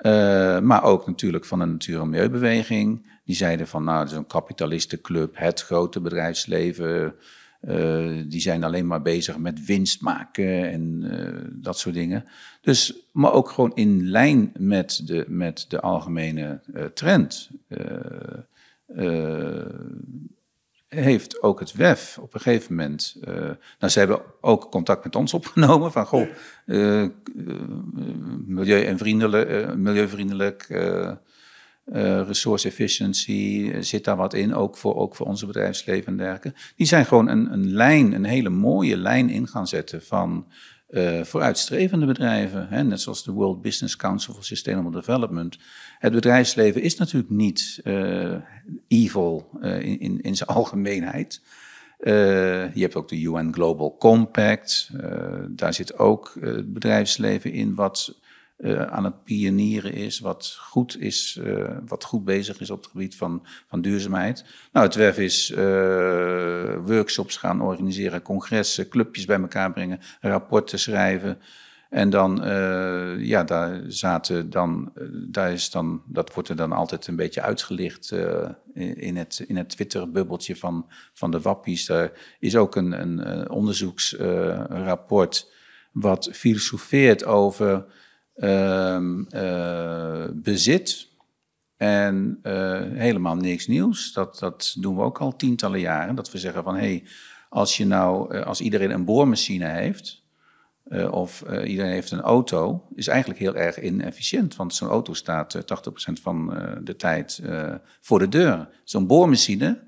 Eh, 0.00 0.60
maar 0.60 0.82
ook 0.84 1.06
natuurlijk 1.06 1.44
van 1.44 1.58
de 1.58 1.64
natuur- 1.64 2.00
en 2.00 2.08
milieubeweging. 2.08 3.06
Die 3.24 3.36
zeiden 3.36 3.66
van, 3.68 3.84
nou, 3.84 4.14
een 4.14 4.26
kapitalistenclub, 4.26 5.30
het 5.36 5.60
grote 5.62 6.00
bedrijfsleven. 6.00 7.14
eh, 7.60 8.08
die 8.26 8.40
zijn 8.40 8.64
alleen 8.64 8.86
maar 8.86 9.02
bezig 9.02 9.38
met 9.38 9.64
winst 9.64 10.00
maken 10.00 10.70
en 10.70 11.02
eh, 11.10 11.48
dat 11.52 11.78
soort 11.78 11.94
dingen. 11.94 12.24
Dus, 12.60 12.94
maar 13.12 13.32
ook 13.32 13.50
gewoon 13.50 13.74
in 13.74 14.08
lijn 14.10 14.52
met 14.58 15.02
de, 15.04 15.24
met 15.28 15.64
de 15.68 15.80
algemene 15.80 16.60
trend. 16.94 17.50
Heeft 20.90 21.42
ook 21.42 21.60
het 21.60 21.72
WEF 21.72 22.18
op 22.20 22.34
een 22.34 22.40
gegeven 22.40 22.74
moment. 22.74 23.16
eh, 23.24 23.34
nou, 23.78 23.92
ze 23.92 23.98
hebben 23.98 24.22
ook 24.40 24.70
contact 24.70 25.04
met 25.04 25.16
ons 25.16 25.34
opgenomen 25.34 25.92
van 25.92 26.06
goh, 26.06 26.28
eh, 26.66 27.02
eh, 27.02 27.10
milieu 28.46 28.84
en 28.84 28.98
vriendelijk, 28.98 29.76
milieuvriendelijk, 29.76 30.66
resource 32.26 32.68
efficiency, 32.68 33.72
zit 33.80 34.04
daar 34.04 34.16
wat 34.16 34.34
in, 34.34 34.54
ook 34.54 34.76
voor, 34.76 34.96
ook 34.96 35.16
voor 35.16 35.26
onze 35.26 35.46
bedrijfsleven 35.46 36.06
en 36.06 36.16
dergelijke. 36.16 36.52
Die 36.76 36.86
zijn 36.86 37.06
gewoon 37.06 37.28
een, 37.28 37.52
een 37.52 37.72
lijn, 37.72 38.12
een 38.12 38.24
hele 38.24 38.48
mooie 38.48 38.96
lijn 38.96 39.30
in 39.30 39.48
gaan 39.48 39.66
zetten 39.66 40.02
van 40.02 40.46
vooruitstrevende 41.22 42.06
bedrijven, 42.06 42.68
hè, 42.68 42.82
net 42.82 43.00
zoals 43.00 43.24
de 43.24 43.32
World 43.32 43.62
Business 43.62 43.96
Council 43.96 44.34
for 44.34 44.44
Sustainable 44.44 44.90
Development. 44.90 45.58
Het 46.00 46.12
bedrijfsleven 46.12 46.82
is 46.82 46.96
natuurlijk 46.96 47.32
niet 47.32 47.80
eh, 47.84 48.34
evil 48.88 49.50
eh, 49.60 49.82
in, 49.82 50.20
in, 50.20 50.36
zijn 50.36 50.48
algemeenheid. 50.58 51.42
Eh, 51.98 52.74
je 52.74 52.80
hebt 52.80 52.94
ook 52.94 53.08
de 53.08 53.20
UN 53.20 53.52
Global 53.52 53.96
Compact. 53.98 54.90
daar 55.48 55.74
zit 55.74 55.98
ook 55.98 56.36
het 56.40 56.72
bedrijfsleven 56.72 57.52
in 57.52 57.74
wat 57.74 58.18
aan 58.88 59.04
het 59.04 59.24
pionieren 59.24 59.92
is, 59.92 60.18
wat 60.18 60.56
goed 60.60 61.00
is, 61.00 61.40
wat 61.86 62.04
goed 62.04 62.24
bezig 62.24 62.60
is 62.60 62.70
op 62.70 62.82
het 62.82 62.90
gebied 62.90 63.16
van, 63.16 63.46
van 63.66 63.80
duurzaamheid. 63.80 64.44
Nou, 64.72 64.86
het 64.86 64.94
WEF 64.94 65.18
is 65.18 65.52
workshops 66.84 67.36
gaan 67.36 67.60
organiseren, 67.60 68.22
congressen, 68.22 68.88
clubjes 68.88 69.24
bij 69.24 69.40
elkaar 69.40 69.72
brengen, 69.72 70.00
rapporten 70.20 70.78
schrijven. 70.78 71.38
En 71.90 72.10
dan, 72.10 72.44
eh, 72.44 73.20
ja, 73.20 73.44
daar 73.44 73.80
zaten 73.86 74.50
dan, 74.50 74.90
eh, 74.94 75.04
daar 75.12 75.52
is 75.52 75.70
dan, 75.70 76.02
dat 76.06 76.34
wordt 76.34 76.48
er 76.48 76.56
dan 76.56 76.72
altijd 76.72 77.06
een 77.06 77.16
beetje 77.16 77.42
uitgelicht 77.42 78.10
eh, 78.10 78.48
in, 78.74 79.16
het, 79.16 79.44
in 79.46 79.56
het 79.56 79.68
Twitter-bubbeltje 79.68 80.56
van, 80.56 80.90
van 81.12 81.30
de 81.30 81.40
wappies. 81.40 81.86
Daar 81.86 82.12
is 82.38 82.56
ook 82.56 82.76
een, 82.76 83.00
een, 83.00 83.50
onderzoeksrapport 83.50 85.52
wat 85.92 86.28
filosofeert 86.32 87.24
over 87.24 87.84
ehm, 88.34 89.24
eh, 89.24 90.24
bezit 90.32 91.08
en 91.76 92.38
helemaal 92.94 93.36
niks 93.36 93.66
nieuws. 93.66 94.12
Dat, 94.12 94.38
dat 94.38 94.76
doen 94.78 94.96
we 94.96 95.02
ook 95.02 95.18
al 95.18 95.36
tientallen 95.36 95.80
jaren. 95.80 96.14
Dat 96.14 96.30
we 96.30 96.38
zeggen 96.38 96.62
van, 96.62 96.74
hé, 96.74 96.80
hey, 96.80 97.04
als, 97.48 97.76
je 97.76 97.86
nou, 97.86 98.42
als 98.42 98.60
iedereen 98.60 98.90
een 98.90 99.04
boormachine 99.04 99.68
heeft... 99.68 100.20
Uh, 100.90 101.12
of 101.12 101.42
uh, 101.50 101.70
iedereen 101.70 101.92
heeft 101.92 102.10
een 102.10 102.20
auto, 102.20 102.86
is 102.94 103.08
eigenlijk 103.08 103.40
heel 103.40 103.56
erg 103.56 103.80
inefficiënt. 103.80 104.56
Want 104.56 104.74
zo'n 104.74 104.88
auto 104.88 105.14
staat 105.14 105.54
uh, 105.54 105.62
80% 105.62 106.22
van 106.22 106.56
uh, 106.56 106.72
de 106.82 106.96
tijd 106.96 107.42
voor 108.00 108.18
de 108.18 108.28
deur. 108.28 108.68
Zo'n 108.84 109.06
boormachine, 109.06 109.80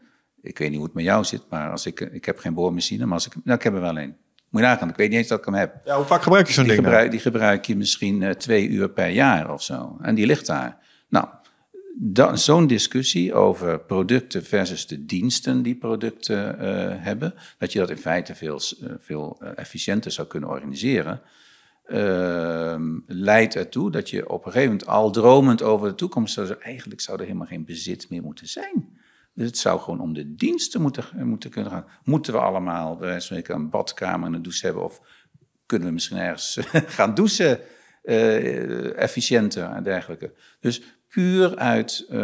ik 0.43 0.59
weet 0.59 0.69
niet 0.69 0.77
hoe 0.77 0.87
het 0.87 0.95
met 0.95 1.05
jou 1.05 1.25
zit, 1.25 1.43
maar 1.49 1.71
als 1.71 1.87
ik, 1.87 2.01
ik 2.01 2.25
heb 2.25 2.39
geen 2.39 2.55
boormachine, 2.55 3.05
maar 3.05 3.15
als 3.15 3.27
ik, 3.27 3.35
nou, 3.45 3.59
ik 3.59 3.65
heb 3.65 3.75
er 3.75 3.81
wel 3.81 3.99
een. 3.99 4.17
Moet 4.49 4.61
je 4.61 4.67
nagaan, 4.67 4.89
ik 4.89 4.97
weet 4.97 5.09
niet 5.09 5.19
eens 5.19 5.29
dat 5.29 5.39
ik 5.39 5.45
hem 5.45 5.55
heb. 5.55 5.81
Ja, 5.85 5.97
hoe 5.97 6.05
vaak 6.05 6.23
gebruik 6.23 6.47
je 6.47 6.53
zo'n 6.53 6.65
ding? 6.65 6.77
Gebruik, 6.77 7.11
die 7.11 7.21
gebruik 7.21 7.65
je 7.65 7.77
misschien 7.77 8.35
twee 8.39 8.69
uur 8.69 8.91
per 8.91 9.09
jaar 9.09 9.53
of 9.53 9.63
zo. 9.63 9.99
En 10.01 10.15
die 10.15 10.27
ligt 10.27 10.47
daar. 10.47 10.79
Nou, 11.09 11.27
zo'n 12.33 12.67
discussie 12.67 13.35
over 13.35 13.81
producten 13.81 14.45
versus 14.45 14.87
de 14.87 15.05
diensten 15.05 15.63
die 15.63 15.75
producten 15.75 16.55
uh, 16.55 17.05
hebben, 17.05 17.35
dat 17.59 17.73
je 17.73 17.79
dat 17.79 17.91
in 17.91 17.97
feite 17.97 18.35
veel, 18.35 18.61
uh, 18.83 18.91
veel 18.99 19.43
efficiënter 19.55 20.11
zou 20.11 20.29
kunnen 20.29 20.49
organiseren, 20.49 21.21
uh, 21.87 22.77
leidt 23.07 23.55
ertoe 23.55 23.91
dat 23.91 24.11
je 24.11 24.29
op 24.29 24.47
een 24.47 24.53
gegeven 24.53 24.73
moment 24.73 24.89
al 24.89 25.11
dromend 25.11 25.63
over 25.63 25.89
de 25.89 25.95
toekomst 25.95 26.35
zou 26.35 26.55
eigenlijk 26.59 27.01
zou 27.01 27.19
er 27.19 27.25
helemaal 27.25 27.47
geen 27.47 27.65
bezit 27.65 28.11
meer 28.11 28.23
moeten 28.23 28.49
zijn. 28.49 29.01
Dus 29.35 29.47
het 29.47 29.59
zou 29.59 29.81
gewoon 29.81 30.01
om 30.01 30.15
de 30.15 30.35
diensten 30.35 30.83
moeten, 30.83 31.05
moeten 31.15 31.51
kunnen 31.51 31.71
gaan. 31.71 31.85
Moeten 32.05 32.33
we 32.33 32.39
allemaal, 32.39 32.97
bij 32.97 33.21
een 33.29 33.71
badkamer 33.71 34.27
en 34.27 34.35
een 34.35 34.43
douche 34.43 34.67
hebben? 34.67 34.85
Of 34.85 35.01
kunnen 35.67 35.89
we 35.89 35.95
misschien 35.95 36.17
ergens 36.17 36.59
gaan 36.97 37.15
douchen 37.15 37.61
efficiënter 38.97 39.71
en 39.71 39.83
dergelijke. 39.83 40.33
Dus 40.61 40.83
puur 41.13 41.57
uit 41.57 42.07
uh, 42.11 42.19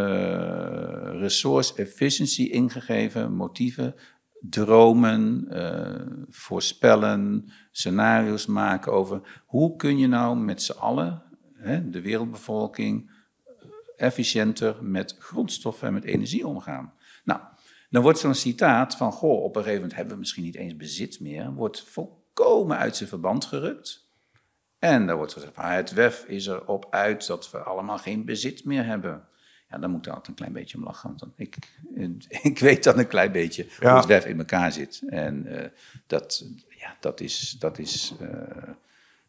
resource 1.21 1.75
efficiency 1.75 2.43
ingegeven 2.43 3.33
motieven, 3.33 3.95
dromen, 4.41 5.47
uh, 5.51 6.25
voorspellen, 6.29 7.53
scenario's 7.71 8.47
maken 8.47 8.93
over 8.93 9.43
hoe 9.47 9.77
kun 9.77 9.99
je 9.99 10.07
nou 10.07 10.37
met 10.37 10.63
z'n 10.63 10.79
allen, 10.79 11.23
hè, 11.55 11.91
de 11.91 12.01
wereldbevolking, 12.01 13.11
efficiënter 13.97 14.85
met 14.85 15.17
grondstoffen 15.19 15.89
en 15.89 15.95
met 15.95 16.05
energie 16.05 16.47
omgaan. 16.47 16.93
Nou, 17.25 17.41
dan 17.91 18.03
wordt 18.03 18.19
zo'n 18.19 18.35
citaat 18.35 18.97
van, 18.97 19.13
goh, 19.13 19.43
op 19.43 19.57
een 19.57 19.63
gegeven 19.63 19.81
moment 19.81 19.97
hebben 19.97 20.15
we 20.15 20.21
misschien 20.21 20.45
niet 20.45 20.57
eens 20.57 20.77
bezit 20.77 21.21
meer, 21.21 21.53
wordt 21.53 21.83
volkomen 21.83 22.77
uit 22.77 22.97
zijn 22.97 23.09
verband 23.09 23.45
gerukt. 23.45 24.08
En 24.79 25.07
dan 25.07 25.17
wordt 25.17 25.33
gezegd, 25.33 25.57
ah, 25.57 25.75
het 25.75 25.93
WEF 25.93 26.25
is 26.25 26.47
erop 26.47 26.87
uit 26.91 27.27
dat 27.27 27.51
we 27.51 27.59
allemaal 27.59 27.99
geen 27.99 28.25
bezit 28.25 28.65
meer 28.65 28.85
hebben. 28.85 29.29
Ja, 29.71 29.79
dan 29.79 29.91
moet 29.91 30.07
ik 30.07 30.13
altijd 30.13 30.29
een 30.29 30.35
klein 30.35 30.53
beetje 30.53 30.77
om 30.77 30.85
lachen. 30.85 31.15
Want 31.17 31.33
ik, 31.37 31.57
ik 32.43 32.59
weet 32.59 32.85
dan 32.85 32.99
een 32.99 33.07
klein 33.07 33.33
beetje 33.33 33.67
hoe 33.81 33.89
het 33.89 34.07
WEF 34.07 34.27
in 34.27 34.39
elkaar 34.39 34.73
zit. 34.73 35.03
En 35.07 35.47
uh, 35.47 35.65
dat, 36.07 36.45
ja, 36.69 36.97
dat 37.01 37.21
is, 37.21 37.57
dat 37.59 37.79
is 37.79 38.15
uh, 38.21 38.29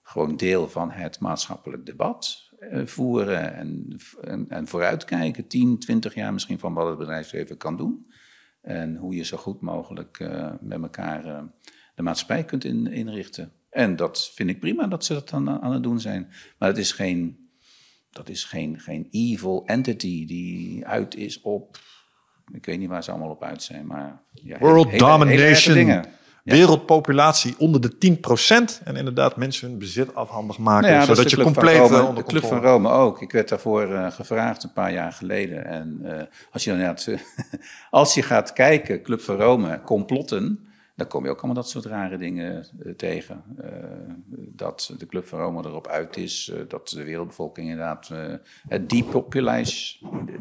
gewoon 0.03 0.37
deel 0.37 0.69
van 0.69 0.91
het 0.91 1.19
maatschappelijk 1.19 1.85
debat 1.85 2.51
uh, 2.59 2.85
voeren 2.85 3.53
en, 3.53 3.97
en, 4.21 4.45
en, 4.49 4.67
vooruitkijken. 4.67 5.47
10, 5.47 5.79
20 5.79 6.13
jaar 6.13 6.33
misschien 6.33 6.59
van 6.59 6.73
wat 6.73 6.87
het 6.87 6.97
bedrijfsleven 6.97 7.57
kan 7.57 7.77
doen. 7.77 8.11
En 8.61 8.95
hoe 8.95 9.15
je 9.15 9.23
zo 9.23 9.37
goed 9.37 9.61
mogelijk 9.61 10.29
met 10.59 10.81
elkaar 10.81 11.43
de 11.95 12.01
maatschappij 12.01 12.43
kunt 12.43 12.63
in, 12.63 12.87
inrichten. 12.87 13.51
En 13.69 13.95
dat 13.95 14.31
vind 14.35 14.49
ik 14.49 14.59
prima 14.59 14.87
dat 14.87 15.05
ze 15.05 15.13
dat 15.13 15.29
dan 15.29 15.61
aan 15.61 15.73
het 15.73 15.83
doen 15.83 15.99
zijn. 15.99 16.33
Maar 16.57 16.69
het 16.69 16.77
is 16.77 16.91
geen, 16.91 17.49
dat 18.11 18.29
is 18.29 18.43
geen, 18.43 18.79
geen 18.79 19.07
evil 19.11 19.63
entity 19.65 20.25
die 20.25 20.85
uit 20.87 21.15
is 21.15 21.41
op. 21.41 21.77
Ik 22.53 22.65
weet 22.65 22.79
niet 22.79 22.89
waar 22.89 23.03
ze 23.03 23.11
allemaal 23.11 23.29
op 23.29 23.43
uit 23.43 23.63
zijn, 23.63 23.87
maar. 23.87 24.21
Ja, 24.31 24.57
World 24.59 24.99
domination. 24.99 26.05
Wereldpopulatie 26.43 27.55
onder 27.57 27.81
de 27.81 28.17
10%. 28.81 28.83
En 28.83 28.95
inderdaad 28.95 29.35
mensen 29.35 29.69
hun 29.69 29.79
bezit 29.79 30.15
afhandig 30.15 30.57
maken. 30.57 30.89
Nou 30.89 30.99
ja, 30.99 31.05
zodat 31.05 31.31
je 31.31 31.41
compleet 31.41 31.77
Rome, 31.77 32.01
onder 32.01 32.23
De 32.23 32.29
Club 32.29 32.43
van 32.43 32.61
Rome 32.61 32.89
ook. 32.89 33.21
Ik 33.21 33.31
werd 33.31 33.49
daarvoor 33.49 33.89
uh, 33.89 34.11
gevraagd 34.11 34.63
een 34.63 34.73
paar 34.73 34.93
jaar 34.93 35.11
geleden. 35.11 35.65
En 35.65 35.99
uh, 36.03 36.21
als, 36.51 36.63
je 36.63 36.77
dan 36.77 37.17
als 37.89 38.13
je 38.13 38.21
gaat 38.21 38.53
kijken, 38.53 39.01
Club 39.01 39.21
van 39.21 39.35
Rome, 39.35 39.81
complotten 39.81 40.68
dan 40.99 41.07
kom 41.07 41.23
je 41.23 41.29
ook 41.29 41.37
allemaal 41.37 41.55
dat 41.55 41.69
soort 41.69 41.85
rare 41.85 42.17
dingen 42.17 42.65
uh, 42.85 42.93
tegen. 42.93 43.43
Uh, 43.61 43.67
dat 44.35 44.93
de 44.97 45.05
Club 45.05 45.27
van 45.27 45.39
Rome 45.39 45.65
erop 45.65 45.87
uit 45.87 46.17
is, 46.17 46.51
uh, 46.53 46.59
dat 46.67 46.89
de 46.89 47.03
wereldbevolking 47.03 47.69
inderdaad 47.69 48.11
het 48.67 48.89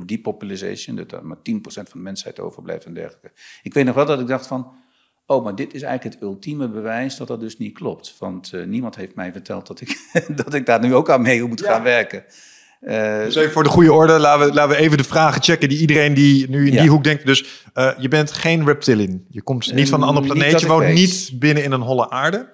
depopulation, 0.08 0.96
dat 0.96 1.12
er 1.12 1.26
maar 1.26 1.36
10% 1.36 1.40
van 1.62 1.84
de 1.92 1.98
mensheid 1.98 2.40
overblijft 2.40 2.84
en 2.84 2.94
dergelijke. 2.94 3.30
Ik 3.62 3.74
weet 3.74 3.84
nog 3.84 3.94
wel 3.94 4.06
dat 4.06 4.20
ik 4.20 4.26
dacht 4.26 4.46
van, 4.46 4.72
oh, 5.26 5.44
maar 5.44 5.54
dit 5.54 5.74
is 5.74 5.82
eigenlijk 5.82 6.14
het 6.14 6.24
ultieme 6.24 6.68
bewijs 6.68 7.16
dat 7.16 7.28
dat 7.28 7.40
dus 7.40 7.58
niet 7.58 7.74
klopt. 7.74 8.18
Want 8.18 8.52
niemand 8.66 8.96
heeft 8.96 9.14
mij 9.14 9.32
verteld 9.32 9.66
dat 9.66 9.80
ik, 9.80 10.10
dat 10.44 10.54
ik 10.54 10.66
daar 10.66 10.80
nu 10.80 10.94
ook 10.94 11.10
aan 11.10 11.22
mee 11.22 11.44
moet 11.44 11.62
gaan 11.62 11.82
werken. 11.82 12.24
Uh, 12.80 13.24
dus 13.24 13.34
even 13.34 13.52
voor 13.52 13.62
de 13.62 13.68
goede 13.68 13.92
orde, 13.92 14.18
laten 14.18 14.46
we, 14.46 14.54
laten 14.54 14.76
we 14.76 14.82
even 14.82 14.96
de 14.96 15.04
vragen 15.04 15.42
checken 15.42 15.68
die 15.68 15.78
iedereen 15.78 16.14
die 16.14 16.50
nu 16.50 16.66
in 16.66 16.80
die 16.80 16.90
hoek 16.90 17.04
denkt. 17.04 17.26
Dus 17.26 17.64
uh, 17.74 17.90
je 17.98 18.08
bent 18.08 18.32
geen 18.32 18.64
reptilian. 18.64 19.22
Je 19.28 19.42
komt 19.42 19.72
niet 19.74 19.88
van 19.88 20.02
een 20.02 20.08
ander 20.08 20.22
planeet. 20.22 20.60
Je 20.60 20.66
woont 20.66 20.92
niet 20.92 21.30
binnen 21.34 21.64
in 21.64 21.72
een 21.72 21.80
holle 21.80 22.10
aarde. 22.10 22.48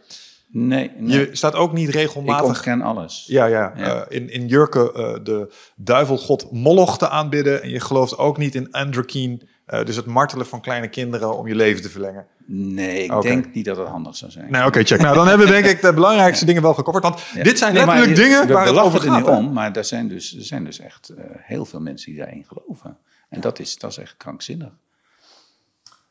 Nee, 0.51 0.90
nee, 0.98 1.18
Je 1.18 1.28
staat 1.32 1.55
ook 1.55 1.72
niet 1.72 1.88
regelmatig... 1.88 2.40
Ik 2.40 2.46
ontken 2.46 2.82
alles. 2.82 3.24
Ja, 3.26 3.44
ja. 3.46 3.72
ja. 3.76 3.94
Uh, 3.94 4.02
in, 4.09 4.30
in 4.30 4.46
Jurken 4.46 4.84
de 5.24 5.52
duivelgod 5.76 6.52
Moloch 6.52 6.98
te 6.98 7.09
aanbidden. 7.09 7.62
En 7.62 7.70
je 7.70 7.80
gelooft 7.80 8.18
ook 8.18 8.38
niet 8.38 8.55
in 8.55 8.72
Androkeen. 8.72 9.48
dus 9.84 9.96
het 9.96 10.06
martelen 10.06 10.46
van 10.46 10.60
kleine 10.60 10.88
kinderen 10.88 11.38
om 11.38 11.48
je 11.48 11.55
leven 11.55 11.82
te 11.82 11.90
verlengen. 11.90 12.26
Nee, 12.46 13.04
ik 13.04 13.22
denk 13.22 13.54
niet 13.54 13.64
dat 13.64 13.76
het 13.76 13.88
handig 13.88 14.16
zou 14.16 14.30
zijn. 14.30 14.50
Nee, 14.50 14.64
oké, 14.64 14.84
check. 14.84 15.00
Nou, 15.00 15.14
dan 15.14 15.28
hebben 15.28 15.46
we 15.46 15.52
denk 15.52 15.66
ik 15.66 15.80
de 15.80 15.94
belangrijkste 15.94 16.44
dingen 16.44 16.62
wel 16.62 16.74
gecoverd. 16.74 17.02
Want 17.02 17.20
dit 17.42 17.58
zijn 17.58 17.74
nee, 17.74 17.84
natuurlijk 17.84 18.16
dingen 18.16 18.48
waar 18.48 18.66
het 18.66 18.76
over 18.76 19.00
gaat. 19.00 19.08
er 19.08 19.16
niet 19.16 19.28
om, 19.28 19.52
maar 19.52 19.76
er 19.76 19.84
zijn 19.84 20.08
dus, 20.08 20.36
er 20.36 20.44
zijn 20.44 20.64
dus 20.64 20.78
echt 20.78 21.10
uh, 21.10 21.24
heel 21.38 21.64
veel 21.64 21.80
mensen 21.80 22.10
die 22.10 22.20
daarin 22.20 22.44
geloven. 22.44 22.98
En 23.28 23.40
dat 23.40 23.58
is, 23.58 23.78
dat 23.78 23.90
is 23.90 23.98
echt 23.98 24.16
krankzinnig. 24.16 24.72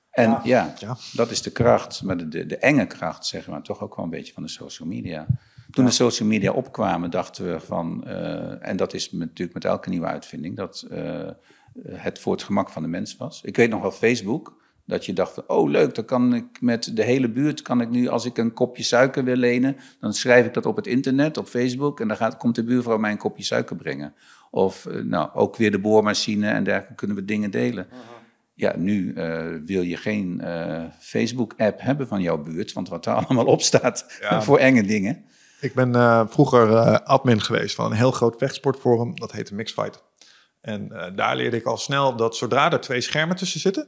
En 0.09 0.29
ja, 0.29 0.41
ja, 0.43 0.73
ja, 0.79 0.97
dat 1.13 1.31
is 1.31 1.41
de 1.41 1.51
kracht, 1.51 2.03
maar 2.03 2.17
de, 2.17 2.27
de, 2.27 2.45
de, 2.45 2.57
enge 2.57 2.85
kracht, 2.85 3.25
zeg 3.25 3.47
maar, 3.47 3.61
toch 3.61 3.81
ook 3.81 3.95
wel 3.95 4.05
een 4.05 4.11
beetje 4.11 4.33
van 4.33 4.43
de 4.43 4.49
social 4.49 4.87
media. 4.87 5.25
Toen 5.71 5.85
de 5.85 5.91
social 5.91 6.29
media 6.29 6.51
opkwamen, 6.51 7.09
dachten 7.09 7.51
we 7.51 7.59
van, 7.59 8.03
uh, 8.07 8.67
en 8.67 8.77
dat 8.77 8.93
is 8.93 9.11
natuurlijk 9.11 9.53
met 9.53 9.65
elke 9.65 9.89
nieuwe 9.89 10.05
uitvinding, 10.05 10.55
dat 10.55 10.87
uh, 10.91 11.29
het 11.89 12.19
voor 12.19 12.33
het 12.33 12.43
gemak 12.43 12.69
van 12.69 12.81
de 12.81 12.87
mens 12.87 13.17
was. 13.17 13.41
Ik 13.43 13.55
weet 13.55 13.69
nog 13.69 13.81
wel 13.81 13.91
Facebook. 13.91 14.62
Dat 14.85 15.05
je 15.05 15.13
dacht, 15.13 15.45
oh 15.47 15.69
leuk, 15.69 15.95
dan 15.95 16.05
kan 16.05 16.33
ik 16.33 16.61
met 16.61 16.95
de 16.95 17.03
hele 17.03 17.29
buurt, 17.29 17.61
kan 17.61 17.81
ik 17.81 17.89
nu, 17.89 18.07
als 18.07 18.25
ik 18.25 18.37
een 18.37 18.53
kopje 18.53 18.83
suiker 18.83 19.23
wil 19.23 19.35
lenen, 19.35 19.77
dan 19.99 20.13
schrijf 20.13 20.45
ik 20.45 20.53
dat 20.53 20.65
op 20.65 20.75
het 20.75 20.87
internet, 20.87 21.37
op 21.37 21.47
Facebook, 21.47 21.99
en 21.99 22.07
dan 22.07 22.17
gaat, 22.17 22.37
komt 22.37 22.55
de 22.55 22.63
buurvrouw 22.63 22.97
mij 22.97 23.11
een 23.11 23.17
kopje 23.17 23.43
suiker 23.43 23.75
brengen. 23.75 24.13
Of 24.51 24.85
uh, 24.85 25.03
nou, 25.03 25.29
ook 25.33 25.55
weer 25.55 25.71
de 25.71 25.79
boormachine 25.79 26.49
en 26.49 26.63
dergelijke 26.63 26.95
kunnen 26.95 27.15
we 27.15 27.25
dingen 27.25 27.51
delen. 27.51 27.85
Uh 27.85 27.91
-huh. 27.91 28.01
Ja, 28.55 28.73
nu 28.77 29.13
uh, 29.13 29.45
wil 29.65 29.81
je 29.81 29.97
geen 29.97 30.41
uh, 30.43 30.83
Facebook-app 30.99 31.81
hebben 31.81 32.07
van 32.07 32.21
jouw 32.21 32.37
buurt, 32.37 32.73
want 32.73 32.89
wat 32.89 33.03
daar 33.03 33.15
allemaal 33.25 33.45
op 33.45 33.61
staat 33.61 34.17
ja. 34.21 34.41
voor 34.43 34.57
enge 34.57 34.83
dingen. 34.83 35.25
Ik 35.59 35.73
ben 35.73 36.29
vroeger 36.29 36.99
admin 37.03 37.41
geweest 37.41 37.75
van 37.75 37.85
een 37.85 37.97
heel 37.97 38.11
groot 38.11 38.37
vechtsportforum, 38.37 39.15
dat 39.15 39.31
heette 39.31 39.55
Mixfight. 39.55 40.03
En 40.61 40.87
daar 41.15 41.35
leerde 41.35 41.57
ik 41.57 41.65
al 41.65 41.77
snel 41.77 42.15
dat 42.15 42.35
zodra 42.35 42.71
er 42.71 42.79
twee 42.79 43.01
schermen 43.01 43.35
tussen 43.35 43.59
zitten, 43.59 43.87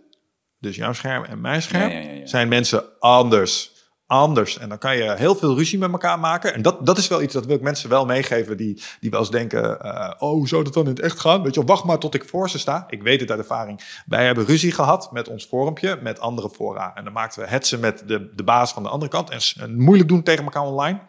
dus 0.60 0.76
jouw 0.76 0.94
scherm 0.94 1.24
en 1.24 1.42
mijn 1.42 1.62
scherm, 1.62 1.92
ja, 1.92 2.00
ja, 2.00 2.12
ja, 2.12 2.28
zijn 2.28 2.48
mensen 2.48 3.00
anders. 3.00 3.74
Anders. 4.08 4.58
En 4.58 4.70
dan 4.70 4.78
kan 4.78 4.98
je 4.98 5.16
heel 5.18 5.36
veel 5.36 5.56
ruzie 5.56 5.80
met 5.80 5.92
elkaar 5.92 6.20
maken. 6.20 6.54
En 6.54 6.62
dat, 6.62 6.86
dat 6.86 6.98
is 6.98 7.08
wel 7.08 7.22
iets 7.22 7.34
dat 7.34 7.46
wil 7.46 7.56
ik 7.56 7.62
mensen 7.62 7.90
wel 7.90 8.06
meegeven 8.06 8.58
die, 8.58 8.82
die 9.00 9.10
wel 9.10 9.20
eens 9.20 9.30
denken: 9.30 9.78
uh, 9.86 10.12
Oh, 10.18 10.46
zou 10.46 10.64
dat 10.64 10.74
dan 10.74 10.84
in 10.84 10.90
het 10.90 11.00
echt 11.00 11.20
gaan? 11.20 11.44
Weet 11.44 11.54
je, 11.56 11.64
wacht 11.64 11.84
maar 11.84 11.98
tot 11.98 12.16
ik 12.16 12.30
voor 12.30 12.50
ze 12.50 12.60
sta. 12.60 12.86
Ik 12.90 13.02
weet 13.02 13.20
het 13.20 13.30
uit 13.30 13.40
ervaring. 13.40 14.02
Wij 14.06 14.26
hebben 14.26 14.46
ruzie 14.46 14.72
gehad 14.72 15.12
met 15.12 15.28
ons 15.28 15.46
forumpje, 15.46 16.00
met 16.02 16.20
andere 16.20 16.50
fora. 16.50 16.96
En 16.96 17.04
dan 17.04 17.14
maakten 17.14 17.42
we 17.42 17.50
hetsen 17.50 17.80
met 17.80 18.04
de, 18.08 18.32
de 18.36 18.44
baas 18.44 18.74
van 18.74 18.84
de 18.84 18.90
andere 18.90 19.12
kant. 19.12 19.30
En, 19.30 19.40
en 19.64 19.82
moeilijk 19.82 20.10
doen 20.10 20.24
tegen 20.24 20.44
elkaar 20.44 20.64
online. 20.64 21.00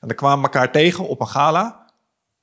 En 0.00 0.08
dan 0.08 0.16
kwamen 0.16 0.38
we 0.38 0.44
elkaar 0.44 0.72
tegen 0.72 1.08
op 1.08 1.20
een 1.20 1.28
gala. 1.28 1.92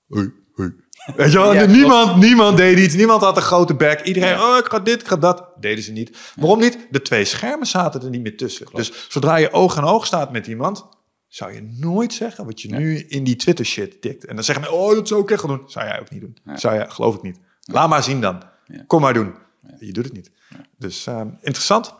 Hoi, 0.07 0.33
hoi. 0.53 0.73
Weet 1.15 1.31
je 1.31 1.37
wel? 1.37 1.67
niemand, 1.67 2.15
niemand 2.15 2.57
deed 2.57 2.79
iets. 2.79 2.95
Niemand 2.95 3.21
had 3.21 3.35
een 3.35 3.41
grote 3.41 3.75
bek. 3.75 4.01
Iedereen, 4.01 4.39
oh, 4.39 4.57
ik 4.57 4.65
ga 4.65 4.79
dit, 4.79 5.01
ik 5.01 5.07
ga 5.07 5.15
dat. 5.15 5.49
Deden 5.59 5.83
ze 5.83 5.91
niet. 5.91 6.17
Waarom 6.35 6.59
niet? 6.59 6.87
De 6.89 7.01
twee 7.01 7.25
schermen 7.25 7.67
zaten 7.67 8.01
er 8.01 8.09
niet 8.09 8.21
meer 8.21 8.37
tussen. 8.37 8.67
Dus 8.73 9.07
zodra 9.09 9.35
je 9.35 9.51
oog 9.51 9.77
aan 9.77 9.83
oog 9.83 10.05
staat 10.05 10.31
met 10.31 10.47
iemand, 10.47 10.85
zou 11.27 11.53
je 11.53 11.61
nooit 11.79 12.13
zeggen 12.13 12.45
wat 12.45 12.61
je 12.61 12.75
nu 12.75 12.99
in 12.99 13.23
die 13.23 13.35
Twitter 13.35 13.65
shit 13.65 14.01
tikt. 14.01 14.25
En 14.25 14.35
dan 14.35 14.43
zeggen 14.43 14.63
mensen, 14.63 14.81
oh, 14.81 14.95
dat 14.95 15.07
zou 15.07 15.21
ik 15.21 15.31
echt 15.31 15.47
doen. 15.47 15.63
Zou 15.67 15.85
jij 15.85 15.99
ook 15.99 16.09
niet 16.09 16.21
doen. 16.21 16.37
Zou 16.55 16.75
jij, 16.75 16.89
geloof 16.89 17.15
ik 17.15 17.21
niet. 17.21 17.39
Laat 17.61 17.89
maar 17.89 18.03
zien 18.03 18.21
dan. 18.21 18.43
Kom 18.87 19.01
maar 19.01 19.13
doen. 19.13 19.33
Je 19.79 19.91
doet 19.91 20.03
het 20.03 20.13
niet. 20.13 20.31
Dus 20.77 21.07
uh, 21.07 21.21
interessant. 21.41 21.93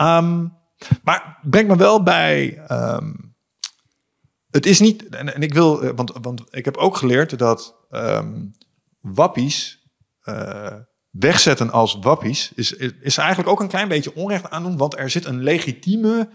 Um, 0.00 0.52
maar 1.02 1.38
brengt 1.42 1.68
me 1.68 1.76
wel 1.76 2.02
bij... 2.02 2.62
Um, 2.70 3.31
het 4.52 4.66
is 4.66 4.80
niet, 4.80 5.08
en, 5.08 5.42
ik 5.42 5.54
wil, 5.54 5.82
eh, 5.82 5.90
want, 5.96 6.12
want 6.20 6.42
ik 6.50 6.64
heb 6.64 6.76
ook 6.76 6.96
geleerd 6.96 7.38
dat 7.38 7.76
um, 7.90 8.52
wappies 9.00 9.86
uh, 10.24 10.72
wegzetten 11.10 11.70
als 11.70 11.98
wappies 12.00 12.52
is, 12.54 12.72
is 13.00 13.16
eigenlijk 13.16 13.48
ook 13.48 13.60
een 13.60 13.68
klein 13.68 13.88
beetje 13.88 14.14
onrecht 14.14 14.50
aan 14.50 14.62
doen, 14.62 14.76
want 14.76 14.98
er 14.98 15.10
zit 15.10 15.24
een 15.24 15.42
legitieme 15.42 16.28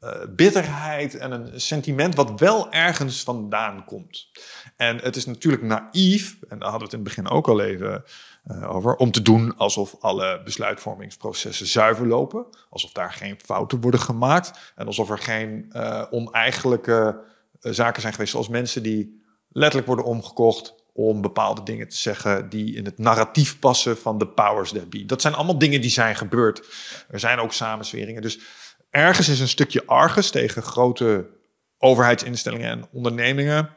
uh, 0.00 0.10
bitterheid 0.36 1.16
en 1.16 1.32
een 1.32 1.60
sentiment 1.60 2.14
wat 2.14 2.40
wel 2.40 2.72
ergens 2.72 3.22
vandaan 3.22 3.84
komt. 3.84 4.28
En 4.76 4.96
het 4.96 5.16
is 5.16 5.26
natuurlijk 5.26 5.62
naïef, 5.62 6.36
en 6.48 6.58
daar 6.58 6.70
hadden 6.70 6.78
we 6.78 6.84
het 6.84 6.92
in 6.92 6.98
het 6.98 7.08
begin 7.08 7.28
ook 7.28 7.48
al 7.48 7.60
even 7.60 8.04
over, 8.66 8.96
om 8.96 9.10
te 9.10 9.22
doen 9.22 9.56
alsof 9.56 9.96
alle 10.00 10.42
besluitvormingsprocessen 10.44 11.66
zuiver 11.66 12.06
lopen, 12.06 12.46
alsof 12.70 12.92
daar 12.92 13.12
geen 13.12 13.40
fouten 13.44 13.80
worden 13.80 14.00
gemaakt 14.00 14.72
en 14.74 14.86
alsof 14.86 15.10
er 15.10 15.18
geen 15.18 15.74
oneigenlijke 16.10 17.20
zaken 17.60 18.00
zijn 18.00 18.12
geweest, 18.12 18.32
zoals 18.32 18.48
mensen 18.48 18.82
die 18.82 19.22
letterlijk 19.48 19.86
worden 19.86 20.04
omgekocht 20.04 20.74
om 20.92 21.20
bepaalde 21.20 21.62
dingen 21.62 21.88
te 21.88 21.96
zeggen 21.96 22.48
die 22.48 22.74
in 22.74 22.84
het 22.84 22.98
narratief 22.98 23.58
passen 23.58 23.98
van 23.98 24.18
de 24.18 24.28
powers 24.28 24.72
that 24.72 24.90
be. 24.90 25.04
Dat 25.04 25.20
zijn 25.20 25.34
allemaal 25.34 25.58
dingen 25.58 25.80
die 25.80 25.90
zijn 25.90 26.16
gebeurd. 26.16 26.66
Er 27.08 27.20
zijn 27.20 27.38
ook 27.38 27.52
samensweringen. 27.52 28.22
Dus 28.22 28.38
ergens 28.90 29.28
is 29.28 29.40
een 29.40 29.48
stukje 29.48 29.86
argus 29.86 30.30
tegen 30.30 30.62
grote 30.62 31.30
overheidsinstellingen 31.78 32.70
en 32.70 32.88
ondernemingen 32.92 33.70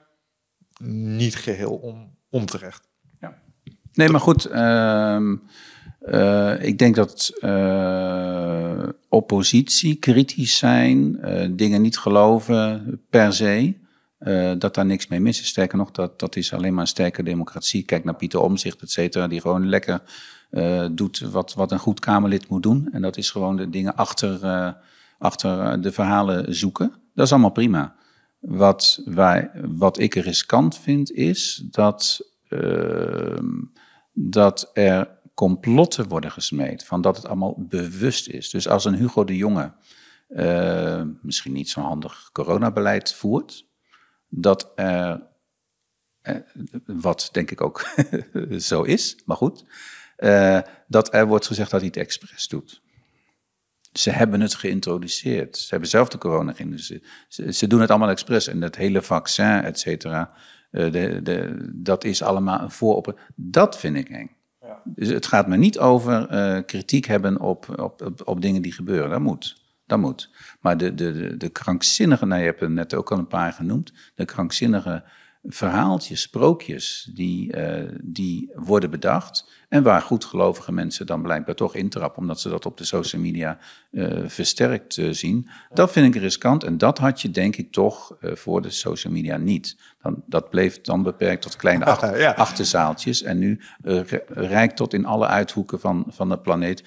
niet 0.81 1.35
geheel 1.35 1.76
on, 1.76 2.18
onterecht. 2.30 2.89
Ja. 3.19 3.41
Nee, 3.93 4.10
maar 4.10 4.22
goed. 4.22 4.47
Uh, 4.49 5.31
uh, 6.06 6.64
ik 6.64 6.78
denk 6.78 6.96
dat 6.96 7.32
uh, 7.42 8.88
oppositie, 9.10 9.96
kritisch 9.96 10.58
zijn, 10.58 11.18
uh, 11.24 11.48
dingen 11.52 11.82
niet 11.82 11.98
geloven 11.98 13.02
per 13.10 13.34
se 13.34 13.82
dat 14.58 14.76
daar 14.76 14.86
niks 14.86 15.08
mee 15.08 15.20
mis 15.20 15.42
is. 15.42 15.48
Sterker 15.48 15.78
nog, 15.78 15.92
dat, 15.92 16.20
dat 16.20 16.36
is 16.36 16.54
alleen 16.54 16.74
maar 16.74 16.82
een 16.82 16.88
sterke 16.88 17.24
democratie. 17.24 17.84
Kijk 17.84 18.04
naar 18.04 18.16
Pieter 18.16 18.40
Omzicht, 18.40 18.82
et 18.82 18.92
cetera, 18.92 19.28
die 19.28 19.42
gewoon 19.42 19.70
lekker 19.70 20.02
doet 20.92 21.20
wat, 21.20 21.54
wat 21.54 21.72
een 21.72 21.80
goed 21.80 22.00
Kamerlid 22.00 22.50
moet 22.50 22.64
doen. 22.64 22.90
En 22.92 23.02
dat 23.02 23.18
is 23.18 23.32
gewoon 23.32 23.56
de 23.56 23.70
dingen 23.70 23.96
achter, 23.96 24.40
achter 25.18 25.82
de 25.82 25.92
verhalen 25.92 26.56
zoeken. 26.56 26.94
Dat 27.14 27.26
is 27.26 27.32
allemaal 27.32 27.52
prima. 27.52 27.96
Wat, 28.40 29.02
wij, 29.06 29.52
wat 29.62 30.00
ik 30.00 30.16
riskant 30.16 30.78
vind, 30.78 31.12
is 31.12 31.64
dat, 31.72 32.30
dat 34.14 34.70
er 34.74 35.08
complotten 35.34 36.07
worden 36.07 36.31
gesmeed. 36.31 36.85
Van 36.85 37.01
dat 37.01 37.15
het 37.15 37.26
allemaal 37.26 37.55
bewust 37.57 38.27
is. 38.27 38.49
Dus 38.49 38.68
als 38.68 38.85
een 38.85 38.95
Hugo 38.95 39.23
de 39.23 39.38
Jonge 39.38 39.73
uh, 40.30 41.01
misschien 41.22 41.53
niet 41.53 41.69
zo'n 41.69 41.84
handig 41.84 42.30
coronabeleid 42.31 43.14
voert, 43.14 43.65
dat 44.30 44.72
er, 44.76 45.22
uh, 46.23 46.35
wat 46.85 47.30
denk 47.31 47.51
ik 47.51 47.61
ook 47.61 47.93
zo 48.57 48.81
is, 48.81 49.18
maar 49.26 49.38
goed, 49.38 49.65
dat 50.88 51.14
er 51.14 51.27
wordt 51.27 51.47
gezegd 51.47 51.72
dat 51.72 51.80
hij 51.80 51.89
het 51.89 51.99
expres 51.99 52.47
doet. 52.47 52.81
Ze 53.93 54.10
hebben 54.10 54.41
het 54.41 54.55
geïntroduceerd. 54.55 55.57
Ze 55.57 55.68
hebben 55.69 55.89
zelf 55.89 56.07
de 56.07 56.18
corona 56.18 56.53
geïntroduceerd. 56.53 57.05
Ze, 57.27 57.53
ze 57.53 57.68
doen 57.68 57.81
het 57.81 57.89
allemaal 57.89 58.10
expres. 58.10 58.47
En 58.47 58.61
het 58.61 58.76
hele 58.76 59.01
vaccin, 59.01 59.64
et 59.64 59.80
cetera, 59.80 60.34
de, 60.72 61.72
dat 61.73 62.03
is 62.03 62.22
allemaal 62.22 62.61
een 62.61 62.72
voorop. 62.72 63.19
Dat 63.35 63.80
vind 63.80 63.95
ik 63.95 64.10
eng. 64.10 64.35
Dus 64.84 65.08
het 65.08 65.26
gaat 65.26 65.48
me 65.48 65.58
niet 65.58 65.80
over 65.80 66.28
kritiek 66.66 67.06
hebben 67.06 67.40
op, 67.40 67.80
op, 67.80 68.22
op, 68.26 68.41
dingen 68.41 68.62
die 68.62 68.72
gebeuren. 68.72 69.10
Dat 69.10 69.20
moet. 69.20 69.62
Dat 69.86 70.00
moet. 70.00 70.30
Maar 70.62 70.78
de, 70.78 70.94
de, 70.94 71.38
de, 71.38 71.50
krankzinnige, 71.50 72.26
nou 72.26 72.40
je 72.40 72.45
hebt 72.45 72.62
er 72.62 72.72
net 72.72 72.94
ook 72.94 73.12
al 73.12 73.18
een 73.18 73.28
paar 73.28 73.54
genoemd, 73.54 73.94
de 74.16 74.26
krankzinnige 74.26 75.04
verhaaltjes, 75.44 76.22
sprookjes, 76.22 77.10
die, 77.14 77.57
uh, 77.57 77.90
die 78.02 78.52
worden 78.56 78.90
bedacht. 78.90 79.52
En 79.70 79.84
waar 79.84 80.02
goedgelovige 80.02 80.72
mensen 80.72 81.06
dan 81.06 81.22
blijkbaar 81.22 81.56
toch 81.56 81.76
intrappen, 81.76 82.22
omdat 82.22 82.40
ze 82.40 82.49
dat 82.49 82.65
op 82.65 82.78
de 82.78 82.84
social 82.84 83.22
media 83.22 83.57
uh, 83.91 84.24
versterkt 84.26 84.98
uh, 84.98 85.11
zien. 85.11 85.49
Dat 85.74 85.91
vind 85.91 86.15
ik 86.15 86.22
riskant 86.22 86.64
en 86.64 86.78
dat 86.78 86.98
had 86.98 87.22
je 87.22 87.32
denk 87.32 87.56
ik 87.56 87.72
toch 87.72 88.18
voor 88.22 88.61
de 88.61 88.70
social 88.70 89.14
media 89.14 89.38
niet. 89.38 89.78
Dan, 90.02 90.24
dat 90.26 90.49
bleef 90.49 90.82
dan 90.82 91.03
beperkt 91.03 91.41
tot 91.41 91.56
kleine 91.56 91.86
ja. 92.18 92.32
achterzaaltjes 92.32 93.24
en 93.24 93.40
nu 93.40 93.60
rijkt 94.28 94.76
tot 94.76 94.94
in 94.94 95.06
alle 95.06 95.28
uithoeken 95.28 95.80
van, 95.80 96.06
van 96.07 96.30
de 96.30 96.40
planeet. 96.40 96.84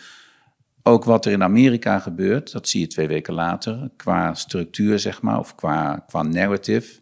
Ook 0.83 1.05
wat 1.05 1.25
er 1.25 1.33
in 1.33 1.43
Amerika 1.43 1.99
gebeurt, 1.99 2.53
dat 2.53 2.69
zie 2.69 2.81
je 2.81 2.87
twee 2.87 3.09
weken 3.09 3.35
later, 3.35 3.91
qua 3.97 4.35
structuur 4.35 4.99
zeg 4.99 5.23
maar, 5.23 5.39
of 5.39 5.55
qua, 5.55 6.05
qua 6.07 6.23
narrative, 6.23 7.01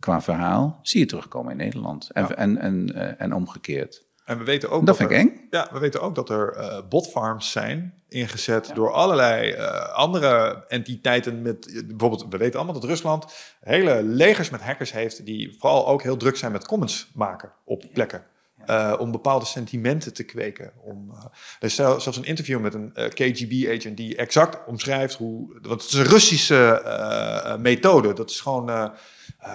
qua 0.00 0.20
verhaal, 0.20 0.78
zie 0.82 1.00
je 1.00 1.06
terugkomen 1.06 1.50
in 1.50 1.56
Nederland. 1.56 2.10
En, 2.10 2.36
en, 2.36 2.58
en, 2.58 2.92
uh, 2.94 3.20
en 3.20 3.34
omgekeerd. 3.34 4.06
En 4.24 4.38
we 4.38 4.44
weten 4.44 4.70
ook 4.70 4.86
dat, 4.86 4.86
dat 4.86 4.96
vind 4.96 5.10
er, 5.10 5.16
ik 5.16 5.22
eng. 5.22 5.46
Ja, 5.50 5.68
we 5.72 5.78
weten 5.78 6.00
ook 6.00 6.14
dat 6.14 6.30
er 6.30 6.56
uh, 6.56 6.78
botfarms 6.88 7.50
zijn 7.50 7.94
ingezet 8.08 8.66
ja. 8.66 8.74
door 8.74 8.92
allerlei 8.92 9.52
uh, 9.52 9.92
andere 9.92 10.64
entiteiten. 10.68 11.42
Met, 11.42 11.84
bijvoorbeeld, 11.86 12.26
we 12.30 12.36
weten 12.36 12.56
allemaal 12.56 12.80
dat 12.80 12.90
Rusland 12.90 13.32
hele 13.60 14.02
legers 14.02 14.50
met 14.50 14.60
hackers 14.60 14.92
heeft, 14.92 15.24
die 15.24 15.56
vooral 15.58 15.86
ook 15.86 16.02
heel 16.02 16.16
druk 16.16 16.36
zijn 16.36 16.52
met 16.52 16.66
comments 16.66 17.10
maken 17.14 17.52
op 17.64 17.84
plekken. 17.92 18.22
Uh, 18.68 18.94
om 18.98 19.10
bepaalde 19.10 19.44
sentimenten 19.44 20.14
te 20.14 20.22
kweken. 20.22 20.72
Om, 20.82 21.10
uh, 21.10 21.24
er 21.58 21.66
is 21.66 21.74
zelfs 21.74 22.16
een 22.16 22.24
interview 22.24 22.60
met 22.60 22.74
een 22.74 22.92
uh, 22.94 23.08
KGB-agent 23.08 23.96
die 23.96 24.16
exact 24.16 24.66
omschrijft 24.66 25.14
hoe. 25.14 25.58
Want 25.62 25.82
het 25.82 25.92
is 25.92 25.98
een 25.98 26.04
Russische 26.04 27.56
methode. 27.60 28.12
Dat 28.12 28.30
is 28.30 28.40
gewoon 28.40 28.92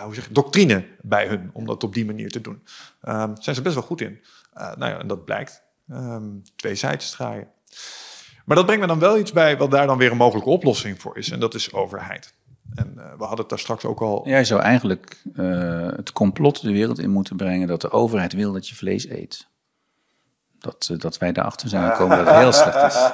hoe 0.03 0.15
zeg 0.15 0.27
doctrine 0.30 0.85
bij 1.02 1.27
hun 1.27 1.49
om 1.53 1.65
dat 1.65 1.84
op 1.84 1.94
die 1.94 2.06
manier 2.06 2.31
te 2.31 2.41
doen. 2.41 2.64
Daar 3.02 3.30
zijn 3.40 3.56
ze 3.56 3.61
best 3.61 3.76
wel 3.76 3.84
goed 3.84 4.02
in. 4.02 4.19
nou 4.53 4.91
ja, 4.91 4.99
en 4.99 5.07
dat 5.07 5.26
blijkt. 5.26 5.64
Um, 5.91 6.41
twee 6.56 6.76
zijdes 6.76 7.11
draaien. 7.11 7.48
Maar 8.45 8.56
dat 8.56 8.65
brengt 8.65 8.81
me 8.81 8.88
dan 8.88 8.99
wel 8.99 9.18
iets 9.18 9.31
bij 9.31 9.57
wat 9.57 9.72
daar 9.72 9.88
dan 9.88 9.98
weer 9.98 10.11
een 10.11 10.18
mogelijke 10.18 10.49
oplossing 10.49 11.02
voor 11.02 11.18
is. 11.18 11.30
En 11.30 11.40
dat 11.40 11.53
is 11.53 11.73
overheid. 11.73 12.34
En 12.76 12.94
uh, 12.98 13.04
we 13.18 13.24
hadden 13.24 13.40
het 13.40 13.50
daar 13.50 13.60
straks 13.60 13.86
ook 13.86 14.02
al. 14.02 14.28
Jij 14.28 14.45
zou 14.45 14.62
eigenlijk 14.62 15.22
uh, 15.36 15.88
het 15.95 16.12
complot 16.12 16.62
de 16.62 16.72
wereld 16.72 17.00
in 17.00 17.10
moeten 17.10 17.36
brengen 17.36 17.68
dat 17.68 17.82
de 17.82 17.91
overheid 17.91 18.34
wil 18.34 18.52
dat 18.52 18.68
je 18.68 18.76
vlees 18.76 19.10
eet. 19.10 19.48
Dat, 20.64 20.90
uh, 20.91 20.99
dat 20.99 21.18
wij 21.18 21.31
daarachter 21.31 21.69
zijn 21.69 21.91
gekomen 21.91 22.18
dat 22.18 22.27
het 22.27 22.35
heel 22.35 22.53
slecht 22.53 22.84
is. 22.84 22.95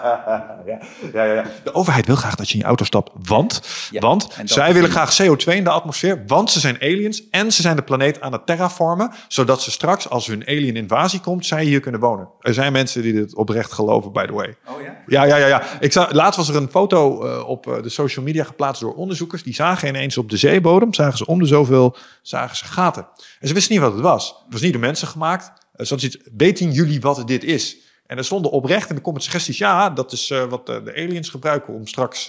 Ja, 1.13 1.23
ja, 1.23 1.33
ja. 1.33 1.43
De 1.63 1.73
overheid 1.73 2.05
wil 2.05 2.15
graag 2.15 2.35
dat 2.35 2.47
je 2.47 2.53
in 2.53 2.59
je 2.59 2.65
auto 2.65 2.83
stapt, 2.83 3.11
want, 3.23 3.61
ja, 3.91 3.99
want 3.99 4.27
zij 4.43 4.73
willen 4.73 4.89
graag 4.89 5.21
CO2 5.21 5.53
in 5.53 5.63
de 5.63 5.69
atmosfeer, 5.69 6.23
want 6.27 6.51
ze 6.51 6.59
zijn 6.59 6.75
aliens 6.81 7.29
en 7.29 7.51
ze 7.51 7.61
zijn 7.61 7.75
de 7.75 7.81
planeet 7.81 8.21
aan 8.21 8.31
het 8.31 8.45
terraformen, 8.45 9.11
zodat 9.27 9.61
ze 9.61 9.71
straks, 9.71 10.09
als 10.09 10.27
hun 10.27 10.47
alien 10.47 10.75
invasie 10.75 11.19
komt, 11.19 11.45
zij 11.45 11.63
hier 11.63 11.79
kunnen 11.79 11.99
wonen. 11.99 12.29
Er 12.39 12.53
zijn 12.53 12.71
mensen 12.71 13.01
die 13.01 13.13
dit 13.13 13.35
oprecht 13.35 13.71
geloven, 13.71 14.11
by 14.11 14.25
the 14.25 14.33
way. 14.33 14.55
Oh 14.65 14.81
ja? 14.81 14.97
Ja, 15.07 15.23
ja, 15.23 15.35
ja. 15.35 15.47
ja. 15.47 15.63
Ik 15.79 15.91
zag, 15.91 16.11
laatst 16.11 16.37
was 16.37 16.49
er 16.49 16.55
een 16.55 16.69
foto 16.69 17.25
uh, 17.25 17.47
op 17.47 17.67
uh, 17.67 17.81
de 17.81 17.89
social 17.89 18.25
media 18.25 18.43
geplaatst 18.43 18.81
door 18.81 18.93
onderzoekers. 18.93 19.43
Die 19.43 19.53
zagen 19.53 19.87
ineens 19.87 20.17
op 20.17 20.29
de 20.29 20.37
zeebodem, 20.37 20.93
zagen 20.93 21.17
ze 21.17 21.25
om 21.25 21.39
de 21.39 21.45
zoveel, 21.45 21.95
zagen 22.21 22.55
ze 22.55 22.65
gaten. 22.65 23.07
En 23.39 23.47
ze 23.47 23.53
wisten 23.53 23.73
niet 23.73 23.83
wat 23.83 23.93
het 23.93 24.01
was. 24.01 24.27
Het 24.27 24.53
was 24.53 24.61
niet 24.61 24.71
door 24.71 24.81
mensen 24.81 25.07
gemaakt. 25.07 25.51
Uh, 25.79 25.85
zoals 25.85 26.03
iets, 26.03 26.17
weten 26.37 26.71
jullie 26.71 27.01
wat 27.01 27.27
dit 27.27 27.43
is? 27.43 27.77
En 28.05 28.17
er 28.17 28.25
stonden 28.25 28.51
oprecht 28.51 28.89
in 28.89 28.95
de 28.95 29.01
comments 29.01 29.27
suggesties, 29.27 29.57
ja, 29.57 29.89
dat 29.89 30.11
is 30.11 30.29
uh, 30.29 30.43
wat 30.43 30.65
de, 30.65 30.83
de, 30.83 30.95
aliens 30.95 31.29
gebruiken 31.29 31.73
om 31.73 31.87
straks 31.87 32.25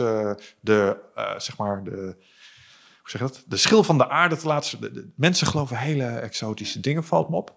de, 0.61 0.97
zeg 1.37 1.57
maar, 1.57 1.85
de, 1.85 2.17
hoe 3.01 3.11
zeg 3.11 3.21
je 3.21 3.27
dat? 3.27 3.45
De 3.47 3.57
schil 3.57 3.83
van 3.83 3.99
de 3.99 4.09
aarde 4.09 4.37
te 4.37 4.47
laten. 4.47 5.13
Mensen 5.17 5.47
geloven 5.47 5.79
hele 5.79 6.05
exotische 6.05 6.81
dingen, 6.81 7.05
valt 7.05 7.29
me 7.29 7.37
op. 7.37 7.55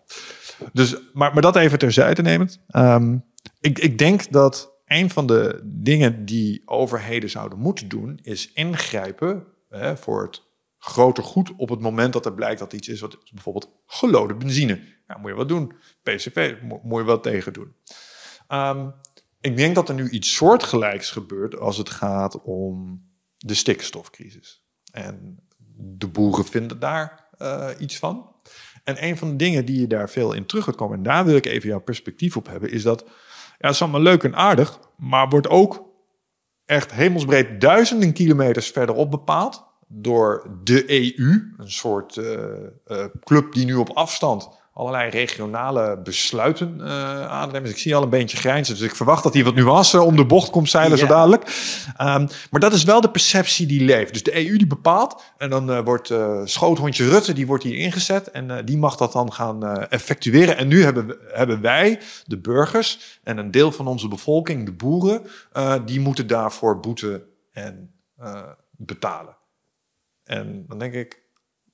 Dus, 0.73 0.95
maar, 1.13 1.33
maar 1.33 1.41
dat 1.41 1.55
even 1.55 1.79
terzijde 1.79 2.21
nemend. 2.21 2.59
Um, 2.75 3.25
ik, 3.59 3.79
ik 3.79 3.97
denk 3.97 4.31
dat 4.31 4.73
een 4.85 5.09
van 5.09 5.27
de 5.27 5.59
dingen 5.63 6.25
die 6.25 6.61
overheden 6.65 7.29
zouden 7.29 7.59
moeten 7.59 7.87
doen, 7.87 8.19
is 8.21 8.51
ingrijpen 8.53 9.43
hè, 9.69 9.97
voor 9.97 10.23
het 10.23 10.41
grote 10.77 11.21
goed 11.21 11.51
op 11.57 11.69
het 11.69 11.79
moment 11.79 12.13
dat 12.13 12.25
er 12.25 12.33
blijkt 12.33 12.59
dat 12.59 12.73
iets 12.73 12.87
is 12.87 12.99
wat 12.99 13.17
bijvoorbeeld 13.33 13.69
gelode 13.85 14.33
benzine. 14.35 14.79
Ja, 15.07 15.17
moet 15.17 15.29
je 15.29 15.37
wat 15.37 15.47
doen. 15.47 15.73
PCV, 16.03 16.55
moet 16.61 16.99
je 16.99 17.03
wat 17.03 17.23
tegen 17.23 17.53
doen. 17.53 17.75
Um, 18.47 18.93
ik 19.41 19.57
denk 19.57 19.75
dat 19.75 19.89
er 19.89 19.95
nu 19.95 20.09
iets 20.09 20.35
soortgelijks 20.35 21.11
gebeurt 21.11 21.59
als 21.59 21.77
het 21.77 21.89
gaat 21.89 22.41
om 22.41 23.03
de 23.37 23.53
stikstofcrisis. 23.53 24.63
En 24.91 25.39
de 25.75 26.07
boeren 26.07 26.45
vinden 26.45 26.79
daar 26.79 27.29
uh, 27.39 27.69
iets 27.79 27.97
van. 27.97 28.35
En 28.83 29.03
een 29.03 29.17
van 29.17 29.29
de 29.29 29.35
dingen 29.35 29.65
die 29.65 29.79
je 29.79 29.87
daar 29.87 30.09
veel 30.09 30.33
in 30.33 30.45
terug 30.45 30.63
gaat 30.63 30.75
komen, 30.75 30.97
en 30.97 31.03
daar 31.03 31.25
wil 31.25 31.35
ik 31.35 31.45
even 31.45 31.69
jouw 31.69 31.81
perspectief 31.81 32.37
op 32.37 32.47
hebben, 32.47 32.71
is 32.71 32.83
dat 32.83 33.03
ja, 33.57 33.67
het 33.67 33.73
is 33.73 33.81
allemaal 33.81 34.01
leuk 34.01 34.23
en 34.23 34.35
aardig, 34.35 34.79
maar 34.97 35.29
wordt 35.29 35.47
ook 35.47 35.89
echt 36.65 36.91
hemelsbreed 36.91 37.61
duizenden 37.61 38.13
kilometers 38.13 38.67
verderop 38.67 39.11
bepaald 39.11 39.65
door 39.87 40.59
de 40.63 40.91
EU, 40.91 41.53
een 41.57 41.71
soort 41.71 42.15
uh, 42.15 42.25
uh, 42.87 43.05
club 43.19 43.53
die 43.53 43.65
nu 43.65 43.75
op 43.75 43.89
afstand 43.89 44.49
allerlei 44.73 45.09
regionale 45.09 45.97
besluiten 46.03 46.77
uh, 46.79 46.85
aannemen. 47.25 47.61
Dus 47.61 47.71
ik 47.71 47.77
zie 47.77 47.95
al 47.95 48.03
een 48.03 48.09
beetje 48.09 48.37
grijnzen. 48.37 48.75
Dus 48.75 48.83
ik 48.83 48.95
verwacht 48.95 49.23
dat 49.23 49.33
hij 49.33 49.43
wat 49.43 49.55
nuance 49.55 50.01
om 50.01 50.15
de 50.15 50.25
bocht 50.25 50.49
komt 50.49 50.69
zeilen 50.69 50.97
ja. 50.97 51.03
zo 51.03 51.07
dadelijk. 51.07 51.43
Um, 52.01 52.27
maar 52.51 52.59
dat 52.59 52.73
is 52.73 52.83
wel 52.83 53.01
de 53.01 53.09
perceptie 53.09 53.67
die 53.67 53.81
leeft. 53.81 54.13
Dus 54.13 54.23
de 54.23 54.47
EU 54.47 54.57
die 54.57 54.67
bepaalt. 54.67 55.23
En 55.37 55.49
dan 55.49 55.69
uh, 55.69 55.79
wordt 55.79 56.09
uh, 56.09 56.41
schoothondje 56.43 57.09
Rutte, 57.09 57.33
die 57.33 57.47
wordt 57.47 57.63
hier 57.63 57.77
ingezet. 57.77 58.31
En 58.31 58.65
die 58.65 58.77
mag 58.77 58.95
dat 58.95 59.11
dan 59.11 59.33
gaan 59.33 59.87
effectueren. 59.89 60.57
En 60.57 60.67
nu 60.67 60.83
hebben, 60.83 61.07
we, 61.07 61.31
hebben 61.33 61.61
wij, 61.61 61.99
de 62.25 62.37
burgers 62.37 63.19
en 63.23 63.37
een 63.37 63.51
deel 63.51 63.71
van 63.71 63.87
onze 63.87 64.07
bevolking, 64.07 64.65
de 64.65 64.71
boeren... 64.71 65.21
die 65.85 65.99
moeten 65.99 66.27
daarvoor 66.27 66.79
boeten 66.79 67.23
en 67.51 67.93
betalen. 68.71 69.37
En 70.23 70.65
dan 70.67 70.79
denk 70.79 70.93
ik... 70.93 71.21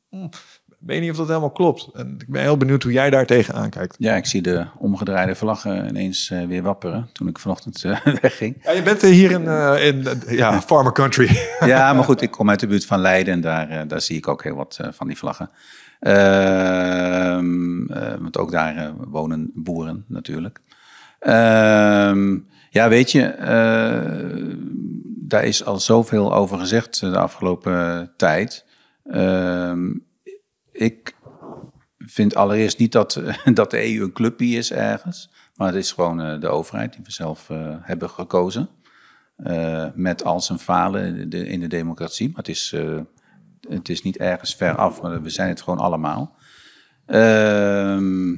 Hmm, 0.10 0.26
ik 0.26 0.59
weet 0.80 1.02
niet 1.02 1.12
of 1.12 1.18
dat 1.18 1.28
helemaal 1.28 1.52
klopt. 1.52 1.90
En 1.94 2.16
ik 2.20 2.28
ben 2.28 2.42
heel 2.42 2.58
benieuwd 2.58 2.84
hoe 2.84 2.92
jij 2.92 3.10
daar 3.10 3.26
tegenaan 3.26 3.70
kijkt. 3.70 3.96
Ja, 3.98 4.16
ik 4.16 4.26
zie 4.26 4.42
de 4.42 4.66
omgedraaide 4.78 5.36
vlaggen 5.36 5.88
ineens 5.88 6.30
uh, 6.30 6.46
weer 6.46 6.64
wapperen 6.64 7.10
toen 7.12 7.28
ik 7.28 7.40
vanochtend 7.40 7.84
uh, 7.84 8.06
wegging. 8.22 8.58
Ja, 8.64 8.72
je 8.72 8.82
bent 8.82 9.02
hier 9.02 9.32
in, 9.32 9.42
uh, 9.42 9.86
in 9.88 10.08
ja, 10.28 10.62
farmer 10.62 10.92
country. 10.92 11.40
ja, 11.66 11.94
maar 11.94 12.04
goed, 12.04 12.22
ik 12.22 12.32
kom 12.32 12.50
uit 12.50 12.60
de 12.60 12.68
buurt 12.68 12.86
van 12.86 13.00
Leiden 13.00 13.34
en 13.34 13.42
daar, 13.42 13.88
daar 13.88 14.02
zie 14.02 14.18
ik 14.18 14.28
ook 14.28 14.44
heel 14.44 14.56
wat 14.56 14.80
van 14.92 15.08
die 15.08 15.18
vlaggen. 15.18 15.50
Ehm, 16.00 17.86
want 18.22 18.38
ook 18.38 18.52
daar 18.52 18.94
wonen 19.08 19.52
boeren 19.54 20.06
natuurlijk. 20.08 20.60
Ehm, 21.20 22.38
ja, 22.70 22.90
weet 22.90 23.12
je, 23.12 23.36
daar 25.30 25.44
is 25.44 25.66
al 25.66 25.80
zoveel 25.80 26.34
over 26.34 26.58
gezegd 26.58 27.00
de 27.00 27.18
afgelopen 27.18 28.12
tijd. 28.18 28.66
Ehm, 29.06 29.90
ik 30.80 31.16
vind 31.98 32.36
allereerst 32.36 32.78
niet 32.78 32.92
dat, 32.92 33.22
dat 33.54 33.72
de 33.72 33.96
EU 33.96 34.04
een 34.04 34.14
clubje 34.14 34.58
is 34.58 34.72
ergens. 34.72 35.30
Maar 35.56 35.68
het 35.68 35.76
is 35.76 35.92
gewoon 35.92 36.22
uh, 36.22 36.40
de 36.40 36.48
overheid 36.48 36.94
die 36.94 37.04
we 37.04 37.12
zelf 37.12 37.50
uh, 37.50 37.76
hebben 37.82 38.10
gekozen. 38.10 38.70
Met 39.94 40.24
al 40.24 40.42
zijn 40.42 40.60
falen 40.60 41.32
in 41.32 41.60
de, 41.60 41.68
democratie. 41.68 42.28
Maar 42.28 42.38
het 42.38 42.48
is, 42.48 42.76
het 43.70 43.90
is 43.90 44.02
niet 44.02 44.18
ergens 44.18 44.56
ver 44.56 44.76
af, 44.76 45.00
we 45.00 45.30
zijn 45.30 45.50
het 45.50 45.62
gewoon 45.62 45.80
allemaal. 45.80 46.36
Ehm 47.06 48.36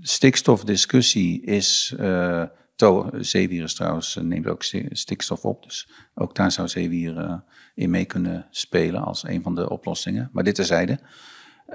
stikstofdiscussie 0.00 1.42
is. 1.42 1.94
To, 2.76 3.10
zeewier 3.18 3.74
trouwens 3.74 4.18
neemt 4.22 4.46
ook 4.46 4.62
stikstof 4.90 5.44
op. 5.44 5.62
Dus 5.62 5.88
ook 6.14 6.34
daar 6.34 6.52
zou 6.52 6.68
zeewier 6.68 7.16
uh, 7.16 7.34
in 7.74 7.90
mee 7.90 8.04
kunnen 8.04 8.46
spelen 8.50 9.02
als 9.02 9.24
een 9.24 9.42
van 9.42 9.54
de 9.54 9.68
oplossingen. 9.68 10.30
Maar 10.32 10.44
dit 10.44 10.54
terzijde. 10.54 10.98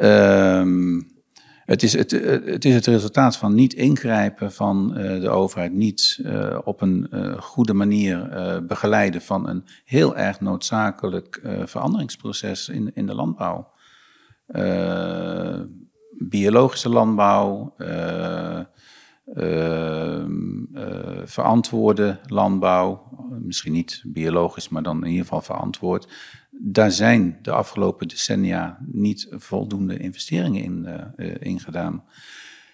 Um, 0.01 1.17
het 1.65 1.83
is 1.83 1.93
het, 1.93 2.11
het 2.45 2.65
is 2.65 2.73
het 2.73 2.85
resultaat 2.85 3.37
van 3.37 3.55
niet 3.55 3.73
ingrijpen 3.73 4.51
van 4.51 4.93
de 4.93 5.29
overheid, 5.29 5.73
niet 5.73 6.21
op 6.63 6.81
een 6.81 7.07
goede 7.39 7.73
manier 7.73 8.29
begeleiden 8.67 9.21
van 9.21 9.47
een 9.47 9.65
heel 9.85 10.17
erg 10.17 10.39
noodzakelijk 10.39 11.41
veranderingsproces 11.65 12.69
in, 12.69 12.91
in 12.93 13.05
de 13.05 13.15
landbouw 13.15 13.71
biologische 16.17 16.89
landbouw, 16.89 17.73
verantwoorde 21.25 22.19
landbouw, 22.25 23.09
misschien 23.41 23.73
niet 23.73 24.03
biologisch, 24.05 24.69
maar 24.69 24.83
dan 24.83 25.03
in 25.03 25.09
ieder 25.09 25.23
geval 25.23 25.41
verantwoord. 25.41 26.07
Daar 26.61 26.91
zijn 26.91 27.39
de 27.41 27.51
afgelopen 27.51 28.07
decennia 28.07 28.77
niet 28.85 29.27
voldoende 29.31 29.97
investeringen 29.97 30.63
in, 30.63 30.85
uh, 31.17 31.35
in 31.39 31.59
gedaan. 31.59 32.03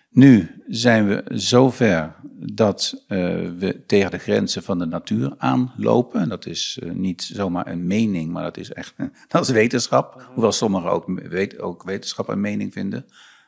Nu 0.10 0.61
zijn 0.68 1.07
we 1.07 1.23
zover 1.27 2.15
dat 2.38 3.06
uh, 3.07 3.18
we 3.57 3.84
tegen 3.86 4.11
de 4.11 4.18
grenzen 4.18 4.64
van 4.64 4.80
de 4.80 4.86
natuur 4.86 5.34
aanlopen. 5.38 6.22
En 6.22 6.30
dat 6.30 6.45
is 6.45 6.80
niet 6.94 7.23
zomaar 7.23 7.68
een 7.68 7.88
mening, 7.88 8.32
maar 8.32 8.44
dat 8.44 8.57
is 8.57 8.73
echt 8.73 8.94
dat 9.27 9.41
is 9.41 9.49
wetenschap. 9.49 10.30
Hoewel 10.34 10.52
sommigen 10.52 10.90
ook, 10.90 11.22
weet, 11.30 11.60
ook 11.60 11.84
wetenschap 11.84 12.27
een 12.27 12.41
mening 12.41 12.73
vinden. 12.73 13.06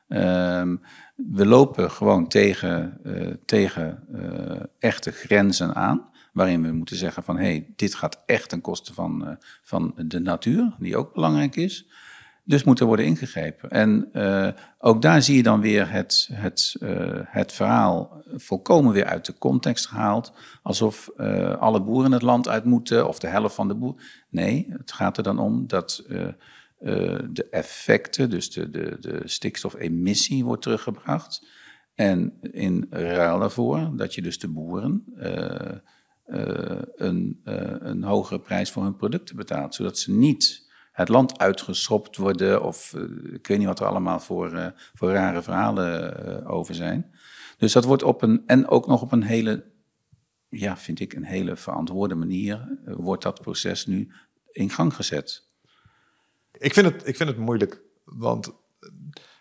Um, 0.10 0.82
we 1.16 1.46
lopen 1.46 1.92
gewoon 1.92 2.28
tegen, 2.28 2.98
uh, 3.06 3.34
tegen 3.46 4.04
uh, 4.12 4.62
echte 4.80 5.12
grenzen 5.12 5.76
aan. 5.76 6.10
Waarin 6.34 6.62
we 6.62 6.72
moeten 6.72 6.96
zeggen 6.96 7.24
van 7.24 7.38
hé, 7.38 7.44
hey, 7.44 7.74
dit 7.76 7.96
gaat 7.96 8.24
echt 8.26 8.50
ten 8.50 8.62
koste 8.62 8.94
van, 8.94 9.28
uh, 9.28 9.34
van 9.62 9.94
de 9.98 10.20
natuur, 10.20 10.76
die 10.80 10.98
ook 10.98 11.14
belangrijk 11.14 11.56
is. 11.56 11.88
Dus 12.44 12.64
moet 12.64 12.80
er 12.80 12.86
worden 12.86 13.06
ingegrepen. 13.06 13.70
En 13.70 14.12
ook 14.80 15.02
daar 15.02 15.22
zie 15.22 15.36
je 15.36 15.44
dan 15.44 15.62
weer 15.62 15.92
het, 15.92 16.30
het, 16.34 16.76
het 17.26 17.52
verhaal 17.52 18.24
volkomen 18.36 18.94
weer 18.94 19.06
uit 19.06 19.26
de 19.26 19.38
context 19.38 19.88
gehaald. 19.88 20.34
Alsof 20.64 21.10
alle 21.60 21.82
boeren 21.82 22.12
het 22.12 22.22
land 22.22 22.48
uit 22.48 22.64
moeten 22.64 23.08
of 23.08 23.20
de 23.20 23.28
helft 23.28 23.56
van 23.56 23.68
de 23.68 23.76
boeren. 23.76 24.04
Nee, 24.30 24.68
het 24.70 24.92
gaat 24.92 25.18
er 25.18 25.24
dan 25.24 25.40
om 25.40 25.68
dat 25.68 26.04
uh, 26.80 27.20
de 27.30 27.48
effecten, 27.49 28.30
dus 28.30 28.52
de, 28.52 28.70
de, 28.70 28.98
de 28.99 29.22
stikstofemissie 29.24 30.45
wordt 30.45 30.62
teruggebracht. 30.62 31.48
En 31.94 32.38
in 32.41 32.86
ruil 32.90 33.40
daarvoor 33.40 33.91
dat 33.95 34.16
je 34.16 34.22
dus 34.22 34.40
de 34.40 34.48
boeren 34.48 35.04
uh, 35.16 35.72
uh, 36.28 36.82
een, 36.95 37.41
een 37.80 38.04
hogere 38.04 38.40
prijs 38.40 38.72
voor 38.72 38.84
hun 38.84 38.95
producten 38.95 39.36
betaalt. 39.36 39.76
Zodat 39.76 39.98
ze 39.98 40.12
niet 40.12 40.70
het 40.91 41.10
land 41.10 41.40
uitgeschopt 41.40 42.18
worden 42.18 42.64
of 42.64 42.94
ik 43.34 43.48
weet 43.48 43.58
niet 43.58 43.68
wat 43.68 43.80
er 43.80 43.86
allemaal 43.86 44.20
voor, 44.20 44.74
voor 44.94 45.12
rare 45.12 45.41
verhalen 45.41 46.45
over 46.45 46.76
zijn. 46.76 47.12
Dus 47.58 47.74
dat 47.74 47.84
wordt 47.84 48.04
op 48.04 48.22
een, 48.22 48.44
en 48.45 48.68
ook 48.68 48.88
nog 48.88 49.02
op 49.02 49.12
een 49.12 49.24
hele, 49.24 49.72
ja, 50.49 50.78
vind 50.78 50.99
ik, 50.99 51.14
een 51.14 51.26
hele 51.26 51.56
verantwoorde 51.56 52.16
manier, 52.16 52.80
wordt 52.86 53.24
dat 53.24 53.41
proces 53.41 53.86
nu 53.86 54.12
in 54.52 54.70
gang 54.70 54.94
gezet. 54.94 55.47
Ik 56.60 56.74
vind 56.74 56.86
het, 56.86 57.08
ik 57.08 57.16
vind 57.16 57.30
het 57.30 57.38
moeilijk, 57.38 57.82
want 58.04 58.52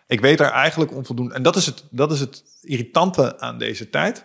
ik 0.07 0.21
weet 0.21 0.37
daar 0.37 0.51
eigenlijk 0.51 0.91
onvoldoende. 0.91 1.33
En 1.33 1.43
dat 1.43 1.55
is, 1.55 1.65
het, 1.65 1.83
dat 1.89 2.11
is 2.11 2.19
het 2.19 2.43
irritante 2.61 3.39
aan 3.39 3.57
deze 3.57 3.89
tijd. 3.89 4.23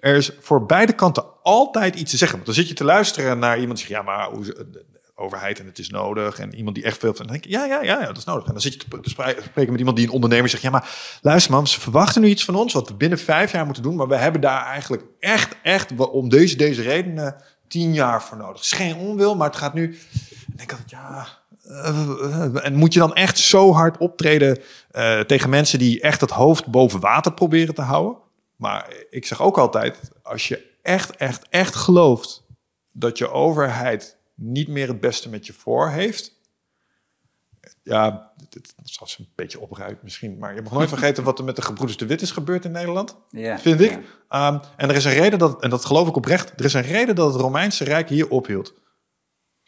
Er 0.00 0.16
is 0.16 0.30
voor 0.40 0.66
beide 0.66 0.92
kanten 0.92 1.24
altijd 1.42 1.94
iets 1.94 2.10
te 2.10 2.16
zeggen. 2.16 2.36
Want 2.36 2.46
dan 2.46 2.56
zit 2.56 2.68
je 2.68 2.74
te 2.74 2.84
luisteren 2.84 3.38
naar 3.38 3.58
iemand 3.58 3.78
die 3.78 3.86
zegt: 3.86 4.00
ja, 4.00 4.06
maar 4.06 4.28
hoe, 4.30 4.44
de 4.44 4.84
overheid 5.14 5.58
en 5.58 5.66
het 5.66 5.78
is 5.78 5.88
nodig. 5.88 6.38
En 6.38 6.54
iemand 6.54 6.74
die 6.74 6.84
echt 6.84 6.98
veel 6.98 7.14
van 7.14 7.26
denkt: 7.26 7.48
ja, 7.48 7.64
ja, 7.64 7.82
ja, 7.82 8.00
ja, 8.00 8.06
dat 8.06 8.16
is 8.16 8.24
nodig. 8.24 8.46
En 8.46 8.52
dan 8.52 8.60
zit 8.60 8.72
je 8.72 9.00
te 9.00 9.10
spreken 9.10 9.70
met 9.70 9.78
iemand 9.78 9.96
die 9.96 10.06
een 10.06 10.12
ondernemer 10.12 10.48
zegt: 10.48 10.62
ja, 10.62 10.70
maar 10.70 11.18
luister, 11.22 11.52
man, 11.52 11.66
ze 11.66 11.80
verwachten 11.80 12.22
nu 12.22 12.28
iets 12.28 12.44
van 12.44 12.54
ons 12.54 12.72
wat 12.72 12.88
we 12.88 12.94
binnen 12.94 13.18
vijf 13.18 13.52
jaar 13.52 13.64
moeten 13.64 13.82
doen. 13.82 13.96
Maar 13.96 14.08
we 14.08 14.16
hebben 14.16 14.40
daar 14.40 14.64
eigenlijk 14.64 15.02
echt, 15.18 15.56
echt 15.62 15.92
om 15.96 16.28
deze, 16.28 16.56
deze 16.56 16.82
redenen 16.82 17.36
tien 17.68 17.94
jaar 17.94 18.22
voor 18.22 18.36
nodig. 18.36 18.56
Het 18.56 18.64
is 18.64 18.72
geen 18.72 18.96
onwil, 18.96 19.36
maar 19.36 19.48
het 19.48 19.58
gaat 19.58 19.74
nu. 19.74 19.98
En 20.46 20.56
denk 20.56 20.72
ik 20.72 20.78
altijd: 20.78 20.90
ja 20.90 21.39
en 22.62 22.74
moet 22.74 22.92
je 22.92 22.98
dan 22.98 23.14
echt 23.14 23.38
zo 23.38 23.72
hard 23.72 23.98
optreden 23.98 24.58
uh, 24.92 25.20
tegen 25.20 25.50
mensen 25.50 25.78
die 25.78 26.00
echt 26.00 26.20
het 26.20 26.30
hoofd 26.30 26.66
boven 26.66 27.00
water 27.00 27.32
proberen 27.32 27.74
te 27.74 27.82
houden? 27.82 28.16
Maar 28.56 28.94
ik 29.10 29.26
zeg 29.26 29.42
ook 29.42 29.58
altijd, 29.58 30.10
als 30.22 30.48
je 30.48 30.68
echt, 30.82 31.16
echt, 31.16 31.48
echt 31.48 31.74
gelooft 31.74 32.46
dat 32.92 33.18
je 33.18 33.30
overheid 33.30 34.16
niet 34.34 34.68
meer 34.68 34.88
het 34.88 35.00
beste 35.00 35.28
met 35.28 35.46
je 35.46 35.52
voor 35.52 35.90
heeft. 35.90 36.38
Ja, 37.82 38.32
het 38.50 38.70
is 38.84 39.16
een 39.18 39.28
beetje 39.34 39.60
opruit 39.60 40.02
misschien. 40.02 40.38
Maar 40.38 40.54
je 40.54 40.62
mag 40.62 40.72
nooit 40.72 40.88
vergeten 40.98 41.24
wat 41.24 41.38
er 41.38 41.44
met 41.44 41.56
de 41.56 41.62
gebroeders 41.62 41.98
de 41.98 42.06
Wit 42.06 42.22
is 42.22 42.30
gebeurd 42.30 42.64
in 42.64 42.72
Nederland. 42.72 43.16
Ja, 43.30 43.58
vind 43.58 43.80
ik. 43.80 43.98
Ja. 44.28 44.48
Um, 44.48 44.60
en 44.76 44.88
er 44.88 44.96
is 44.96 45.04
een 45.04 45.12
reden 45.12 45.38
dat, 45.38 45.62
en 45.62 45.70
dat 45.70 45.84
geloof 45.84 46.08
ik 46.08 46.16
oprecht, 46.16 46.52
er 46.56 46.64
is 46.64 46.74
een 46.74 46.82
reden 46.82 47.14
dat 47.14 47.32
het 47.32 47.42
Romeinse 47.42 47.84
Rijk 47.84 48.08
hier 48.08 48.28
ophield. 48.28 48.74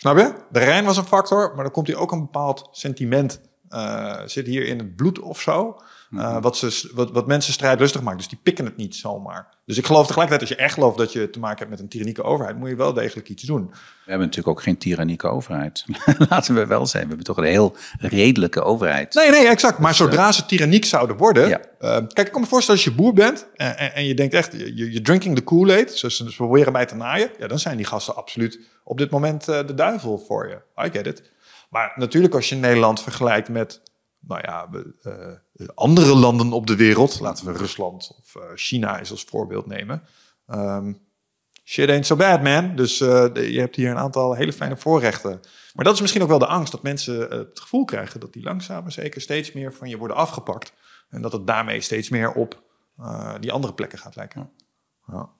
Snap 0.03 0.19
je? 0.19 0.33
De 0.51 0.59
Rijn 0.59 0.85
was 0.85 0.97
een 0.97 1.05
factor, 1.05 1.53
maar 1.55 1.65
dan 1.65 1.73
komt 1.73 1.87
hier 1.87 1.99
ook 1.99 2.13
een 2.13 2.21
bepaald 2.21 2.69
sentiment. 2.73 3.41
Uh, 3.71 4.21
zit 4.25 4.47
hier 4.47 4.67
in 4.67 4.79
het 4.79 4.97
bloed 4.97 5.19
of 5.19 5.41
zo. 5.41 5.77
Uh, 6.11 6.41
wat, 6.41 6.57
ze, 6.57 6.91
wat, 6.95 7.11
wat 7.11 7.27
mensen 7.27 7.53
strijdlustig 7.53 8.03
maakt. 8.03 8.19
Dus 8.19 8.29
die 8.29 8.39
pikken 8.43 8.65
het 8.65 8.77
niet 8.77 8.97
zomaar. 8.97 9.57
Dus 9.65 9.79
ik 9.79 9.87
geloof 9.87 10.07
tegelijkertijd, 10.07 10.51
als 10.51 10.59
je 10.59 10.65
echt 10.65 10.75
gelooft 10.75 10.99
dat 10.99 11.13
je 11.13 11.31
te 11.31 11.39
maken 11.39 11.59
hebt 11.59 11.71
met 11.71 11.81
een 11.81 11.89
tyrannieke 11.89 12.23
overheid, 12.23 12.59
moet 12.59 12.69
je 12.69 12.77
wel 12.77 12.93
degelijk 12.93 13.29
iets 13.29 13.43
doen. 13.43 13.67
We 13.71 13.77
hebben 14.11 14.27
natuurlijk 14.27 14.57
ook 14.57 14.63
geen 14.63 14.79
tyrannieke 14.79 15.29
overheid. 15.29 15.85
Laten 16.29 16.55
we 16.55 16.67
wel 16.67 16.87
zijn. 16.87 17.03
We 17.03 17.09
hebben 17.09 17.27
toch 17.27 17.37
een 17.37 17.45
heel 17.45 17.77
redelijke 17.99 18.63
overheid. 18.63 19.15
Nee, 19.15 19.31
nee, 19.31 19.49
exact. 19.49 19.79
Maar 19.79 19.89
dus, 19.89 19.99
zodra 19.99 20.27
uh, 20.27 20.33
ze 20.33 20.47
tyranniek 20.47 20.85
zouden 20.85 21.17
worden. 21.17 21.49
Ja. 21.49 21.61
kijk, 22.01 22.27
ik 22.27 22.33
kan 22.33 22.41
me 22.41 22.47
voorstellen 22.47 22.81
als 22.81 22.91
je 22.91 22.95
boer 22.95 23.13
bent 23.13 23.47
en, 23.57 23.79
en, 23.79 23.95
en 23.95 24.05
je 24.05 24.15
denkt 24.15 24.35
echt, 24.35 24.53
je, 24.53 24.93
je 24.93 25.03
drinking 25.03 25.37
the 25.37 25.43
Kool-Aid, 25.43 26.01
dus 26.01 26.17
ze 26.17 26.35
proberen 26.37 26.73
mij 26.73 26.87
te 26.87 26.95
naaien. 26.95 27.31
Ja, 27.39 27.47
dan 27.47 27.59
zijn 27.59 27.77
die 27.77 27.87
gasten 27.87 28.17
absoluut 28.17 28.59
op 28.85 28.99
dit 28.99 29.11
moment 29.11 29.49
uh, 29.49 29.67
de 29.67 29.75
duivel 29.75 30.19
voor 30.19 30.49
je. 30.49 30.85
I 30.87 30.91
get 30.91 31.07
it. 31.07 31.31
Maar 31.71 31.93
natuurlijk 31.97 32.35
als 32.35 32.49
je 32.49 32.57
Nederland 32.57 33.03
vergelijkt 33.03 33.49
met 33.49 33.83
nou 34.19 34.41
ja, 34.45 34.69
uh, 35.03 35.69
andere 35.75 36.15
landen 36.15 36.53
op 36.53 36.67
de 36.67 36.77
wereld, 36.77 37.21
laten 37.21 37.47
we 37.47 37.53
Rusland 37.53 38.19
of 38.19 38.35
uh, 38.35 38.43
China 38.55 38.99
eens 38.99 39.11
als 39.11 39.25
voorbeeld 39.25 39.67
nemen. 39.67 40.03
Um, 40.47 41.01
shit 41.65 41.89
ain't 41.89 42.07
so 42.07 42.17
bad, 42.17 42.43
man. 42.43 42.77
Dus 42.77 42.99
je 42.99 43.57
hebt 43.59 43.77
hier 43.77 43.91
een 43.91 43.99
aantal 43.99 44.35
hele 44.35 44.53
fijne 44.53 44.77
voorrechten. 44.77 45.41
Maar 45.75 45.85
dat 45.85 45.95
is 45.95 46.01
misschien 46.01 46.23
ook 46.23 46.29
wel 46.29 46.39
de 46.39 46.47
angst 46.47 46.73
dat 46.73 46.83
mensen 46.83 47.21
het 47.39 47.61
gevoel 47.61 47.85
krijgen 47.85 48.21
dat 48.21 48.33
die 48.33 48.43
langzaam 48.43 48.83
maar 48.83 48.93
zeker 48.93 49.21
steeds 49.21 49.53
meer 49.53 49.75
van 49.75 49.89
je 49.89 49.99
worden 49.99 50.17
afgepakt. 50.17 50.73
En 51.09 51.23
dat 51.23 51.33
het 51.33 51.47
daarmee 51.47 51.81
steeds 51.81 52.09
meer 52.09 52.33
op 52.33 52.63
die 53.41 53.53
andere 53.53 53.75
plekken 53.75 53.99
gaat 53.99 54.17
lijken. 54.17 54.51
Ja. 55.07 55.31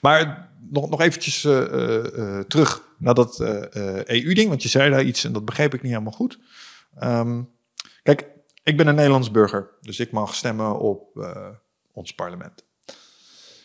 Maar 0.00 0.50
nog, 0.70 0.90
nog 0.90 1.00
eventjes 1.00 1.44
uh, 1.44 1.52
uh, 1.52 2.40
terug 2.40 2.82
naar 2.98 3.14
dat 3.14 3.40
EU-ding, 4.04 4.48
want 4.48 4.62
je 4.62 4.68
zei 4.68 4.90
daar 4.90 5.04
iets 5.04 5.24
en 5.24 5.32
dat 5.32 5.44
begreep 5.44 5.74
ik 5.74 5.82
niet 5.82 5.92
helemaal 5.92 6.12
goed. 6.12 6.38
Um, 7.02 7.50
kijk, 8.02 8.26
ik 8.62 8.76
ben 8.76 8.86
een 8.86 8.94
Nederlands 8.94 9.30
burger, 9.30 9.70
dus 9.80 10.00
ik 10.00 10.10
mag 10.10 10.34
stemmen 10.34 10.78
op 10.78 11.28
ons 11.92 12.14
parlement. 12.14 12.64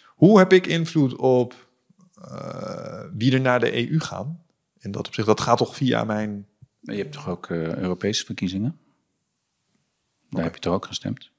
Hoe 0.05 0.37
heb 0.37 0.53
ik 0.53 0.67
invloed 0.67 1.15
op 1.15 1.53
wie 3.13 3.33
er 3.33 3.41
naar 3.41 3.59
de 3.59 3.89
EU 3.89 3.99
gaan? 3.99 4.43
In 4.79 4.91
dat 4.91 5.07
opzicht, 5.07 5.27
dat 5.27 5.41
gaat 5.41 5.57
toch 5.57 5.75
via 5.75 6.03
mijn... 6.03 6.47
Je 6.79 6.95
hebt 6.95 7.11
toch 7.11 7.29
ook 7.29 7.49
Europese 7.49 8.25
verkiezingen? 8.25 8.79
Daar 10.29 10.43
heb 10.43 10.55
je 10.55 10.61
toch 10.61 10.73
ook 10.73 10.85
gestemd? 10.85 11.31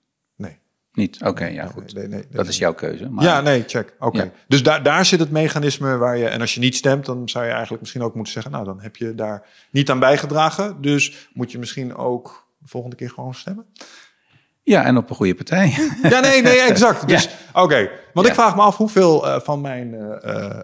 Niet? 0.96 1.16
Oké, 1.20 1.28
okay, 1.28 1.52
ja 1.52 1.66
goed. 1.66 1.94
Nee, 1.94 2.08
nee, 2.08 2.18
nee, 2.18 2.26
dat 2.30 2.48
is 2.48 2.58
jouw 2.58 2.74
keuze. 2.74 3.10
Maar... 3.10 3.24
Ja, 3.24 3.40
nee, 3.40 3.64
check. 3.66 3.94
Oké. 3.98 4.06
Okay. 4.06 4.24
Ja. 4.24 4.30
Dus 4.48 4.62
daar, 4.62 4.82
daar 4.82 5.06
zit 5.06 5.20
het 5.20 5.30
mechanisme 5.30 5.96
waar 5.96 6.16
je... 6.16 6.28
En 6.28 6.40
als 6.40 6.54
je 6.54 6.60
niet 6.60 6.74
stemt, 6.74 7.06
dan 7.06 7.28
zou 7.28 7.44
je 7.44 7.50
eigenlijk 7.50 7.80
misschien 7.80 8.02
ook 8.02 8.14
moeten 8.14 8.32
zeggen... 8.32 8.52
nou, 8.52 8.64
dan 8.64 8.80
heb 8.80 8.96
je 8.96 9.14
daar 9.14 9.46
niet 9.70 9.90
aan 9.90 9.98
bijgedragen. 9.98 10.80
Dus 10.80 11.28
moet 11.32 11.52
je 11.52 11.58
misschien 11.58 11.94
ook 11.96 12.48
de 12.58 12.68
volgende 12.68 12.96
keer 12.96 13.10
gewoon 13.10 13.34
stemmen? 13.34 13.66
Ja, 14.62 14.84
en 14.84 14.96
op 14.96 15.10
een 15.10 15.16
goede 15.16 15.34
partij. 15.34 15.74
Ja, 16.02 16.20
nee, 16.20 16.42
nee, 16.42 16.60
exact. 16.60 17.08
Dus, 17.08 17.24
ja. 17.24 17.62
Oké, 17.62 17.90
want 18.12 18.26
ja. 18.26 18.32
ik 18.32 18.38
vraag 18.38 18.56
me 18.56 18.62
af 18.62 18.76
hoeveel 18.76 19.26
uh, 19.26 19.40
van 19.40 19.60
mijn 19.60 19.92
uh, 19.92 20.58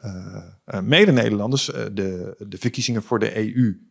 uh, 0.74 0.80
mede-Nederlanders... 0.80 1.64
de, 1.92 2.34
de 2.38 2.58
verkiezingen 2.58 3.02
voor 3.02 3.18
de 3.18 3.36
EU 3.36 3.90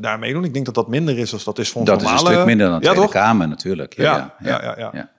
daar 0.00 0.18
meedoen. 0.18 0.44
Ik 0.44 0.52
denk 0.52 0.66
dat 0.66 0.74
dat 0.74 0.88
minder 0.88 1.18
is 1.18 1.32
als 1.32 1.44
dat 1.44 1.58
is 1.58 1.70
voor 1.70 1.80
ons 1.80 1.90
dat 1.90 1.98
normale... 1.98 2.18
Dat 2.18 2.28
is 2.28 2.34
een 2.36 2.42
stuk 2.42 2.56
minder 2.56 2.68
dan 2.70 2.80
de 2.80 2.86
ja, 2.86 2.92
Tweede 2.92 3.12
Kamer 3.12 3.48
natuurlijk. 3.48 3.96
Ja, 3.96 4.34
ja, 4.38 4.62
ja. 4.62 4.74
ja, 4.78 4.90
ja. 4.92 5.10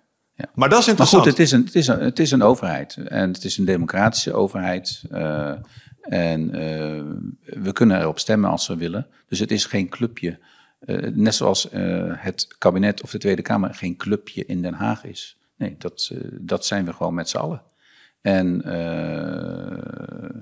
Maar 0.53 0.69
dat 0.69 0.79
is 0.79 0.87
interessant. 0.87 1.25
Maar 1.25 1.33
goed, 1.33 1.39
het 1.39 1.47
is, 1.47 1.51
een, 1.51 1.65
het, 1.65 1.75
is 1.75 1.87
een, 1.87 1.99
het 1.99 2.19
is 2.19 2.31
een 2.31 2.43
overheid. 2.43 2.97
En 3.07 3.31
het 3.31 3.43
is 3.43 3.57
een 3.57 3.65
democratische 3.65 4.33
overheid. 4.33 5.03
Uh, 5.11 5.51
En 6.03 6.51
eh, 6.53 7.01
we 7.63 7.71
kunnen 7.71 7.99
erop 8.01 8.19
stemmen 8.19 8.49
als 8.49 8.67
we 8.67 8.75
willen. 8.75 9.07
Dus 9.27 9.39
het 9.39 9.51
is 9.51 9.65
geen 9.65 9.89
clubje. 9.89 10.39
Eh, 10.79 10.97
net 11.13 11.35
zoals 11.35 11.69
eh, 11.69 12.11
het 12.15 12.55
kabinet 12.57 13.03
of 13.03 13.11
de 13.11 13.17
Tweede 13.17 13.41
Kamer 13.41 13.73
geen 13.73 13.95
clubje 13.95 14.45
in 14.45 14.61
Den 14.61 14.73
Haag 14.73 15.03
is. 15.05 15.37
Nee, 15.57 15.75
dat, 15.77 16.09
eh, 16.11 16.17
dat 16.31 16.65
zijn 16.65 16.85
we 16.85 16.93
gewoon 16.93 17.13
met 17.13 17.29
z'n 17.29 17.37
allen. 17.37 17.61
En 18.21 18.61
eh, 18.63 20.41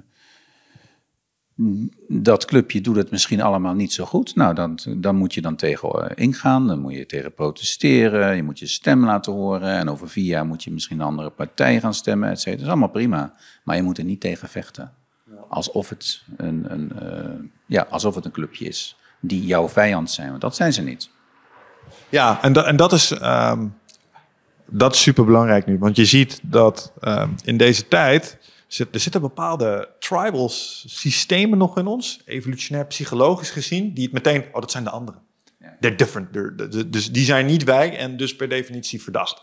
dat 2.08 2.46
clubje 2.46 2.82
doet 2.82 2.96
het 2.96 3.12
misschien 3.12 3.42
allemaal 3.42 3.74
niet 3.74 3.94
zo 3.94 4.06
goed. 4.06 4.36
Nou, 4.36 4.54
dan, 4.54 4.80
dan 4.98 5.16
moet 5.16 5.34
je 5.34 5.42
dan 5.42 5.56
tegen 5.56 5.90
eh, 5.90 6.26
ingaan, 6.26 6.68
dan 6.68 6.80
moet 6.80 6.94
je 6.94 7.06
tegen 7.06 7.34
protesteren, 7.34 8.36
je 8.36 8.44
moet 8.44 8.60
je 8.60 8.68
stem 8.68 9.06
laten 9.06 9.34
horen. 9.34 9.78
En 9.78 9.90
over 9.90 10.10
vier 10.10 10.26
jaar 10.26 10.46
moet 10.46 10.64
je 10.64 10.72
misschien 10.72 11.00
een 11.00 11.06
andere 11.06 11.30
partij 11.30 11.80
gaan 11.80 11.94
stemmen, 11.94 12.30
et 12.30 12.40
cetera. 12.40 12.56
Dat 12.56 12.66
is 12.66 12.72
allemaal 12.72 12.90
prima. 12.90 13.34
Maar 13.64 13.76
je 13.76 13.82
moet 13.82 13.98
er 13.98 14.04
niet 14.04 14.22
tegen 14.22 14.50
vechten. 14.50 14.92
Alsof 15.50 15.90
het 15.90 16.24
een, 16.38 16.66
een, 16.72 16.92
eh, 17.00 17.30
ja, 17.66 17.88
alsof 17.90 18.16
het 18.16 18.26
een 18.26 18.32
clubje 18.32 18.66
is 18.66 18.96
die 19.20 19.46
jouw 19.46 19.70
vijand 19.70 20.12
zijn. 20.12 20.30
Want 20.30 20.42
dat 20.42 20.56
zijn 20.56 20.74
ze 20.74 20.82
niet. 20.82 21.10
Ja, 22.10 22.42
en, 22.42 22.54
dat 22.54 22.66
en 22.66 22.76
dat 22.76 22.94
is, 22.94 23.12
ehm, 23.12 23.68
dat 24.66 24.94
is 24.94 25.02
super 25.02 25.26
belangrijk 25.26 25.66
nu. 25.66 25.78
Want 25.80 25.96
je 25.96 26.06
ziet 26.06 26.40
dat 26.44 26.94
ehm, 27.00 27.30
in 27.44 27.58
deze 27.58 27.88
tijd. 27.88 28.38
Zit, 28.72 28.94
er 28.94 29.00
zitten 29.00 29.22
bepaalde 29.22 29.90
tribal 30.00 30.50
systemen 30.50 31.58
nog 31.58 31.78
in 31.78 31.88
ons, 31.88 32.22
evolutionair 32.26 32.86
psychologisch 32.86 33.50
gezien, 33.50 33.94
die 33.94 34.04
het 34.04 34.14
meteen, 34.14 34.44
oh, 34.52 34.62
dat 34.62 34.72
zijn 34.72 34.84
de 34.84 34.90
anderen. 34.90 35.22
Ja. 35.60 35.78
They're 35.80 35.96
different. 35.96 36.34
They're- 36.34 36.90
dus 36.90 37.12
die 37.12 37.26
zijn 37.26 37.46
niet 37.46 37.64
wij 37.64 37.98
en 37.98 38.18
dus 38.18 38.36
per 38.36 38.50
definitie 38.50 39.02
verdacht. 39.02 39.42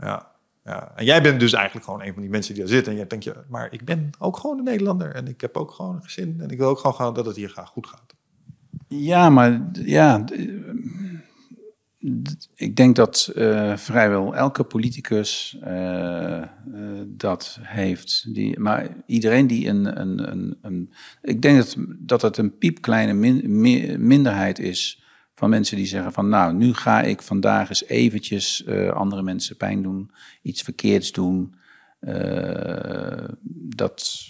Ja, 0.00 0.30
ja. 0.64 0.92
En 0.96 1.04
jij 1.04 1.22
bent 1.22 1.40
dus 1.40 1.52
eigenlijk 1.52 1.84
gewoon 1.84 2.02
een 2.02 2.12
van 2.12 2.22
die 2.22 2.30
mensen 2.30 2.54
die 2.54 2.62
daar 2.62 2.72
zitten. 2.72 2.92
En 2.92 2.98
jij 2.98 3.06
denkt, 3.06 3.24
je, 3.24 3.34
maar 3.48 3.72
ik 3.72 3.84
ben 3.84 4.10
ook 4.18 4.36
gewoon 4.36 4.58
een 4.58 4.64
Nederlander 4.64 5.14
en 5.14 5.28
ik 5.28 5.40
heb 5.40 5.56
ook 5.56 5.70
gewoon 5.70 5.94
een 5.96 6.02
gezin 6.02 6.36
en 6.40 6.50
ik 6.50 6.58
wil 6.58 6.68
ook 6.68 6.78
gewoon 6.78 6.96
gaan 6.96 7.14
dat 7.14 7.26
het 7.26 7.36
hier 7.36 7.48
graag 7.48 7.68
goed 7.68 7.86
gaat. 7.86 8.14
Ja, 8.88 9.30
maar 9.30 9.60
ja, 9.72 10.24
ik 12.54 12.76
denk 12.76 12.96
dat 12.96 13.32
eh, 13.34 13.76
vrijwel 13.76 14.34
elke 14.34 14.64
politicus 14.64 15.58
eh, 15.62 16.36
eh, 16.36 16.48
dat 17.06 17.58
heeft. 17.62 18.34
Die, 18.34 18.58
maar 18.58 18.88
iedereen 19.06 19.46
die 19.46 19.68
een, 19.68 20.00
een, 20.00 20.30
een, 20.30 20.58
een. 20.62 20.92
Ik 21.22 21.42
denk 21.42 21.56
dat, 21.56 21.76
dat 21.98 22.22
het 22.22 22.36
een 22.36 22.58
piepkleine 22.58 23.12
min- 23.12 23.60
mi- 23.60 23.96
minderheid 23.96 24.58
is 24.58 25.02
van 25.34 25.50
mensen 25.50 25.76
die 25.76 25.86
zeggen 25.86 26.12
van 26.12 26.28
nou, 26.28 26.54
nu 26.54 26.74
ga 26.74 27.02
ik 27.02 27.22
vandaag 27.22 27.68
eens 27.68 27.84
eventjes 27.84 28.66
andere 28.92 29.22
mensen 29.22 29.56
pijn 29.56 29.82
doen, 29.82 30.10
iets 30.42 30.62
verkeerds 30.62 31.12
doen. 31.12 31.54
Dat, 33.76 34.24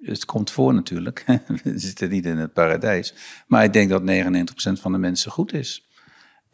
het 0.00 0.24
komt 0.24 0.50
voor 0.50 0.74
natuurlijk. 0.74 1.24
We 1.64 1.78
zitten 1.78 2.10
niet 2.10 2.26
in 2.26 2.36
het 2.36 2.52
paradijs. 2.52 3.14
Maar 3.46 3.64
ik 3.64 3.72
denk 3.72 3.90
dat 3.90 4.02
99% 4.02 4.80
van 4.80 4.92
de 4.92 4.98
mensen 4.98 5.30
goed 5.30 5.52
is. 5.52 5.84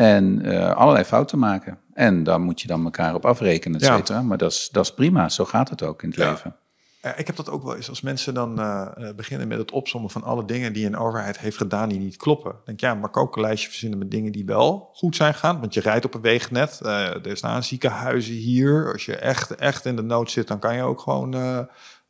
En 0.00 0.42
eh, 0.42 0.70
allerlei 0.76 1.04
fouten 1.04 1.38
maken. 1.38 1.78
En 1.92 2.22
daar 2.22 2.40
moet 2.40 2.60
je 2.60 2.66
dan 2.66 2.84
elkaar 2.84 3.14
op 3.14 3.24
afrekenen, 3.24 3.80
et 3.80 3.86
Ja. 3.86 3.96
cetera. 3.96 4.22
Maar 4.22 4.38
dat 4.38 4.50
is, 4.52 4.68
dat 4.72 4.84
is 4.84 4.94
prima. 4.94 5.28
Zo 5.28 5.44
gaat 5.44 5.68
het 5.70 5.82
ook 5.82 6.02
in 6.02 6.08
het 6.08 6.18
Ja. 6.18 6.30
leven. 6.30 6.56
Ja, 7.02 7.16
ik 7.16 7.26
heb 7.26 7.36
dat 7.36 7.50
ook 7.50 7.62
wel 7.62 7.76
eens 7.76 7.88
als 7.88 8.00
mensen 8.00 8.34
dan 8.34 8.60
eh, 8.60 8.86
eh, 8.96 9.14
beginnen 9.14 9.48
met 9.48 9.58
het 9.58 9.70
opzommen 9.70 10.10
van 10.10 10.22
alle 10.22 10.44
dingen 10.44 10.72
die 10.72 10.86
een 10.86 10.96
overheid 10.96 11.38
heeft 11.38 11.56
gedaan 11.56 11.88
die 11.88 11.98
niet 11.98 12.16
kloppen. 12.16 12.50
Dan 12.52 12.60
denk 12.64 12.80
ja, 12.80 12.94
maar 12.94 13.08
ik 13.08 13.16
ook 13.16 13.36
een 13.36 13.42
lijstje 13.42 13.68
verzinnen 13.68 13.98
met 13.98 14.10
dingen 14.10 14.32
die 14.32 14.44
wel 14.44 14.90
goed 14.92 15.16
zijn 15.16 15.34
gaan. 15.34 15.60
Want 15.60 15.74
je 15.74 15.80
rijdt 15.80 16.04
op 16.04 16.14
een 16.14 16.20
wegennet, 16.20 16.80
eh, 16.82 17.26
er 17.26 17.36
staan 17.36 17.62
ziekenhuizen 17.62 18.34
hier. 18.34 18.92
Als 18.92 19.04
je 19.04 19.16
echt, 19.16 19.54
echt 19.54 19.84
in 19.84 19.96
de 19.96 20.02
nood 20.02 20.30
zit, 20.30 20.48
dan 20.48 20.58
kan 20.58 20.74
je 20.76 20.82
ook 20.82 21.00
gewoon 21.00 21.34
eh, 21.34 21.58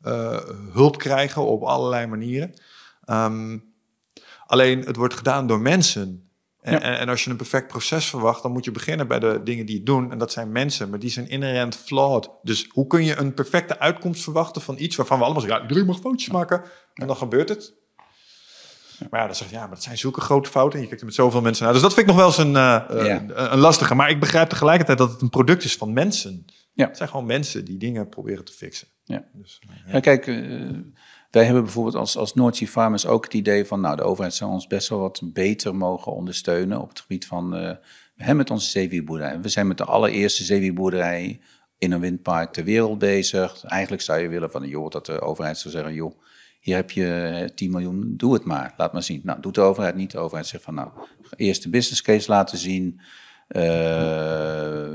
eh, 0.01 0.39
hulp 0.73 0.97
krijgen 0.97 1.45
op 1.45 1.61
allerlei 1.63 2.07
manieren. 2.07 2.53
Ehm, 3.05 3.57
alleen 4.45 4.79
het 4.79 4.95
wordt 4.95 5.13
gedaan 5.13 5.47
door 5.47 5.59
mensen. 5.61 6.30
En, 6.61 6.73
Ja. 6.73 6.81
en, 6.81 6.97
en 6.99 7.09
als 7.09 7.23
je 7.23 7.29
een 7.29 7.35
perfect 7.35 7.67
proces 7.67 8.05
verwacht, 8.05 8.41
dan 8.43 8.51
moet 8.51 8.65
je 8.65 8.71
beginnen 8.71 9.07
bij 9.07 9.19
de 9.19 9.41
dingen 9.43 9.65
die 9.65 9.75
het 9.75 9.85
doen. 9.85 10.11
En 10.11 10.17
dat 10.17 10.31
zijn 10.31 10.51
mensen, 10.51 10.89
maar 10.89 10.99
die 10.99 11.09
zijn 11.09 11.29
inherent 11.29 11.75
flawed. 11.75 12.29
Dus 12.41 12.67
hoe 12.69 12.87
kun 12.87 13.03
je 13.03 13.15
een 13.17 13.33
perfecte 13.33 13.79
uitkomst 13.79 14.23
verwachten 14.23 14.61
van 14.61 14.75
iets 14.79 14.95
waarvan 14.95 15.17
we 15.17 15.23
allemaal 15.23 15.41
zeggen, 15.41 15.59
ja, 15.61 15.67
iedereen 15.67 15.89
mag 15.89 15.99
foutjes 15.99 16.29
maken. 16.29 16.63
En 16.93 17.07
dan 17.07 17.15
gebeurt 17.15 17.49
het. 17.49 17.73
Maar 19.09 19.19
ja, 19.19 19.25
dan 19.25 19.35
zeg 19.35 19.49
je, 19.49 19.53
ja, 19.55 19.61
maar 19.61 19.69
dat 19.69 19.83
zijn 19.83 19.97
zulke 19.97 20.21
grote 20.21 20.49
fouten. 20.49 20.73
En 20.73 20.79
je 20.81 20.85
kijkt 20.85 21.01
er 21.01 21.07
met 21.07 21.15
zoveel 21.17 21.41
mensen 21.41 21.63
naar. 21.63 21.73
Dus 21.73 21.81
dat 21.81 21.93
vind 21.93 22.09
ik 22.09 22.13
nog 22.15 22.21
wel 22.21 22.27
eens 22.31 22.37
een, 22.37 22.55
eh, 22.55 23.05
Ja. 23.05 23.21
een, 23.21 23.53
een 23.53 23.59
lastige. 23.59 23.95
Maar 23.95 24.09
ik 24.09 24.19
begrijp 24.19 24.49
tegelijkertijd 24.49 24.97
dat 24.97 25.11
het 25.11 25.21
een 25.21 25.29
product 25.29 25.63
is 25.63 25.75
van 25.77 25.93
mensen. 25.93 26.45
Ja. 26.73 26.87
Het 26.87 26.97
zijn 26.97 27.09
gewoon 27.09 27.25
mensen 27.25 27.65
die 27.65 27.77
dingen 27.77 28.09
proberen 28.09 28.45
te 28.45 28.51
fixen. 28.51 28.87
Ja. 29.03 29.23
Dus, 29.33 29.61
eh, 29.85 29.93
Ja, 29.93 29.99
kijk, 29.99 30.27
eh, 30.27 30.35
wij 31.31 31.43
hebben 31.43 31.63
bijvoorbeeld 31.63 31.95
als, 31.95 32.17
als 32.17 32.33
Farmers 32.53 33.05
ook 33.05 33.23
het 33.23 33.33
idee 33.33 33.65
van, 33.65 33.81
nou, 33.81 33.95
de 33.95 34.03
overheid 34.03 34.33
zou 34.33 34.51
ons 34.51 34.67
best 34.67 34.89
wel 34.89 34.99
wat 34.99 35.21
beter 35.23 35.75
mogen 35.75 36.11
ondersteunen 36.11 36.81
op 36.81 36.89
het 36.89 36.99
gebied 36.99 37.25
van, 37.25 37.55
eh 37.55 37.75
hè, 38.21 38.33
met 38.33 38.49
onze 38.49 38.69
zeewierboerderij. 38.69 39.41
We 39.41 39.49
zijn 39.49 39.67
met 39.67 39.77
de 39.77 39.85
allereerste 39.85 40.43
zeewierboerderij 40.43 41.39
in 41.77 41.91
een 41.91 41.99
windpark 41.99 42.53
ter 42.53 42.63
wereld 42.63 42.97
bezig. 42.97 43.63
Eigenlijk 43.63 44.01
zou 44.01 44.19
je 44.19 44.27
willen 44.27 44.51
van, 44.51 44.67
joh, 44.67 44.89
dat 44.89 45.05
de 45.05 45.21
overheid 45.21 45.57
zou 45.57 45.73
zeggen, 45.73 45.93
joh, 45.93 46.19
hier 46.59 46.75
heb 46.75 46.91
je 46.91 47.13
eh, 47.13 47.49
10 47.55 47.71
miljoen, 47.71 48.13
doe 48.17 48.33
het 48.33 48.43
maar, 48.43 48.73
laat 48.77 48.93
maar 48.93 49.03
zien. 49.03 49.21
Nou, 49.23 49.41
doet 49.41 49.55
de 49.55 49.61
overheid 49.61 49.95
niet. 49.95 50.11
De 50.11 50.17
overheid 50.17 50.47
zegt 50.47 50.63
van, 50.63 50.73
nou, 50.73 50.89
eerst 51.35 51.63
de 51.63 51.69
business 51.69 52.01
case 52.01 52.31
laten 52.31 52.57
zien, 52.57 52.99
eh, 53.47 54.89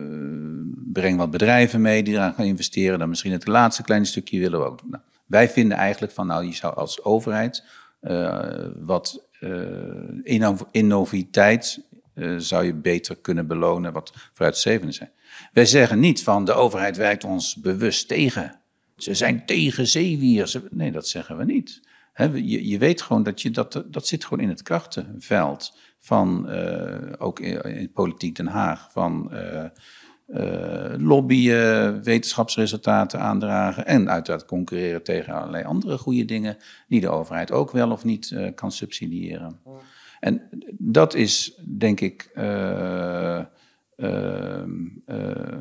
breng 0.92 1.16
wat 1.16 1.30
bedrijven 1.30 1.80
mee 1.80 2.02
die 2.02 2.14
eraan 2.14 2.34
gaan 2.34 2.44
investeren. 2.44 2.98
Dan 2.98 3.08
misschien 3.08 3.32
het 3.32 3.46
laatste 3.46 3.82
kleine 3.82 4.06
stukje 4.06 4.38
willen 4.38 4.60
we 4.60 4.66
ook 4.66 4.80
doen. 4.80 4.90
Nou, 4.90 5.02
wij 5.26 5.48
vinden 5.48 5.76
eigenlijk 5.76 6.12
van, 6.12 6.26
nou, 6.26 6.44
je 6.44 6.54
zou 6.54 6.74
als 6.74 7.02
overheid 7.04 7.64
eh, 8.00 8.66
wat 8.76 9.24
inno- 10.22 10.68
innoviteit 10.70 11.80
eh, 12.14 12.34
zou 12.36 12.64
je 12.64 12.74
beter 12.74 13.16
kunnen 13.16 13.46
belonen, 13.46 13.92
wat 13.92 14.12
vooruitstrevend 14.32 14.94
zijn. 14.94 15.10
Wij 15.52 15.66
zeggen 15.66 15.98
niet 16.00 16.22
van, 16.22 16.44
de 16.44 16.52
overheid 16.52 16.96
werkt 16.96 17.24
ons 17.24 17.56
bewust 17.56 18.08
tegen. 18.08 18.60
Ze 18.96 19.14
zijn 19.14 19.46
tegen 19.46 19.86
zeewier. 19.86 20.46
Ze- 20.46 20.68
Nee, 20.70 20.92
dat 20.92 21.08
zeggen 21.08 21.36
we 21.36 21.44
niet. 21.44 21.80
Je, 22.34 22.68
je 22.68 22.78
weet 22.78 23.02
gewoon 23.02 23.22
dat 23.22 23.42
je 23.42 23.50
dat, 23.50 23.84
dat 23.86 24.06
zit 24.06 24.24
gewoon 24.24 24.44
in 24.44 24.48
het 24.48 24.62
krachtenveld 24.62 25.78
van 25.98 26.48
ook 27.18 27.40
in, 27.40 27.60
in 27.62 27.92
politiek 27.92 28.36
Den 28.36 28.46
Haag 28.46 28.88
van 28.92 29.30
lobbyen, 30.98 32.02
wetenschapsresultaten 32.02 33.20
aandragen 33.20 33.86
en 33.86 34.10
uiteraard 34.10 34.44
concurreren 34.44 35.02
tegen 35.02 35.34
allerlei 35.34 35.64
andere 35.64 35.98
goede 35.98 36.24
dingen 36.24 36.56
die 36.88 37.00
de 37.00 37.08
overheid 37.08 37.52
ook 37.52 37.70
wel 37.70 37.90
of 37.90 38.04
niet 38.04 38.30
eh, 38.30 38.54
kan 38.54 38.72
subsidiëren. 38.72 39.60
En 40.20 40.42
dat 40.78 41.14
is 41.14 41.60
denk 41.78 42.00
ik 42.00 42.30
eh, 42.34 43.38
eh, 43.96 44.62
eh, 45.06 45.56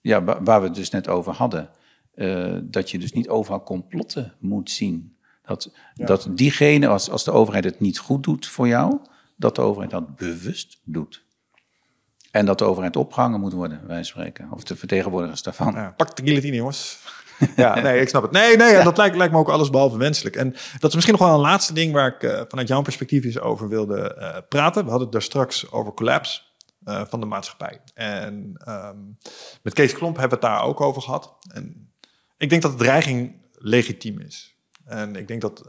ja, 0.00 0.24
wa- 0.24 0.42
waar 0.42 0.60
we 0.60 0.66
het 0.66 0.74
dus 0.76 0.90
net 0.90 1.08
over 1.08 1.32
hadden. 1.32 1.68
eh, 2.14 2.56
dat 2.62 2.90
je 2.90 2.98
dus 2.98 3.12
niet 3.12 3.28
overal 3.28 3.62
complotten 3.62 4.32
moet 4.38 4.70
zien. 4.70 5.16
Dat, 5.44 5.72
dat 5.94 6.28
diegene, 6.34 6.86
als, 6.88 7.10
als 7.10 7.24
de 7.24 7.30
overheid 7.30 7.64
het 7.64 7.80
niet 7.80 7.98
goed 7.98 8.22
doet 8.22 8.46
voor 8.46 8.68
jou, 8.68 8.98
dat 9.36 9.54
de 9.54 9.60
overheid 9.62 9.90
dat 9.90 10.16
bewust 10.16 10.80
doet. 10.84 11.24
En 12.30 12.46
dat 12.46 12.58
de 12.58 12.64
overheid 12.64 12.96
opgehangen 12.96 13.40
moet 13.40 13.52
worden, 13.52 13.86
wij 13.86 14.02
spreken. 14.02 14.48
Of 14.50 14.64
de 14.64 14.76
vertegenwoordigers 14.76 15.42
daarvan. 15.42 15.72
Ja, 15.72 15.94
pak 15.96 16.16
de 16.16 16.22
guillotine, 16.22 16.56
jongens. 16.56 16.98
ja, 17.56 17.80
nee, 17.80 18.00
ik 18.00 18.08
snap 18.08 18.22
het. 18.22 18.30
Nee, 18.30 18.56
nee, 18.56 18.82
dat 18.82 18.96
lijkt, 18.96 19.16
lijkt 19.16 19.32
me 19.32 19.38
ook 19.38 19.48
alles 19.48 19.70
behalve 19.70 19.96
wenselijk. 19.96 20.36
En 20.36 20.50
dat 20.78 20.88
is 20.88 20.94
misschien 20.94 21.16
nog 21.18 21.26
wel 21.26 21.34
een 21.34 21.40
laatste 21.40 21.72
ding 21.72 21.92
waar 21.92 22.14
ik 22.14 22.22
eh, 22.22 22.42
vanuit 22.48 22.68
jouw 22.68 22.82
perspectief 22.82 23.24
eens 23.24 23.40
over 23.40 23.68
wilde 23.68 24.14
eh, 24.14 24.38
praten. 24.48 24.84
We 24.84 24.88
hadden 24.88 25.08
het 25.08 25.12
daar 25.12 25.22
straks 25.22 25.70
over 25.70 25.92
collapse 25.92 26.40
eh, 26.84 27.02
van 27.04 27.20
de 27.20 27.26
maatschappij. 27.26 27.80
En 27.94 28.52
ehm, 28.64 28.98
met 29.62 29.74
Kees 29.74 29.92
Klomp 29.92 30.16
hebben 30.16 30.38
we 30.38 30.46
het 30.46 30.54
daar 30.54 30.64
ook 30.64 30.80
over 30.80 31.02
gehad. 31.02 31.36
En 31.52 31.92
ik 32.36 32.50
denk 32.50 32.62
dat 32.62 32.72
de 32.72 32.84
dreiging 32.84 33.42
legitiem 33.52 34.20
is. 34.20 34.54
En 34.84 35.16
ik 35.16 35.28
denk 35.28 35.40
dat... 35.40 35.64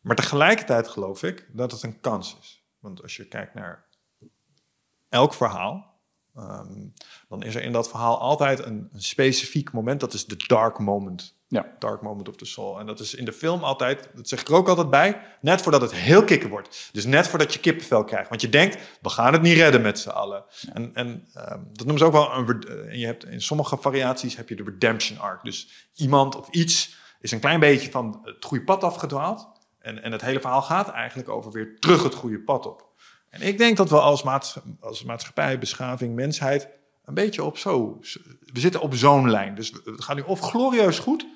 maar 0.00 0.16
tegelijkertijd 0.16 0.88
geloof 0.88 1.22
ik 1.22 1.48
dat 1.52 1.72
het 1.72 1.82
een 1.82 2.00
kans 2.00 2.36
is. 2.40 2.64
Want 2.78 3.02
als 3.02 3.16
je 3.16 3.28
kijkt 3.28 3.54
naar 3.54 3.85
elk 5.16 5.34
verhaal, 5.34 5.94
Ehm, 6.36 6.86
dan 7.28 7.42
is 7.42 7.54
er 7.54 7.62
in 7.62 7.72
dat 7.72 7.88
verhaal 7.88 8.20
altijd 8.20 8.64
een, 8.64 8.88
een 8.92 9.02
specifiek 9.02 9.72
moment. 9.72 10.00
Dat 10.00 10.12
is 10.12 10.26
de 10.26 10.44
dark 10.46 10.78
moment. 10.78 11.34
Ja. 11.48 11.66
Dark 11.78 12.02
moment 12.02 12.28
of 12.28 12.36
the 12.36 12.44
soul. 12.44 12.78
En 12.78 12.86
dat 12.86 13.00
is 13.00 13.14
in 13.14 13.24
de 13.24 13.32
film 13.32 13.64
altijd, 13.64 14.08
dat 14.14 14.28
zeg 14.28 14.40
ik 14.40 14.48
er 14.48 14.54
ook 14.54 14.68
altijd 14.68 14.90
bij, 14.90 15.20
net 15.40 15.62
voordat 15.62 15.80
het 15.80 15.94
heel 15.94 16.24
kicken 16.24 16.48
wordt. 16.48 16.88
Dus 16.92 17.04
net 17.04 17.28
voordat 17.28 17.52
je 17.52 17.60
kippenvel 17.60 18.04
krijgt. 18.04 18.28
Want 18.28 18.40
je 18.40 18.48
denkt, 18.48 18.78
we 19.00 19.08
gaan 19.08 19.32
het 19.32 19.42
niet 19.42 19.56
redden 19.56 19.82
met 19.82 19.98
z'n 19.98 20.08
allen. 20.08 20.44
En, 20.72 20.94
en 20.94 21.28
ehm, 21.34 21.60
dat 21.72 21.86
noemen 21.86 21.98
ze 21.98 22.04
ook 22.04 22.12
wel 22.12 22.32
een... 22.32 22.62
eh, 22.62 22.90
En 22.92 22.98
je 22.98 23.06
hebt, 23.06 23.24
in 23.24 23.42
sommige 23.42 23.76
variaties 23.76 24.36
heb 24.36 24.48
je 24.48 24.56
de 24.56 24.64
redemption 24.64 25.18
arc. 25.18 25.44
Dus 25.44 25.88
iemand 25.94 26.36
of 26.36 26.48
iets 26.48 26.96
is 27.20 27.30
een 27.30 27.40
klein 27.40 27.60
beetje 27.60 27.90
van 27.90 28.20
het 28.22 28.44
goede 28.44 28.64
pad 28.64 28.84
afgedwaald. 28.84 29.48
En, 29.78 30.02
en 30.02 30.12
het 30.12 30.20
hele 30.20 30.40
verhaal 30.40 30.62
gaat 30.62 30.88
eigenlijk 30.88 31.28
over 31.28 31.52
weer 31.52 31.78
terug 31.78 32.02
het 32.02 32.14
goede 32.14 32.40
pad 32.40 32.66
op. 32.66 32.94
En 33.30 33.42
ik 33.42 33.58
denk 33.58 33.76
dat 33.76 33.90
we 33.90 34.00
als, 34.00 34.22
maats, 34.22 34.58
als 34.80 35.04
maatschappij, 35.04 35.58
beschaving, 35.58 36.14
mensheid 36.14 36.68
een 37.04 37.14
beetje 37.14 37.44
op 37.44 37.58
zo. 37.58 37.98
We 38.52 38.60
zitten 38.60 38.80
op 38.80 38.94
zo'n 38.94 39.30
lijn. 39.30 39.54
Dus 39.54 39.72
het 39.84 40.04
gaat 40.04 40.16
nu 40.16 40.22
of 40.22 40.40
glorieus 40.40 40.98
goed, 40.98 41.26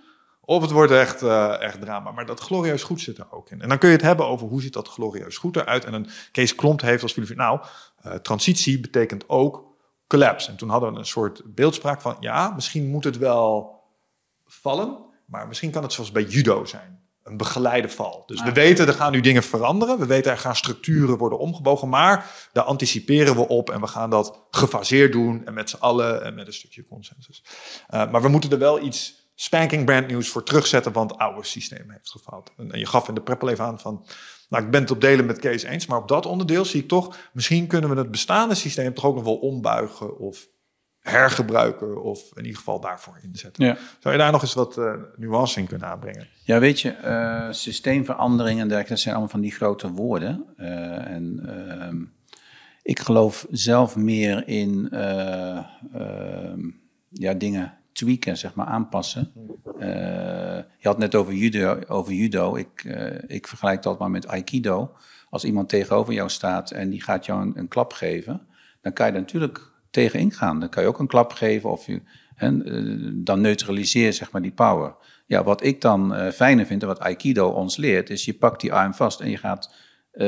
Of 0.41 0.63
het 0.63 0.71
wordt 0.71 0.93
echt, 0.93 1.23
eh, 1.23 1.61
echt 1.61 1.81
drama. 1.81 2.11
Maar 2.11 2.27
dat 2.27 2.41
glorieus 2.41 2.83
goed 2.83 3.01
zit 3.01 3.19
er 3.19 3.33
ook 3.33 3.51
in. 3.51 3.63
En 3.63 3.69
dan 3.69 3.79
kun 3.79 3.89
je 3.89 3.95
het 3.95 4.05
hebben 4.05 4.27
over 4.27 4.47
hoe 4.47 4.63
ziet 4.63 4.73
dat 4.73 4.89
glorieus 4.89 5.37
goed 5.37 5.57
eruit. 5.57 5.85
En 5.85 5.95
een 5.95 6.09
Kees 6.33 6.55
Klomp 6.55 6.81
heeft 6.81 7.03
als 7.03 7.13
filosofie... 7.13 7.43
Nou, 7.43 7.61
uh, 8.07 8.15
transitie 8.15 8.81
betekent 8.81 9.29
ook 9.29 9.65
collapse. 10.07 10.51
En 10.51 10.57
toen 10.57 10.69
hadden 10.69 10.93
we 10.93 10.99
een 10.99 11.07
soort 11.07 11.43
beeldspraak 11.45 12.01
van... 12.01 12.17
Ja, 12.21 12.51
misschien 12.51 12.91
moet 12.91 13.05
het 13.05 13.19
wel 13.19 13.81
vallen. 14.47 14.99
Maar 15.25 15.49
misschien 15.49 15.71
kan 15.71 15.83
het 15.83 15.93
zoals 15.93 16.13
bij 16.13 16.25
judo 16.25 16.65
zijn 16.65 17.00
een 17.31 17.37
begeleide 17.37 17.89
val. 17.89 18.23
Dus 18.27 18.43
we 18.43 18.49
ah. 18.49 18.55
weten, 18.55 18.87
er 18.87 18.95
gaan 18.95 19.13
nu 19.13 19.21
dingen 19.21 19.43
veranderen. 19.43 19.99
We 19.99 20.07
weten, 20.07 20.33
er 20.33 20.39
gaan 20.39 20.57
structuren 20.57 21.19
worden 21.19 21.39
omgebogen. 21.39 21.89
Maar 21.89 22.31
daar 22.53 22.65
anticiperen 22.65 23.35
we 23.35 23.49
op 23.49 23.71
en 23.71 23.81
we 23.81 23.87
gaan 23.87 24.11
dat 24.11 24.47
gefaseerd 24.51 25.13
doen. 25.13 25.47
En 25.47 25.55
met 25.55 25.71
z'n 25.71 25.77
allen 25.77 26.25
en 26.25 26.35
met 26.35 26.47
een 26.47 26.53
stukje 26.53 26.87
consensus. 26.89 27.45
Uh, 27.91 28.11
maar 28.11 28.23
we 28.23 28.29
moeten 28.29 28.51
er 28.51 28.59
wel 28.59 28.83
iets 28.83 29.21
spanking 29.35 29.85
brand 29.85 30.07
nieuws 30.07 30.29
voor 30.29 30.43
terugzetten, 30.43 30.93
want 30.93 31.11
het 31.11 31.21
oude 31.21 31.45
systeem 31.45 31.91
heeft 31.91 32.11
gefaald. 32.11 32.51
En, 32.57 32.79
je 32.79 32.87
gaf 32.87 33.09
in 33.09 33.15
de 33.15 33.23
prep 33.23 33.43
al 33.43 33.49
even 33.49 33.65
aan 33.65 33.81
van, 33.81 34.07
nou 34.49 34.65
ik 34.65 34.71
ben 34.71 34.81
het 34.81 34.91
op 34.91 35.01
delen 35.01 35.27
met 35.27 35.39
Kees 35.39 35.63
eens, 35.63 35.87
maar 35.87 35.99
op 35.99 36.09
dat 36.09 36.27
onderdeel 36.27 36.65
zie 36.65 36.83
ik 36.83 36.89
toch, 36.89 37.17
misschien 37.33 37.67
kunnen 37.67 37.91
we 37.91 37.97
het 37.97 38.11
bestaande 38.11 38.55
systeem 38.55 38.95
toch 38.95 39.05
ook 39.05 39.15
nog 39.15 39.25
wel 39.25 39.37
ombuigen 39.37 40.19
of 40.19 40.49
hergebruiken 41.01 42.03
of 42.03 42.21
in 42.35 42.43
ieder 42.43 42.59
geval 42.59 42.81
daarvoor 42.81 43.19
inzetten. 43.23 43.65
Ja. 43.65 43.77
Zou 43.99 44.15
je 44.15 44.21
daar 44.21 44.33
nog 44.33 44.43
eens 44.43 44.55
wat 44.55 44.79
uh, 44.79 44.93
nuance 45.17 45.61
in 45.61 45.67
kunnen 45.67 45.89
aanbrengen? 45.89 46.29
Ja, 46.45 46.59
weet 46.59 46.81
je, 46.81 46.97
uh, 47.05 47.53
systeemverandering 47.53 48.61
en 48.61 48.69
dergelijke, 48.69 48.89
dat 48.93 48.99
zijn 48.99 49.15
allemaal 49.15 49.33
van 49.33 49.41
die 49.41 49.53
grote 49.53 49.91
woorden. 49.91 50.45
Uh, 50.57 50.67
en 51.07 51.41
ehm, 51.47 52.03
ik 52.83 52.99
geloof 52.99 53.47
zelf 53.51 53.97
meer 53.97 54.49
in 54.49 54.89
ehm, 54.91 56.71
ja, 57.09 57.35
dingen 57.35 57.75
tweaken, 57.93 58.37
zeg 58.37 58.55
maar, 58.55 58.67
aanpassen. 58.67 59.33
je 60.79 60.89
had 60.89 60.99
net 60.99 61.15
over 61.15 61.33
judo. 61.33 61.81
Over 61.89 62.13
judo. 62.13 62.57
Ik, 62.57 62.85
ik 63.27 63.47
vergelijk 63.47 63.83
dat 63.83 63.99
maar 63.99 64.11
met 64.11 64.27
aikido. 64.27 64.97
Als 65.31 65.45
iemand 65.45 65.69
tegenover 65.69 66.13
jou 66.15 66.29
staat 66.29 66.71
en 66.71 66.91
die 66.91 67.03
gaat 67.03 67.27
jou 67.27 67.43
een, 67.43 67.59
een 67.59 67.69
klap 67.69 67.93
geven, 67.93 68.47
dan 68.81 68.93
kan 68.93 69.07
je 69.07 69.13
natuurlijk 69.13 69.70
tegen 69.91 70.19
ingaan. 70.19 70.61
Dan 70.61 70.69
kan 70.69 70.83
je 70.83 70.89
ook 70.89 70.99
een 70.99 71.07
klap 71.07 71.33
geven 71.33 71.71
of 71.71 71.87
je, 71.87 72.03
en, 72.37 72.65
eh, 72.65 73.11
dan 73.15 73.41
neutraliseer 73.41 74.13
zeg 74.13 74.31
maar 74.31 74.43
die 74.43 74.53
power. 74.53 74.95
Ja, 75.27 75.45
wat 75.45 75.65
ik 75.65 75.81
dan 75.81 76.15
uh, 76.15 76.29
fijner 76.29 76.67
vind 76.67 76.83
en 76.83 76.89
wat 76.89 76.99
Aikido 76.99 77.49
ons 77.49 77.77
leert, 77.77 78.11
is 78.11 78.25
je 78.25 78.35
pakt 78.35 78.61
die 78.61 78.73
arm 78.73 78.95
vast 78.95 79.21
en 79.21 79.31
je 79.31 79.37
gaat, 79.37 79.75
uh, 80.13 80.27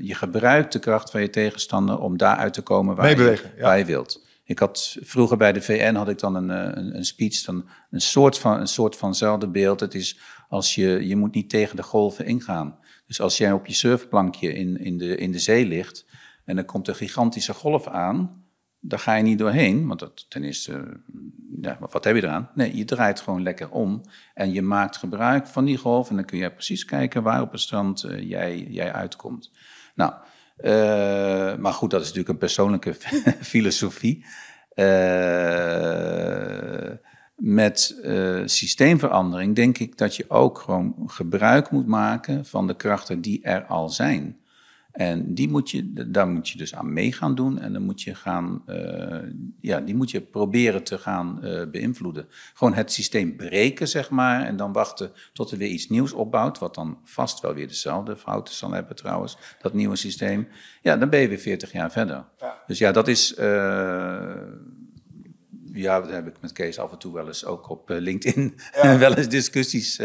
je 0.00 0.14
gebruikt 0.14 0.72
de 0.72 0.78
kracht 0.78 1.10
van 1.10 1.20
je 1.20 1.30
tegenstander 1.30 1.98
om 1.98 2.16
daaruit 2.16 2.52
te 2.52 2.62
komen 2.62 2.96
waar, 2.96 3.08
je, 3.10 3.40
waar 3.60 3.78
je 3.78 3.84
wilt. 3.84 4.26
Ik 4.44 4.58
had 4.58 4.96
vroeger 5.00 5.36
bij 5.36 5.52
de 5.52 5.62
VN 5.62 5.94
had 5.94 6.08
ik 6.08 6.18
dan 6.18 6.34
een, 6.34 6.48
een, 6.48 6.96
een 6.96 7.04
speech, 7.04 7.42
dan 7.42 7.68
een 7.90 8.00
soort 8.00 8.38
van 8.38 8.60
een 8.60 8.68
soort 8.68 8.96
vanzelfde 8.96 9.48
beeld. 9.48 9.80
Het 9.80 9.94
is 9.94 10.18
als 10.48 10.74
je, 10.74 11.06
je 11.06 11.16
moet 11.16 11.34
niet 11.34 11.50
tegen 11.50 11.76
de 11.76 11.82
golven 11.82 12.26
ingaan. 12.26 12.78
Dus 13.06 13.20
als 13.20 13.36
jij 13.36 13.52
op 13.52 13.66
je 13.66 13.74
surfplankje 13.74 14.52
in, 14.52 14.78
in, 14.78 14.98
de, 14.98 15.16
in 15.16 15.32
de 15.32 15.38
zee 15.38 15.66
ligt 15.66 16.06
en 16.44 16.58
er 16.58 16.64
komt 16.64 16.88
een 16.88 16.94
gigantische 16.94 17.54
golf 17.54 17.86
aan, 17.86 18.41
daar 18.84 18.98
ga 18.98 19.14
je 19.14 19.22
niet 19.22 19.38
doorheen, 19.38 19.86
want 19.86 20.00
dat, 20.00 20.26
ten 20.30 20.44
eerste, 20.44 21.00
ja, 21.60 21.76
wat 21.90 22.04
heb 22.04 22.16
je 22.16 22.22
eraan? 22.22 22.50
Nee, 22.54 22.76
je 22.76 22.84
draait 22.84 23.20
gewoon 23.20 23.42
lekker 23.42 23.70
om 23.70 24.00
en 24.34 24.52
je 24.52 24.62
maakt 24.62 24.96
gebruik 24.96 25.46
van 25.46 25.64
die 25.64 25.76
golf 25.76 26.10
en 26.10 26.16
dan 26.16 26.24
kun 26.24 26.38
je 26.38 26.52
precies 26.52 26.84
kijken 26.84 27.22
waar 27.22 27.40
op 27.40 27.52
het 27.52 27.60
strand 27.60 28.04
uh, 28.04 28.28
jij, 28.28 28.66
jij 28.68 28.92
uitkomt. 28.92 29.50
Nou, 29.94 30.12
uh, 30.58 31.56
maar 31.56 31.72
goed, 31.72 31.90
dat 31.90 32.00
is 32.00 32.06
natuurlijk 32.06 32.32
een 32.32 32.38
persoonlijke 32.38 32.94
filosofie. 33.52 34.24
Uh, 34.74 36.10
met 37.36 38.00
systeemverandering 38.44 39.54
denk 39.54 39.78
ik 39.78 39.98
dat 39.98 40.16
je 40.16 40.30
ook 40.30 40.58
gewoon 40.58 40.94
gebruik 41.06 41.70
moet 41.70 41.86
maken 41.86 42.46
van 42.46 42.66
de 42.66 42.76
krachten 42.76 43.20
die 43.20 43.42
er 43.42 43.64
al 43.64 43.88
zijn. 43.88 44.41
En 44.92 45.34
die 45.34 45.48
moet 45.48 45.70
je, 45.70 45.92
daar 45.92 46.28
moet 46.28 46.48
je 46.48 46.58
dus 46.58 46.74
aan 46.74 46.92
mee 46.92 47.12
gaan 47.12 47.34
doen. 47.34 47.58
En 47.58 47.72
dan 47.72 47.82
moet 47.82 48.02
je 48.02 48.14
gaan, 48.14 48.62
uh, 48.66 49.18
ja, 49.60 49.80
die 49.80 49.94
moet 49.94 50.10
je 50.10 50.20
proberen 50.20 50.82
te 50.82 50.98
gaan 50.98 51.40
uh, 51.42 51.62
beïnvloeden. 51.70 52.26
Gewoon 52.54 52.74
het 52.74 52.92
systeem 52.92 53.36
breken, 53.36 53.88
zeg 53.88 54.10
maar. 54.10 54.44
En 54.44 54.56
dan 54.56 54.72
wachten 54.72 55.12
tot 55.32 55.50
er 55.50 55.58
weer 55.58 55.68
iets 55.68 55.88
nieuws 55.88 56.12
opbouwt. 56.12 56.58
Wat 56.58 56.74
dan 56.74 56.98
vast 57.04 57.40
wel 57.40 57.54
weer 57.54 57.68
dezelfde 57.68 58.16
fouten 58.16 58.54
zal 58.54 58.70
hebben, 58.70 58.96
trouwens. 58.96 59.36
Dat 59.60 59.72
nieuwe 59.72 59.96
systeem. 59.96 60.48
Ja, 60.82 60.96
dan 60.96 61.08
ben 61.10 61.20
je 61.20 61.28
weer 61.28 61.38
40 61.38 61.72
jaar 61.72 61.90
verder. 61.90 62.24
Ja. 62.38 62.62
Dus 62.66 62.78
ja, 62.78 62.92
dat 62.92 63.08
is. 63.08 63.38
Uh, 63.38 63.44
ja, 65.74 66.00
daar 66.00 66.12
heb 66.12 66.26
ik 66.26 66.40
met 66.40 66.52
Kees 66.52 66.78
af 66.78 66.92
en 66.92 66.98
toe 66.98 67.12
wel 67.12 67.26
eens 67.26 67.44
ook 67.44 67.68
op 67.68 67.88
LinkedIn 67.88 68.54
ja. 68.82 68.98
wel 69.04 69.14
eens 69.14 69.28
discussies 69.28 70.00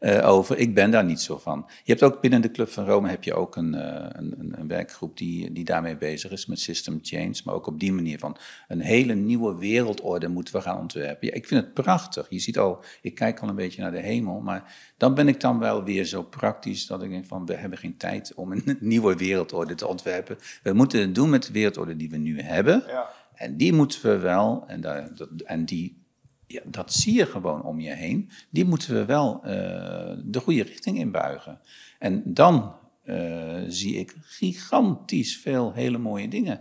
uh, 0.00 0.28
over. 0.28 0.58
Ik 0.58 0.74
ben 0.74 0.90
daar 0.90 1.04
niet 1.04 1.20
zo 1.20 1.38
van. 1.38 1.66
Je 1.84 1.92
hebt 1.92 2.02
ook 2.02 2.20
binnen 2.20 2.42
de 2.42 2.50
Club 2.50 2.68
van 2.68 2.84
Rome 2.84 3.08
heb 3.08 3.24
je 3.24 3.34
ook 3.34 3.56
een, 3.56 3.74
uh, 3.74 4.06
een, 4.08 4.54
een, 4.58 4.68
werkgroep 4.68 5.16
die, 5.16 5.52
die 5.52 5.64
daarmee 5.64 5.96
bezig 5.96 6.30
is 6.30 6.46
met 6.46 6.60
system 6.60 6.98
change. 7.02 7.40
Maar 7.44 7.54
ook 7.54 7.66
op 7.66 7.80
die 7.80 7.92
manier 7.92 8.18
van 8.18 8.36
een 8.68 8.80
hele 8.80 9.14
nieuwe 9.14 9.58
wereldorde 9.58 10.28
moeten 10.28 10.54
we 10.54 10.60
gaan 10.60 10.78
ontwerpen. 10.78 11.26
Ja, 11.26 11.34
ik 11.34 11.46
vind 11.46 11.64
het 11.64 11.74
prachtig. 11.74 12.26
Je 12.30 12.38
ziet 12.38 12.58
al, 12.58 12.84
ik 13.02 13.14
kijk 13.14 13.40
al 13.40 13.48
een 13.48 13.54
beetje 13.54 13.82
naar 13.82 13.92
de 13.92 13.98
hemel. 13.98 14.40
Maar 14.40 14.74
dan 14.96 15.14
ben 15.14 15.28
ik 15.28 15.40
dan 15.40 15.58
wel 15.58 15.84
weer 15.84 16.04
zo 16.04 16.22
praktisch 16.22 16.86
dat 16.86 17.02
ik 17.02 17.10
denk 17.10 17.26
van 17.26 17.46
we 17.46 17.54
hebben 17.54 17.78
geen 17.78 17.96
tijd 17.96 18.34
om 18.34 18.52
een 18.52 18.76
nieuwe 18.80 19.16
wereldorde 19.16 19.74
te 19.74 19.86
ontwerpen. 19.86 20.38
We 20.62 20.72
moeten 20.72 21.00
het 21.00 21.14
doen 21.14 21.30
met 21.30 21.42
de 21.42 21.52
wereldorde 21.52 21.96
die 21.96 22.10
we 22.10 22.16
nu 22.16 22.40
hebben. 22.40 22.84
Ja. 22.86 23.08
En 23.34 23.56
die 23.56 23.72
moeten 23.72 24.02
we 24.02 24.18
wel, 24.18 24.64
en, 24.66 24.80
daar, 24.80 25.10
en 25.44 25.64
die 25.64 25.99
ja, 26.52 26.60
dat 26.64 26.92
zie 26.92 27.14
je 27.14 27.26
gewoon 27.26 27.62
om 27.62 27.80
je 27.80 27.94
heen. 27.94 28.30
Die 28.50 28.64
moeten 28.64 28.94
we 28.94 29.04
wel 29.04 29.40
uh, 29.44 29.50
de 30.24 30.40
goede 30.40 30.62
richting 30.62 30.98
inbuigen. 30.98 31.60
En 31.98 32.22
dan 32.24 32.74
uh, 33.04 33.56
zie 33.66 33.96
ik 33.96 34.14
gigantisch 34.20 35.36
veel 35.36 35.72
hele 35.72 35.98
mooie 35.98 36.28
dingen. 36.28 36.60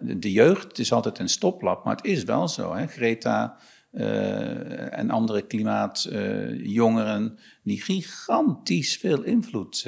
De, 0.00 0.32
jeugd, 0.32 0.78
is 0.78 0.92
altijd 0.92 1.18
een 1.18 1.28
stoplap, 1.28 1.84
maar 1.84 1.96
het 1.96 2.04
is 2.04 2.24
wel 2.24 2.48
zo. 2.48 2.74
Hè? 2.74 2.86
Greta 2.86 3.56
uh, 3.92 4.98
en 4.98 5.10
andere 5.10 5.42
klimaatjongeren 5.42 7.38
die 7.62 7.82
gigantisch 7.82 8.96
veel 8.96 9.22
invloed 9.22 9.86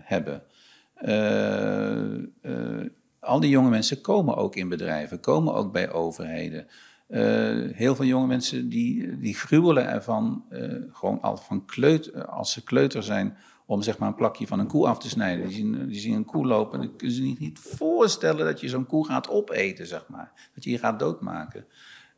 hebben. 0.00 0.42
al 3.20 3.40
die 3.40 3.50
jonge 3.50 3.70
mensen 3.70 4.00
komen 4.00 4.36
ook 4.36 4.56
in 4.56 4.68
bedrijven, 4.68 5.20
komen 5.20 5.54
ook 5.54 5.72
bij 5.72 5.92
overheden. 5.92 6.66
Uh, 7.10 7.70
heel 7.72 7.94
veel 7.94 8.04
jonge 8.04 8.26
mensen 8.26 8.68
die, 8.68 9.18
die 9.18 9.34
gruwelen 9.34 9.88
ervan, 9.88 10.44
uh, 10.50 10.74
gewoon 10.92 11.20
al 11.20 11.36
van 11.36 11.64
kleut, 11.64 12.26
als 12.26 12.52
ze 12.52 12.64
kleuter 12.64 13.02
zijn, 13.02 13.36
om 13.66 13.82
zeg 13.82 13.98
maar 13.98 14.08
een 14.08 14.14
plakje 14.14 14.46
van 14.46 14.58
een 14.58 14.66
koe 14.66 14.86
af 14.86 14.98
te 14.98 15.08
snijden. 15.08 15.46
Die 15.46 15.56
zien, 15.56 15.86
die 15.86 16.00
zien 16.00 16.14
een 16.14 16.24
koe 16.24 16.46
lopen 16.46 16.80
en 16.80 16.86
dan 16.86 16.96
kunnen 16.96 17.16
ze 17.16 17.22
niet, 17.22 17.38
niet 17.38 17.58
voorstellen 17.58 18.44
dat 18.44 18.60
je 18.60 18.68
zo'n 18.68 18.86
koe 18.86 19.06
gaat 19.06 19.28
opeten, 19.28 19.86
zeg 19.86 20.04
maar. 20.08 20.50
Dat 20.54 20.64
je 20.64 20.70
je 20.70 20.78
gaat 20.78 20.98
doodmaken. 20.98 21.64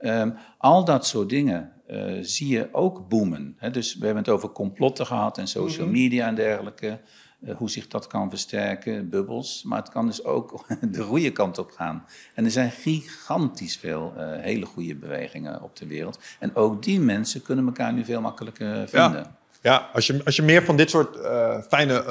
Um, 0.01 0.35
al 0.59 0.85
dat 0.85 1.06
soort 1.06 1.28
dingen 1.28 1.73
uh, 1.90 2.19
zie 2.20 2.48
je 2.48 2.69
ook 2.73 3.09
boomen. 3.09 3.55
Hè? 3.59 3.70
Dus 3.70 3.94
we 3.94 4.05
hebben 4.05 4.23
het 4.23 4.32
over 4.32 4.51
complotten 4.51 5.06
gehad 5.06 5.39
en 5.39 5.47
social 5.48 5.86
mhm. 5.86 5.97
media 5.97 6.27
en 6.27 6.35
dergelijke. 6.35 7.01
Eh, 7.47 7.55
hoe 7.56 7.70
zich 7.70 7.89
dat 7.89 8.06
kan 8.06 8.31
versterken, 8.31 9.09
bubbels. 9.09 9.62
Maar 9.62 9.78
het 9.78 9.89
kan 9.89 10.06
dus 10.06 10.24
ook 10.24 10.64
de 10.90 11.02
goede 11.02 11.31
kant 11.31 11.59
op 11.59 11.70
gaan. 11.70 12.05
En 12.35 12.44
er 12.44 12.51
zijn 12.51 12.70
gigantisch 12.70 13.77
veel 13.77 14.14
uh, 14.16 14.23
hele 14.40 14.66
goede 14.66 14.94
bewegingen 14.94 15.62
op 15.62 15.77
de 15.77 15.86
wereld. 15.86 16.19
En 16.39 16.56
ook 16.56 16.82
die 16.82 17.01
mensen 17.01 17.43
kunnen 17.43 17.66
elkaar 17.66 17.93
nu 17.93 18.05
veel 18.05 18.20
makkelijker 18.20 18.89
vinden. 18.89 19.23
Ja, 19.23 19.36
ja 19.60 19.89
als, 19.93 20.06
je, 20.06 20.24
als 20.24 20.36
je 20.36 20.43
meer 20.43 20.64
van 20.64 20.77
dit 20.77 20.90
soort 20.90 21.16
uh, 21.16 21.60
fijne 21.69 22.05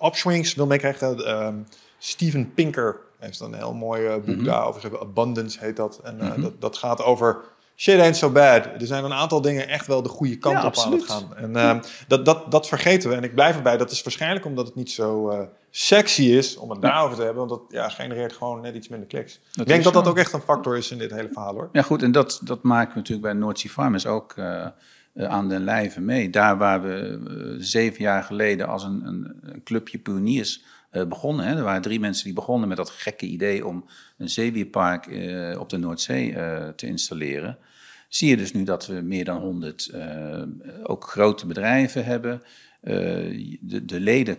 upswings 0.00 0.54
wil 0.54 0.66
meekrijgen... 0.66 1.26
Ehm, 1.26 1.56
Steven 1.98 2.54
Pinker 2.54 2.96
heeft 3.18 3.40
een 3.40 3.54
heel 3.54 3.74
mooi 3.74 4.08
boek 4.08 4.26
mm 4.26 4.34
-hmm. 4.34 4.44
daarover. 4.44 5.00
Abundance 5.00 5.58
heet 5.60 5.76
dat. 5.76 6.00
En 6.02 6.14
mm 6.14 6.20
-hmm. 6.20 6.42
dat, 6.42 6.60
dat 6.60 6.76
gaat 6.76 7.02
over 7.02 7.36
shit 7.76 8.00
ain't 8.00 8.16
so 8.16 8.30
bad. 8.30 8.64
Er 8.64 8.86
zijn 8.86 9.04
een 9.04 9.12
aantal 9.12 9.40
dingen 9.40 9.68
echt 9.68 9.86
wel 9.86 10.02
de 10.02 10.08
goede 10.08 10.38
kant 10.38 10.64
op 10.64 10.76
aan 10.76 10.92
het 10.92 11.04
gaan. 11.04 11.36
En 11.36 11.50
uh, 11.50 11.78
dat, 12.08 12.24
dat, 12.24 12.50
dat 12.50 12.68
vergeten 12.68 13.10
we. 13.10 13.16
En 13.16 13.22
ik 13.22 13.34
blijf 13.34 13.56
erbij. 13.56 13.76
Dat 13.76 13.90
is 13.90 14.02
waarschijnlijk 14.02 14.44
omdat 14.44 14.66
het 14.66 14.74
niet 14.74 14.90
zo 14.90 15.30
uh, 15.30 15.38
sexy 15.70 16.22
is 16.22 16.56
om 16.56 16.70
het 16.70 16.82
daarover 16.82 17.16
te 17.16 17.22
hebben. 17.22 17.46
Want 17.46 17.60
dat 17.60 17.72
ja, 17.80 17.88
genereert 17.88 18.32
gewoon 18.32 18.60
net 18.60 18.74
iets 18.74 18.88
minder 18.88 19.08
kliks. 19.08 19.40
ik 19.54 19.66
denk 19.66 19.84
dat 19.84 19.92
dat 19.92 20.08
ook 20.08 20.18
echt 20.18 20.32
een 20.32 20.40
factor 20.40 20.76
is 20.76 20.90
in 20.90 20.98
dit 20.98 21.10
hele 21.10 21.28
verhaal 21.32 21.54
hoor. 21.54 21.68
Ja 21.72 21.82
goed, 21.82 22.02
en 22.02 22.12
dat, 22.12 22.40
dat 22.44 22.62
maken 22.62 22.92
we 22.92 22.98
natuurlijk 22.98 23.26
bij 23.26 23.32
Noordzee 23.32 23.70
Farmers 23.70 24.06
ook 24.06 24.34
uh, 24.36 24.66
aan 25.14 25.48
den 25.48 25.64
lijve 25.64 26.00
mee. 26.00 26.30
Daar 26.30 26.58
waar 26.58 26.82
we 26.82 27.56
zeven 27.58 28.02
jaar 28.02 28.22
geleden 28.22 28.68
als 28.68 28.84
een, 28.84 29.06
een, 29.06 29.36
een 29.42 29.62
clubje 29.62 29.98
pioniers 29.98 30.62
begonnen. 31.08 31.46
Hè. 31.46 31.56
Er 31.56 31.62
waren 31.62 31.82
drie 31.82 32.00
mensen 32.00 32.24
die 32.24 32.34
begonnen 32.34 32.68
met 32.68 32.76
dat 32.76 32.90
gekke 32.90 33.26
idee 33.26 33.66
om 33.66 33.84
een 34.18 34.28
zeewierpark 34.28 35.06
uh, 35.06 35.60
op 35.60 35.68
de 35.68 35.76
Noordzee 35.76 36.30
uh, 36.30 36.68
te 36.68 36.86
installeren. 36.86 37.58
Zie 38.08 38.28
je 38.28 38.36
dus 38.36 38.52
nu 38.52 38.64
dat 38.64 38.86
we 38.86 39.00
meer 39.00 39.24
dan 39.24 39.40
100 39.40 39.90
uh, 39.94 40.42
eh, 40.42 40.48
ook 40.82 41.04
grote 41.04 41.46
bedrijven 41.46 42.04
hebben. 42.04 42.42
de, 42.80 43.84
de, 43.84 44.00
leden 44.00 44.38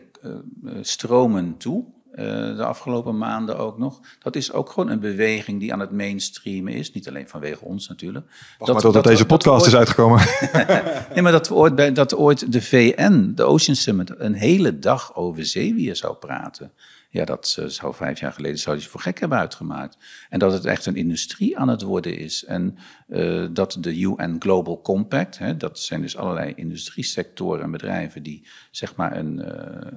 stromen 0.81 1.57
toe. 1.57 1.85
De 2.15 2.63
afgelopen 2.65 3.17
maanden 3.17 3.57
ook 3.57 3.77
nog. 3.77 3.99
Dat 4.19 4.35
is 4.35 4.51
ook 4.51 4.69
gewoon 4.69 4.89
een 4.89 4.99
beweging 4.99 5.59
die 5.59 5.73
aan 5.73 5.79
het 5.79 5.91
mainstreamen 5.91 6.73
is. 6.73 6.91
Niet 6.93 7.07
alleen 7.07 7.27
vanwege 7.27 7.65
ons 7.65 7.87
natuurlijk. 7.87 8.25
Wacht 8.25 8.57
dat, 8.57 8.67
maar 8.67 8.81
totdat 8.81 9.03
deze 9.03 9.25
podcast 9.25 9.65
is 9.65 9.75
uitgekomen. 9.75 10.19
nee, 11.13 11.21
maar 11.21 11.31
dat 11.31 11.51
ooit, 11.51 11.75
bij, 11.75 11.91
dat 11.91 12.15
ooit 12.15 12.51
de 12.51 12.61
VN, 12.61 13.31
de 13.35 13.43
Ocean 13.43 13.75
Summit, 13.75 14.13
een 14.17 14.33
hele 14.33 14.79
dag 14.79 15.15
over 15.15 15.45
zeewier 15.45 15.95
zou 15.95 16.15
praten. 16.15 16.71
Ja, 17.15 17.25
dat 17.25 17.57
uh, 17.59 17.65
zou 17.65 17.93
vijf 17.93 18.19
jaar 18.19 18.33
geleden 18.33 18.59
zou 18.59 18.77
je 18.77 18.87
voor 18.87 18.99
gek 18.99 19.19
hebben 19.19 19.37
uitgemaakt. 19.37 19.97
En 20.29 20.39
dat 20.39 20.53
het 20.53 20.65
echt 20.65 20.85
een 20.85 20.95
industrie 20.95 21.57
aan 21.57 21.67
het 21.67 21.81
worden 21.81 22.17
is. 22.17 22.45
En 22.45 22.77
uh, 23.07 23.47
dat 23.51 23.77
de 23.79 23.99
UN 23.99 24.35
Global 24.39 24.81
Compact, 24.81 25.37
hè, 25.37 25.57
dat 25.57 25.79
zijn 25.79 26.01
dus 26.01 26.17
allerlei 26.17 26.53
industriesectoren 26.55 27.63
en 27.63 27.71
bedrijven 27.71 28.23
die 28.23 28.47
zeg 28.71 28.95
maar 28.95 29.17
een, 29.17 29.39
uh, 29.39 29.47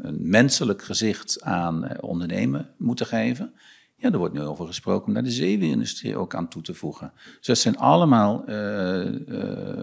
een 0.02 0.28
menselijk 0.28 0.82
gezicht 0.82 1.42
aan 1.42 2.00
ondernemen 2.00 2.70
moeten 2.76 3.06
geven. 3.06 3.52
Ja, 3.96 4.10
er 4.10 4.18
wordt 4.18 4.34
nu 4.34 4.42
over 4.42 4.66
gesproken 4.66 5.06
om 5.06 5.14
daar 5.14 5.22
de 5.22 5.30
zeewierindustrie 5.30 6.16
ook 6.16 6.34
aan 6.34 6.48
toe 6.48 6.62
te 6.62 6.74
voegen. 6.74 7.12
Dus 7.36 7.46
dat 7.46 7.58
zijn 7.58 7.76
allemaal, 7.76 8.50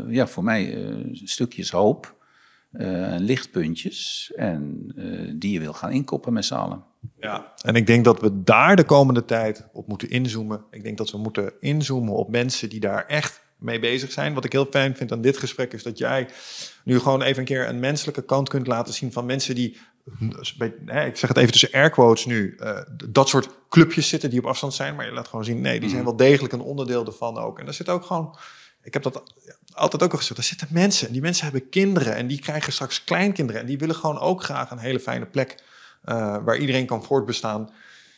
ja, 0.09 0.27
voor 0.27 0.43
mij 0.43 0.77
stukjes 1.13 1.71
hoop 1.71 2.24
uh, 2.77 3.15
lichtpuntjes 3.17 4.31
en 4.35 4.93
uh, 4.95 5.31
die 5.35 5.51
je 5.51 5.59
wil 5.59 5.73
gaan 5.73 5.91
inkoppen 5.91 6.33
met 6.33 6.45
z'n 6.45 6.53
allen. 6.53 6.83
Ja, 7.19 7.53
en 7.61 7.75
ik 7.75 7.87
denk 7.87 8.05
dat 8.05 8.21
we 8.21 8.43
daar 8.43 8.75
de 8.75 8.83
komende 8.83 9.25
tijd 9.25 9.67
op 9.73 9.87
moeten 9.87 10.09
inzoomen. 10.09 10.63
Ik 10.71 10.83
denk 10.83 10.97
dat 10.97 11.11
we 11.11 11.17
moeten 11.17 11.53
inzoomen 11.59 12.13
op 12.13 12.29
mensen 12.29 12.69
die 12.69 12.79
daar 12.79 13.05
echt 13.05 13.43
mee 13.57 13.79
bezig 13.79 14.11
zijn. 14.11 14.33
Wat 14.33 14.45
ik 14.45 14.51
heel 14.51 14.67
fijn 14.69 14.95
vind 14.95 15.11
aan 15.11 15.21
dit 15.21 15.37
gesprek 15.37 15.73
is 15.73 15.83
dat 15.83 15.97
jij 15.97 16.27
nu 16.83 16.99
gewoon 16.99 17.21
even 17.21 17.39
een 17.39 17.45
keer 17.45 17.69
een 17.69 17.79
menselijke 17.79 18.25
kant 18.25 18.49
kunt 18.49 18.67
laten 18.67 18.93
zien 18.93 19.11
van 19.11 19.25
mensen 19.25 19.55
die, 19.55 19.77
ik 20.85 21.17
zeg 21.17 21.27
het 21.27 21.37
even 21.37 21.51
tussen 21.51 21.71
air 21.71 21.89
quotes 21.89 22.25
nu, 22.25 22.55
uh, 22.57 22.79
dat 23.09 23.29
soort 23.29 23.49
clubjes 23.69 24.09
zitten 24.09 24.29
die 24.29 24.39
op 24.39 24.45
afstand 24.45 24.73
zijn. 24.73 24.95
Maar 24.95 25.05
je 25.05 25.11
laat 25.11 25.27
gewoon 25.27 25.45
zien, 25.45 25.61
nee, 25.61 25.79
die 25.79 25.89
zijn 25.89 26.01
mm. 26.01 26.07
wel 26.07 26.17
degelijk 26.17 26.53
een 26.53 26.61
onderdeel 26.61 27.05
ervan 27.05 27.37
ook. 27.37 27.59
En 27.59 27.65
daar 27.65 27.73
zit 27.73 27.89
ook 27.89 28.05
gewoon, 28.05 28.37
ik 28.85 28.93
heb 28.93 29.03
dat 29.03 29.23
altijd 29.73 30.03
ook 30.03 30.11
al 30.11 30.17
gezegd, 30.17 30.37
er 30.37 30.43
zitten 30.43 30.67
mensen. 30.71 31.07
En 31.07 31.13
die 31.13 31.21
mensen 31.21 31.43
hebben 31.43 31.69
kinderen 31.69 32.15
en 32.15 32.27
die 32.27 32.39
krijgen 32.39 32.73
straks 32.73 33.03
kleinkinderen. 33.03 33.61
En 33.61 33.67
die 33.67 33.77
willen 33.77 33.95
gewoon 33.95 34.19
ook 34.19 34.43
graag 34.43 34.71
een 34.71 34.77
hele 34.77 34.99
fijne 34.99 35.25
plek 35.25 35.63
uh, 36.05 36.37
waar 36.43 36.57
iedereen 36.57 36.85
kan 36.85 37.03
voortbestaan. 37.03 37.69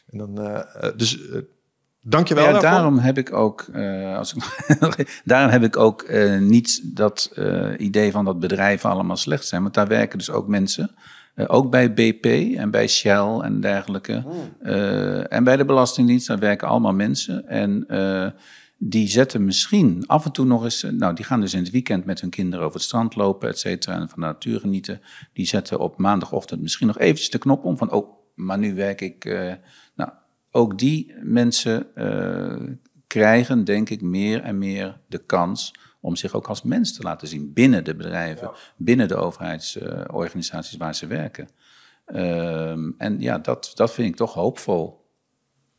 En 0.09 0.17
dan, 0.17 0.41
uh, 0.41 0.61
dus 0.95 1.17
uh, 1.17 1.41
dankjewel 2.01 2.45
ja, 2.45 2.59
daarom 2.59 2.97
heb 2.97 3.17
ik 3.17 3.33
ook, 3.33 3.69
als 4.15 4.33
ik, 4.33 4.43
daarom 5.23 5.51
heb 5.51 5.63
ik 5.63 5.77
ook 5.77 6.11
niet 6.39 6.95
dat 6.95 7.31
idee 7.77 8.11
van 8.11 8.25
dat 8.25 8.39
bedrijven 8.39 8.89
allemaal 8.89 9.17
slecht 9.17 9.45
zijn. 9.45 9.61
Want 9.61 9.73
daar 9.73 9.87
werken 9.87 10.17
dus 10.17 10.29
ook 10.29 10.47
mensen. 10.47 10.95
ook 11.47 11.71
bij 11.71 11.93
BP 11.93 12.25
en 12.57 12.71
bij 12.71 12.87
Shell 12.87 13.39
en 13.41 13.61
dergelijke. 13.61 14.23
Hmm. 14.23 14.69
en 15.21 15.43
bij 15.43 15.57
de 15.57 15.65
Belastingdienst, 15.65 16.27
daar 16.27 16.39
werken 16.39 16.67
allemaal 16.67 16.93
mensen. 16.93 17.47
En 17.47 17.85
die 18.77 19.07
zetten 19.07 19.45
misschien 19.45 20.03
af 20.07 20.25
en 20.25 20.31
toe 20.31 20.45
nog 20.45 20.63
eens, 20.63 20.83
eh, 20.83 20.91
nou 20.91 21.15
die 21.15 21.25
gaan 21.25 21.41
dus 21.41 21.53
in 21.53 21.63
het 21.63 21.71
weekend 21.71 22.05
met 22.05 22.21
hun 22.21 22.29
kinderen 22.29 22.65
over 22.65 22.77
het 22.77 22.87
strand 22.87 23.15
lopen, 23.15 23.49
et 23.49 23.59
cetera, 23.59 23.95
en 23.95 24.09
van 24.09 24.19
de 24.19 24.25
natuur 24.25 24.59
genieten. 24.59 25.01
Die 25.33 25.45
zetten 25.45 25.79
op 25.79 25.97
maandagochtend 25.97 26.61
misschien 26.61 26.87
nog 26.87 26.99
eventjes 26.99 27.29
de 27.29 27.37
knop 27.37 27.63
om 27.63 27.77
van, 27.77 27.91
oh, 27.91 28.17
maar 28.35 28.57
nu 28.57 28.75
werk 28.75 29.01
ik. 29.01 29.25
Uh, 29.25 29.53
nou, 29.95 30.11
ook 30.51 30.77
die 30.77 31.13
mensen 31.21 31.87
uh, 31.95 32.75
krijgen, 33.07 33.63
denk 33.63 33.89
ik, 33.89 34.01
meer 34.01 34.41
en 34.41 34.57
meer 34.57 34.99
de 35.07 35.17
kans 35.17 35.73
om 35.99 36.15
zich 36.15 36.33
ook 36.33 36.47
als 36.47 36.61
mens 36.61 36.95
te 36.95 37.03
laten 37.03 37.27
zien 37.27 37.53
binnen 37.53 37.83
de 37.83 37.95
bedrijven, 37.95 38.51
binnen 38.77 39.07
de 39.07 39.15
overheidsorganisaties 39.15 40.77
waar 40.77 40.95
ze 40.95 41.07
werken. 41.07 41.49
Uh, 42.07 42.71
en 42.97 43.19
ja, 43.19 43.37
dat, 43.37 43.71
dat 43.75 43.93
vind 43.93 44.09
ik 44.09 44.15
toch 44.15 44.33
hoopvol. 44.33 45.05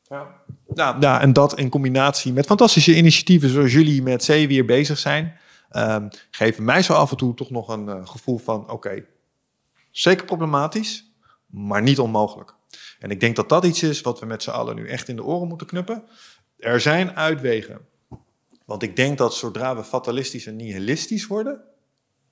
Ja. 0.09 0.27
Nou, 0.67 1.01
ja, 1.01 1.21
en 1.21 1.33
dat 1.33 1.59
in 1.59 1.69
combinatie 1.69 2.33
met 2.33 2.47
fantastische 2.47 2.97
initiatieven 2.97 3.49
zoals 3.49 3.73
jullie 3.73 4.03
met 4.03 4.25
Zeewier 4.25 4.65
bezig 4.65 4.99
zijn, 4.99 5.39
um, 5.73 6.09
geven 6.31 6.65
mij 6.65 6.83
zo 6.83 6.93
af 6.93 7.11
en 7.11 7.17
toe 7.17 7.35
toch 7.35 7.51
nog 7.51 7.69
een 7.69 7.87
uh, 7.87 8.07
gevoel 8.07 8.39
van: 8.39 8.71
oké, 8.71 9.05
zeker 9.91 10.25
problematisch, 10.25 11.13
maar 11.47 11.83
niet 11.83 11.99
onmogelijk. 11.99 12.55
En 12.99 13.11
ik 13.11 13.21
denk 13.21 13.37
dat 13.37 13.49
dat 13.49 13.65
iets 13.65 13.83
is 13.83 14.01
wat 14.01 14.21
we 14.21 14.27
met 14.27 14.43
z'n 14.43 14.51
allen 14.51 14.77
nu 14.77 14.89
echt 14.89 15.09
in 15.09 15.17
de 15.17 15.25
oren 15.25 15.49
moeten 15.49 15.67
knuppen. 15.67 16.05
Er 16.59 16.81
zijn 16.81 17.17
uitwegen. 17.17 17.81
Want 18.65 18.83
ik 18.83 18.97
denk 18.97 19.19
dat 19.19 19.35
zodra 19.35 19.77
we 19.77 19.85
fatalistisch 19.85 20.47
en 20.47 20.57
nihilistisch 20.57 21.27
worden, 21.27 21.61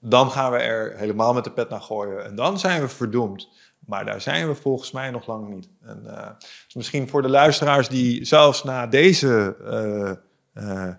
dan 0.00 0.30
gaan 0.30 0.52
we 0.52 0.58
er 0.58 0.98
helemaal 0.98 1.34
met 1.34 1.44
de 1.44 1.52
pet 1.52 1.68
naar 1.68 1.80
gooien. 1.80 2.24
En 2.24 2.34
dan 2.34 2.58
zijn 2.58 2.80
we 2.80 2.88
verdoemd. 2.88 3.48
Maar 3.86 4.04
daar 4.04 4.20
zijn 4.20 4.48
we 4.48 4.54
volgens 4.54 4.90
mij 4.90 5.10
nog 5.10 5.26
lang 5.26 5.48
niet. 5.48 5.68
En, 5.82 6.02
uh, 6.06 6.28
dus 6.64 6.74
misschien 6.74 7.08
voor 7.08 7.22
de 7.22 7.28
luisteraars 7.28 7.88
die 7.88 8.24
zelfs 8.24 8.64
na 8.64 8.86
deze 8.86 9.56
uh, 10.54 10.64
uh, 10.64 10.94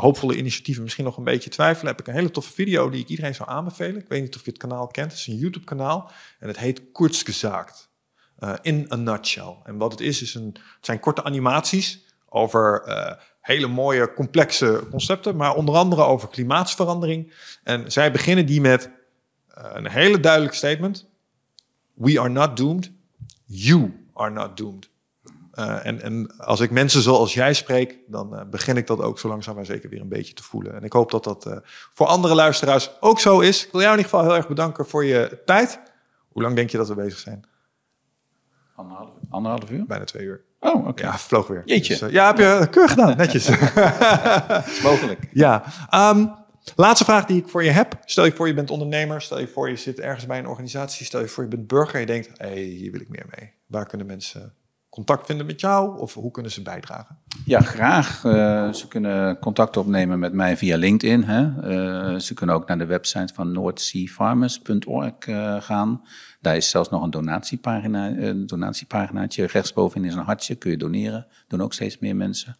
hoopvolle 0.00 0.36
initiatieven 0.36 0.82
misschien 0.82 1.04
nog 1.04 1.16
een 1.16 1.24
beetje 1.24 1.50
twijfelen, 1.50 1.90
heb 1.90 2.00
ik 2.00 2.06
een 2.06 2.14
hele 2.14 2.30
toffe 2.30 2.52
video 2.52 2.90
die 2.90 3.00
ik 3.00 3.08
iedereen 3.08 3.34
zou 3.34 3.48
aanbevelen. 3.48 4.00
Ik 4.00 4.08
weet 4.08 4.22
niet 4.22 4.36
of 4.36 4.44
je 4.44 4.50
het 4.50 4.60
kanaal 4.60 4.86
kent. 4.86 5.10
Het 5.10 5.20
is 5.20 5.26
een 5.26 5.36
YouTube-kanaal 5.36 6.10
en 6.38 6.48
het 6.48 6.58
heet 6.58 6.82
Kurzgesagt. 6.92 7.88
in 8.62 8.86
a 8.92 8.96
nutshell. 8.96 9.56
En 9.64 9.76
wat 9.76 9.90
het 9.90 10.00
is, 10.00 10.22
is 10.22 10.34
een, 10.34 10.56
het 10.76 10.86
zijn 10.86 11.00
korte 11.00 11.24
animaties 11.24 12.04
over 12.28 12.82
hele 13.40 13.66
mooie, 13.66 14.12
complexe 14.14 14.86
concepten, 14.90 15.36
maar 15.36 15.54
onder 15.54 15.74
andere 15.74 16.02
over 16.02 16.28
klimaatsverandering. 16.28 17.34
En 17.64 17.92
zij 17.92 18.12
beginnen 18.12 18.46
die 18.46 18.60
met 18.60 18.90
een 19.54 19.88
hele 19.88 20.20
duidelijk 20.20 20.54
statement. 20.54 21.09
We 22.00 22.20
are 22.20 22.28
not 22.28 22.56
doomed. 22.56 22.90
You 23.44 24.06
are 24.14 24.30
not 24.30 24.56
doomed. 24.56 24.88
Uh, 25.54 25.86
en, 25.86 26.02
en, 26.02 26.36
als 26.38 26.60
ik 26.60 26.70
mensen 26.70 27.02
zoals 27.02 27.34
jij 27.34 27.54
spreek, 27.54 27.98
dan 28.06 28.34
uh, 28.34 28.40
begin 28.50 28.76
ik 28.76 28.86
dat 28.86 29.00
ook 29.00 29.18
zo 29.18 29.28
langzaam 29.28 29.54
maar 29.54 29.64
zeker 29.64 29.88
weer 29.90 30.00
een 30.00 30.08
beetje 30.08 30.34
te 30.34 30.42
voelen. 30.42 30.74
En 30.74 30.82
ik 30.82 30.92
hoop 30.92 31.10
dat 31.10 31.24
dat 31.24 31.46
uh, 31.46 31.56
voor 31.92 32.06
andere 32.06 32.34
luisteraars 32.34 32.90
ook 33.00 33.20
zo 33.20 33.40
is. 33.40 33.64
Ik 33.64 33.72
wil 33.72 33.80
jou 33.80 33.92
in 33.92 33.98
ieder 33.98 34.12
geval 34.12 34.28
heel 34.28 34.36
erg 34.36 34.48
bedanken 34.48 34.86
voor 34.86 35.04
je 35.04 35.42
tijd. 35.44 35.80
Hoe 36.28 36.42
lang 36.42 36.56
denk 36.56 36.70
je 36.70 36.76
dat 36.76 36.88
we 36.88 36.94
bezig 36.94 37.18
zijn? 37.18 37.44
Anderhalf, 38.74 39.10
anderhalf 39.30 39.70
uur? 39.70 39.84
Bijna 39.86 40.04
twee 40.04 40.24
uur. 40.24 40.44
Oh, 40.60 40.74
oké. 40.74 40.88
Okay. 40.88 41.06
Ja, 41.10 41.18
vloog 41.18 41.46
weer. 41.46 41.62
Jeetje. 41.64 41.98
Dus, 41.98 42.10
ja, 42.10 42.26
heb 42.26 42.38
je 42.38 42.68
keurig 42.70 42.90
gedaan. 42.90 43.16
Netjes. 43.16 43.48
is 44.72 44.82
mogelijk. 44.82 45.28
Ja. 45.32 45.64
Um, 45.94 46.32
Laatste 46.76 47.04
vraag 47.04 47.24
die 47.26 47.42
ik 47.42 47.48
voor 47.48 47.64
je 47.64 47.70
heb. 47.70 47.98
Stel 48.04 48.24
je 48.24 48.32
voor 48.32 48.46
je 48.46 48.54
bent 48.54 48.70
ondernemer, 48.70 49.22
stel 49.22 49.40
je 49.40 49.48
voor 49.48 49.68
je 49.68 49.76
zit 49.76 50.00
ergens 50.00 50.26
bij 50.26 50.38
een 50.38 50.46
organisatie, 50.46 51.06
stel 51.06 51.20
je 51.20 51.28
voor 51.28 51.42
je 51.42 51.48
bent 51.48 51.66
burger 51.66 51.94
en 51.94 52.00
je 52.00 52.06
denkt, 52.06 52.28
hé, 52.36 52.46
hey, 52.46 52.62
hier 52.62 52.92
wil 52.92 53.00
ik 53.00 53.08
meer 53.08 53.26
mee. 53.38 53.52
Waar 53.66 53.86
kunnen 53.86 54.06
mensen 54.06 54.54
contact 54.90 55.26
vinden 55.26 55.46
met 55.46 55.60
jou 55.60 55.98
of 55.98 56.14
hoe 56.14 56.30
kunnen 56.30 56.52
ze 56.52 56.62
bijdragen? 56.62 57.18
Ja, 57.44 57.60
graag. 57.60 58.24
Uh, 58.24 58.72
ze 58.72 58.88
kunnen 58.88 59.38
contact 59.38 59.76
opnemen 59.76 60.18
met 60.18 60.32
mij 60.32 60.56
via 60.56 60.76
LinkedIn. 60.76 61.24
Hè. 61.24 61.42
Uh, 61.42 62.18
ze 62.18 62.34
kunnen 62.34 62.54
ook 62.54 62.68
naar 62.68 62.78
de 62.78 62.86
website 62.86 63.34
van 63.34 63.52
noordseafarmers.org 63.52 65.26
uh, 65.26 65.56
eh, 65.56 65.62
gaan. 65.62 66.02
Daar 66.40 66.56
is 66.56 66.70
zelfs 66.70 66.88
nog 66.88 67.02
een 67.02 67.10
donatiepagina, 67.10 68.06
een 68.06 68.46
donatiepaginaatje. 68.46 69.46
Rechtsbovenin 69.46 70.08
is 70.08 70.14
een 70.14 70.24
hartje, 70.24 70.54
kun 70.54 70.70
je 70.70 70.76
doneren. 70.76 71.26
Doen 71.48 71.62
ook 71.62 71.72
steeds 71.72 71.98
meer 71.98 72.16
mensen. 72.16 72.56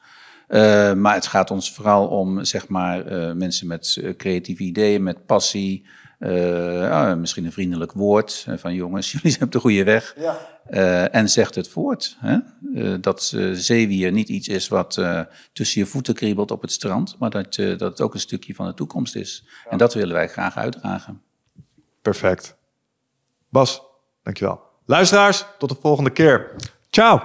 Uh, 0.51 0.93
maar 0.93 1.15
het 1.15 1.27
gaat 1.27 1.51
ons 1.51 1.73
vooral 1.73 2.07
om 2.07 2.45
zeg 2.45 2.69
maar, 2.69 3.13
uh, 3.13 3.33
mensen 3.33 3.67
met 3.67 3.97
uh, 4.01 4.17
creatieve 4.17 4.63
ideeën, 4.63 5.03
met 5.03 5.27
passie. 5.27 5.87
Ah, 6.21 7.17
misschien 7.17 7.45
een 7.45 7.53
vriendelijk 7.53 7.93
woord 7.93 8.47
van 8.57 8.75
jongens, 8.75 9.11
jullie 9.13 9.31
zijn 9.31 9.45
op 9.45 9.53
de 9.53 9.59
goede 9.59 9.85
weg. 9.85 10.17
Ja. 10.19 11.09
en 11.09 11.29
zegt 11.29 11.55
het 11.55 11.69
voort. 11.69 12.17
Hè? 12.19 12.39
dat 13.01 13.37
zeewier 13.53 14.13
niet 14.13 14.29
iets 14.29 14.49
is 14.49 14.69
wat 14.69 15.01
tussen 15.53 15.81
je 15.81 15.87
voeten 15.87 16.15
kriebelt 16.15 16.51
op 16.51 16.63
het 16.63 16.73
strand, 16.73 17.17
maar 17.19 17.31
dat, 17.31 17.55
dat 17.55 17.81
het 17.81 18.01
ook 18.01 18.15
een 18.15 18.21
stukje 18.21 18.55
van 18.55 18.67
de 18.67 18.75
toekomst 18.75 19.17
is. 19.17 19.45
Ja. 19.65 19.71
En 19.71 19.79
dat 19.79 19.95
willen 19.95 20.15
wij 20.15 20.29
graag 20.29 20.57
uitdragen. 20.57 21.23
Perfect. 22.03 22.57
Bas, 23.49 23.83
dankjewel. 24.23 24.61
Luisteraars, 24.87 25.45
tot 25.59 25.69
de 25.69 25.77
volgende 25.81 26.11
keer. 26.11 26.51
Ciao. 26.91 27.21